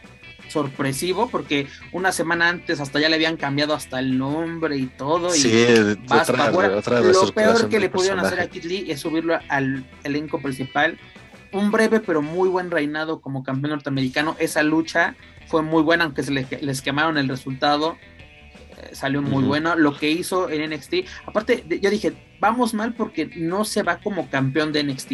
sorpresivo, 0.49 1.29
porque 1.29 1.67
una 1.91 2.11
semana 2.11 2.49
antes 2.49 2.79
hasta 2.79 2.99
ya 2.99 3.09
le 3.09 3.15
habían 3.15 3.37
cambiado 3.37 3.73
hasta 3.73 3.99
el 3.99 4.17
nombre 4.17 4.77
y 4.77 4.87
todo. 4.87 5.29
Sí, 5.29 5.49
y 5.49 6.11
otra, 6.11 6.51
otra 6.51 7.01
Lo 7.01 7.31
peor 7.33 7.69
que 7.69 7.79
le 7.79 7.89
pudieron 7.89 8.19
hacer 8.19 8.39
a 8.39 8.47
Kit 8.47 8.65
Lee 8.65 8.85
es 8.89 8.99
subirlo 8.99 9.39
al 9.49 9.85
elenco 10.03 10.41
principal. 10.41 10.97
Un 11.51 11.71
breve 11.71 11.99
pero 11.99 12.21
muy 12.21 12.49
buen 12.49 12.69
reinado 12.69 13.21
como 13.21 13.43
campeón 13.43 13.71
norteamericano. 13.71 14.35
Esa 14.39 14.61
lucha 14.63 15.15
fue 15.47 15.61
muy 15.61 15.81
buena, 15.81 16.03
aunque 16.03 16.23
se 16.23 16.31
les, 16.31 16.81
quemaron 16.81 17.17
el 17.17 17.27
resultado. 17.27 17.97
Eh, 18.77 18.89
salió 18.93 19.21
muy 19.21 19.43
bueno. 19.43 19.75
Lo 19.75 19.97
que 19.97 20.11
hizo 20.11 20.49
en 20.49 20.69
NXT. 20.69 20.93
Aparte, 21.25 21.63
yo 21.81 21.89
dije, 21.89 22.13
vamos 22.39 22.73
mal 22.73 22.93
porque 22.93 23.29
no 23.35 23.65
se 23.65 23.83
va 23.83 23.97
como 23.97 24.29
campeón 24.29 24.71
de 24.71 24.83
NXT. 24.83 25.11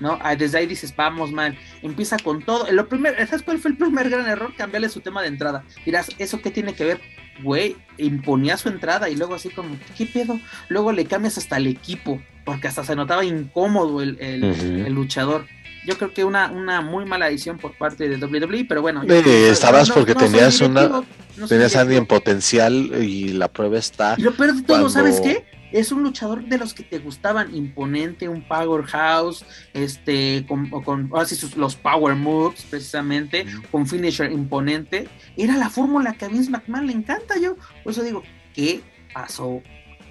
¿No? 0.00 0.18
Ah, 0.22 0.36
desde 0.36 0.58
ahí 0.58 0.66
dices, 0.66 0.94
vamos 0.94 1.32
mal. 1.32 1.56
Empieza 1.82 2.16
con 2.18 2.42
todo. 2.42 2.70
Lo 2.72 2.88
primer, 2.88 3.16
¿Sabes 3.26 3.42
cuál 3.42 3.58
fue 3.58 3.70
el 3.70 3.76
primer 3.76 4.10
gran 4.10 4.26
error? 4.26 4.52
Cambiarle 4.56 4.88
su 4.88 5.00
tema 5.00 5.22
de 5.22 5.28
entrada. 5.28 5.64
Dirás, 5.84 6.08
¿eso 6.18 6.40
qué 6.42 6.50
tiene 6.50 6.74
que 6.74 6.84
ver? 6.84 7.00
Güey, 7.42 7.76
imponía 7.98 8.56
su 8.56 8.68
entrada 8.68 9.08
y 9.08 9.16
luego 9.16 9.34
así 9.34 9.50
como, 9.50 9.76
¿qué 9.96 10.06
pedo? 10.06 10.38
Luego 10.68 10.92
le 10.92 11.04
cambias 11.06 11.38
hasta 11.38 11.56
el 11.56 11.66
equipo, 11.66 12.20
porque 12.44 12.68
hasta 12.68 12.84
se 12.84 12.94
notaba 12.94 13.24
incómodo 13.24 14.02
el, 14.02 14.18
el, 14.20 14.92
luchador 14.92 15.46
yo 15.86 15.98
creo 15.98 16.14
que 16.14 16.24
una, 16.24 16.50
una 16.50 16.80
muy 16.80 17.04
mala 17.04 17.28
edición 17.28 17.58
por 17.58 17.76
parte 17.76 18.08
de 18.08 18.16
WWE, 18.16 18.64
pero 18.66 18.80
bueno. 18.80 19.02
estabas 19.02 19.90
porque 19.90 20.14
tenías 20.14 20.60
una 20.60 21.02
tenías 21.48 21.76
alguien 21.76 22.06
potencial 22.06 23.02
y 23.02 23.28
la 23.28 23.48
prueba 23.48 23.78
está. 23.78 24.14
Y 24.16 24.22
lo 24.22 24.34
peor 24.34 24.54
de 24.54 24.62
todo, 24.62 24.88
¿sabes 24.88 25.20
qué? 25.20 25.44
Es 25.74 25.90
un 25.90 26.04
luchador 26.04 26.44
de 26.44 26.56
los 26.56 26.72
que 26.72 26.84
te 26.84 27.00
gustaban, 27.00 27.52
imponente, 27.52 28.28
un 28.28 28.46
powerhouse, 28.46 29.44
este, 29.72 30.46
con, 30.46 30.70
con 30.70 31.10
así 31.16 31.36
los 31.56 31.74
power 31.74 32.14
moves, 32.14 32.64
precisamente, 32.70 33.44
con 33.72 33.84
finisher 33.84 34.30
imponente. 34.30 35.08
Era 35.36 35.56
la 35.56 35.68
fórmula 35.68 36.14
que 36.14 36.26
a 36.26 36.28
Vince 36.28 36.50
McMahon 36.50 36.86
le 36.86 36.92
encanta, 36.92 37.36
yo. 37.38 37.56
Por 37.82 37.92
eso 37.92 38.04
digo, 38.04 38.22
¿qué 38.54 38.82
pasó 39.12 39.62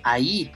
ahí? 0.04 0.52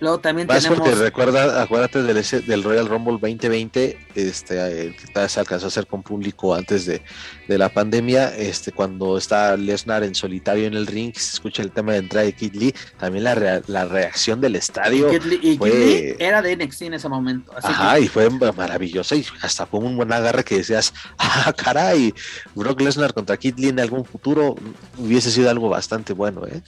Luego 0.00 0.18
también 0.18 0.46
Más 0.48 0.62
tenemos. 0.62 0.78
porque 0.88 0.94
recuerda, 0.98 1.60
acuérdate 1.62 2.02
del, 2.02 2.16
ese- 2.16 2.40
del 2.40 2.62
Royal 2.62 2.88
Rumble 2.88 3.18
2020, 3.20 3.98
este, 4.14 4.86
eh, 4.86 4.96
que 4.96 5.28
se 5.28 5.40
alcanzó 5.40 5.66
a 5.66 5.68
hacer 5.68 5.86
con 5.86 6.02
público 6.02 6.54
antes 6.54 6.86
de, 6.86 7.02
de 7.46 7.58
la 7.58 7.68
pandemia, 7.68 8.34
este, 8.34 8.72
cuando 8.72 9.18
está 9.18 9.56
Lesnar 9.58 10.02
en 10.02 10.14
solitario 10.14 10.66
en 10.66 10.72
el 10.74 10.86
ring, 10.86 11.12
se 11.14 11.34
escucha 11.34 11.62
el 11.62 11.70
tema 11.70 11.92
de 11.92 11.98
entrada 11.98 12.24
de 12.24 12.32
Kid 12.32 12.54
Lee, 12.54 12.74
también 12.98 13.24
la, 13.24 13.60
la 13.66 13.84
reacción 13.84 14.40
del 14.40 14.56
estadio, 14.56 15.10
Kid 15.10 15.22
Lee- 15.24 15.40
y 15.42 15.58
Kid 15.58 15.66
Lee 15.74 16.16
era 16.18 16.40
de 16.40 16.56
NXT 16.56 16.82
en 16.82 16.94
ese 16.94 17.08
momento. 17.10 17.52
Así 17.54 17.66
ajá, 17.68 17.96
que 17.96 18.00
y 18.02 18.08
fue 18.08 18.30
maravillosa 18.30 19.16
y 19.16 19.26
hasta 19.42 19.66
fue 19.66 19.80
un 19.80 19.96
buen 19.96 20.10
agarre 20.12 20.44
que 20.44 20.56
decías, 20.56 20.94
ah, 21.18 21.52
caray, 21.54 22.14
Brock 22.54 22.80
Lesnar 22.80 23.12
contra 23.12 23.36
Kid 23.36 23.58
Lee 23.58 23.68
en 23.68 23.80
algún 23.80 24.06
futuro 24.06 24.56
hubiese 24.96 25.30
sido 25.30 25.50
algo 25.50 25.68
bastante 25.68 26.14
bueno, 26.14 26.46
¿eh? 26.46 26.62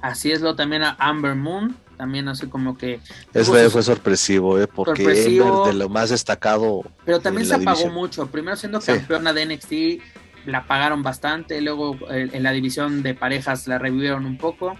así 0.00 0.30
es 0.32 0.40
lo 0.40 0.56
también 0.56 0.82
a 0.84 0.96
Amber 0.98 1.34
Moon. 1.34 1.76
También 1.98 2.28
así 2.28 2.46
como 2.46 2.78
que. 2.78 2.94
Eso 3.34 3.50
tuvo 3.50 3.56
fue, 3.56 3.70
fue 3.70 3.82
sorpresivo, 3.82 4.58
¿eh? 4.58 4.66
Porque 4.66 5.02
Sorpresivo. 5.02 5.46
Ember, 5.64 5.72
de 5.74 5.78
lo 5.80 5.88
más 5.90 6.08
destacado 6.10 6.82
Pero 7.04 7.20
también 7.20 7.46
se 7.46 7.54
apagó 7.56 7.70
división. 7.76 7.92
mucho. 7.94 8.26
Primero 8.28 8.56
siendo 8.56 8.80
Sí. 8.80 8.92
campeona 8.92 9.32
de 9.34 9.44
NXT, 9.44 10.02
la 10.46 10.66
pagaron 10.66 11.02
bastante. 11.02 11.60
Luego 11.60 11.96
eh, 12.10 12.30
en 12.32 12.42
la 12.42 12.52
división 12.52 13.02
de 13.02 13.14
parejas 13.14 13.66
la 13.66 13.78
revivieron 13.78 14.24
un 14.24 14.38
poco. 14.38 14.76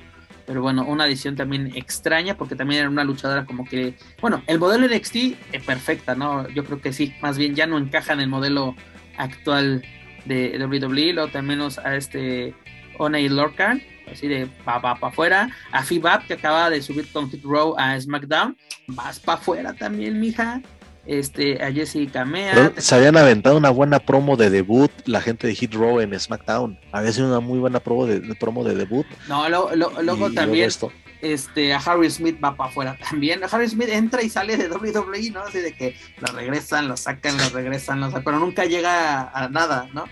Pero 0.47 0.63
bueno, 0.63 0.87
una 0.87 1.07
edición 1.07 1.37
también 1.37 1.73
extraña 1.77 2.35
porque 2.35 2.57
también 2.57 2.81
era 2.81 2.89
una 2.89 3.05
luchadora 3.05 3.45
como 3.45 3.67
que... 3.67 3.97
Bueno, 4.23 4.43
el 4.47 4.59
modelo 4.59 4.87
NXT 4.89 5.17
es 5.53 5.63
perfecta, 5.67 6.15
¿no? 6.15 6.49
Yo 6.49 6.65
creo 6.65 6.81
que 6.81 6.95
sí. 6.95 7.13
Más 7.21 7.37
bien 7.37 7.55
ya 7.55 7.67
no 7.67 7.77
encaja 7.77 8.15
en 8.15 8.21
el 8.21 8.29
modelo 8.29 8.75
actual 9.19 9.83
de 10.25 10.57
WWE. 10.59 11.13
Luego 11.13 11.31
también 11.31 11.61
a 11.85 11.97
este 11.97 12.55
Oney 12.99 13.29
Lorcan, 13.29 13.83
así 14.13 14.29
de 14.29 14.47
pa 14.65 14.81
pa 14.81 14.95
pa 14.97 15.09
afuera. 15.09 15.51
A 15.73 15.83
Fibab 15.83 16.27
que 16.27 16.35
acaba 16.35 16.71
de 16.71 16.83
subir 16.83 17.11
con 17.13 17.31
Hit 17.31 17.45
Row 17.45 17.75
a 17.79 18.01
SmackDown. 18.01 18.57
Vas 18.89 19.19
pa 19.21 19.35
afuera 19.35 19.73
también, 19.75 20.19
mija 20.21 20.61
este, 21.07 21.63
a 21.65 21.73
Jessica 21.73 22.25
Mea. 22.25 22.73
Se 22.77 22.95
habían 22.95 23.17
aventado 23.17 23.57
una 23.57 23.71
buena 23.71 23.99
promo 23.99 24.37
de 24.37 24.51
debut 24.51 24.91
la 25.07 25.21
gente 25.23 25.47
de 25.47 25.55
Hit 25.55 25.75
Row 25.75 26.01
en 26.01 26.19
SmackDown. 26.19 26.79
Había 26.93 27.13
sido 27.13 27.29
una 27.29 27.41
muy 27.41 27.59
buena 27.59 27.81
promo 27.81 28.07
de, 28.07 28.21
de 28.21 28.35
promo 28.35 28.63
de 28.65 28.75
debut. 28.75 29.07
No, 29.29 29.49
lo- 29.49 29.75
lo- 29.75 30.03
luego 30.03 30.29
y 30.29 30.35
también 30.35 30.67
esto. 30.69 30.93
este, 31.23 31.73
a 31.73 31.79
Harry 31.79 32.11
Smith 32.11 32.39
va 32.45 32.55
para 32.57 32.69
afuera 32.71 32.99
también. 33.11 33.41
Harry 33.51 33.69
Smith 33.69 33.89
entra 33.89 34.23
y 34.23 34.29
sale 34.29 34.57
de 34.59 34.69
WWE, 34.69 35.31
¿no? 35.31 35.41
Así 35.41 35.61
de 35.61 35.73
que 35.73 35.97
lo 36.21 36.27
regresan, 36.33 36.89
lo 36.89 36.97
sacan, 36.99 37.39
lo 37.39 37.49
regresan, 37.49 38.01
lo 38.01 38.07
sacan, 38.09 38.25
pero 38.25 38.39
nunca 38.39 38.67
llega 38.67 39.21
a, 39.23 39.45
a 39.45 39.49
nada, 39.49 39.89
¿no? 39.95 40.05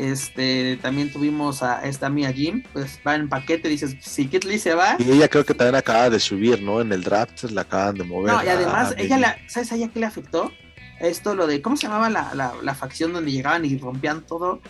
Este, 0.00 0.78
también 0.80 1.12
tuvimos 1.12 1.62
a 1.62 1.86
esta 1.86 2.08
Mia 2.08 2.32
Jim, 2.32 2.62
pues 2.72 2.98
va 3.06 3.16
en 3.16 3.28
paquete, 3.28 3.68
dices, 3.68 3.96
si 4.00 4.28
Kit 4.28 4.44
Lee 4.44 4.58
se 4.58 4.74
va, 4.74 4.96
Y 4.98 5.12
ella 5.12 5.28
creo 5.28 5.44
que 5.44 5.52
también 5.52 5.74
acaba 5.74 6.08
de 6.08 6.18
subir, 6.18 6.62
¿no? 6.62 6.80
En 6.80 6.90
el 6.90 7.02
draft 7.02 7.44
la 7.50 7.60
acaban 7.60 7.96
de 7.96 8.04
mover. 8.04 8.32
No, 8.32 8.42
y 8.42 8.48
además, 8.48 8.94
ella, 8.96 9.18
la, 9.18 9.36
¿sabes 9.46 9.70
a 9.72 9.74
ella 9.74 9.90
qué 9.92 10.00
le 10.00 10.06
afectó? 10.06 10.52
Esto, 11.00 11.34
lo 11.34 11.46
de, 11.46 11.60
¿cómo 11.60 11.76
se 11.76 11.82
llamaba 11.82 12.08
la, 12.08 12.32
la, 12.34 12.54
la 12.62 12.74
facción 12.74 13.12
donde 13.12 13.30
llegaban 13.30 13.66
y 13.66 13.76
rompían 13.76 14.26
todo? 14.26 14.62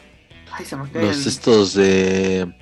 Ay, 0.51 0.65
se 0.65 0.74
me 0.74 0.89
Los 0.93 1.24
estos 1.24 1.74
de. 1.74 2.52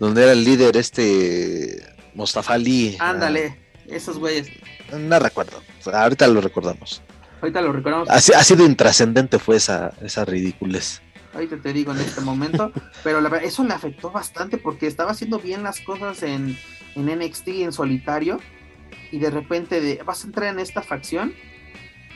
Donde 0.00 0.22
era 0.22 0.32
el 0.32 0.44
líder 0.44 0.74
este. 0.78 1.84
Mustafa 2.14 2.54
Ali. 2.54 2.96
Ándale, 2.98 3.60
esos 3.88 4.18
güeyes. 4.18 4.48
Ah, 4.90 4.96
no 4.96 5.18
recuerdo. 5.18 5.62
Ahorita 5.92 6.26
lo 6.28 6.40
recordamos. 6.40 7.02
Ahorita 7.40 7.60
lo 7.60 7.72
recordamos, 7.72 8.08
Así, 8.10 8.32
así 8.32 8.56
de 8.56 8.64
intrascendente 8.64 9.38
fue 9.38 9.56
esa, 9.56 9.92
esa 10.02 10.24
ridiculez. 10.24 11.02
Ahorita 11.38 11.56
te 11.62 11.72
digo 11.72 11.92
en 11.92 11.98
este 12.00 12.20
momento, 12.20 12.72
pero 13.04 13.20
la 13.20 13.28
verdad, 13.28 13.46
eso 13.46 13.64
le 13.64 13.72
afectó 13.74 14.10
bastante 14.10 14.58
porque 14.58 14.86
estaba 14.86 15.12
haciendo 15.12 15.38
bien 15.38 15.62
las 15.62 15.80
cosas 15.80 16.22
en, 16.22 16.56
en 16.94 17.06
NXT 17.18 17.48
en 17.48 17.72
solitario 17.72 18.40
y 19.10 19.18
de 19.18 19.30
repente 19.30 19.80
de, 19.80 20.02
vas 20.04 20.24
a 20.24 20.26
entrar 20.26 20.52
en 20.52 20.58
esta 20.60 20.82
facción, 20.82 21.32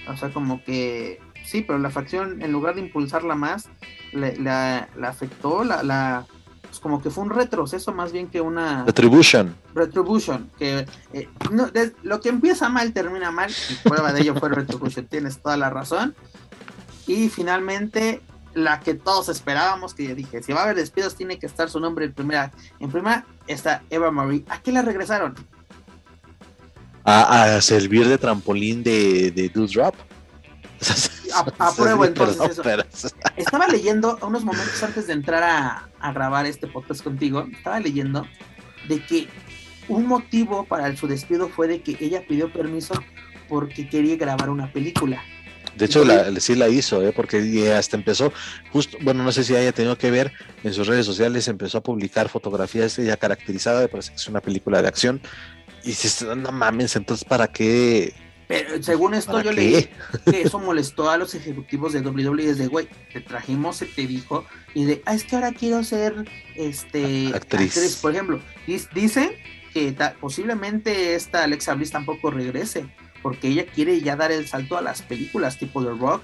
o 0.08 0.16
sea, 0.16 0.30
como 0.30 0.62
que 0.64 1.20
sí, 1.44 1.62
pero 1.62 1.78
la 1.78 1.90
facción 1.90 2.42
en 2.42 2.52
lugar 2.52 2.74
de 2.74 2.82
impulsarla 2.82 3.34
más, 3.34 3.68
le- 4.12 4.36
la, 4.38 4.88
la 4.96 5.08
afectó, 5.08 5.64
la, 5.64 5.82
la, 5.82 6.26
pues 6.62 6.78
como 6.80 7.00
que 7.02 7.10
fue 7.10 7.24
un 7.24 7.30
retroceso 7.30 7.92
más 7.92 8.12
bien 8.12 8.28
que 8.28 8.40
una... 8.40 8.84
Retribution. 8.84 9.54
Retribution, 9.74 10.50
que 10.58 10.86
eh, 11.12 11.28
no, 11.50 11.68
lo 12.02 12.20
que 12.20 12.28
empieza 12.28 12.68
mal 12.68 12.92
termina 12.92 13.30
mal, 13.30 13.50
y 13.70 13.88
prueba 13.88 14.12
de 14.12 14.20
ello 14.22 14.34
fue 14.34 14.48
Retribution, 14.48 15.06
tienes 15.06 15.40
toda 15.40 15.56
la 15.56 15.70
razón. 15.70 16.14
Y 17.06 17.28
finalmente, 17.28 18.20
la 18.54 18.80
que 18.80 18.94
todos 18.94 19.28
esperábamos, 19.28 19.94
que 19.94 20.08
yo 20.08 20.14
dije, 20.14 20.42
si 20.42 20.52
va 20.52 20.60
a 20.60 20.64
haber 20.64 20.76
despidos, 20.76 21.14
tiene 21.16 21.38
que 21.38 21.46
estar 21.46 21.68
su 21.70 21.80
nombre 21.80 22.04
en 22.06 22.12
primera. 22.12 22.52
En 22.80 22.90
primera 22.90 23.24
está 23.46 23.82
Eva 23.90 24.10
Marie. 24.10 24.44
¿A 24.48 24.60
qué 24.60 24.72
la 24.72 24.82
regresaron? 24.82 25.34
A, 27.04 27.56
a 27.56 27.60
servir 27.60 28.06
de 28.08 28.16
trampolín 28.18 28.82
de, 28.82 29.30
de 29.32 29.48
Drop. 29.48 29.94
A- 31.34 31.68
apruebo 31.68 32.04
entonces 32.04 32.50
eso. 32.50 32.62
pero- 32.62 32.84
Estaba 33.36 33.66
leyendo 33.68 34.18
unos 34.22 34.44
momentos 34.44 34.82
antes 34.82 35.06
de 35.06 35.14
entrar 35.14 35.42
a, 35.42 35.88
a 36.00 36.12
grabar 36.12 36.46
este 36.46 36.66
podcast 36.66 37.02
contigo, 37.02 37.46
estaba 37.52 37.80
leyendo 37.80 38.26
de 38.88 39.04
que 39.04 39.28
un 39.88 40.06
motivo 40.06 40.64
para 40.64 40.94
su 40.96 41.08
despido 41.08 41.48
fue 41.48 41.66
de 41.68 41.82
que 41.82 41.96
ella 42.00 42.22
pidió 42.28 42.52
permiso 42.52 42.94
porque 43.48 43.88
quería 43.88 44.16
grabar 44.16 44.50
una 44.50 44.72
película. 44.72 45.22
De 45.76 45.86
hecho, 45.86 46.04
la- 46.04 46.38
sí 46.40 46.54
la 46.54 46.68
hizo, 46.68 47.02
¿eh? 47.06 47.12
porque 47.14 47.40
y 47.44 47.66
hasta 47.66 47.96
empezó, 47.96 48.32
justo, 48.72 48.98
bueno, 49.00 49.22
no 49.24 49.32
sé 49.32 49.42
si 49.44 49.54
haya 49.56 49.72
tenido 49.72 49.96
que 49.96 50.10
ver, 50.10 50.32
en 50.62 50.74
sus 50.74 50.86
redes 50.86 51.06
sociales 51.06 51.48
empezó 51.48 51.78
a 51.78 51.82
publicar 51.82 52.28
fotografías 52.28 52.98
ella 52.98 53.16
caracterizada, 53.16 53.80
me 53.80 53.88
parece 53.88 54.10
que 54.10 54.16
es 54.16 54.26
una 54.28 54.40
película 54.40 54.82
de 54.82 54.88
acción. 54.88 55.20
Y 55.82 55.88
dices, 55.88 56.22
no 56.36 56.52
mames, 56.52 56.94
entonces, 56.96 57.24
¿para 57.24 57.48
qué? 57.48 58.12
Pero 58.48 58.82
según 58.82 59.14
esto 59.14 59.32
¿Para 59.32 59.44
yo 59.44 59.50
qué? 59.50 59.56
leí 59.56 59.88
que 60.30 60.42
eso 60.42 60.58
molestó 60.58 61.08
a 61.10 61.16
los 61.16 61.34
ejecutivos 61.34 61.92
de 61.94 62.00
WWE 62.02 62.46
desde, 62.48 62.66
güey, 62.66 62.86
te 63.12 63.20
trajimos, 63.22 63.78
se 63.78 63.86
te 63.86 64.06
dijo, 64.06 64.44
y 64.74 64.84
de, 64.84 65.02
ah, 65.06 65.14
es 65.14 65.24
que 65.24 65.36
ahora 65.36 65.52
quiero 65.52 65.82
ser 65.84 66.14
este 66.54 67.32
Actriz. 67.34 67.96
Por 68.02 68.12
ejemplo, 68.12 68.40
dicen 68.94 69.30
que 69.72 69.96
posiblemente 70.20 71.14
esta 71.14 71.44
Alexa 71.44 71.74
Bliss 71.74 71.90
tampoco 71.92 72.30
regrese, 72.30 72.84
porque 73.22 73.48
ella 73.48 73.66
quiere 73.66 74.00
ya 74.00 74.16
dar 74.16 74.32
el 74.32 74.46
salto 74.46 74.76
a 74.76 74.82
las 74.82 75.02
películas 75.02 75.58
tipo 75.58 75.82
The 75.82 75.90
Rock, 75.90 76.22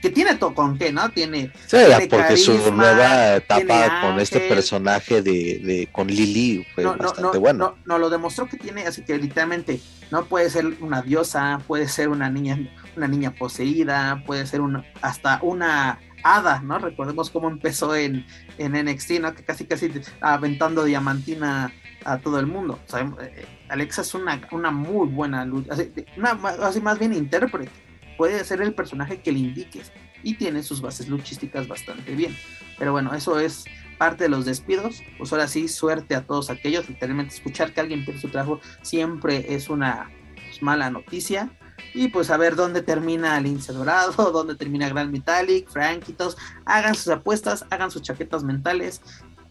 que 0.00 0.10
tiene 0.10 0.34
todo 0.36 0.54
con 0.54 0.78
qué, 0.78 0.92
¿no? 0.92 1.10
Tiene 1.10 1.52
Sí, 1.66 1.76
Tiene 1.76 2.06
porque 2.08 2.36
su 2.36 2.72
nueva 2.72 3.36
etapa 3.36 4.00
con 4.02 4.18
este 4.18 4.40
personaje 4.40 5.22
de, 5.22 5.60
de 5.62 5.88
con 5.92 6.06
Lily 6.08 6.66
fue 6.74 6.84
no, 6.84 6.96
no, 6.96 7.04
bastante 7.04 7.36
no, 7.36 7.40
bueno. 7.40 7.58
no, 7.58 7.78
no, 7.84 7.98
lo 7.98 8.10
demostró 8.10 8.46
que 8.46 8.56
tiene, 8.56 8.86
así 8.86 9.02
que 9.02 9.18
literalmente 9.18 9.80
no 10.10 10.24
puede 10.24 10.48
ser 10.50 10.66
una 10.80 11.02
diosa, 11.02 11.60
puede 11.66 11.86
ser 11.86 12.08
una 12.08 12.30
niña, 12.30 12.58
una 12.96 13.08
niña 13.08 13.32
poseída, 13.32 14.22
puede 14.26 14.46
ser 14.46 14.60
una, 14.62 14.84
hasta 15.02 15.38
una 15.42 15.98
hada, 16.22 16.60
¿no? 16.60 16.78
Recordemos 16.78 17.30
cómo 17.30 17.48
empezó 17.48 17.94
en, 17.94 18.26
en 18.58 18.72
NXT, 18.72 19.10
¿no? 19.20 19.34
Que 19.34 19.44
casi 19.44 19.64
casi 19.66 19.90
aventando 20.20 20.84
diamantina 20.84 21.72
a 22.04 22.18
todo 22.18 22.38
el 22.38 22.46
mundo. 22.46 22.78
O 22.86 22.90
sea, 22.90 23.00
eh, 23.20 23.46
Alexa 23.68 24.02
es 24.02 24.14
una, 24.14 24.40
una 24.52 24.70
muy 24.70 25.08
buena 25.08 25.44
lucha, 25.44 25.72
así, 25.72 26.80
más 26.80 26.98
bien 26.98 27.14
intérprete. 27.14 27.70
Puede 28.16 28.44
ser 28.44 28.60
el 28.60 28.74
personaje 28.74 29.20
que 29.20 29.32
le 29.32 29.38
indiques 29.38 29.92
y 30.22 30.34
tiene 30.34 30.62
sus 30.62 30.80
bases 30.80 31.08
luchísticas 31.08 31.68
bastante 31.68 32.14
bien. 32.14 32.36
Pero 32.78 32.92
bueno, 32.92 33.14
eso 33.14 33.38
es 33.38 33.64
parte 33.98 34.24
de 34.24 34.30
los 34.30 34.44
despidos, 34.44 35.02
pues 35.18 35.32
ahora 35.32 35.46
sí, 35.48 35.68
suerte 35.68 36.14
a 36.14 36.26
todos 36.26 36.50
aquellos. 36.50 36.88
Literalmente, 36.88 37.34
escuchar 37.34 37.72
que 37.72 37.80
alguien 37.80 38.04
pierde 38.04 38.20
su 38.20 38.28
trabajo 38.28 38.60
siempre 38.82 39.54
es 39.54 39.68
una 39.68 40.10
pues, 40.34 40.62
mala 40.62 40.90
noticia. 40.90 41.50
Y 41.94 42.08
pues 42.08 42.30
a 42.30 42.36
ver 42.36 42.56
dónde 42.56 42.82
termina 42.82 43.40
Lince 43.40 43.72
Dorado, 43.72 44.30
dónde 44.32 44.54
termina 44.54 44.88
Grand 44.88 45.10
Metallic, 45.10 45.68
Frankitos. 45.68 46.36
Hagan 46.64 46.94
sus 46.94 47.08
apuestas, 47.08 47.64
hagan 47.70 47.90
sus 47.90 48.02
chaquetas 48.02 48.44
mentales, 48.44 49.02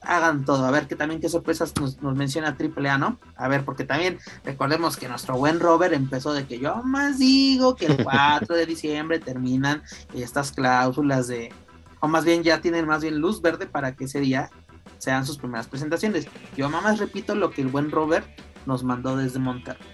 hagan 0.02 0.46
todo. 0.46 0.66
A 0.66 0.72
ver 0.72 0.88
que 0.88 0.96
también 0.96 1.22
qué 1.22 1.30
sorpresas 1.30 1.74
nos, 1.80 2.02
nos 2.02 2.16
menciona 2.16 2.56
AAA, 2.58 2.98
¿no? 2.98 3.20
A 3.36 3.48
ver, 3.48 3.66
porque 3.66 3.84
también 3.84 4.20
recordemos 4.44 4.98
que 4.98 5.08
nuestro 5.08 5.38
buen 5.38 5.60
Robert 5.60 5.94
empezó 5.94 6.34
de 6.34 6.46
que 6.46 6.60
yo 6.60 6.82
más 6.84 7.20
digo 7.20 7.76
que 7.76 7.88
el 7.88 7.98
4 8.04 8.56
de 8.56 8.66
diciembre 8.66 9.20
terminan 9.20 9.84
estas 10.14 10.52
cláusulas 10.52 11.28
de, 11.28 11.52
o 12.00 12.08
más 12.08 12.26
bien 12.26 12.44
ya 12.44 12.62
tienen 12.62 12.88
más 12.88 13.02
bien 13.02 13.20
luz 13.20 13.42
verde 13.42 13.68
para 13.68 13.96
que 13.96 14.06
ese 14.06 14.20
día 14.20 14.50
sean 14.98 15.26
sus 15.26 15.38
primeras 15.38 15.68
presentaciones. 15.68 16.28
Yo 16.56 16.70
más 16.70 17.00
repito 17.00 17.36
lo 17.36 17.52
que 17.52 17.62
el 17.62 17.68
buen 17.68 17.92
Robert 17.92 18.28
nos 18.66 18.84
mandó 18.84 19.16
desde 19.16 19.40
Monterrey. 19.40 19.88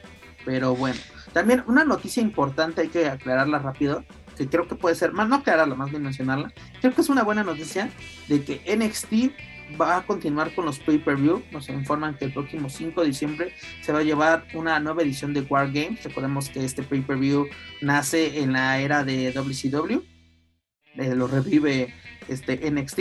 Pero 0.45 0.75
bueno, 0.75 0.99
también 1.33 1.63
una 1.67 1.83
noticia 1.83 2.21
importante, 2.21 2.81
hay 2.81 2.89
que 2.89 3.07
aclararla 3.07 3.59
rápido, 3.59 4.03
que 4.37 4.47
creo 4.47 4.67
que 4.67 4.75
puede 4.75 4.95
ser, 4.95 5.11
más 5.11 5.27
no 5.27 5.37
aclararla, 5.37 5.75
más 5.75 5.89
bien 5.89 6.03
mencionarla, 6.03 6.53
creo 6.81 6.93
que 6.93 7.01
es 7.01 7.09
una 7.09 7.23
buena 7.23 7.43
noticia 7.43 7.89
de 8.27 8.43
que 8.43 8.61
NXT 8.75 9.54
va 9.79 9.97
a 9.97 10.05
continuar 10.05 10.53
con 10.53 10.65
los 10.65 10.79
pay-per-view, 10.79 11.43
nos 11.51 11.69
informan 11.69 12.15
que 12.17 12.25
el 12.25 12.33
próximo 12.33 12.69
5 12.69 13.01
de 13.01 13.07
diciembre 13.07 13.53
se 13.81 13.91
va 13.91 13.99
a 13.99 14.03
llevar 14.03 14.45
una 14.53 14.79
nueva 14.79 15.01
edición 15.01 15.33
de 15.33 15.41
War 15.41 15.71
Games, 15.71 16.03
recordemos 16.03 16.49
que 16.49 16.63
este 16.63 16.83
pay-per-view 16.83 17.47
nace 17.81 18.41
en 18.41 18.53
la 18.53 18.79
era 18.79 19.03
de 19.03 19.31
WCW, 19.31 20.01
eh, 20.97 21.15
lo 21.15 21.27
revive 21.27 21.93
este 22.27 22.69
NXT, 22.69 22.99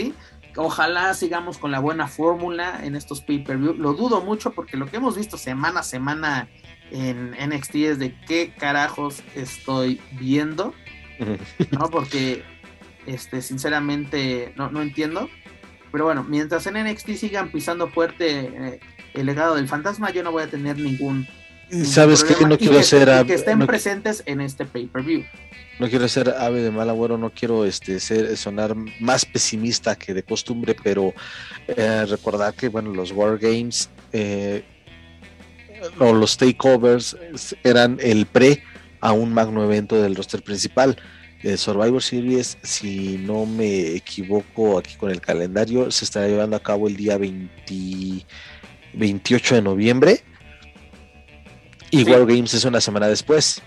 ojalá 0.57 1.13
sigamos 1.13 1.57
con 1.57 1.71
la 1.71 1.79
buena 1.79 2.07
fórmula 2.07 2.79
en 2.83 2.95
estos 2.95 3.21
pay-per-view. 3.21 3.73
Lo 3.73 3.93
dudo 3.93 4.21
mucho 4.21 4.51
porque 4.51 4.77
lo 4.77 4.85
que 4.85 4.97
hemos 4.97 5.17
visto 5.17 5.37
semana 5.37 5.81
a 5.81 5.83
semana 5.83 6.47
en 6.91 7.31
NXT 7.31 7.75
es 7.75 7.99
de 7.99 8.15
qué 8.27 8.53
carajos 8.57 9.23
estoy 9.35 9.99
viendo, 10.11 10.73
¿no? 11.71 11.89
Porque, 11.89 12.43
este, 13.05 13.41
sinceramente, 13.41 14.53
no, 14.55 14.69
no 14.69 14.81
entiendo. 14.81 15.29
Pero 15.95 16.03
bueno, 16.03 16.25
mientras 16.27 16.67
en 16.67 16.73
NXT 16.73 17.11
sigan 17.11 17.53
pisando 17.53 17.87
fuerte 17.87 18.51
eh, 18.53 18.79
el 19.13 19.25
legado 19.25 19.55
del 19.55 19.69
fantasma, 19.69 20.11
yo 20.11 20.23
no 20.23 20.33
voy 20.33 20.43
a 20.43 20.47
tener 20.47 20.77
ningún. 20.77 21.25
¿Sabes 21.85 22.21
qué? 22.21 22.45
No 22.45 22.57
quiero 22.57 22.83
ser. 22.83 23.25
que 23.25 23.33
estén 23.33 23.65
presentes 23.65 24.21
en 24.25 24.41
este 24.41 24.65
pay-per-view 24.65 25.23
no 25.79 25.89
quiero 25.89 26.07
ser 26.09 26.29
ave 26.29 26.61
de 26.61 26.71
mal 26.71 26.89
agüero, 26.89 27.17
no 27.17 27.29
quiero 27.29 27.65
este, 27.65 28.01
ser, 28.01 28.35
sonar 28.35 28.75
más 28.99 29.25
pesimista 29.25 29.95
que 29.95 30.13
de 30.13 30.23
costumbre, 30.23 30.75
pero 30.83 31.13
eh, 31.67 32.05
recordar 32.09 32.53
que 32.53 32.67
bueno, 32.67 32.93
los 32.93 33.11
Wargames 33.13 33.89
eh, 34.11 34.63
o 35.99 36.13
los 36.13 36.37
takeovers 36.37 37.15
eran 37.63 37.99
el 38.01 38.25
pre 38.25 38.63
a 38.99 39.13
un 39.13 39.33
magno 39.33 39.63
evento 39.63 40.01
del 40.01 40.15
roster 40.15 40.43
principal. 40.43 40.97
El 41.45 41.57
Survivor 41.59 42.01
Series, 42.01 42.57
si 42.63 43.19
no 43.19 43.45
me 43.45 43.95
equivoco 43.95 44.79
aquí 44.79 44.95
con 44.95 45.11
el 45.11 45.21
calendario, 45.21 45.91
se 45.91 46.03
estará 46.03 46.27
llevando 46.27 46.55
a 46.55 46.59
cabo 46.59 46.87
el 46.87 46.95
día 46.95 47.19
28 48.93 49.55
de 49.55 49.61
noviembre. 49.61 50.23
Y 51.91 52.03
Wargames 52.03 52.55
es 52.55 52.65
una 52.65 52.81
semana 52.81 53.07
después 53.07 53.61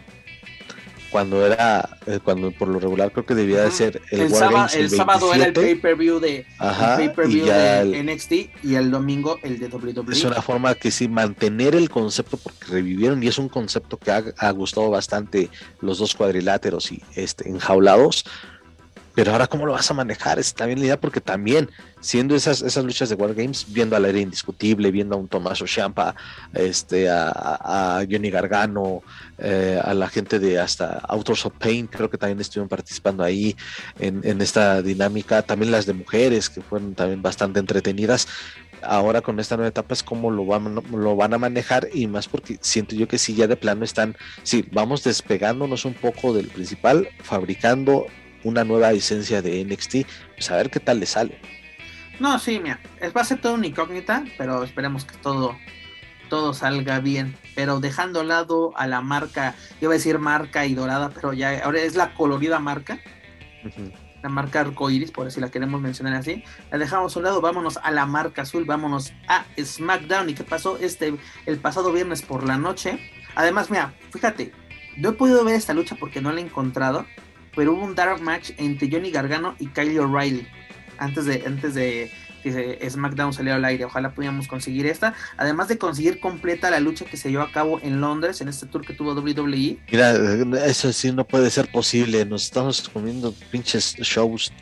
cuando 1.10 1.44
era, 1.44 1.98
eh, 2.06 2.18
cuando 2.22 2.50
por 2.50 2.68
lo 2.68 2.78
regular 2.78 3.12
creo 3.12 3.24
que 3.24 3.34
debía 3.34 3.62
de 3.62 3.70
ser 3.70 4.00
el, 4.10 4.20
el, 4.20 4.30
sábado, 4.30 4.68
el, 4.74 4.90
sábado 4.90 5.34
era 5.34 5.46
el 5.46 5.52
pay-per-view 5.52 6.20
de, 6.20 6.46
pay 6.58 7.40
de 7.40 8.02
NXT 8.02 8.64
y 8.64 8.74
el 8.74 8.90
domingo 8.90 9.38
el 9.42 9.58
de 9.58 9.68
WWE. 9.68 10.12
Es 10.12 10.24
una 10.24 10.42
forma 10.42 10.74
que 10.74 10.90
sí, 10.90 11.08
mantener 11.08 11.74
el 11.74 11.90
concepto 11.90 12.36
porque 12.36 12.66
revivieron 12.66 13.22
y 13.22 13.28
es 13.28 13.38
un 13.38 13.48
concepto 13.48 13.96
que 13.96 14.10
ha, 14.10 14.22
ha 14.38 14.50
gustado 14.50 14.90
bastante 14.90 15.50
los 15.80 15.98
dos 15.98 16.14
cuadriláteros 16.14 16.92
y 16.92 17.02
este 17.14 17.48
enjaulados 17.48 18.24
pero 19.18 19.32
ahora, 19.32 19.48
¿cómo 19.48 19.66
lo 19.66 19.72
vas 19.72 19.90
a 19.90 19.94
manejar? 19.94 20.38
Está 20.38 20.64
bien 20.66 20.78
la 20.78 20.84
idea 20.84 21.00
porque 21.00 21.20
también, 21.20 21.68
siendo 21.98 22.36
esas, 22.36 22.62
esas 22.62 22.84
luchas 22.84 23.08
de 23.08 23.16
Wargames, 23.16 23.66
viendo 23.66 23.96
a 23.96 23.98
la 23.98 24.10
era 24.10 24.20
indiscutible, 24.20 24.92
viendo 24.92 25.16
a 25.16 25.18
un 25.18 25.26
Tomás 25.26 25.58
Champa, 25.64 26.14
este, 26.54 27.10
a, 27.10 28.00
Johnny 28.08 28.30
Gargano, 28.30 29.02
eh, 29.38 29.80
a 29.82 29.94
la 29.94 30.08
gente 30.08 30.38
de 30.38 30.58
hasta 30.58 30.98
Authors 31.08 31.46
of 31.46 31.54
Pain, 31.58 31.86
creo 31.86 32.10
que 32.10 32.18
también 32.18 32.40
estuvieron 32.40 32.68
participando 32.68 33.22
ahí 33.22 33.56
en, 33.98 34.40
esta 34.42 34.82
dinámica. 34.82 35.42
También 35.42 35.72
las 35.72 35.86
de 35.86 35.94
mujeres, 35.94 36.50
que 36.50 36.60
fueron 36.60 36.94
también 36.94 37.22
bastante 37.22 37.60
entretenidas 37.60 38.28
ahora 38.82 39.20
con 39.22 39.40
esta 39.40 39.56
nueva 39.56 39.70
etapa 39.70 39.92
es 39.92 40.02
cómo 40.02 40.30
lo 40.30 40.46
van, 40.46 40.76
lo 40.92 41.16
van 41.16 41.34
a 41.34 41.38
manejar 41.38 41.88
y 41.92 42.06
más 42.06 42.28
porque 42.28 42.58
siento 42.60 42.94
yo 42.94 43.08
que 43.08 43.18
sí, 43.18 43.34
ya 43.34 43.46
de 43.46 43.56
plano 43.56 43.84
están, 43.84 44.16
sí, 44.42 44.64
vamos 44.70 45.02
despegándonos 45.02 45.84
un 45.84 45.94
poco 45.94 46.32
del 46.32 46.46
principal, 46.46 47.08
fabricando 47.22 48.06
una 48.44 48.64
nueva 48.64 48.92
licencia 48.92 49.42
de 49.42 49.64
NXT, 49.64 49.96
pues 50.34 50.50
a 50.50 50.56
ver 50.56 50.70
qué 50.70 50.80
tal 50.80 51.00
le 51.00 51.06
sale. 51.06 51.40
No, 52.20 52.38
sí, 52.38 52.58
mira, 52.58 52.80
va 53.16 53.20
a 53.20 53.24
ser 53.24 53.40
todo 53.40 53.54
una 53.54 53.66
incógnita, 53.66 54.24
pero 54.36 54.64
esperemos 54.64 55.04
que 55.04 55.16
todo, 55.18 55.56
todo 56.28 56.54
salga 56.54 57.00
bien. 57.00 57.36
Pero 57.54 57.80
dejando 57.80 58.20
al 58.20 58.28
lado 58.28 58.72
a 58.76 58.86
la 58.86 59.00
marca, 59.00 59.54
iba 59.80 59.92
a 59.92 59.94
decir 59.94 60.18
marca 60.18 60.66
y 60.66 60.74
dorada, 60.74 61.10
pero 61.10 61.32
ya 61.32 61.64
ahora 61.64 61.80
es 61.80 61.96
la 61.96 62.14
colorida 62.14 62.58
marca. 62.58 63.00
La 64.22 64.28
marca 64.28 64.60
arcoiris, 64.60 65.10
por 65.10 65.30
si 65.30 65.40
la 65.40 65.50
queremos 65.50 65.80
mencionar 65.80 66.14
así. 66.14 66.44
La 66.70 66.78
dejamos 66.78 67.14
a 67.14 67.18
un 67.18 67.24
lado, 67.24 67.40
vámonos 67.40 67.78
a 67.82 67.90
la 67.90 68.06
marca 68.06 68.42
azul, 68.42 68.64
vámonos 68.64 69.12
a 69.28 69.44
SmackDown. 69.60 70.30
¿Y 70.30 70.34
qué 70.34 70.44
pasó 70.44 70.78
este 70.78 71.14
el 71.46 71.58
pasado 71.58 71.92
viernes 71.92 72.22
por 72.22 72.44
la 72.44 72.56
noche? 72.56 72.98
Además, 73.34 73.70
mira, 73.70 73.94
fíjate, 74.10 74.52
no 74.96 75.10
he 75.10 75.12
podido 75.12 75.44
ver 75.44 75.54
esta 75.54 75.74
lucha 75.74 75.96
porque 75.98 76.20
no 76.20 76.32
la 76.32 76.40
he 76.40 76.44
encontrado 76.44 77.06
pero 77.58 77.72
hubo 77.72 77.84
un 77.84 77.96
dark 77.96 78.20
match 78.20 78.52
entre 78.56 78.88
Johnny 78.88 79.10
Gargano 79.10 79.56
y 79.58 79.66
Kyle 79.66 79.98
O'Reilly 79.98 80.46
antes 80.98 81.24
de, 81.24 81.42
antes 81.44 81.74
de 81.74 82.08
que 82.52 82.90
SmackDown 82.90 83.32
saliera 83.32 83.56
al 83.56 83.64
aire. 83.64 83.84
Ojalá 83.84 84.10
pudiéramos 84.10 84.48
conseguir 84.48 84.86
esta. 84.86 85.14
Además 85.36 85.68
de 85.68 85.78
conseguir 85.78 86.20
completa 86.20 86.70
la 86.70 86.80
lucha 86.80 87.04
que 87.04 87.16
se 87.16 87.30
llevó 87.30 87.44
a 87.44 87.52
cabo 87.52 87.80
en 87.82 88.00
Londres, 88.00 88.40
en 88.40 88.48
este 88.48 88.66
tour 88.66 88.84
que 88.84 88.92
tuvo 88.92 89.12
WWE. 89.14 89.78
Mira, 89.90 90.66
eso 90.66 90.92
sí 90.92 91.12
no 91.12 91.26
puede 91.26 91.50
ser 91.50 91.70
posible. 91.70 92.24
Nos 92.24 92.44
estamos 92.44 92.88
comiendo 92.88 93.32
pinches 93.50 93.96
shows 93.96 94.52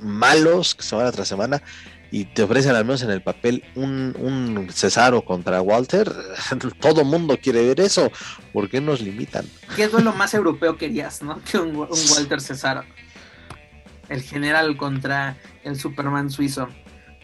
malos 0.00 0.74
que 0.74 0.82
semana 0.82 1.12
tras 1.12 1.28
semana 1.28 1.62
y 2.10 2.24
te 2.24 2.42
ofrecen 2.42 2.74
al 2.74 2.84
menos 2.84 3.02
en 3.02 3.10
el 3.10 3.22
papel 3.22 3.64
un, 3.74 4.16
un 4.18 4.68
Cesaro 4.72 5.24
contra 5.24 5.62
Walter, 5.62 6.12
todo 6.80 7.04
mundo 7.04 7.38
quiere 7.40 7.64
ver 7.64 7.80
eso. 7.80 8.10
¿Por 8.52 8.68
qué 8.68 8.80
nos 8.80 9.00
limitan? 9.00 9.46
¿Qué 9.76 9.88
lo 9.88 10.12
más 10.12 10.34
europeo 10.34 10.76
querías, 10.76 11.22
no? 11.22 11.40
Que 11.44 11.58
un, 11.58 11.76
Walter 11.76 12.40
Cesaro. 12.40 12.84
El 14.08 14.22
general 14.22 14.76
contra 14.76 15.36
el 15.62 15.78
Superman 15.78 16.30
suizo. 16.30 16.68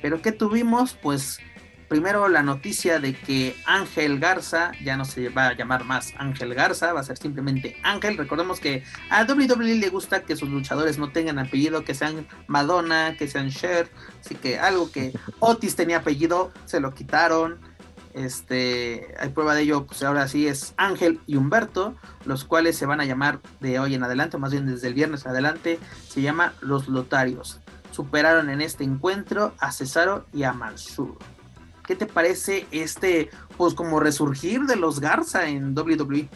Pero 0.03 0.23
¿qué 0.23 0.33
tuvimos? 0.33 0.95
Pues 0.95 1.41
primero 1.89 2.29
la 2.29 2.43
noticia 2.43 2.99
de 2.99 3.15
que 3.15 3.55
Ángel 3.65 4.19
Garza 4.19 4.73
ya 4.83 4.97
no 4.97 5.05
se 5.05 5.29
va 5.29 5.49
a 5.49 5.57
llamar 5.57 5.85
más 5.85 6.15
Ángel 6.19 6.55
Garza, 6.55 6.93
va 6.93 7.01
a 7.01 7.05
ser 7.05 7.17
simplemente 7.17 7.77
Ángel. 7.83 8.17
Recordemos 8.17 8.61
que 8.61 8.83
a 9.11 9.25
WWE 9.25 9.77
le 9.77 9.89
gusta 9.89 10.23
que 10.23 10.37
sus 10.37 10.49
luchadores 10.49 10.99
no 10.99 11.11
tengan 11.13 11.39
apellido, 11.39 11.85
que 11.85 11.95
sean 11.95 12.27
Madonna, 12.47 13.17
que 13.17 13.29
sean 13.29 13.51
Cher, 13.51 13.91
así 14.21 14.35
que 14.35 14.59
algo 14.59 14.91
que 14.91 15.13
Otis 15.39 15.77
tenía 15.77 15.99
apellido, 15.99 16.53
se 16.65 16.81
lo 16.81 16.95
quitaron. 16.95 17.61
Este, 18.15 19.15
hay 19.21 19.29
prueba 19.29 19.55
de 19.55 19.63
ello, 19.63 19.87
pues 19.87 20.03
ahora 20.03 20.27
sí 20.27 20.49
es 20.49 20.73
Ángel 20.79 21.21
y 21.27 21.37
Humberto, 21.37 21.95
los 22.25 22.47
cuales 22.47 22.75
se 22.79 22.87
van 22.87 23.03
a 23.03 23.05
llamar 23.05 23.41
de 23.61 23.79
hoy 23.79 23.95
en 23.95 24.03
adelante, 24.03 24.39
más 24.39 24.53
bien 24.53 24.65
desde 24.65 24.89
el 24.89 24.95
viernes 24.95 25.27
en 25.27 25.33
adelante, 25.33 25.79
se 26.09 26.23
llama 26.23 26.55
Los 26.63 26.89
Lotarios. 26.89 27.61
Superaron 27.97 28.51
en 28.51 28.61
este 28.61 28.85
encuentro 28.85 29.55
a 29.59 29.73
Cesaro 29.73 30.27
y 30.35 30.43
a 30.43 30.53
Mansur. 30.53 31.17
¿Qué 31.87 31.97
te 31.97 32.05
parece 32.05 32.67
este, 32.71 33.31
pues 33.57 33.73
como 33.73 34.01
resurgir 34.01 34.65
de 34.65 34.77
los 34.77 35.01
Garza 35.01 35.49
en 35.49 35.75
WWE? 35.75 36.29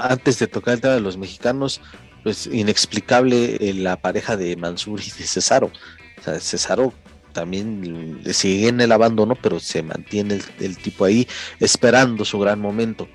antes 0.00 0.38
de 0.38 0.46
tocar 0.46 0.74
el 0.74 0.80
tema 0.80 0.94
de 0.94 1.00
los 1.00 1.16
mexicanos, 1.16 1.80
pues 2.22 2.46
inexplicable 2.46 3.56
eh, 3.56 3.74
la 3.74 3.96
pareja 3.96 4.36
de 4.36 4.54
Mansur 4.54 5.00
y 5.00 5.10
de 5.10 5.26
Cesaro. 5.26 5.72
O 6.20 6.22
sea, 6.22 6.38
Cesaro 6.38 6.94
también 7.32 8.22
sigue 8.32 8.68
en 8.68 8.80
el 8.80 8.92
abandono, 8.92 9.34
pero 9.34 9.58
se 9.58 9.82
mantiene 9.82 10.38
el, 10.60 10.76
tipo 10.76 11.04
ahí 11.04 11.26
esperando 11.58 12.24
su 12.24 12.38
gran 12.38 12.60
momento. 12.60 13.08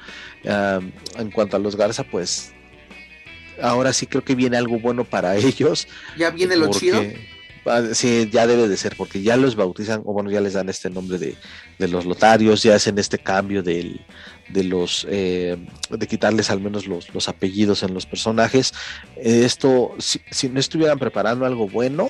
en 0.43 1.31
cuanto 1.31 1.55
a 1.55 1.59
los 1.59 1.77
Garza, 1.77 2.03
pues 2.03 2.51
ahora 3.61 3.93
sí 3.93 4.07
creo 4.07 4.23
que 4.23 4.35
viene 4.35 4.57
algo 4.57 4.79
bueno 4.79 5.03
para 5.03 5.35
ellos. 5.37 5.87
Ya 6.17 6.29
viene 6.29 6.55
lo 6.55 6.69
chido. 6.69 7.01
Sí, 7.93 8.29
ya 8.31 8.47
debe 8.47 8.69
de 8.69 8.77
ser, 8.77 8.95
porque 8.95 9.21
ya 9.21 9.35
los 9.35 9.57
bautizan, 9.57 10.01
o 10.05 10.13
bueno, 10.13 10.31
ya 10.31 10.39
les 10.39 10.53
dan 10.53 10.69
este 10.69 10.89
nombre 10.89 11.17
de, 11.17 11.35
los 11.87 12.05
lotarios, 12.05 12.63
ya 12.63 12.75
hacen 12.75 12.97
este 12.97 13.17
cambio 13.17 13.61
de 13.61 13.99
los 14.63 15.05
eh, 15.09 15.57
de 15.89 16.07
quitarles 16.07 16.49
al 16.49 16.61
menos 16.61 16.87
los, 16.87 17.13
los 17.13 17.27
apellidos 17.27 17.83
en 17.83 17.93
los 17.93 18.05
personajes. 18.05 18.73
Esto, 19.17 19.93
si, 19.99 20.21
si, 20.31 20.47
no 20.47 20.61
estuvieran 20.61 20.97
preparando 20.97 21.45
algo 21.45 21.67
bueno, 21.67 22.09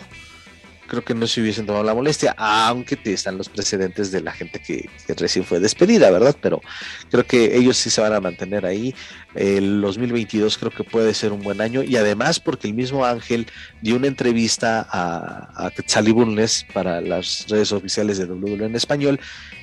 creo 0.88 1.04
que 1.04 1.14
no 1.14 1.28
se 1.28 1.42
hubiesen 1.42 1.66
tomado 1.66 1.84
la 1.84 1.94
molestia, 1.94 2.34
aunque 2.38 2.96
te 2.96 3.14
están 3.14 3.38
los 3.38 3.50
precedentes 3.50 4.12
de 4.12 4.22
la 4.22 4.32
gente 4.32 4.60
que, 4.60 4.90
recién 5.16 5.46
fue 5.46 5.60
despedida, 5.60 6.10
¿verdad? 6.10 6.36
Pero 6.42 6.62
creo 7.12 7.26
que 7.26 7.56
ellos 7.58 7.78
sí 7.78 7.90
se 7.90 8.02
van 8.02 8.14
a 8.14 8.20
mantener 8.20 8.66
ahí. 8.66 8.96
El 9.36 9.82
2022 9.82 10.58
creo 10.58 10.72
que 10.72 10.84
puede 10.84 11.14
ser 11.14 11.32
un 11.32 11.42
buen 11.42 11.62
año 11.62 11.84
y 11.84 11.96
además 11.96 12.40
porque 12.40 12.68
el 12.68 12.74
mismo 12.74 13.06
Ángel 13.06 13.48
dio 13.82 13.96
una 13.96 14.08
entrevista 14.08 14.88
a, 14.90 15.68
a 15.68 15.72
para 16.74 17.02
las 17.02 17.46
redes 17.50 17.72
oficiales 17.72 18.18
de 18.18 18.26
WWE 18.26 18.66
en 18.66 18.76
español 18.76 19.20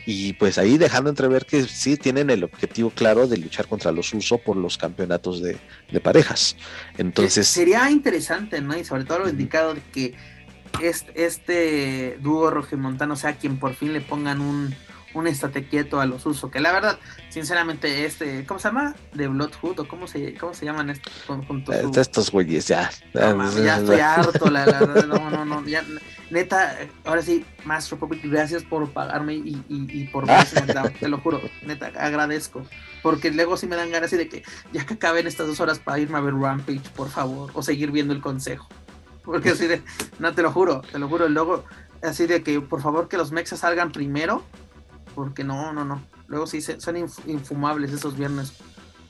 y 0.06 0.34
pues 0.34 0.58
ahí 0.58 0.76
dejando 0.78 1.10
entrever 1.10 1.46
que 1.46 1.64
sí 1.64 1.96
tienen 1.96 2.30
el 2.30 2.44
objetivo 2.44 2.90
claro 2.90 3.26
de 3.26 3.38
luchar 3.38 3.66
contra 3.66 3.90
los 3.90 4.12
usos 4.12 4.40
por 4.40 4.56
los 4.56 4.76
campeonatos 4.76 5.42
de, 5.42 5.56
de 5.90 6.00
parejas. 6.00 6.56
Entonces... 6.98 7.46
Sería 7.46 7.90
interesante, 7.90 8.60
¿no? 8.60 8.76
Y 8.76 8.84
sobre 8.84 9.04
todo 9.04 9.20
lo 9.20 9.28
indicado 9.28 9.74
de 9.74 9.80
que 9.92 10.14
este, 10.80 11.24
este 11.24 12.18
dúo 12.20 12.50
rojemontano 12.50 13.16
sea 13.16 13.36
quien 13.36 13.58
por 13.58 13.74
fin 13.74 13.92
le 13.92 14.00
pongan 14.00 14.40
un, 14.40 14.74
un 15.14 15.26
estate 15.26 15.66
quieto 15.66 16.00
a 16.00 16.06
los 16.06 16.26
usos. 16.26 16.50
Que 16.50 16.60
la 16.60 16.72
verdad, 16.72 16.98
sinceramente, 17.30 18.04
este, 18.04 18.44
¿cómo 18.44 18.60
se 18.60 18.68
llama? 18.68 18.94
De 19.12 19.28
Bloodhood 19.28 19.80
o 19.80 19.88
cómo 19.88 20.06
se, 20.06 20.34
cómo 20.34 20.54
se 20.54 20.66
llaman 20.66 20.90
estos 20.90 21.12
conjuntos. 21.26 21.74
Eh, 21.74 22.00
estos 22.00 22.30
güeyes, 22.30 22.68
ya. 22.68 22.90
ya 23.14 23.76
estoy 23.78 24.00
harto, 24.00 24.50
la, 24.50 24.64
verdad, 24.66 25.06
no, 25.06 25.30
no, 25.30 25.44
no, 25.44 25.64
ya, 25.66 25.84
neta, 26.30 26.76
ahora 27.04 27.22
sí, 27.22 27.44
Master 27.64 27.98
Republic, 27.98 28.22
gracias 28.24 28.64
por 28.64 28.90
pagarme 28.90 29.34
y, 29.34 29.62
y, 29.68 29.86
y 30.00 30.06
por 30.08 30.26
te 31.00 31.08
lo 31.08 31.18
juro, 31.18 31.40
neta, 31.62 31.92
agradezco. 31.96 32.66
Porque 33.02 33.30
luego 33.30 33.56
sí 33.56 33.66
me 33.66 33.76
dan 33.76 33.90
ganas 33.90 34.10
de 34.10 34.28
que 34.28 34.42
ya 34.72 34.84
que 34.86 34.94
acaben 34.94 35.26
estas 35.26 35.46
dos 35.46 35.60
horas 35.60 35.78
para 35.78 35.98
irme 35.98 36.18
a 36.18 36.20
ver 36.22 36.34
Rampage, 36.34 36.90
por 36.96 37.10
favor, 37.10 37.50
o 37.54 37.62
seguir 37.62 37.90
viendo 37.90 38.14
el 38.14 38.20
consejo. 38.20 38.68
Porque 39.24 39.50
así 39.50 39.66
de, 39.66 39.82
no 40.18 40.34
te 40.34 40.42
lo 40.42 40.52
juro, 40.52 40.82
te 40.92 40.98
lo 40.98 41.08
juro, 41.08 41.28
luego 41.28 41.64
así 42.02 42.26
de 42.26 42.42
que 42.42 42.60
por 42.60 42.82
favor 42.82 43.08
que 43.08 43.16
los 43.16 43.32
mexas 43.32 43.60
salgan 43.60 43.90
primero, 43.90 44.42
porque 45.14 45.44
no, 45.44 45.72
no, 45.72 45.84
no. 45.84 46.02
Luego 46.26 46.46
sí 46.46 46.60
son 46.60 46.96
infumables 46.96 47.92
esos 47.92 48.16
viernes 48.16 48.52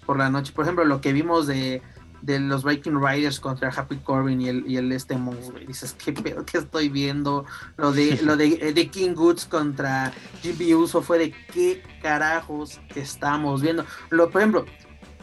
por 0.06 0.18
la 0.18 0.30
noche. 0.30 0.52
Por 0.52 0.64
ejemplo, 0.64 0.84
lo 0.84 1.00
que 1.00 1.12
vimos 1.12 1.46
de, 1.46 1.82
de 2.22 2.40
los 2.40 2.64
Viking 2.64 3.00
Riders 3.00 3.38
contra 3.38 3.68
Happy 3.68 3.96
Corbin 3.96 4.40
y 4.40 4.48
el, 4.48 4.64
y 4.66 4.76
el 4.76 4.90
este 4.92 5.18
Dices, 5.66 5.94
¿qué 5.94 6.12
pedo 6.12 6.44
que 6.44 6.58
estoy 6.58 6.88
viendo? 6.88 7.44
Lo 7.76 7.92
de, 7.92 8.18
lo 8.22 8.36
de, 8.36 8.72
de 8.72 8.88
King 8.88 9.14
Goods 9.14 9.46
contra 9.46 10.12
Jimmy 10.42 10.74
Uso 10.74 11.02
fue 11.02 11.18
de 11.18 11.34
qué 11.52 11.82
carajos 12.02 12.80
estamos 12.94 13.62
viendo. 13.62 13.84
Lo, 14.10 14.30
por 14.30 14.40
ejemplo, 14.40 14.66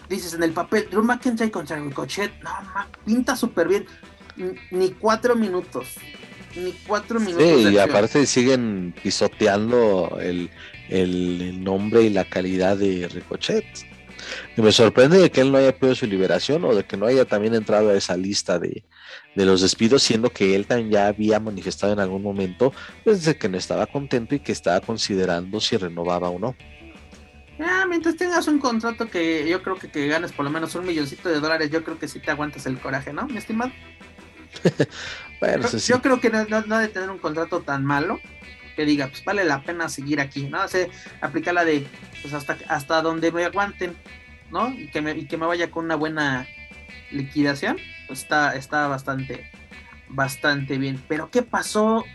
dices 0.09 0.33
en 0.33 0.43
el 0.43 0.51
papel, 0.51 0.87
Drew 0.91 1.03
McIntyre 1.03 1.49
contra 1.49 1.77
Ricochet, 1.77 2.31
no, 2.43 2.51
pinta 3.05 3.35
súper 3.35 3.67
bien. 3.67 3.85
Ni 4.71 4.91
cuatro 4.91 5.35
minutos. 5.35 5.95
Ni 6.55 6.73
cuatro 6.85 7.19
minutos. 7.19 7.45
Sí, 7.45 7.69
y 7.69 7.77
aparte 7.77 8.25
siguen 8.25 8.93
pisoteando 9.01 10.17
el, 10.21 10.49
el 10.89 11.63
nombre 11.63 12.03
y 12.03 12.09
la 12.09 12.25
calidad 12.25 12.77
de 12.77 13.07
Ricochet. 13.07 13.65
Y 14.55 14.61
me 14.61 14.71
sorprende 14.71 15.17
de 15.17 15.31
que 15.31 15.41
él 15.41 15.51
no 15.51 15.57
haya 15.57 15.77
pedido 15.77 15.95
su 15.95 16.05
liberación 16.05 16.63
o 16.65 16.75
de 16.75 16.83
que 16.83 16.97
no 16.97 17.05
haya 17.05 17.25
también 17.25 17.55
entrado 17.55 17.89
a 17.89 17.95
esa 17.95 18.17
lista 18.17 18.59
de, 18.59 18.83
los 19.35 19.61
despidos, 19.61 20.03
siendo 20.03 20.29
que 20.29 20.55
él 20.55 20.67
también 20.67 20.91
ya 20.91 21.07
había 21.07 21.39
manifestado 21.39 21.93
en 21.93 21.99
algún 21.99 22.21
momento 22.21 22.73
desde 23.05 23.31
pues, 23.31 23.37
que 23.37 23.49
no 23.49 23.57
estaba 23.57 23.87
contento 23.87 24.35
y 24.35 24.39
que 24.39 24.51
estaba 24.51 24.79
considerando 24.81 25.59
si 25.59 25.77
renovaba 25.77 26.29
o 26.29 26.39
no. 26.39 26.55
Ah, 27.59 27.85
mientras 27.87 28.15
tengas 28.15 28.47
un 28.47 28.59
contrato 28.59 29.07
que 29.07 29.47
yo 29.47 29.61
creo 29.61 29.75
que, 29.75 29.89
que 29.89 30.07
ganes 30.07 30.31
por 30.31 30.45
lo 30.45 30.51
menos 30.51 30.73
un 30.75 30.85
milloncito 30.85 31.29
de 31.29 31.39
dólares, 31.39 31.69
yo 31.69 31.83
creo 31.83 31.99
que 31.99 32.07
sí 32.07 32.19
te 32.19 32.31
aguantas 32.31 32.65
el 32.65 32.79
coraje, 32.79 33.13
¿no, 33.13 33.27
mi 33.27 33.37
estimado? 33.37 33.71
bueno, 35.39 35.69
yo, 35.69 35.77
yo, 35.77 36.01
creo 36.01 36.19
que 36.19 36.29
no, 36.29 36.45
no, 36.45 36.79
de 36.79 36.87
tener 36.87 37.09
un 37.09 37.17
contrato 37.17 37.61
tan 37.61 37.85
malo 37.85 38.19
que 38.75 38.85
diga, 38.85 39.07
pues 39.07 39.23
vale 39.23 39.43
la 39.43 39.63
pena 39.63 39.89
seguir 39.89 40.19
aquí, 40.19 40.47
¿no? 40.47 40.63
O 40.63 40.67
sea, 40.67 40.87
aplicar 41.21 41.53
la 41.53 41.65
de, 41.65 41.85
pues 42.21 42.33
hasta, 42.33 42.57
hasta 42.67 43.01
donde 43.01 43.31
me 43.31 43.43
aguanten, 43.45 43.95
¿no? 44.49 44.69
Y 44.69 44.89
que 44.89 45.01
me, 45.01 45.11
y 45.11 45.25
que 45.25 45.37
me 45.37 45.45
vaya 45.45 45.71
con 45.71 45.85
una 45.85 45.95
buena 45.95 46.47
liquidación, 47.11 47.77
pues 48.07 48.19
está, 48.19 48.55
está 48.55 48.87
bastante, 48.87 49.51
bastante 50.09 50.77
bien. 50.77 51.03
Pero 51.07 51.29
¿qué 51.29 51.41
pasó 51.41 52.05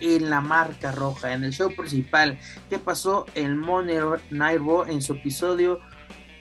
en 0.00 0.30
la 0.30 0.40
marca 0.40 0.92
roja, 0.92 1.32
en 1.32 1.44
el 1.44 1.52
show 1.52 1.74
principal? 1.74 2.38
¿Qué 2.68 2.78
pasó 2.78 3.26
en 3.34 3.58
Money 3.58 3.98
Night 4.30 4.60
en 4.88 5.02
su 5.02 5.14
episodio 5.14 5.80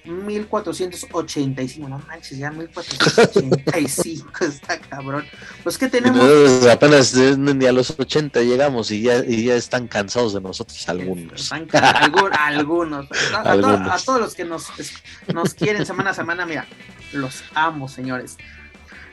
1485, 0.05 1.89
no 1.89 1.99
manches, 2.07 2.37
ya 2.37 2.51
1485, 2.51 4.45
está 4.45 4.79
cabrón. 4.79 5.25
Pues 5.63 5.77
que 5.77 5.87
tenemos. 5.87 6.65
apenas 6.67 7.13
ni 7.15 7.65
a 7.65 7.71
los 7.71 7.97
80 7.97 8.41
llegamos 8.41 8.91
y 8.91 9.01
ya, 9.03 9.23
y 9.25 9.45
ya 9.45 9.55
están 9.55 9.87
cansados 9.87 10.33
de 10.33 10.41
nosotros 10.41 10.87
algunos. 10.89 11.51
algunos. 11.51 13.07
A, 13.33 13.97
todos 14.03 14.21
los 14.21 14.35
que 14.35 14.45
nos, 14.45 14.67
nos 15.33 15.53
quieren 15.53 15.85
semana 15.85 16.11
a 16.11 16.13
semana, 16.13 16.45
mira, 16.45 16.67
los 17.11 17.43
amo, 17.53 17.87
señores. 17.87 18.37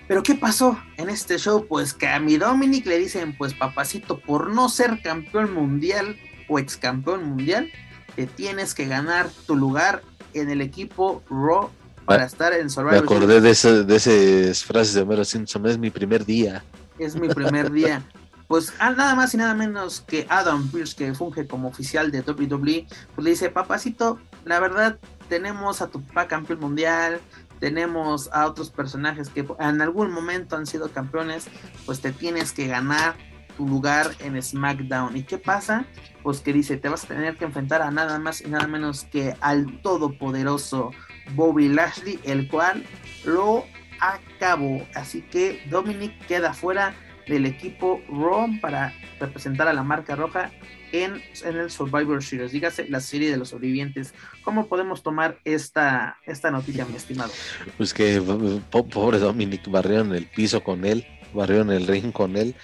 Pero 0.08 0.22
¿qué 0.22 0.34
pasó 0.36 0.80
en 0.96 1.10
este 1.10 1.38
show? 1.38 1.66
Pues 1.66 1.92
que 1.92 2.06
a 2.06 2.20
mi 2.20 2.36
Dominic 2.36 2.86
le 2.86 2.98
dicen, 2.98 3.36
pues 3.36 3.54
papacito, 3.54 4.20
por 4.20 4.50
no 4.50 4.68
ser 4.68 5.02
campeón 5.02 5.52
mundial 5.52 6.16
o 6.48 6.60
ex 6.60 6.76
campeón 6.76 7.24
mundial, 7.24 7.72
te 8.14 8.26
tienes 8.26 8.74
que 8.74 8.86
ganar 8.86 9.28
tu 9.46 9.56
lugar 9.56 10.02
en 10.34 10.50
el 10.50 10.60
equipo 10.60 11.22
Raw 11.30 11.70
para 12.04 12.22
ah, 12.22 12.26
estar 12.26 12.52
en 12.52 12.70
Survivor. 12.70 12.92
Me 12.92 12.98
acordé 12.98 13.40
de, 13.40 13.50
ese, 13.50 13.84
de 13.84 13.96
esas 13.96 14.64
frases 14.64 14.94
de 14.94 15.02
Homero 15.02 15.24
Simpson, 15.24 15.66
es 15.66 15.78
mi 15.78 15.90
primer 15.90 16.24
día. 16.24 16.62
Es 16.98 17.16
mi 17.16 17.28
primer 17.28 17.70
día. 17.70 18.02
Pues 18.48 18.72
ah, 18.78 18.90
nada 18.90 19.14
más 19.16 19.34
y 19.34 19.38
nada 19.38 19.54
menos 19.54 20.00
que 20.00 20.24
Adam 20.28 20.68
Pierce, 20.70 20.94
que 20.94 21.14
funge 21.14 21.46
como 21.46 21.68
oficial 21.68 22.12
de 22.12 22.20
WWE, 22.20 22.86
pues 23.14 23.24
le 23.24 23.30
dice, 23.30 23.50
papacito, 23.50 24.20
la 24.44 24.60
verdad, 24.60 24.98
tenemos 25.28 25.82
a 25.82 25.88
tu 25.88 26.00
papá 26.00 26.28
campeón 26.28 26.60
mundial, 26.60 27.20
tenemos 27.58 28.30
a 28.32 28.46
otros 28.46 28.70
personajes 28.70 29.28
que 29.28 29.46
en 29.58 29.80
algún 29.80 30.12
momento 30.12 30.56
han 30.56 30.66
sido 30.66 30.90
campeones, 30.90 31.48
pues 31.86 32.00
te 32.00 32.12
tienes 32.12 32.52
que 32.52 32.68
ganar 32.68 33.16
tu 33.56 33.66
lugar 33.66 34.10
en 34.20 34.40
SmackDown. 34.40 35.16
¿Y 35.16 35.22
qué 35.22 35.38
pasa? 35.38 35.86
Pues 36.22 36.40
que 36.40 36.52
dice, 36.52 36.76
te 36.76 36.88
vas 36.88 37.04
a 37.04 37.08
tener 37.08 37.36
que 37.36 37.44
enfrentar 37.44 37.82
a 37.82 37.90
nada 37.90 38.18
más 38.18 38.40
y 38.40 38.48
nada 38.48 38.66
menos 38.66 39.04
que 39.04 39.34
al 39.40 39.80
todopoderoso 39.82 40.90
Bobby 41.34 41.68
Lashley, 41.68 42.20
el 42.24 42.48
cual 42.48 42.84
lo 43.24 43.64
acabó. 44.00 44.86
Así 44.94 45.22
que 45.22 45.62
Dominic 45.70 46.26
queda 46.26 46.52
fuera 46.52 46.94
del 47.26 47.46
equipo 47.46 48.00
Raw 48.08 48.48
para 48.60 48.94
representar 49.18 49.68
a 49.68 49.72
la 49.72 49.82
marca 49.82 50.14
roja 50.14 50.50
en, 50.92 51.20
en, 51.44 51.56
el 51.56 51.70
Survivor 51.70 52.22
Series, 52.22 52.52
dígase 52.52 52.88
la 52.88 53.00
serie 53.00 53.30
de 53.30 53.36
los 53.36 53.48
sobrevivientes. 53.48 54.14
¿Cómo 54.42 54.66
podemos 54.68 55.02
tomar 55.02 55.38
esta, 55.44 56.18
esta 56.24 56.50
noticia, 56.50 56.84
mi 56.84 56.96
estimado? 56.96 57.32
Pues 57.76 57.92
que 57.92 58.22
pobre 58.70 59.18
Dominic 59.18 59.68
barrió 59.68 60.00
en 60.00 60.12
el 60.12 60.26
piso 60.26 60.62
con 60.62 60.84
él, 60.84 61.06
barrió 61.34 61.62
en 61.62 61.70
el 61.70 61.86
ring 61.86 62.12
con 62.12 62.36
él. 62.36 62.54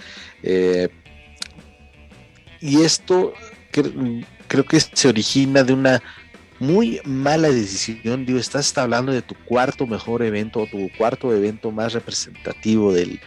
Eh, 0.43 0.89
y 2.61 2.83
esto 2.83 3.33
creo 4.49 4.65
que 4.65 4.81
se 4.81 5.09
origina 5.09 5.63
de 5.63 5.73
una 5.73 6.03
muy 6.63 7.01
mala 7.05 7.49
decisión. 7.49 8.25
Digo, 8.25 8.39
estás 8.39 8.77
hablando 8.79 9.11
de 9.11 9.21
tu 9.21 9.35
cuarto 9.35 9.87
mejor 9.87 10.23
evento 10.23 10.61
o 10.61 10.67
tu 10.67 10.89
cuarto 10.97 11.35
evento 11.35 11.73
más 11.73 11.93
representativo 11.93 12.93
del, 12.93 13.21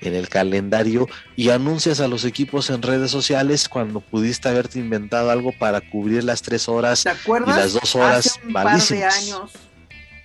en 0.00 0.14
el 0.14 0.28
calendario 0.28 1.06
y 1.36 1.50
anuncias 1.50 2.00
a 2.00 2.08
los 2.08 2.24
equipos 2.24 2.70
en 2.70 2.80
redes 2.80 3.10
sociales 3.10 3.68
cuando 3.68 4.00
pudiste 4.00 4.48
haberte 4.48 4.78
inventado 4.78 5.30
algo 5.30 5.52
para 5.52 5.82
cubrir 5.82 6.24
las 6.24 6.40
tres 6.40 6.66
horas 6.66 7.04
y 7.04 7.50
las 7.50 7.74
dos 7.74 7.94
horas 7.94 8.40
Hace 8.54 8.94
un 8.94 9.02
años 9.02 9.52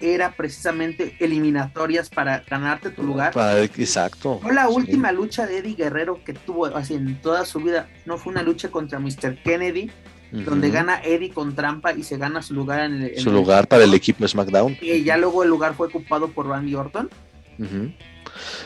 era 0.03 0.31
precisamente 0.31 1.15
eliminatorias 1.19 2.09
para 2.09 2.43
ganarte 2.49 2.89
tu 2.89 3.03
lugar. 3.03 3.33
exacto. 3.75 4.39
Fue 4.41 4.53
la 4.53 4.69
última 4.69 5.11
lucha 5.11 5.45
de 5.45 5.59
Eddie 5.59 5.75
Guerrero 5.75 6.23
que 6.23 6.33
tuvo 6.33 6.65
así 6.65 6.95
en 6.95 7.21
toda 7.21 7.45
su 7.45 7.59
vida. 7.59 7.87
No 8.05 8.17
fue 8.17 8.33
una 8.33 8.43
lucha 8.43 8.69
contra 8.69 8.99
Mr. 8.99 9.41
Kennedy, 9.43 9.91
donde 10.31 10.69
gana 10.71 11.01
Eddie 11.03 11.29
con 11.29 11.55
trampa 11.55 11.93
y 11.93 12.03
se 12.03 12.17
gana 12.17 12.41
su 12.41 12.53
lugar 12.53 12.81
en 12.81 13.03
el. 13.03 13.19
su 13.19 13.31
lugar 13.31 13.67
para 13.67 13.83
el 13.83 13.93
equipo 13.93 14.27
SmackDown. 14.27 14.77
Y 14.81 15.03
ya 15.03 15.17
luego 15.17 15.43
el 15.43 15.49
lugar 15.49 15.75
fue 15.75 15.87
ocupado 15.87 16.27
por 16.27 16.47
Randy 16.47 16.75
Orton. 16.75 17.09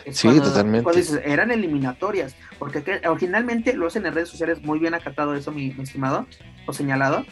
Sí, 0.09 0.39
totalmente. 0.39 0.89
eran 1.26 1.51
eliminatorias, 1.51 2.35
porque 2.57 3.01
originalmente 3.07 3.73
lo 3.73 3.88
hacen 3.88 4.05
en 4.05 4.14
redes 4.14 4.30
sociales 4.30 4.61
muy 4.61 4.80
bien 4.80 4.93
acatado 4.93 5.35
eso, 5.35 5.51
mi 5.51 5.76
estimado, 5.80 6.26
o 6.65 6.73
señalado 6.73 7.26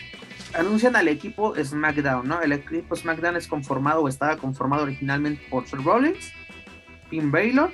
anuncian 0.56 0.96
al 0.96 1.08
equipo 1.08 1.54
SmackDown, 1.56 2.28
¿no? 2.28 2.42
El 2.42 2.52
equipo 2.54 2.96
SmackDown 2.96 3.36
es 3.36 3.48
conformado 3.48 4.02
o 4.02 4.08
estaba 4.08 4.38
conformado 4.38 4.84
originalmente 4.84 5.46
por 5.50 5.68
Seth 5.68 5.82
Rollins, 5.82 6.32
Finn 7.10 7.32
Baylor, 7.32 7.72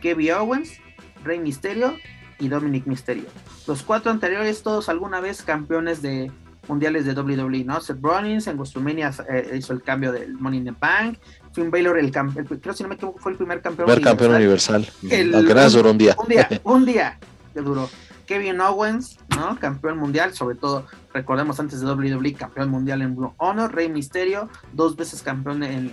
Kevin 0.00 0.32
Owens, 0.32 0.80
Rey 1.24 1.38
Mysterio 1.38 1.96
y 2.38 2.48
Dominic 2.48 2.86
Mysterio. 2.86 3.24
Los 3.66 3.82
cuatro 3.82 4.10
anteriores, 4.10 4.62
todos 4.62 4.88
alguna 4.88 5.20
vez 5.20 5.42
campeones 5.42 6.02
de 6.02 6.30
mundiales 6.68 7.04
de 7.04 7.12
WWE, 7.12 7.64
¿no? 7.64 7.80
Seth 7.80 7.98
Rollins 8.00 8.46
en 8.46 8.56
WrestleMania 8.56 9.12
eh, 9.28 9.56
hizo 9.58 9.72
el 9.72 9.82
cambio 9.82 10.12
del 10.12 10.34
Money 10.34 10.58
in 10.58 10.64
the 10.64 10.74
Bank. 10.78 11.18
Finn 11.52 11.70
Baylor, 11.70 11.98
el, 11.98 12.10
campeón, 12.10 12.46
creo 12.46 12.74
si 12.74 12.82
no 12.82 12.88
me 12.88 12.94
equivoco, 12.94 13.18
fue 13.18 13.32
el 13.32 13.38
primer 13.38 13.60
campeón 13.60 13.86
primer 13.86 14.02
campeón 14.02 14.34
universal. 14.34 14.88
Aunque 15.02 15.54
nada 15.54 15.68
duró 15.68 15.90
un 15.90 15.98
día. 15.98 16.16
Un 16.18 16.28
día, 16.28 16.48
un 16.64 16.86
día 16.86 17.18
duró. 17.54 17.90
Kevin 18.26 18.60
Owens, 18.60 19.18
¿no? 19.36 19.58
Campeón 19.58 19.98
mundial, 19.98 20.34
sobre 20.34 20.56
todo, 20.56 20.86
recordemos 21.12 21.58
antes 21.60 21.80
de 21.80 21.86
WWE, 21.86 22.34
campeón 22.34 22.70
mundial 22.70 23.02
en 23.02 23.16
Blue 23.16 23.34
Honor, 23.38 23.74
Rey 23.74 23.88
Misterio, 23.88 24.48
dos 24.72 24.96
veces 24.96 25.22
campeón 25.22 25.62
en, 25.62 25.92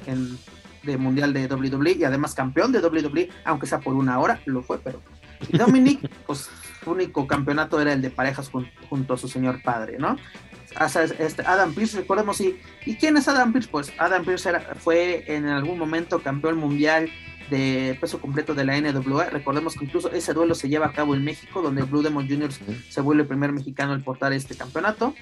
de 0.84 0.97
mundial 0.97 1.34
de 1.34 1.47
WWE 1.47 1.91
y 1.93 2.03
además 2.03 2.34
campeón 2.34 2.72
de 2.72 2.80
WWE, 2.80 3.30
aunque 3.45 3.68
sea 3.68 3.80
por 3.80 3.95
una 3.95 4.19
hora, 4.19 4.41
lo 4.45 4.61
fue, 4.61 4.80
pero. 4.80 5.01
Y 5.47 5.57
Dominic, 5.57 6.10
pues, 6.27 6.49
su 6.84 6.91
único 6.91 7.27
campeonato 7.27 7.80
era 7.81 7.93
el 7.93 8.01
de 8.01 8.10
parejas 8.10 8.49
junto 8.89 9.14
a 9.14 9.18
su 9.18 9.27
señor 9.27 9.61
padre, 9.64 9.97
¿no? 9.97 10.18
Este, 11.18 11.41
Adam 11.41 11.73
Pearce, 11.73 11.97
recordemos, 11.97 12.39
¿y, 12.41 12.60
¿y 12.85 12.95
quién 12.95 13.18
es 13.18 13.27
Adam 13.27 13.51
Pearce? 13.51 13.69
Pues 13.69 13.91
Adam 13.97 14.23
Pearce 14.23 14.51
fue 14.80 15.23
en 15.27 15.47
algún 15.47 15.80
momento 15.80 16.22
campeón 16.22 16.57
mundial 16.57 17.10
de 17.49 17.97
peso 17.99 18.19
completo 18.19 18.53
de 18.53 18.65
la 18.65 18.80
NWA. 18.80 19.30
Recordemos 19.30 19.76
que 19.76 19.85
incluso 19.85 20.11
ese 20.11 20.34
duelo 20.34 20.55
se 20.55 20.69
lleva 20.69 20.88
a 20.88 20.93
cabo 20.93 21.15
en 21.15 21.23
México, 21.23 21.61
donde 21.61 21.84
Blue 21.84 22.01
Demon 22.01 22.27
Jr. 22.27 22.49
se 22.89 23.01
vuelve 23.01 23.23
el 23.23 23.27
primer 23.27 23.51
mexicano 23.51 23.93
al 23.93 24.01
portar 24.01 24.34
este 24.34 24.55
campeonato. 24.55 25.15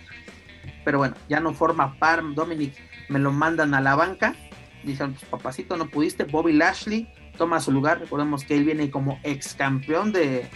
Pero 0.83 0.99
bueno, 0.99 1.15
ya 1.27 1.39
no 1.39 1.53
forma 1.53 1.97
par. 1.99 2.23
Dominic 2.33 2.73
me 3.09 3.19
lo 3.19 3.31
mandan 3.31 3.73
a 3.73 3.81
la 3.81 3.95
banca. 3.95 4.35
Dicen, 4.83 5.13
pues 5.13 5.25
papacito, 5.25 5.75
no 5.75 5.89
pudiste. 5.89 6.23
Bobby 6.23 6.53
Lashley 6.53 7.09
toma 7.37 7.59
su 7.59 7.71
lugar. 7.71 7.99
Recordemos 7.99 8.43
que 8.43 8.55
él 8.55 8.63
viene 8.63 8.89
como 8.89 9.19
ex 9.23 9.53
campeón 9.53 10.11
de. 10.11 10.47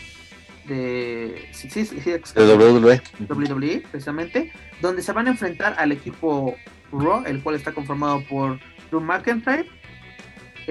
De, 0.68 1.49
sí, 1.52 1.69
sí, 1.72 1.85
sí, 1.85 2.11
WWE. 2.35 3.02
WWE, 3.27 3.84
precisamente, 3.91 4.53
donde 4.80 5.02
se 5.02 5.11
van 5.11 5.27
a 5.27 5.31
enfrentar 5.31 5.76
al 5.77 5.91
equipo 5.91 6.56
Raw, 6.91 7.23
el 7.26 7.41
cual 7.41 7.56
está 7.56 7.73
conformado 7.73 8.23
por 8.30 8.60
Drew 8.89 9.02
McIntyre, 9.02 9.68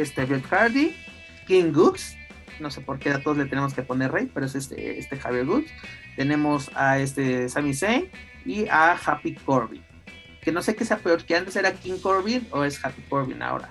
este 0.03 0.27
Hardy, 0.27 0.95
King 1.47 1.73
Gooks 1.73 2.17
no 2.61 2.71
sé 2.71 2.81
por 2.81 2.99
qué 2.99 3.11
a 3.11 3.23
todos 3.23 3.37
le 3.37 3.47
tenemos 3.47 3.75
que 3.75 3.83
poner 3.83 4.13
Rey, 4.13 4.31
pero 4.33 4.47
es 4.47 4.55
este, 4.55 4.99
este 4.99 5.17
Javier 5.17 5.49
Woods. 5.49 5.71
Tenemos 6.17 6.71
a 6.75 6.99
este 6.99 7.49
Sami 7.49 7.75
Zayn 7.75 8.11
y 8.45 8.69
a 8.69 8.93
Happy 8.93 9.35
Corbin. 9.35 9.83
Que 10.43 10.53
no 10.53 10.63
sé 10.63 10.75
qué 10.75 10.85
sea 10.85 10.99
peor, 10.99 11.25
que 11.25 11.37
antes 11.37 11.57
era 11.57 11.73
King 11.73 11.99
Corbin 12.01 12.47
o 12.51 12.65
es 12.65 12.83
Happy 12.85 13.03
Corbin 13.09 13.43
ahora. 13.43 13.71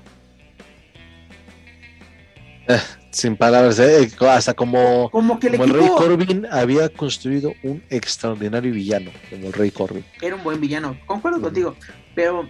Eh, 2.68 2.80
sin 3.10 3.36
palabras, 3.36 3.80
eh, 3.80 4.12
hasta 4.22 4.54
como, 4.54 5.10
como, 5.10 5.40
que 5.40 5.48
el, 5.48 5.56
el, 5.62 5.70
Rey 5.74 5.88
Corbin 5.88 6.46
había 6.52 6.90
construido 6.90 7.54
un 7.64 7.84
extraordinario 7.90 8.72
villano, 8.72 9.12
como 9.30 9.48
el 9.48 9.54
Rey 9.54 9.72
Corbin. 9.72 10.06
Era 10.22 10.36
un 10.36 10.44
buen 10.44 10.62
villano, 10.62 10.96
concuerdo 11.08 11.42
contigo, 11.42 11.76
pero 12.14 12.48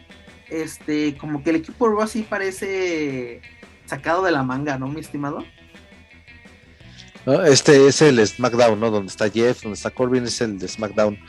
este, 0.49 1.15
como 1.18 1.41
que 1.41 1.51
el 1.51 1.57
equipo 1.57 1.88
Rossi 1.88 2.23
parece 2.23 3.41
sacado 3.90 4.24
de 4.24 4.32
la 4.32 4.44
manga, 4.44 4.78
¿no, 4.78 4.88
mi 4.88 5.02
estimado? 5.02 5.44
Este 7.45 7.88
es 7.88 8.02
el 8.02 8.26
SmackDown, 8.26 8.80
¿no? 8.80 8.90
Donde 8.90 9.10
está 9.10 9.30
Jeff, 9.30 9.61
donde 9.61 9.76
está 9.76 9.91
Corbin, 9.91 10.24
es 10.24 10.40
el 10.41 10.57
de 10.57 10.68
SmackDown. 10.68 11.20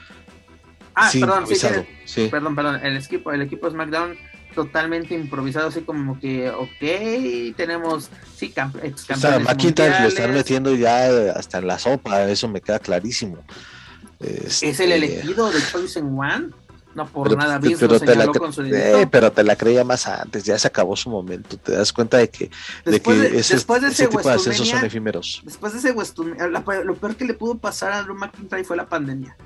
Ah, 0.95 1.11
perdón, 1.12 1.47
sí, 1.47 1.57
sí, 2.05 2.28
perdón, 2.31 2.55
perdón, 2.55 2.81
el 2.85 2.97
equipo, 2.97 3.32
el 3.32 3.43
equipo 3.43 3.70
SmackDown 3.70 4.16
totalmente 4.55 5.15
improvisado, 5.15 5.69
así 5.69 5.82
como 5.82 6.19
que, 6.19 6.51
ok, 6.51 7.57
tenemos, 7.57 8.11
sí, 8.37 8.53
ex 8.82 9.11
o 9.11 9.16
sea, 9.16 9.39
McIntyre 9.39 10.01
lo 10.01 10.09
están 10.09 10.35
metiendo 10.35 10.74
ya 10.74 11.32
hasta 11.32 11.59
en 11.59 11.69
la 11.69 11.78
sopa, 11.78 12.24
eso 12.24 12.49
me 12.49 12.61
queda 12.61 12.78
clarísimo. 12.78 13.39
Este... 14.19 14.70
Es 14.70 14.81
el 14.81 14.93
elegido 14.93 15.51
de 15.51 15.61
Chosen 15.70 16.19
One. 16.19 16.51
No 16.95 17.07
por 17.07 17.37
nada 17.37 17.61
mismo 17.61 17.79
pero 17.79 18.01
te, 18.01 18.17
la, 18.17 18.27
con 18.27 18.53
su 18.53 18.62
eh, 18.62 19.07
pero 19.09 19.31
te 19.31 19.45
la 19.45 19.55
creía 19.55 19.85
más 19.85 20.09
antes, 20.09 20.43
ya 20.45 20.59
se 20.59 20.67
acabó 20.67 20.97
su 20.97 21.09
momento. 21.09 21.57
Te 21.57 21.73
das 21.73 21.93
cuenta 21.93 22.17
de 22.17 22.29
que, 22.29 22.51
después 22.85 23.21
de, 23.21 23.31
que 23.31 23.39
ese, 23.39 23.55
después 23.55 23.83
de 23.83 23.89
ese, 23.89 24.09
tipo 24.09 24.29
de 24.29 24.35
ascensos 24.35 24.69
son 24.69 24.85
efímeros. 24.85 25.41
Después 25.45 25.73
de 25.73 25.79
ese 25.79 25.93
Weston, 25.93 26.37
lo 26.85 26.95
peor 26.97 27.15
que 27.15 27.25
le 27.25 27.35
pudo 27.35 27.59
pasar 27.59 27.93
a 27.93 28.03
Drew 28.03 28.17
McIntyre 28.17 28.65
fue 28.65 28.77
la 28.77 28.89
pandemia. 28.89 29.37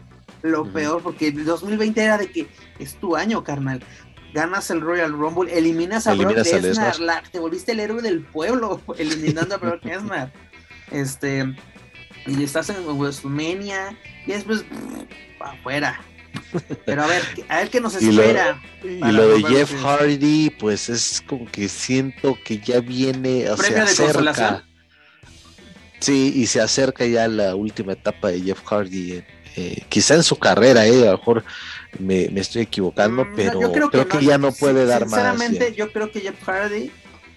Lo 0.43 0.65
peor, 0.65 1.03
porque 1.03 1.29
el 1.29 1.45
2020 1.45 2.03
era 2.03 2.19
de 2.19 2.31
que 2.31 2.49
es 2.79 2.95
tu 2.95 3.17
año, 3.17 3.45
carnal 3.45 3.83
ganas 4.35 4.69
el 4.71 4.81
Royal 4.81 5.13
Rumble, 5.13 5.57
eliminas 5.57 6.07
a 6.07 6.13
eliminas 6.13 6.51
Brock 6.51 6.63
Lesnar, 6.63 6.99
la, 6.99 7.23
te 7.23 7.39
volviste 7.39 7.73
el 7.73 7.81
héroe 7.81 8.03
del 8.03 8.21
pueblo, 8.21 8.81
eliminando 8.99 9.55
a 9.55 9.59
Brock 9.59 9.85
Lesnar. 9.85 10.33
Este, 10.91 11.55
y 12.27 12.43
estás 12.43 12.69
en 12.69 12.85
WrestleMania, 12.85 13.97
y 14.27 14.33
después, 14.33 14.65
para 15.39 15.53
afuera. 15.53 16.01
Pero 16.85 17.03
a 17.03 17.07
ver, 17.07 17.23
a 17.49 17.59
ver 17.59 17.71
qué 17.71 17.81
nos 17.81 17.95
espera. 18.01 18.61
Y 18.83 18.99
lo, 18.99 19.09
y 19.09 19.13
lo 19.13 19.29
de 19.29 19.43
Jeff 19.45 19.73
Hardy, 19.83 20.51
pues 20.51 20.89
es 20.89 21.23
como 21.27 21.47
que 21.47 21.69
siento 21.69 22.39
que 22.45 22.59
ya 22.59 22.81
viene, 22.81 23.51
o 23.51 23.57
sea, 23.57 23.85
acerca. 23.85 24.65
Sí, 26.01 26.33
y 26.37 26.47
se 26.47 26.61
acerca 26.61 27.07
ya 27.07 27.27
la 27.29 27.55
última 27.55 27.95
etapa 27.95 28.29
de 28.29 28.41
Jeff 28.43 28.63
Hardy, 28.65 29.23
eh, 29.57 29.83
quizá 29.89 30.15
en 30.15 30.23
su 30.23 30.37
carrera, 30.37 30.87
eh, 30.87 31.09
a 31.09 31.13
lo 31.13 31.19
mejor 31.19 31.45
me, 31.99 32.29
me 32.29 32.41
estoy 32.41 32.63
equivocando, 32.63 33.27
pero 33.35 33.61
yo 33.61 33.73
creo 33.73 34.09
que, 34.09 34.25
ya 34.25 34.37
no 34.37 34.53
puede 34.53 34.85
dar 34.85 35.07
más. 35.07 35.13
Sinceramente, 35.13 35.75
yo 35.75 35.91
creo 35.93 36.11
que 36.11 36.21
Jeff 36.21 36.43
Hardy, 36.43 36.91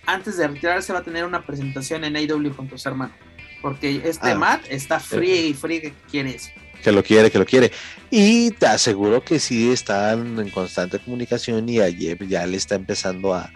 antes 0.05 0.35
de 0.35 0.47
retirarse, 0.47 0.91
va 0.91 0.99
a 0.99 1.03
tener 1.03 1.23
una 1.23 1.45
presentación 1.45 2.03
en 2.03 2.17
AW 2.17 2.55
con 2.55 2.77
su 2.77 2.89
hermano. 2.89 3.13
Porque 3.61 4.01
este 4.03 4.31
ah, 4.31 4.35
Matt 4.35 4.65
está 4.69 4.99
frío 4.99 5.47
y 5.47 5.53
frío 5.53 5.81
que 5.81 5.93
quiere 6.09 6.35
eso. 6.35 6.49
Que 6.87 6.93
lo 6.93 7.03
quiere, 7.03 7.29
que 7.29 7.37
lo 7.37 7.45
quiere. 7.45 7.69
Y 8.09 8.51
te 8.51 8.65
aseguro 8.65 9.21
que 9.21 9.39
sí 9.39 9.73
están 9.73 10.39
en 10.39 10.49
constante 10.49 10.99
comunicación 10.99 11.67
y 11.67 11.81
a 11.81 11.91
Jeff 11.91 12.21
ya 12.29 12.47
le 12.47 12.55
está 12.55 12.75
empezando 12.75 13.33
a, 13.33 13.51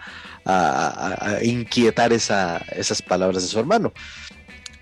inquietar 1.42 2.12
esa, 2.12 2.58
esas 2.72 3.00
palabras 3.00 3.42
de 3.42 3.48
su 3.48 3.58
hermano. 3.58 3.94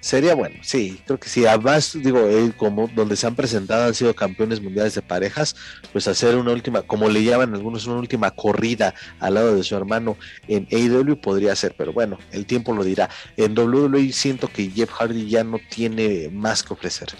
Sería 0.00 0.34
bueno, 0.34 0.56
sí, 0.62 1.00
creo 1.06 1.20
que 1.20 1.28
sí. 1.28 1.46
Además, 1.46 1.92
digo, 1.94 2.28
como 2.56 2.88
donde 2.88 3.14
se 3.14 3.28
han 3.28 3.36
presentado 3.36 3.84
han 3.84 3.94
sido 3.94 4.16
campeones 4.16 4.60
mundiales 4.60 4.96
de 4.96 5.02
parejas, 5.02 5.54
pues 5.92 6.08
hacer 6.08 6.34
una 6.34 6.50
última, 6.50 6.82
como 6.82 7.08
le 7.08 7.22
llaman 7.22 7.54
algunos, 7.54 7.86
una 7.86 8.00
última 8.00 8.32
corrida 8.32 8.94
al 9.20 9.34
lado 9.34 9.54
de 9.54 9.62
su 9.62 9.76
hermano 9.76 10.16
en 10.48 10.66
AEW 10.72 11.20
podría 11.20 11.54
ser, 11.54 11.76
pero 11.78 11.92
bueno, 11.92 12.18
el 12.32 12.46
tiempo 12.46 12.72
lo 12.72 12.82
dirá. 12.82 13.10
En 13.36 13.56
WWE 13.56 14.12
siento 14.12 14.48
que 14.48 14.68
Jeff 14.70 14.90
Hardy 14.90 15.28
ya 15.28 15.44
no 15.44 15.60
tiene 15.70 16.30
más 16.32 16.64
que 16.64 16.72
ofrecer. 16.72 17.10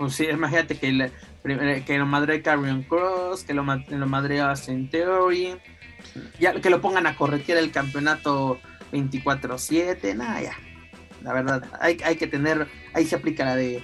Pues 0.00 0.14
sí, 0.14 0.24
imagínate 0.24 0.78
que, 0.78 1.12
que 1.84 1.98
lo 1.98 2.06
madre 2.06 2.40
Carrion 2.40 2.84
Cross, 2.84 3.44
que 3.44 3.52
lo, 3.52 3.62
lo 3.62 4.06
madre 4.06 4.40
Austin 4.40 4.88
Theory, 4.88 5.58
ya 6.38 6.58
que 6.58 6.70
lo 6.70 6.80
pongan 6.80 7.06
a 7.06 7.16
corretear 7.16 7.58
el 7.58 7.70
campeonato 7.70 8.58
24-7, 8.92 10.16
nada, 10.16 10.40
ya 10.40 10.56
la 11.22 11.34
verdad. 11.34 11.64
Hay, 11.82 11.98
hay 12.02 12.16
que 12.16 12.26
tener, 12.26 12.66
ahí 12.94 13.04
se 13.04 13.16
aplica 13.16 13.44
la 13.44 13.56
de, 13.56 13.82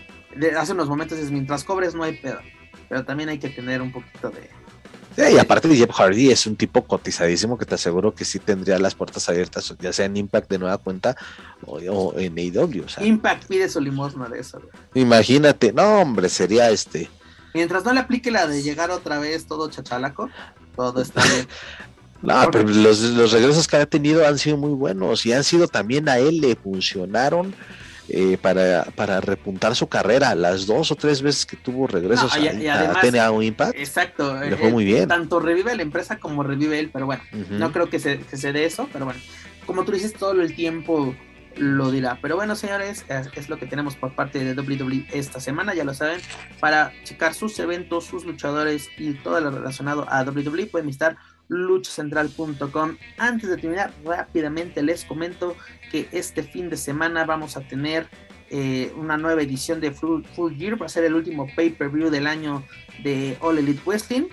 hace 0.59 0.73
unos 0.73 0.89
momentos 0.89 1.19
es 1.19 1.31
mientras 1.31 1.65
cobres 1.65 1.95
no 1.95 2.03
hay 2.03 2.17
pedo, 2.17 2.41
pero 2.89 3.05
también 3.05 3.29
hay 3.29 3.39
que 3.39 3.51
tener 3.51 3.83
un 3.83 3.93
poquito 3.93 4.31
de... 4.31 4.49
y 5.17 5.39
aparte 5.39 5.75
Jeff 5.75 5.91
Hardy 5.91 6.31
es 6.31 6.47
un 6.47 6.57
tipo 6.57 6.85
cotizadísimo 6.85 7.57
que 7.57 7.65
te 7.65 7.75
aseguro 7.75 8.15
que 8.15 8.25
sí 8.25 8.39
tendría 8.39 8.79
las 8.79 8.95
puertas 8.95 9.29
abiertas, 9.29 9.75
ya 9.81 9.93
sea 9.93 10.05
en 10.05 10.17
Impact 10.17 10.51
de 10.51 10.59
nueva 10.59 10.77
cuenta 10.79 11.17
o, 11.65 12.13
en 12.19 12.39
AEW. 12.39 12.85
Impact 13.01 13.47
pide 13.47 13.69
su 13.69 13.81
limosna 13.81 14.29
de 14.29 14.41
eso. 14.41 14.61
Imagínate, 14.95 15.73
no 15.73 16.01
hombre, 16.01 16.29
sería 16.29 16.71
este... 16.71 17.09
Mientras 17.55 17.85
no 17.85 17.95
le 17.95 18.01
aplique 18.01 18.31
la 18.31 18.47
de 18.47 18.63
llegar 18.63 18.91
otra 18.91 19.19
vez 19.19 19.47
todo 19.47 19.71
chachalaco, 19.71 20.29
todo 20.77 21.01
está 21.01 21.25
bien. 21.33 21.49
No, 22.21 22.51
pero 22.51 22.69
los, 22.69 23.01
los, 23.01 23.33
regresos 23.33 23.67
que 23.67 23.77
ha 23.77 23.87
tenido 23.87 24.27
han 24.27 24.39
sido 24.39 24.59
muy 24.59 24.73
buenos 24.73 25.25
y 25.25 25.33
han 25.33 25.45
sido 25.45 25.67
también 25.67 26.09
a 26.09 26.19
él 26.19 26.41
le 26.41 26.57
funcionaron 26.57 27.55
eh, 28.09 28.39
para, 28.41 28.85
para 28.95 29.20
repuntar 29.20 29.74
su 29.74 29.89
carrera. 29.89 30.35
Las 30.35 30.66
dos 30.66 30.91
o 30.91 30.97
tres 30.97 31.23
veces 31.23 31.47
que 31.47 31.57
tuvo 31.57 31.87
regresos 31.87 32.37
no, 32.37 32.45
y, 32.45 32.49
a, 32.49 32.53
y 32.55 32.69
además, 32.69 33.15
a, 33.15 33.31
un 33.31 33.43
Impact. 33.43 33.77
Exacto. 33.77 34.37
Le 34.43 34.57
fue 34.57 34.70
muy 34.70 34.85
bien. 34.85 35.09
Tanto 35.09 35.41
revive 35.41 35.74
la 35.74 35.83
empresa 35.83 36.19
como 36.19 36.43
revive 36.43 36.78
él, 36.78 36.91
pero 36.93 37.07
bueno, 37.07 37.23
uh 37.33 37.37
-huh. 37.37 37.49
no 37.51 37.73
creo 37.73 37.91
que 37.91 37.99
se, 37.99 38.19
que 38.19 38.37
se 38.37 38.53
dé 38.53 38.65
eso, 38.65 38.89
pero 38.93 39.05
bueno, 39.05 39.20
como 39.66 39.85
tú 39.85 39.93
dices, 39.93 40.12
todo 40.12 40.41
el 40.41 40.55
tiempo 40.55 41.15
lo 41.57 41.91
dirá. 41.91 42.19
Pero 42.23 42.37
bueno, 42.37 42.55
señores, 42.55 43.05
es, 43.09 43.28
es, 43.35 43.49
lo 43.49 43.59
que 43.59 43.66
tenemos 43.66 43.97
por 43.97 44.15
parte 44.15 44.43
de 44.45 44.55
WWE 44.61 45.07
esta 45.12 45.41
semana, 45.41 45.74
ya 45.74 45.85
lo 45.85 45.95
saben. 45.95 46.20
Para 46.61 46.93
checar 47.05 47.35
sus 47.35 47.59
eventos, 47.59 48.05
sus 48.05 48.24
luchadores 48.24 48.89
y 48.99 49.15
todo 49.15 49.41
lo 49.41 49.51
relacionado 49.51 50.07
a 50.09 50.23
WWE, 50.23 50.66
pueden 50.66 50.87
visitar 50.87 51.16
luchacentral.com. 51.48 52.97
Antes 53.18 53.51
de 53.51 53.56
terminar, 53.56 53.93
rápidamente 54.05 54.82
les 54.82 55.05
comento 55.05 55.56
que 55.90 56.09
este 56.12 56.43
fin 56.43 56.70
de 56.70 56.77
semana 56.77 57.24
vamos 57.24 57.56
a 57.56 57.60
tener 57.60 58.09
eh, 58.51 58.93
una 58.97 59.16
nueva 59.16 59.43
edición 59.43 59.81
de 59.81 59.93
Full, 59.93 60.24
Full, 60.35 60.56
Gear. 60.56 60.81
Va 60.81 60.86
a 60.86 60.89
ser 60.89 61.05
el 61.05 61.14
último 61.14 61.47
pay-per-view 61.55 62.10
del 62.10 62.27
año 62.27 62.64
de 63.02 63.36
All 63.40 63.59
Elite 63.59 63.82
Wrestling, 63.85 64.24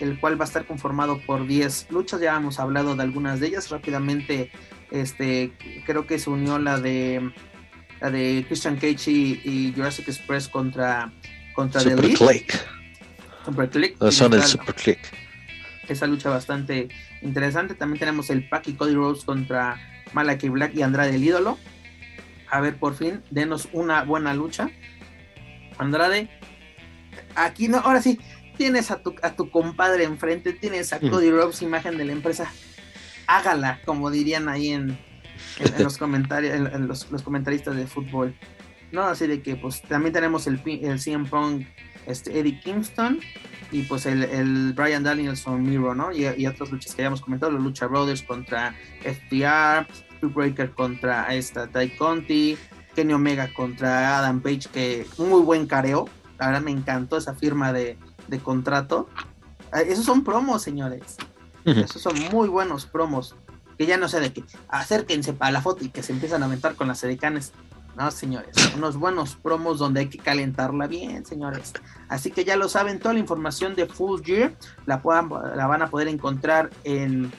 el 0.00 0.18
cual 0.20 0.40
va 0.40 0.44
a 0.44 0.48
estar 0.48 0.66
conformado 0.66 1.20
por 1.26 1.46
10 1.46 1.88
luchas. 1.90 2.20
Ya 2.20 2.36
hemos 2.36 2.58
hablado 2.58 2.96
de 2.96 3.02
algunas 3.02 3.40
de 3.40 3.48
ellas. 3.48 3.70
Rápidamente, 3.70 4.50
este, 4.90 5.52
creo 5.86 6.06
que 6.06 6.18
se 6.18 6.30
unió 6.30 6.58
la 6.58 6.78
de 6.78 7.32
la 8.00 8.10
de 8.10 8.44
Christian 8.46 8.76
Cage 8.76 9.10
y, 9.10 9.40
y 9.44 9.72
Jurassic 9.74 10.06
Express 10.06 10.48
contra 10.48 11.12
contra 11.54 11.80
Super 11.80 12.00
The 12.00 12.14
Click. 12.14 12.66
Super 13.44 13.70
Click. 13.70 14.00
No, 14.00 14.12
son 14.12 14.34
el 14.34 14.42
Super 14.44 14.74
Click 14.76 15.27
esa 15.92 16.06
lucha 16.06 16.30
bastante 16.30 16.88
interesante. 17.22 17.74
También 17.74 17.98
tenemos 17.98 18.30
el 18.30 18.48
Pack 18.48 18.68
y 18.68 18.74
Cody 18.74 18.94
Rhodes 18.94 19.24
contra 19.24 19.76
Malachi 20.12 20.48
Black 20.48 20.74
y 20.74 20.82
Andrade 20.82 21.14
el 21.14 21.24
ídolo. 21.24 21.58
A 22.50 22.60
ver, 22.60 22.76
por 22.76 22.94
fin, 22.94 23.22
denos 23.30 23.68
una 23.72 24.02
buena 24.04 24.34
lucha. 24.34 24.70
Andrade, 25.78 26.28
aquí 27.34 27.68
no, 27.68 27.78
ahora 27.78 28.02
sí, 28.02 28.18
tienes 28.56 28.90
a 28.90 29.02
tu, 29.02 29.14
a 29.22 29.34
tu 29.34 29.50
compadre 29.50 30.04
enfrente, 30.04 30.52
tienes 30.52 30.92
a 30.92 30.98
Cody 30.98 31.30
Rhodes, 31.30 31.62
imagen 31.62 31.96
de 31.96 32.04
la 32.04 32.12
empresa. 32.12 32.50
Hágala, 33.26 33.80
como 33.84 34.10
dirían 34.10 34.48
ahí 34.48 34.70
en, 34.70 34.98
en, 35.58 35.74
en 35.74 35.84
los 35.84 35.98
comentarios, 35.98 36.54
en, 36.54 36.66
en 36.66 36.88
los, 36.88 37.10
los, 37.10 37.22
comentaristas 37.22 37.76
de 37.76 37.86
fútbol. 37.86 38.34
No, 38.90 39.02
así 39.02 39.26
de 39.26 39.42
que 39.42 39.56
pues 39.56 39.82
también 39.82 40.12
tenemos 40.12 40.46
el, 40.46 40.60
el 40.64 40.98
CM 40.98 41.26
Punk, 41.28 41.66
este, 42.06 42.38
Eddie 42.38 42.60
Kingston, 42.60 43.20
y 43.70 43.82
pues 43.82 44.06
el, 44.06 44.24
el 44.24 44.72
Brian 44.72 45.02
Danielson 45.02 45.62
Miro, 45.62 45.94
¿no? 45.94 46.12
Y, 46.12 46.26
y, 46.36 46.46
otras 46.46 46.70
luchas 46.70 46.94
que 46.94 47.02
habíamos 47.02 47.20
comentado, 47.20 47.52
los 47.52 47.62
Lucha 47.62 47.86
Brothers 47.86 48.22
contra 48.22 48.74
FTR, 49.02 49.86
Breaker 50.22 50.72
contra 50.72 51.34
esta 51.34 51.66
Ty 51.66 51.90
Conti, 51.90 52.56
Kenny 52.94 53.12
Omega 53.12 53.52
contra 53.54 54.18
Adam 54.18 54.40
Page, 54.40 54.68
que 54.72 55.06
muy 55.18 55.42
buen 55.42 55.66
careo, 55.66 56.08
la 56.38 56.46
verdad 56.46 56.62
me 56.62 56.70
encantó 56.70 57.16
esa 57.16 57.34
firma 57.34 57.72
de, 57.72 57.98
de 58.28 58.38
contrato. 58.38 59.08
Esos 59.72 60.04
son 60.04 60.24
promos, 60.24 60.62
señores. 60.62 61.16
Uh 61.64 61.70
-huh. 61.70 61.84
Esos 61.84 62.00
son 62.00 62.14
muy 62.32 62.48
buenos 62.48 62.86
promos. 62.86 63.34
Que 63.76 63.86
ya 63.86 63.96
no 63.96 64.08
sé 64.08 64.20
de 64.20 64.32
qué. 64.32 64.42
Acérquense 64.68 65.32
para 65.32 65.52
la 65.52 65.62
foto 65.62 65.84
y 65.84 65.90
que 65.90 66.02
se 66.02 66.12
empiezan 66.12 66.42
a 66.42 66.46
aventar 66.46 66.74
con 66.74 66.88
las 66.88 67.02
edicanes. 67.04 67.52
No, 67.98 68.10
señores, 68.12 68.54
unos 68.76 68.96
buenos 68.96 69.34
promos 69.34 69.78
donde 69.80 70.00
hay 70.00 70.06
que 70.08 70.18
calentarla 70.18 70.86
bien, 70.86 71.26
señores. 71.26 71.72
Así 72.08 72.30
que 72.30 72.44
ya 72.44 72.54
lo 72.56 72.68
saben, 72.68 73.00
toda 73.00 73.12
la 73.14 73.18
información 73.20 73.74
de 73.74 73.86
Full 73.86 74.20
Gear 74.24 74.52
la, 74.86 75.02
puedan, 75.02 75.28
la 75.56 75.66
van 75.66 75.82
a 75.82 75.88
poder 75.88 76.06
encontrar 76.06 76.70
en 76.84 77.32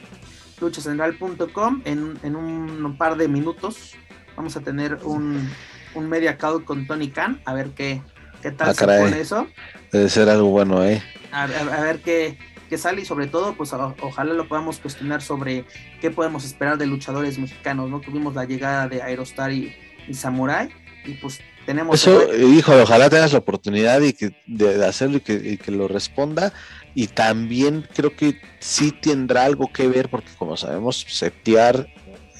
luchacentral.com 0.60 1.82
en, 1.84 2.18
en 2.22 2.36
un, 2.36 2.84
un, 2.84 2.96
par 2.98 3.16
de 3.16 3.28
minutos. 3.28 3.94
vamos 4.36 4.56
a 4.56 4.60
tener 4.60 4.98
un, 5.04 5.48
un 5.94 6.08
media 6.08 6.36
call 6.36 6.64
con 6.64 6.86
Tony 6.86 7.08
Khan, 7.10 7.40
a 7.46 7.54
ver 7.54 7.70
qué, 7.70 8.02
qué 8.42 8.50
tal 8.50 8.68
Ah, 8.70 8.74
se 8.74 8.84
pone 8.86 9.20
eso. 9.20 9.46
Debe 9.92 10.08
ser 10.08 10.28
algo 10.28 10.48
bueno, 10.50 10.84
¿eh? 10.84 11.02
a, 11.32 11.44
a- 11.44 11.78
a 11.78 11.80
ver 11.82 12.00
qué, 12.02 12.38
qué 12.68 12.76
sale 12.76 13.00
y 13.02 13.04
sobre 13.06 13.26
todo, 13.28 13.54
pues 13.54 13.72
o- 13.72 13.94
ojalá 14.02 14.34
lo 14.34 14.46
podamos 14.46 14.78
cuestionar 14.78 15.22
sobre 15.22 15.64
qué 16.02 16.10
podemos 16.10 16.44
esperar 16.44 16.76
de 16.76 16.86
luchadores 16.86 17.38
mexicanos, 17.38 17.88
¿no? 17.88 18.00
Tuvimos 18.00 18.34
la 18.34 18.44
llegada 18.44 18.88
de 18.88 19.02
Aerostar 19.02 19.52
y, 19.52 19.74
y 20.08 20.14
Samurai 20.14 20.68
y 21.04 21.14
pues 21.14 21.40
tenemos... 21.66 21.94
Eso, 21.94 22.34
hijo, 22.36 22.72
ojalá 22.82 23.08
tengas 23.10 23.32
la 23.32 23.38
oportunidad 23.38 24.00
y 24.00 24.12
que, 24.12 24.32
de, 24.46 24.78
de 24.78 24.86
hacerlo 24.86 25.18
y 25.18 25.20
que, 25.20 25.34
y 25.34 25.56
que 25.56 25.70
lo 25.70 25.88
responda. 25.88 26.52
Y 26.94 27.06
también 27.06 27.86
creo 27.94 28.14
que 28.16 28.40
sí 28.58 28.92
tendrá 28.92 29.44
algo 29.44 29.72
que 29.72 29.86
ver, 29.88 30.08
porque 30.08 30.30
como 30.36 30.56
sabemos, 30.56 31.06
Septiar 31.08 31.86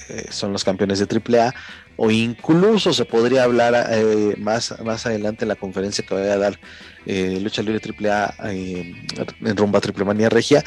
eh, 0.09 0.25
son 0.29 0.51
los 0.51 0.63
campeones 0.63 0.99
de 0.99 1.07
AAA, 1.07 1.53
o 1.95 2.11
incluso 2.11 2.93
se 2.93 3.05
podría 3.05 3.43
hablar 3.43 3.87
eh, 3.91 4.35
más, 4.37 4.75
más 4.83 5.05
adelante 5.05 5.45
en 5.45 5.49
la 5.49 5.55
conferencia 5.55 6.05
que 6.05 6.13
vaya 6.13 6.33
a 6.33 6.37
dar 6.37 6.59
eh, 7.05 7.39
Lucha 7.41 7.61
Libre 7.61 7.81
AAA 7.81 8.35
en 8.51 9.57
rumba 9.57 9.79
Triple 9.79 10.05
Manía 10.05 10.29
Regia. 10.29 10.63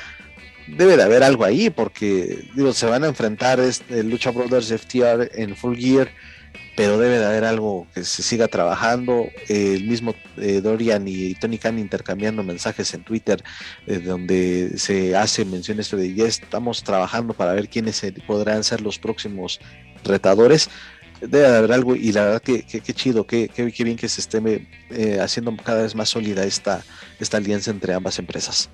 Debe 0.67 0.97
de 0.97 1.03
haber 1.03 1.23
algo 1.23 1.45
ahí, 1.45 1.69
porque 1.69 2.49
digo, 2.55 2.73
se 2.73 2.87
van 2.87 3.05
a 3.05 3.09
enfrentar 3.09 3.61
este, 3.61 4.03
Lucha 4.03 4.31
Brothers 4.31 4.73
FTR 4.73 5.31
en 5.35 5.57
Full 5.57 5.77
Gear 5.77 6.11
pero 6.77 6.99
debe 6.99 7.19
de 7.19 7.25
haber 7.27 7.45
algo 7.45 7.87
que 7.95 8.05
se 8.05 8.23
siga 8.23 8.49
trabajando. 8.49 9.29
El 9.49 9.85
mismo 9.85 10.15
eh, 10.37 10.61
Dorian 10.61 11.07
y 11.07 11.35
Tony 11.35 11.59
Khan 11.59 11.79
intercambiando 11.79 12.43
mensajes 12.43 12.93
en 12.95 13.05
Twitter, 13.05 13.43
eh, 13.87 13.99
donde 13.99 14.73
se 14.77 15.17
hace 15.17 15.45
mención 15.45 15.79
esto 15.79 15.97
de 15.97 16.15
ya 16.15 16.25
estamos 16.27 16.83
trabajando 16.83 17.35
para 17.35 17.53
ver 17.53 17.69
quiénes 17.69 18.03
podrán 18.27 18.65
ser 18.65 18.81
los 18.81 18.99
próximos 18.99 19.61
retadores. 20.05 20.69
Debe 21.21 21.49
de 21.49 21.57
haber 21.57 21.73
algo, 21.73 21.95
y 21.95 22.13
la 22.13 22.25
verdad 22.25 22.43
que, 22.43 22.65
que- 22.65 22.81
chido, 22.93 23.27
que, 23.27 23.49
que, 23.49 23.85
bien 23.85 23.97
que 23.97 24.09
se 24.09 24.21
esté 24.21 24.67
eh, 24.91 25.21
haciendo 25.21 25.57
cada 25.57 25.83
vez 25.83 25.95
más 25.95 26.09
sólida 26.09 26.45
esta, 26.45 26.83
esta 27.21 27.37
alianza 27.37 27.71
entre 27.71 27.95
ambas 27.95 28.19
empresas. 28.19 28.69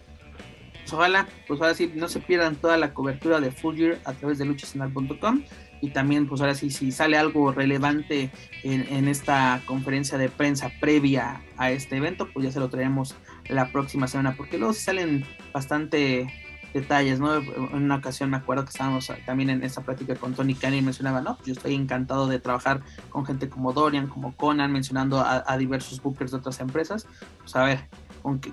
Pues 0.81 0.93
ojalá, 0.95 1.29
pues 1.47 1.61
ahora 1.61 1.75
sí, 1.75 1.93
no 1.95 2.09
se 2.09 2.19
pierdan 2.19 2.57
toda 2.57 2.77
la 2.77 2.93
cobertura 2.95 3.39
de 3.41 3.53
Full 3.53 3.77
Gear 3.77 3.99
a 4.05 4.15
través 4.15 4.39
de 4.39 4.47
luchasenal.com 4.47 5.45
y 5.81 5.91
también, 5.91 6.27
pues 6.27 6.41
ahora 6.41 6.55
sí, 6.55 6.71
si 6.71 6.93
sale 6.93 7.17
algo 7.17 7.53
relevante 7.53 8.31
en, 8.63 8.87
en 8.91 9.09
esta 9.09 9.63
conferencia 9.65 10.19
de 10.19 10.29
prensa 10.29 10.71
previa 10.81 11.43
a 11.57 11.71
este 11.71 11.97
evento, 11.97 12.29
pues 12.33 12.45
ya 12.45 12.53
se 12.53 12.61
lo 12.61 12.69
traemos 12.69 13.15
la 13.49 13.71
próxima 13.73 14.07
semana, 14.07 14.35
porque 14.37 14.59
luego 14.59 14.73
sí 14.73 14.83
salen 14.83 15.25
bastante 15.53 16.29
detalles, 16.73 17.19
¿no? 17.19 17.37
En 17.37 17.75
una 17.75 17.97
ocasión 17.97 18.31
me 18.31 18.37
acuerdo 18.37 18.65
que 18.65 18.71
estábamos 18.71 19.11
también 19.27 19.51
en 19.51 19.65
esta 19.65 19.81
plática 19.81 20.15
con 20.15 20.35
Tony 20.35 20.55
Khan 20.55 20.75
y 20.75 20.83
mencionaba, 20.83 21.21
no, 21.21 21.37
yo 21.45 21.53
estoy 21.53 21.75
encantado 21.75 22.27
de 22.29 22.39
trabajar 22.39 22.81
con 23.09 23.27
gente 23.27 23.49
como 23.49 23.73
Dorian, 23.73 24.07
como 24.07 24.37
Conan, 24.37 24.73
mencionando 24.73 25.21
a, 25.21 25.43
a 25.47 25.59
diversos 25.59 26.01
bookers 26.03 26.31
de 26.31 26.37
otras 26.37 26.61
empresas, 26.61 27.07
pues 27.41 27.57
a 27.57 27.65
ver, 27.65 27.89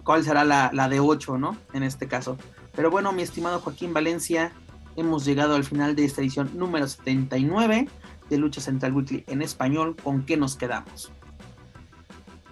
cuál 0.03 0.23
será 0.23 0.43
la, 0.43 0.71
la 0.73 0.89
de 0.89 0.99
8, 0.99 1.37
¿no? 1.37 1.57
En 1.73 1.83
este 1.83 2.07
caso. 2.07 2.37
Pero 2.75 2.91
bueno, 2.91 3.11
mi 3.11 3.21
estimado 3.21 3.59
Joaquín 3.59 3.93
Valencia, 3.93 4.51
hemos 4.97 5.23
llegado 5.23 5.55
al 5.55 5.63
final 5.63 5.95
de 5.95 6.03
esta 6.03 6.21
edición 6.21 6.51
número 6.55 6.87
79 6.87 7.87
de 8.29 8.37
Lucha 8.37 8.59
Central 8.59 8.93
Weekly 8.93 9.23
en 9.27 9.41
español. 9.41 9.95
¿Con 10.03 10.25
qué 10.25 10.35
nos 10.35 10.55
quedamos? 10.57 11.11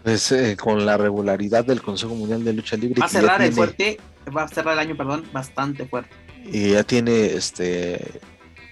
Pues 0.03 0.31
eh, 0.31 0.55
con 0.55 0.85
la 0.85 0.97
regularidad 0.97 1.65
del 1.65 1.81
Consejo 1.81 2.13
Mundial 2.15 2.43
de 2.43 2.53
Lucha 2.53 2.77
Libre. 2.77 2.99
Va 3.01 3.07
a 3.07 3.09
cerrar 3.09 3.41
el 3.41 3.49
tiene- 3.49 3.55
fuerte, 3.55 3.99
va 4.35 4.43
a 4.43 4.47
cerrar 4.47 4.73
el 4.73 4.79
año, 4.79 4.95
perdón, 4.95 5.25
bastante 5.33 5.85
fuerte. 5.85 6.11
y 6.45 6.71
ya 6.71 6.83
tiene 6.83 7.25
este 7.33 8.21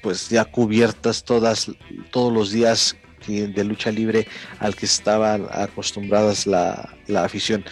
pues 0.03 0.29
ya 0.29 0.45
cubiertas 0.45 1.23
todas 1.23 1.71
todos 2.11 2.31
los 2.31 2.51
días 2.51 2.95
de 3.25 3.63
lucha 3.63 3.89
libre 3.89 4.27
al 4.59 4.75
que 4.75 4.85
estaban 4.85 5.47
acostumbradas 5.49 6.45
la, 6.45 6.93
la 7.07 7.23
afición 7.23 7.63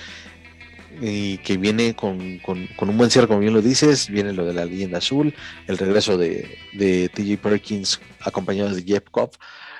y 1.01 1.39
que 1.39 1.57
viene 1.57 1.95
con, 1.95 2.37
con- 2.39 2.67
un 2.77 2.97
buen 2.97 3.09
cierre 3.09 3.27
como 3.27 3.39
bien 3.39 3.53
lo 3.53 3.61
dices 3.61 4.07
viene 4.07 4.33
lo 4.33 4.45
de 4.45 4.53
la 4.53 4.65
leyenda 4.65 4.99
azul 4.99 5.33
el 5.67 5.77
regreso 5.77 6.17
de, 6.17 6.57
de 6.73 7.09
TJ 7.09 7.37
Perkins 7.41 7.99
acompañado 8.21 8.73
de 8.73 8.83
Jeff 8.83 9.03
Cobb. 9.09 9.31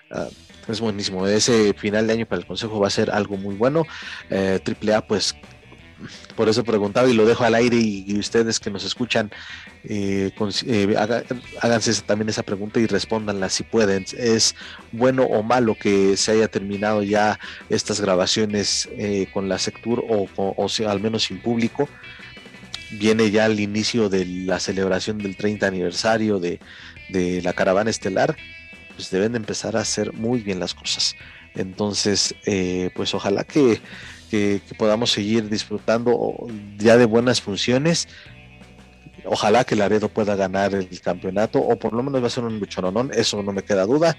Ah, 0.09 0.27
es 0.67 0.79
buenísimo 0.79 1.25
ese 1.27 1.73
final 1.73 2.07
de 2.07 2.13
año 2.13 2.25
para 2.25 2.39
el 2.41 2.47
consejo 2.47 2.79
va 2.79 2.87
a 2.87 2.91
ser 2.91 3.11
algo 3.11 3.37
muy 3.37 3.55
bueno. 3.55 3.83
Eh, 4.29 4.59
AAA 4.65 5.05
pues 5.07 5.35
por 6.35 6.49
eso 6.49 6.63
preguntaba 6.63 7.09
y 7.09 7.13
lo 7.13 7.25
dejo 7.25 7.43
al 7.43 7.55
aire 7.55 7.77
y, 7.77 8.17
ustedes 8.17 8.59
que 8.59 8.69
nos 8.69 8.83
escuchan 8.83 9.31
eh, 9.83 10.31
eh, 10.67 10.95
háganse 11.59 12.01
también 12.03 12.29
esa 12.29 12.43
pregunta 12.43 12.79
y 12.79 12.85
respóndanla 12.85 13.49
si 13.49 13.63
pueden. 13.63 14.05
¿Es 14.17 14.55
bueno 14.91 15.23
o 15.23 15.43
malo 15.43 15.75
que 15.75 16.17
se 16.17 16.33
haya 16.33 16.47
terminado 16.47 17.03
ya 17.03 17.39
estas 17.69 17.99
grabaciones 17.99 18.89
eh, 18.91 19.27
con 19.33 19.49
la 19.49 19.57
Sectur 19.57 20.03
o, 20.07 20.67
al 20.87 20.99
menos 20.99 21.23
sin 21.23 21.41
público? 21.41 21.89
Viene 22.91 23.31
ya 23.31 23.45
el 23.45 23.59
inicio 23.59 24.09
de 24.09 24.25
la 24.25 24.59
celebración 24.59 25.17
del 25.17 25.35
30 25.35 25.65
aniversario 25.65 26.39
de, 26.39 26.59
la 27.43 27.53
caravana 27.53 27.89
estelar, 27.89 28.35
pues 28.95 29.09
deben 29.09 29.33
de 29.33 29.37
empezar 29.37 29.75
a 29.75 29.81
hacer 29.81 30.13
muy 30.13 30.41
bien 30.41 30.59
las 30.59 30.73
cosas. 30.73 31.15
Entonces, 31.55 32.35
pues 32.95 33.13
ojalá 33.13 33.43
que, 33.43 33.81
que- 34.31 34.61
podamos 34.77 35.11
seguir 35.11 35.49
disfrutando 35.49 36.35
ya 36.77 36.97
de 36.97 37.05
buenas 37.05 37.41
funciones 37.41 38.07
Ojalá 39.25 39.63
que 39.63 39.75
Laredo 39.75 40.09
pueda 40.09 40.35
ganar 40.35 40.73
el 40.73 40.99
campeonato 40.99 41.59
o 41.59 41.77
por 41.77 41.93
lo 41.93 42.01
menos 42.01 42.23
va 42.23 42.27
a 42.27 42.29
ser 42.31 42.43
un 42.43 42.59
luchononón, 42.59 43.11
eso 43.13 43.43
no 43.43 43.51
me 43.53 43.61
queda 43.63 43.85
duda. 43.85 44.17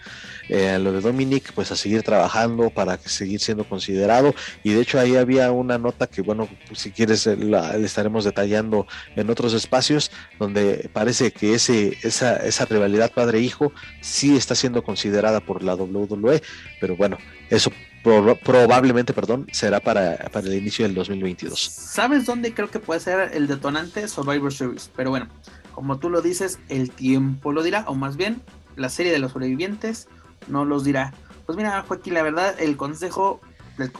Eh, 0.48 0.78
lo 0.78 0.92
de 0.92 1.00
Dominic, 1.00 1.52
pues 1.54 1.72
a 1.72 1.76
seguir 1.76 2.02
trabajando 2.02 2.70
para 2.70 2.98
seguir 2.98 3.40
siendo 3.40 3.64
considerado. 3.64 4.34
Y 4.62 4.74
de 4.74 4.80
hecho 4.82 5.00
ahí 5.00 5.16
había 5.16 5.50
una 5.50 5.76
nota 5.78 6.06
que, 6.06 6.22
bueno, 6.22 6.48
si 6.72 6.92
quieres 6.92 7.26
la, 7.26 7.76
la 7.76 7.84
estaremos 7.86 8.24
detallando 8.24 8.86
en 9.16 9.28
otros 9.28 9.54
espacios, 9.54 10.10
donde 10.38 10.88
parece 10.92 11.32
que 11.32 11.54
ese, 11.54 11.98
esa, 12.02 12.36
esa 12.36 12.64
rivalidad 12.66 13.10
padre-hijo 13.12 13.72
sí 14.00 14.36
está 14.36 14.54
siendo 14.54 14.84
considerada 14.84 15.40
por 15.40 15.64
la 15.64 15.74
WWE, 15.74 16.40
pero 16.80 16.96
bueno, 16.96 17.18
eso 17.50 17.72
proba- 18.02 18.38
probablemente, 18.38 19.12
perdón, 19.12 19.46
será 19.52 19.80
para, 19.80 20.16
para 20.32 20.46
el 20.46 20.54
inicio 20.54 20.84
del 20.86 20.94
2022. 20.94 21.58
¿Sabes 21.60 22.26
dónde 22.26 22.54
creo 22.54 22.70
que 22.70 22.78
puede 22.78 23.00
ser 23.00 23.30
el 23.34 23.46
detonante? 23.46 24.06
Survivor 24.08 24.52
Series. 24.52 24.90
Pero 24.96 25.10
bueno, 25.10 25.28
como 25.72 25.98
tú 25.98 26.10
lo 26.10 26.20
dices, 26.22 26.58
el 26.68 26.90
tiempo 26.90 27.52
lo 27.52 27.62
dirá, 27.62 27.84
o 27.86 27.94
más 27.94 28.16
bien, 28.16 28.42
la 28.76 28.88
serie 28.88 29.12
de 29.12 29.18
los 29.18 29.32
sobrevivientes 29.32 30.08
no 30.48 30.64
los 30.64 30.84
dirá. 30.84 31.12
Pues 31.46 31.56
mira, 31.56 31.82
Joaquín, 31.86 32.14
la 32.14 32.22
verdad, 32.22 32.54
el 32.60 32.76
consejo 32.76 33.40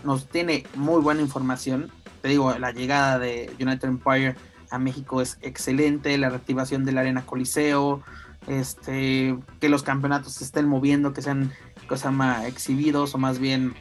nos 0.05 0.29
tiene 0.29 0.65
muy 0.75 1.01
buena 1.01 1.21
información. 1.23 1.91
Te 2.21 2.29
digo, 2.29 2.57
la 2.59 2.73
llegada 2.73 3.19
de 3.19 3.51
United 3.59 3.89
Empire 3.89 4.37
a 4.71 4.79
México 4.79 5.21
es 5.21 5.39
excelente, 5.43 6.17
la 6.19 6.29
reactivación 6.31 6.85
de 6.85 6.93
la 6.93 7.01
Arena 7.01 7.27
Coliseo, 7.27 8.03
este, 8.47 9.37
que 9.61 9.69
los 9.69 9.83
campeonatos 9.83 10.35
se 10.35 10.45
estén 10.45 10.67
moviendo, 10.69 11.13
que 11.13 11.23
sean 11.23 11.53
cosa 11.89 12.11
más 12.11 12.45
exhibidos 12.47 13.15
o 13.15 13.19
más 13.19 13.39
bien 13.39 13.75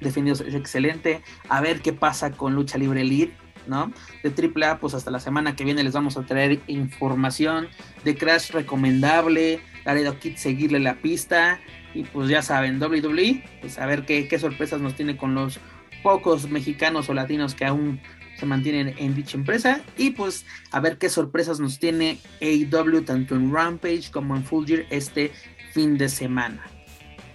definidos 0.00 0.40
es 0.40 0.54
excelente. 0.54 1.22
A 1.48 1.60
ver 1.60 1.80
qué 1.80 1.92
pasa 1.92 2.30
con 2.30 2.54
Lucha 2.54 2.78
Libre 2.78 3.02
Elite, 3.02 3.34
¿no? 3.66 3.92
De 4.22 4.30
AAA, 4.30 4.78
pues 4.78 4.94
hasta 4.94 5.10
la 5.10 5.20
semana 5.20 5.54
que 5.54 5.64
viene 5.64 5.84
les 5.84 5.92
vamos 5.92 6.16
a 6.16 6.24
traer 6.24 6.60
información 6.66 7.68
de 8.04 8.16
Crash 8.16 8.50
recomendable, 8.50 9.60
Laredo 9.84 10.18
Kid 10.18 10.36
seguirle 10.36 10.80
la 10.80 10.96
pista 10.96 11.60
y 11.94 12.04
pues 12.04 12.28
ya 12.28 12.42
saben, 12.42 12.82
WWE, 12.82 13.44
pues 13.60 13.78
a 13.78 13.86
ver 13.86 14.04
qué, 14.04 14.28
qué 14.28 14.38
sorpresas 14.38 14.80
nos 14.80 14.94
tiene 14.94 15.16
con 15.16 15.34
los 15.34 15.60
pocos 16.02 16.48
mexicanos 16.48 17.08
o 17.08 17.14
latinos 17.14 17.54
que 17.54 17.64
aún 17.64 18.00
se 18.38 18.46
mantienen 18.46 18.94
en 18.98 19.14
dicha 19.16 19.36
empresa 19.36 19.80
y 19.96 20.10
pues 20.10 20.46
a 20.70 20.80
ver 20.80 20.98
qué 20.98 21.08
sorpresas 21.08 21.58
nos 21.58 21.78
tiene 21.78 22.18
AEW 22.40 23.02
tanto 23.02 23.34
en 23.34 23.52
Rampage 23.52 24.10
como 24.12 24.36
en 24.36 24.44
Full 24.44 24.66
Gear 24.66 24.86
este 24.90 25.32
fin 25.72 25.98
de 25.98 26.08
semana. 26.08 26.64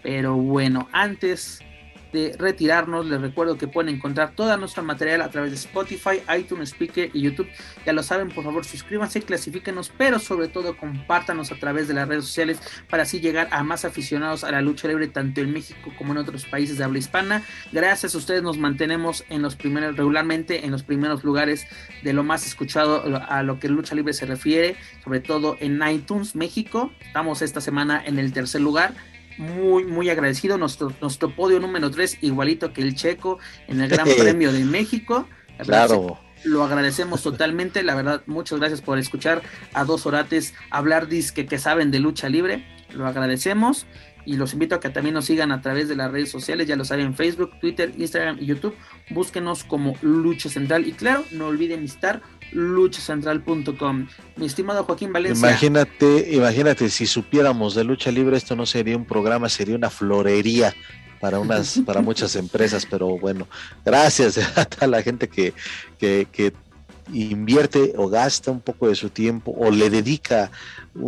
Pero 0.01 0.35
bueno, 0.35 0.87
antes 0.93 1.59
de 2.13 2.35
retirarnos, 2.37 3.07
les 3.07 3.19
recuerdo 3.19 3.57
que 3.57 3.67
pueden 3.67 3.95
encontrar 3.95 4.33
todo 4.35 4.55
nuestro 4.57 4.83
material 4.83 5.21
a 5.21 5.29
través 5.29 5.51
de 5.51 5.57
Spotify, 5.57 6.21
iTunes, 6.37 6.69
Speaker 6.69 7.09
y 7.13 7.21
YouTube. 7.21 7.47
Ya 7.85 7.93
lo 7.93 8.03
saben, 8.03 8.29
por 8.29 8.43
favor 8.43 8.63
suscríbanse, 8.63 9.21
clasifíquenos, 9.21 9.91
pero 9.97 10.19
sobre 10.19 10.47
todo 10.47 10.77
compártanos 10.77 11.51
a 11.51 11.55
través 11.55 11.87
de 11.87 11.95
las 11.95 12.07
redes 12.07 12.25
sociales 12.25 12.59
para 12.89 13.03
así 13.03 13.19
llegar 13.19 13.47
a 13.51 13.63
más 13.63 13.83
aficionados 13.83 14.43
a 14.43 14.51
la 14.51 14.61
lucha 14.61 14.87
libre 14.87 15.07
tanto 15.07 15.41
en 15.41 15.51
México 15.51 15.91
como 15.97 16.13
en 16.13 16.19
otros 16.19 16.45
países 16.45 16.77
de 16.77 16.83
habla 16.83 16.99
hispana. 16.99 17.43
Gracias 17.71 18.13
a 18.13 18.17
ustedes 18.17 18.43
nos 18.43 18.57
mantenemos 18.57 19.25
en 19.29 19.41
los 19.41 19.55
primeros 19.55 19.97
regularmente 19.97 20.65
en 20.65 20.71
los 20.71 20.83
primeros 20.83 21.23
lugares 21.23 21.65
de 22.03 22.13
lo 22.13 22.23
más 22.23 22.45
escuchado 22.45 23.03
a 23.27 23.41
lo 23.43 23.59
que 23.59 23.69
lucha 23.69 23.95
libre 23.95 24.13
se 24.13 24.25
refiere, 24.25 24.75
sobre 25.03 25.19
todo 25.19 25.57
en 25.59 25.81
iTunes 25.87 26.35
México. 26.35 26.91
Estamos 26.99 27.41
esta 27.41 27.59
semana 27.59 28.03
en 28.05 28.19
el 28.19 28.33
tercer 28.33 28.61
lugar 28.61 28.93
muy, 29.37 29.85
muy 29.85 30.09
agradecido. 30.09 30.57
Nuestro, 30.57 30.93
nuestro 31.01 31.35
podio 31.35 31.59
número 31.59 31.89
3, 31.91 32.19
igualito 32.21 32.73
que 32.73 32.81
el 32.81 32.95
Checo 32.95 33.39
en 33.67 33.81
el 33.81 33.89
Gran 33.89 34.07
Premio 34.17 34.51
de 34.51 34.65
México. 34.65 35.27
Claro. 35.59 36.19
Lo 36.43 36.63
agradecemos 36.63 37.23
totalmente. 37.23 37.83
La 37.83 37.95
verdad, 37.95 38.23
muchas 38.25 38.59
gracias 38.59 38.81
por 38.81 38.97
escuchar 38.99 39.41
a 39.73 39.85
dos 39.85 40.05
orates 40.05 40.53
hablar 40.69 41.07
disque 41.07 41.45
que 41.45 41.57
saben 41.57 41.91
de 41.91 41.99
lucha 41.99 42.29
libre. 42.29 42.65
Lo 42.93 43.07
agradecemos. 43.07 43.85
y 44.25 44.37
los 44.37 44.53
invito 44.53 44.75
a 44.75 44.79
que 44.79 44.89
también 44.89 45.15
nos 45.15 45.25
sigan 45.25 45.51
a 45.51 45.61
través 45.61 45.89
de 45.89 45.97
las 45.97 46.09
redes 46.09 46.31
sociales, 46.31 46.65
ya 46.65 46.77
lo 46.77 46.85
saben, 46.85 47.13
Facebook, 47.13 47.59
Twitter, 47.59 47.93
Instagram 47.97 48.37
y 48.39 48.45
YouTube. 48.45 48.73
Búsquenos 49.09 49.65
como 49.65 49.95
Lucha 50.01 50.49
Central 50.49 50.87
y 50.87 50.93
claro, 50.93 51.25
no 51.31 51.47
olviden 51.47 51.81
visitar 51.81 52.21
luchacentral.com. 52.53 54.07
Mi 54.35 54.45
estimado 54.45 54.83
Joaquín 54.83 55.13
Valencia. 55.13 55.49
Imagínate, 55.49 56.29
imagínate, 56.31 56.89
si 56.89 57.05
supiéramos 57.05 57.75
de 57.75 57.83
lucha 57.83 58.11
libre, 58.11 58.37
esto 58.37 58.55
no 58.55 58.65
sería 58.65 58.97
un 58.97 59.05
programa, 59.05 59.49
sería 59.49 59.75
una 59.75 59.89
florería 59.89 60.73
para 61.19 61.39
unas, 61.39 61.79
para 61.85 62.01
muchas 62.01 62.35
empresas, 62.35 62.85
pero 62.85 63.17
bueno, 63.17 63.47
gracias 63.85 64.39
a 64.79 64.87
la 64.87 65.01
gente 65.01 65.27
que, 65.27 65.53
que, 65.97 66.27
que 66.31 66.53
invierte 67.11 67.93
o 67.97 68.07
gasta 68.07 68.51
un 68.51 68.61
poco 68.61 68.87
de 68.87 68.95
su 68.95 69.09
tiempo 69.09 69.53
o 69.57 69.69
le 69.69 69.89
dedica 69.89 70.51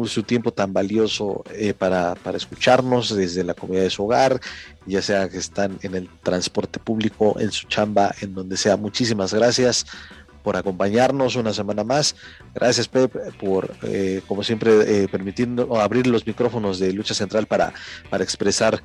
su 0.05 0.23
tiempo 0.23 0.51
tan 0.51 0.73
valioso 0.73 1.43
eh, 1.53 1.73
para, 1.73 2.15
para, 2.15 2.37
escucharnos 2.37 3.15
desde 3.15 3.43
la 3.43 3.53
comunidad 3.53 3.83
de 3.83 3.89
su 3.89 4.03
hogar, 4.03 4.41
ya 4.85 5.01
sea 5.01 5.29
que 5.29 5.37
están 5.37 5.77
en 5.83 5.95
el 5.95 6.09
transporte 6.23 6.79
público, 6.79 7.35
en 7.39 7.51
su 7.51 7.67
chamba, 7.67 8.13
en 8.21 8.33
donde 8.33 8.57
sea. 8.57 8.77
Muchísimas 8.77 9.33
gracias 9.33 9.85
por 10.45 10.55
acompañarnos 10.57 11.35
una 11.37 11.51
semana 11.53 11.83
más. 11.83 12.15
Gracias, 12.53 12.87
Pep, 12.87 13.11
por, 13.39 13.75
eh, 13.81 14.21
como 14.27 14.43
siempre, 14.43 14.71
eh, 14.85 15.07
permitiendo 15.07 15.81
abrir 15.81 16.05
los 16.05 16.27
micrófonos 16.27 16.77
de 16.77 16.93
Lucha 16.93 17.15
Central 17.15 17.47
para, 17.47 17.73
para 18.11 18.23
expresar 18.23 18.83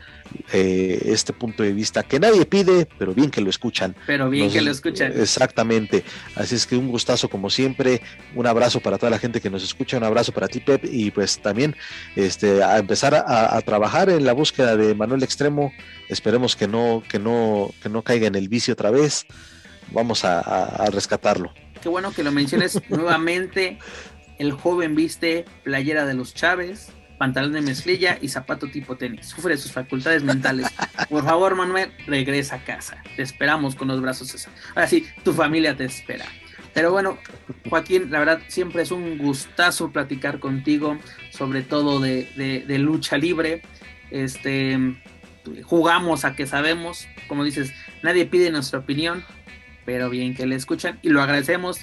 eh, 0.54 1.02
este 1.04 1.34
punto 1.34 1.62
de 1.62 1.74
vista 1.74 2.02
que 2.02 2.18
nadie 2.18 2.46
pide, 2.46 2.88
pero 2.98 3.12
bien 3.12 3.30
que 3.30 3.42
lo 3.42 3.50
escuchan. 3.50 3.94
Pero 4.06 4.30
bien 4.30 4.50
que 4.50 4.62
lo 4.62 4.70
escuchan. 4.70 5.12
Exactamente. 5.14 6.02
Así 6.34 6.54
es 6.54 6.66
que 6.66 6.78
un 6.78 6.88
gustazo, 6.88 7.28
como 7.28 7.50
siempre. 7.50 8.00
Un 8.34 8.46
abrazo 8.46 8.80
para 8.80 8.96
toda 8.96 9.10
la 9.10 9.18
gente 9.18 9.42
que 9.42 9.50
nos 9.50 9.62
escucha. 9.62 9.98
Un 9.98 10.04
abrazo 10.04 10.32
para 10.32 10.48
ti, 10.48 10.60
Pep. 10.60 10.86
Y 10.90 11.10
pues 11.10 11.42
también 11.42 11.76
este, 12.16 12.62
a 12.62 12.78
empezar 12.78 13.14
a, 13.14 13.54
a 13.54 13.60
trabajar 13.60 14.08
en 14.08 14.24
la 14.24 14.32
búsqueda 14.32 14.78
de 14.78 14.94
Manuel 14.94 15.22
Extremo. 15.22 15.72
Esperemos 16.08 16.56
que 16.56 16.66
no, 16.66 17.02
que 17.06 17.18
no, 17.18 17.70
que 17.82 17.90
no 17.90 18.00
caiga 18.00 18.26
en 18.26 18.34
el 18.34 18.48
vicio 18.48 18.72
otra 18.72 18.90
vez 18.90 19.26
vamos 19.90 20.24
a, 20.24 20.84
rescatarlo. 20.90 21.52
Qué 21.82 21.88
bueno 21.88 22.12
que 22.12 22.22
lo 22.22 22.32
menciones 22.32 22.80
nuevamente. 22.88 23.78
El 24.38 24.52
joven 24.52 24.94
viste 24.94 25.44
playera 25.64 26.06
de 26.06 26.14
los 26.14 26.32
Chávez, 26.32 26.88
pantalón 27.18 27.52
de 27.52 27.60
mezclilla 27.60 28.18
y 28.20 28.28
zapato 28.28 28.68
tipo 28.68 28.96
tenis. 28.96 29.26
Sufre 29.26 29.56
sus 29.56 29.72
facultades 29.72 30.22
mentales. 30.22 30.66
Por 31.10 31.24
favor, 31.24 31.54
Manuel, 31.54 31.92
regresa 32.06 32.56
a 32.56 32.64
casa. 32.64 33.02
Te 33.16 33.22
esperamos 33.22 33.74
con 33.74 33.88
los 33.88 34.00
brazos. 34.00 34.48
Ahora 34.74 34.86
sí, 34.86 35.06
tu 35.24 35.34
familia 35.34 35.76
te 35.76 35.84
espera. 35.84 36.24
Pero 36.72 36.92
bueno, 36.92 37.18
Joaquín, 37.68 38.10
la 38.10 38.20
verdad 38.20 38.40
siempre 38.48 38.82
es 38.82 38.92
un 38.92 39.18
gustazo 39.18 39.90
platicar 39.90 40.38
contigo, 40.38 40.96
sobre 41.30 41.62
todo 41.62 42.00
de, 42.00 42.64
de 42.66 42.78
lucha 42.78 43.18
libre. 43.18 43.62
Este, 44.10 44.78
jugamos 45.64 46.24
a 46.24 46.34
que 46.34 46.46
sabemos, 46.46 47.06
como 47.28 47.44
dices, 47.44 47.72
nadie 48.02 48.26
pide 48.26 48.50
nuestra 48.50 48.80
opinión, 48.80 49.24
pero 49.90 50.08
bien 50.08 50.36
que 50.36 50.46
le 50.46 50.54
escuchan 50.54 51.00
y 51.02 51.08
lo 51.08 51.20
agradecemos 51.20 51.80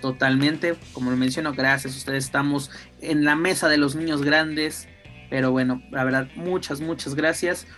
totalmente. 0.00 0.74
Como 0.92 1.12
lo 1.12 1.16
menciono, 1.16 1.52
gracias 1.52 1.94
a 1.94 1.98
ustedes 1.98 2.24
estamos 2.24 2.72
en 3.00 3.24
la 3.24 3.36
mesa 3.36 3.68
de 3.68 3.76
los 3.76 3.94
niños 3.94 4.24
grandes. 4.24 4.88
Pero 5.30 5.52
bueno, 5.52 5.80
la 5.92 6.02
verdad, 6.02 6.26
muchas, 6.34 6.80
muchas 6.80 7.14
gracias. 7.14 7.68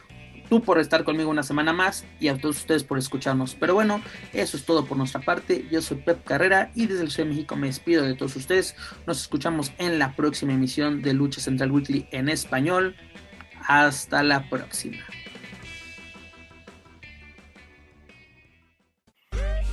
Tú 0.48 0.62
por 0.62 0.78
estar 0.78 1.04
conmigo 1.04 1.28
una 1.28 1.42
semana 1.42 1.74
más 1.74 2.06
y 2.18 2.28
a 2.28 2.38
todos 2.38 2.56
ustedes 2.56 2.84
por 2.84 2.96
escucharnos. 2.96 3.54
Pero 3.54 3.74
bueno, 3.74 4.00
eso 4.32 4.56
es 4.56 4.64
todo 4.64 4.86
por 4.86 4.96
nuestra 4.96 5.20
parte. 5.20 5.66
Yo 5.70 5.82
soy 5.82 5.98
Pep 5.98 6.24
Carrera 6.24 6.70
y 6.74 6.86
desde 6.86 7.02
el 7.02 7.10
Ciudad 7.10 7.28
de 7.28 7.34
México 7.34 7.54
me 7.54 7.66
despido 7.66 8.02
de 8.02 8.14
todos 8.14 8.34
ustedes. 8.34 8.76
Nos 9.06 9.20
escuchamos 9.20 9.72
en 9.76 9.98
la 9.98 10.16
próxima 10.16 10.54
emisión 10.54 11.02
de 11.02 11.12
Lucha 11.12 11.42
Central 11.42 11.70
Weekly 11.70 12.08
en 12.12 12.30
español. 12.30 12.96
Hasta 13.68 14.22
la 14.22 14.48
próxima. 14.48 15.04